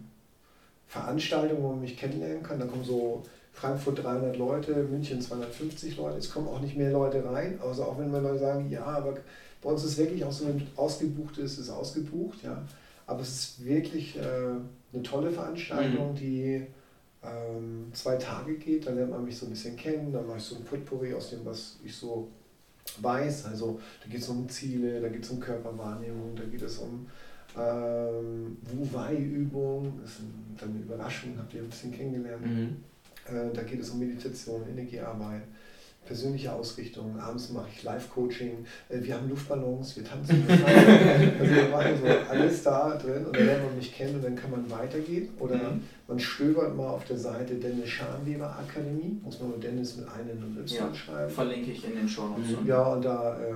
Veranstaltung, 0.86 1.62
wo 1.62 1.68
man 1.68 1.82
mich 1.82 1.96
kennenlernen 1.96 2.42
kann. 2.42 2.58
Da 2.58 2.66
kommen 2.66 2.82
so 2.82 3.22
Frankfurt 3.52 4.02
300 4.02 4.36
Leute, 4.36 4.74
München 4.74 5.20
250 5.20 5.96
Leute. 5.96 6.18
Es 6.18 6.32
kommen 6.32 6.48
auch 6.48 6.60
nicht 6.60 6.76
mehr 6.76 6.90
Leute 6.90 7.24
rein. 7.24 7.60
Also 7.64 7.84
auch 7.84 7.96
wenn 7.96 8.10
man 8.10 8.24
Leute 8.24 8.40
sagen, 8.40 8.68
ja, 8.70 8.84
aber 8.84 9.14
bei 9.62 9.70
uns 9.70 9.84
ist 9.84 9.98
wirklich 9.98 10.24
auch 10.24 10.32
so, 10.32 10.48
wenn 10.48 10.66
ausgebucht 10.74 11.38
ist, 11.38 11.58
ist 11.58 11.70
ausgebucht. 11.70 12.42
Ja. 12.42 12.60
Aber 13.06 13.20
es 13.20 13.28
ist 13.28 13.64
wirklich 13.64 14.18
äh, 14.18 14.22
eine 14.92 15.02
tolle 15.04 15.30
Veranstaltung, 15.30 16.12
mhm. 16.12 16.16
die 16.16 16.66
ähm, 17.22 17.92
zwei 17.92 18.16
Tage 18.16 18.54
geht. 18.54 18.86
Da 18.86 18.90
lernt 18.90 19.10
man 19.10 19.24
mich 19.24 19.38
so 19.38 19.46
ein 19.46 19.50
bisschen 19.50 19.76
kennen. 19.76 20.12
Dann 20.12 20.26
mache 20.26 20.38
ich 20.38 20.44
so 20.44 20.56
ein 20.56 20.64
Potpourri 20.64 21.14
aus 21.14 21.30
dem, 21.30 21.44
was 21.44 21.78
ich 21.84 21.94
so 21.94 22.28
weiß. 23.00 23.46
Also 23.46 23.80
da 24.02 24.10
geht 24.10 24.20
es 24.20 24.28
um 24.28 24.48
Ziele, 24.48 25.00
da 25.00 25.08
geht 25.08 25.24
es 25.24 25.30
um 25.30 25.40
Körperwahrnehmung, 25.40 26.34
da 26.34 26.44
geht 26.44 26.62
es 26.62 26.78
um 26.78 27.06
ähm, 27.56 28.56
Wu-Wei-Übung. 28.62 30.00
Das 30.02 30.10
ist 30.12 30.20
dann 30.58 30.70
eine 30.70 30.80
Überraschung, 30.80 31.34
habt 31.38 31.54
ihr 31.54 31.62
ein 31.62 31.68
bisschen 31.68 31.92
kennengelernt. 31.92 32.46
Mhm. 32.46 32.76
Äh, 33.26 33.52
da 33.52 33.62
geht 33.62 33.80
es 33.80 33.90
um 33.90 33.98
Meditation, 33.98 34.68
Energiearbeit 34.68 35.42
persönliche 36.10 36.52
Ausrichtung. 36.52 37.20
Abends 37.20 37.50
mache 37.50 37.68
ich 37.72 37.84
Live-Coaching. 37.84 38.66
Äh, 38.88 39.00
wir 39.00 39.14
haben 39.14 39.28
Luftballons, 39.28 39.96
wir 39.96 40.04
tanzen. 40.04 40.44
also 40.48 41.54
wir 41.54 41.68
machen 41.68 41.94
so 42.02 42.06
alles 42.28 42.64
da 42.64 42.96
drin 42.96 43.26
und 43.26 43.36
dann 43.36 43.46
lernt 43.46 43.64
man 43.64 43.76
mich 43.76 43.94
kennen 43.94 44.16
und 44.16 44.24
dann 44.24 44.34
kann 44.34 44.50
man 44.50 44.68
weitergehen. 44.68 45.28
Oder 45.38 45.54
mhm. 45.54 45.82
man 46.08 46.18
stöbert 46.18 46.76
mal 46.76 46.88
auf 46.88 47.04
der 47.04 47.16
Seite 47.16 47.54
Dennis 47.54 47.90
Scharnweber 47.90 48.58
Akademie. 48.58 49.20
Muss 49.22 49.38
man 49.38 49.50
nur 49.50 49.60
Dennis 49.60 49.98
mit 49.98 50.08
einem 50.08 50.42
und 50.42 50.58
Y 50.58 50.78
ja, 50.78 50.92
schreiben. 50.92 51.30
Verlinke 51.30 51.70
ich 51.70 51.84
in 51.84 51.94
den 51.94 52.08
Show 52.08 52.26
Notes. 52.26 52.60
Mhm. 52.60 52.66
Ja, 52.66 52.82
und 52.82 53.04
da 53.04 53.38
äh, 53.38 53.52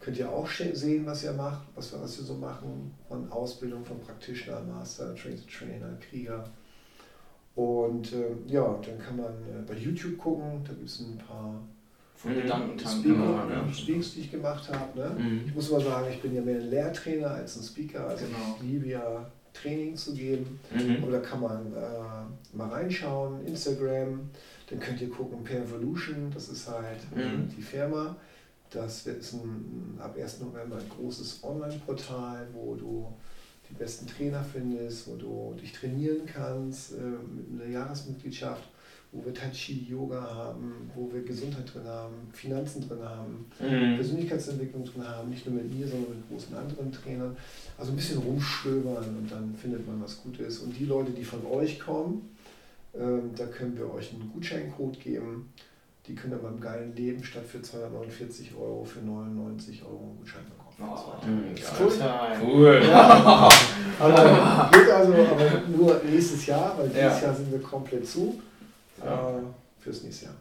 könnt 0.00 0.18
ihr 0.18 0.30
auch 0.30 0.46
sehen, 0.50 1.06
was 1.06 1.24
ihr 1.24 1.32
macht, 1.32 1.62
was 1.74 1.92
wir, 1.92 2.02
was 2.02 2.18
wir 2.18 2.26
so 2.26 2.34
machen. 2.34 2.94
Von 3.08 3.32
Ausbildung, 3.32 3.86
von 3.86 3.98
Practitioner, 4.00 4.60
Master, 4.60 5.14
Trainer, 5.14 5.46
Trainer 5.46 5.96
Krieger. 5.98 6.44
Und 7.60 8.14
äh, 8.14 8.36
ja, 8.46 8.80
dann 8.82 8.98
kann 8.98 9.18
man 9.18 9.26
äh, 9.26 9.62
bei 9.68 9.74
YouTube 9.74 10.16
gucken, 10.16 10.64
da 10.66 10.72
gibt 10.72 10.88
es 10.88 11.00
ein 11.00 11.18
paar 11.18 11.60
von 12.16 12.32
mhm. 12.32 12.40
Gedankentanken, 12.40 13.02
Speaker, 13.02 13.48
ja. 13.50 13.72
Speaks, 13.74 14.14
die 14.14 14.20
ich 14.20 14.30
gemacht 14.30 14.72
habe. 14.72 14.98
Ne? 14.98 15.10
Mhm. 15.18 15.42
Ich 15.44 15.54
muss 15.54 15.70
mal 15.70 15.82
sagen, 15.82 16.06
ich 16.10 16.22
bin 16.22 16.34
ja 16.34 16.40
mehr 16.40 16.58
ein 16.58 16.70
Lehrtrainer 16.70 17.32
als 17.32 17.58
ein 17.58 17.62
Speaker. 17.62 18.06
Also 18.08 18.24
genau. 18.24 18.56
ich 18.56 18.66
liebe 18.66 18.88
ja 18.88 19.30
Training 19.52 19.94
zu 19.94 20.14
geben. 20.14 20.58
Mhm. 20.74 21.04
Und 21.04 21.12
da 21.12 21.18
kann 21.18 21.42
man 21.42 21.66
äh, 21.74 22.56
mal 22.56 22.70
reinschauen, 22.70 23.44
Instagram, 23.44 24.30
dann 24.70 24.80
könnt 24.80 25.02
ihr 25.02 25.10
gucken, 25.10 25.44
Pervolution, 25.44 26.30
das 26.32 26.48
ist 26.48 26.66
halt 26.66 27.00
äh, 27.14 27.28
mhm. 27.28 27.50
die 27.54 27.60
Firma. 27.62 28.16
Das 28.70 29.06
ist 29.06 29.34
ein, 29.34 29.98
ab 29.98 30.16
1. 30.18 30.40
November 30.40 30.76
ein 30.76 30.88
großes 30.88 31.44
Online-Portal, 31.44 32.46
wo 32.54 32.74
du 32.74 33.06
die 33.70 33.74
besten 33.74 34.06
Trainer 34.06 34.42
findest, 34.42 35.08
wo 35.08 35.16
du 35.16 35.54
dich 35.60 35.72
trainieren 35.72 36.26
kannst 36.26 36.92
äh, 36.92 36.96
mit 36.96 37.62
einer 37.62 37.70
Jahresmitgliedschaft, 37.70 38.64
wo 39.12 39.24
wir 39.24 39.34
Tai 39.34 39.50
Chi, 39.50 39.86
Yoga 39.88 40.20
haben, 40.20 40.90
wo 40.94 41.12
wir 41.12 41.22
Gesundheit 41.22 41.72
drin 41.72 41.84
haben, 41.84 42.14
Finanzen 42.32 42.86
drin 42.86 43.02
haben, 43.02 43.46
mhm. 43.58 43.96
Persönlichkeitsentwicklung 43.96 44.84
drin 44.84 45.06
haben, 45.06 45.30
nicht 45.30 45.46
nur 45.46 45.56
mit 45.56 45.72
mir, 45.72 45.86
sondern 45.86 46.10
mit 46.10 46.28
großen 46.28 46.56
anderen 46.56 46.92
Trainern. 46.92 47.36
Also 47.78 47.92
ein 47.92 47.96
bisschen 47.96 48.18
rumstöbern 48.18 49.16
und 49.16 49.30
dann 49.30 49.54
findet 49.54 49.86
man 49.86 50.02
was 50.02 50.22
Gutes. 50.22 50.58
Und 50.58 50.76
die 50.78 50.84
Leute, 50.84 51.12
die 51.12 51.24
von 51.24 51.44
euch 51.46 51.80
kommen, 51.80 52.30
ähm, 52.94 53.30
da 53.36 53.46
können 53.46 53.76
wir 53.76 53.92
euch 53.92 54.12
einen 54.12 54.30
Gutscheincode 54.32 55.00
geben. 55.00 55.52
Die 56.06 56.14
können 56.14 56.32
dann 56.32 56.42
beim 56.42 56.60
geilen 56.60 56.94
Leben 56.96 57.22
statt 57.22 57.44
für 57.46 57.62
249 57.62 58.54
Euro 58.56 58.84
für 58.84 59.00
99 59.00 59.82
Euro 59.84 60.08
einen 60.08 60.16
Gutschein 60.18 60.44
bekommen. 60.44 60.59
Oh, 60.80 60.96
cool. 61.78 61.92
cool. 62.42 62.82
Ja. 62.84 63.48
aber 63.98 64.70
geht 64.72 64.90
also 64.90 65.12
aber 65.12 65.62
nur 65.68 66.00
nächstes 66.04 66.46
Jahr, 66.46 66.74
weil 66.78 66.88
dieses 66.88 67.20
ja. 67.20 67.26
Jahr 67.26 67.34
sind 67.34 67.52
wir 67.52 67.60
komplett 67.60 68.06
zu. 68.06 68.40
Ja. 69.04 69.30
Äh, 69.30 69.42
fürs 69.82 70.02
nächste 70.02 70.26
Jahr. 70.26 70.34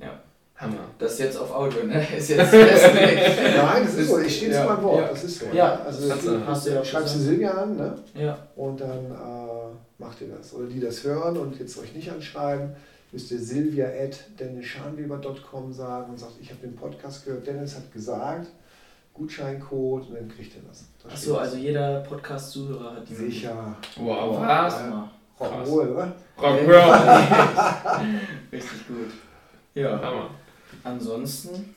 Ja. 0.00 0.20
Hammer. 0.56 0.88
Das 0.98 1.12
ist 1.12 1.18
jetzt 1.20 1.36
auf 1.38 1.54
Audio, 1.54 1.84
ne? 1.84 2.04
Ist 2.16 2.30
jetzt 2.30 2.52
Nein, 2.52 3.84
das 3.84 3.94
ist 3.94 4.08
so. 4.08 4.18
Ich 4.18 4.36
stehe 4.36 4.50
zu 4.50 4.64
meinem 4.64 4.82
Wort. 4.82 5.12
Das 5.12 5.22
ist 5.22 5.38
so. 5.38 5.46
Ja, 5.52 5.82
also 5.86 6.08
du, 6.08 6.46
hast 6.46 6.66
du 6.66 6.70
ja 6.70 6.84
schreibst 6.84 7.14
du 7.14 7.18
Silvia 7.20 7.50
an, 7.52 7.76
ne? 7.76 7.94
Ja. 8.14 8.36
Und 8.56 8.80
dann 8.80 9.04
äh, 9.04 10.02
macht 10.02 10.20
ihr 10.20 10.28
das. 10.36 10.52
Oder 10.54 10.66
die 10.66 10.80
das 10.80 11.04
hören 11.04 11.36
und 11.36 11.56
jetzt 11.60 11.78
euch 11.78 11.94
nicht 11.94 12.10
anschreiben, 12.10 12.70
müsst 13.12 13.30
ihr 13.30 13.38
silvia 13.38 13.86
at 13.86 14.18
sagen 15.70 16.10
und 16.10 16.18
sagt, 16.18 16.32
ich 16.40 16.50
habe 16.50 16.60
den 16.60 16.74
Podcast 16.74 17.24
gehört, 17.24 17.46
Dennis 17.46 17.76
hat 17.76 17.92
gesagt, 17.92 18.48
Gutscheincode 19.18 20.08
und 20.08 20.14
dann 20.14 20.28
kriegt 20.28 20.54
ihr 20.54 20.62
das. 20.68 20.86
das 21.02 21.12
Achso, 21.12 21.36
also 21.36 21.56
jeder 21.56 22.00
Podcast-Zuhörer 22.00 22.96
hat 22.96 23.08
die 23.08 23.14
Sicher. 23.14 23.76
Wow, 23.96 24.40
was? 24.40 24.84
Rock'n'Roll, 25.40 25.88
oder? 25.88 26.12
Rock'n'Roll. 26.38 28.04
Richtig 28.52 28.88
gut. 28.88 29.10
Ja. 29.74 30.00
Hammer. 30.00 30.30
Ansonsten, 30.84 31.74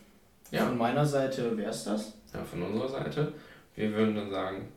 ja. 0.51 0.65
von 0.65 0.77
meiner 0.77 1.05
Seite 1.05 1.55
wäre 1.57 1.69
es 1.71 1.83
das. 1.83 2.13
Ja, 2.33 2.43
von 2.43 2.61
unserer 2.61 2.87
Seite. 2.87 3.33
Wir 3.75 3.91
würden 3.93 4.15
dann 4.15 4.29
sagen, 4.29 4.67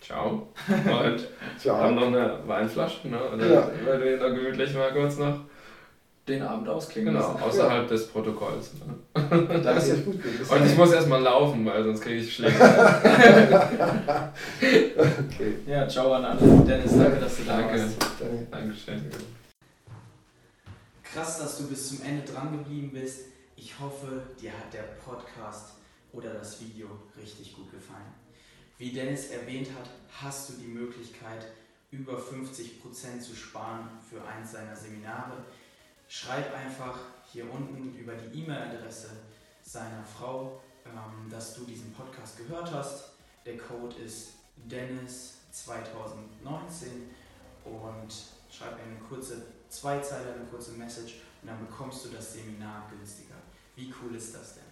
ciao. 0.00 0.48
Und 0.68 1.28
ciao. 1.58 1.76
haben 1.76 1.94
noch 1.94 2.06
eine 2.06 2.38
Weinflasche, 2.46 3.08
ne? 3.08 3.18
Oder 3.32 3.46
ja. 3.46 3.70
weil 3.84 4.02
wir 4.02 4.18
da 4.18 4.28
gemütlich 4.28 4.74
mal 4.74 4.92
kurz 4.92 5.18
noch 5.18 5.40
den 6.28 6.42
Abend 6.42 6.68
ausklingen 6.68 7.14
Genau, 7.14 7.32
lassen. 7.32 7.42
außerhalb 7.42 7.82
ja. 7.82 7.88
des 7.88 8.06
Protokolls. 8.08 8.70
Ne? 8.74 8.94
Das 9.62 9.88
ist 9.88 10.04
gut. 10.04 10.14
Und 10.50 10.66
ich 10.66 10.76
muss 10.76 10.92
erstmal 10.92 11.20
laufen, 11.20 11.64
weil 11.66 11.82
sonst 11.84 12.00
kriege 12.00 12.20
ich 12.20 12.34
Schläge. 12.34 12.54
okay. 14.60 15.54
Ja, 15.66 15.88
ciao 15.88 16.12
an 16.12 16.24
alle. 16.24 16.40
Dennis, 16.64 16.96
danke, 16.96 17.18
dass 17.20 17.36
du 17.38 17.44
danke. 17.44 17.74
da 17.76 17.82
warst. 17.82 17.96
Danke. 18.20 18.46
Dankeschön. 18.50 19.10
Krass, 21.02 21.38
dass 21.38 21.58
du 21.58 21.66
bis 21.68 21.88
zum 21.88 22.02
Ende 22.06 22.22
dran 22.30 22.52
geblieben 22.52 22.90
bist. 22.92 23.26
Ich 23.56 23.78
hoffe, 23.78 24.22
dir 24.40 24.50
hat 24.52 24.72
der 24.72 24.82
Podcast 25.04 25.74
oder 26.12 26.34
das 26.34 26.60
Video 26.60 26.86
richtig 27.20 27.54
gut 27.54 27.70
gefallen. 27.70 28.12
Wie 28.78 28.92
Dennis 28.92 29.30
erwähnt 29.30 29.68
hat, 29.78 29.90
hast 30.22 30.48
du 30.48 30.52
die 30.54 30.68
Möglichkeit, 30.68 31.46
über 31.90 32.14
50% 32.14 33.20
zu 33.20 33.34
sparen 33.36 33.88
für 34.08 34.24
eins 34.26 34.52
seiner 34.52 34.74
Seminare 34.74 35.44
schreib 36.12 36.54
einfach 36.54 36.98
hier 37.32 37.50
unten 37.50 37.96
über 37.96 38.12
die 38.12 38.40
E-Mail-Adresse 38.40 39.08
seiner 39.62 40.04
Frau, 40.04 40.60
ähm, 40.84 41.30
dass 41.30 41.54
du 41.54 41.64
diesen 41.64 41.90
Podcast 41.94 42.36
gehört 42.36 42.70
hast. 42.70 43.12
Der 43.46 43.56
Code 43.56 43.96
ist 43.96 44.32
Dennis2019 44.68 47.08
und 47.64 48.12
schreib 48.50 48.74
eine 48.74 48.96
kurze 49.08 49.46
Zweizeiler, 49.70 50.34
eine 50.34 50.44
kurze 50.44 50.72
Message 50.72 51.22
und 51.40 51.48
dann 51.48 51.66
bekommst 51.66 52.04
du 52.04 52.10
das 52.10 52.34
Seminar 52.34 52.90
günstiger. 52.90 53.36
Wie 53.74 53.90
cool 54.02 54.14
ist 54.14 54.34
das 54.34 54.56
denn? 54.56 54.64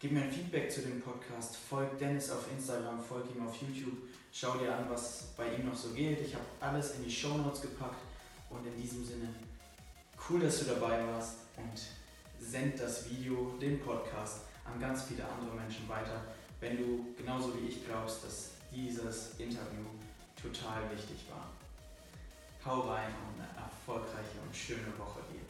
Gib 0.00 0.10
mir 0.10 0.22
ein 0.22 0.32
Feedback 0.32 0.68
zu 0.68 0.82
dem 0.82 1.00
Podcast, 1.00 1.56
folg 1.56 1.96
Dennis 1.96 2.28
auf 2.28 2.50
Instagram, 2.50 3.00
folg 3.00 3.26
ihm 3.32 3.46
auf 3.46 3.54
YouTube, 3.62 3.98
schau 4.32 4.58
dir 4.58 4.76
an, 4.76 4.90
was 4.90 5.28
bei 5.36 5.54
ihm 5.54 5.66
noch 5.66 5.76
so 5.76 5.90
geht. 5.90 6.22
Ich 6.22 6.34
habe 6.34 6.44
alles 6.58 6.96
in 6.96 7.04
die 7.04 7.10
Show 7.10 7.38
Notes 7.38 7.62
gepackt 7.62 8.02
und 8.50 8.66
in 8.66 8.76
diesem 8.82 9.04
Sinne, 9.04 9.28
cool, 10.28 10.40
dass 10.40 10.60
du 10.60 10.64
dabei 10.66 11.06
warst 11.06 11.36
und 11.56 11.80
send 12.38 12.80
das 12.80 13.08
Video, 13.10 13.54
den 13.60 13.80
Podcast 13.80 14.42
an 14.64 14.80
ganz 14.80 15.04
viele 15.04 15.24
andere 15.24 15.54
Menschen 15.54 15.88
weiter, 15.88 16.22
wenn 16.60 16.76
du 16.76 17.14
genauso 17.16 17.54
wie 17.56 17.68
ich 17.68 17.84
glaubst, 17.84 18.24
dass 18.24 18.50
dieses 18.72 19.38
Interview 19.38 19.84
total 20.40 20.90
wichtig 20.94 21.26
war. 21.30 21.50
Hau 22.64 22.88
rein 22.88 23.12
und 23.28 23.40
eine 23.40 23.48
erfolgreiche 23.56 24.38
und 24.46 24.54
schöne 24.54 24.96
Woche 24.98 25.20
dir. 25.32 25.40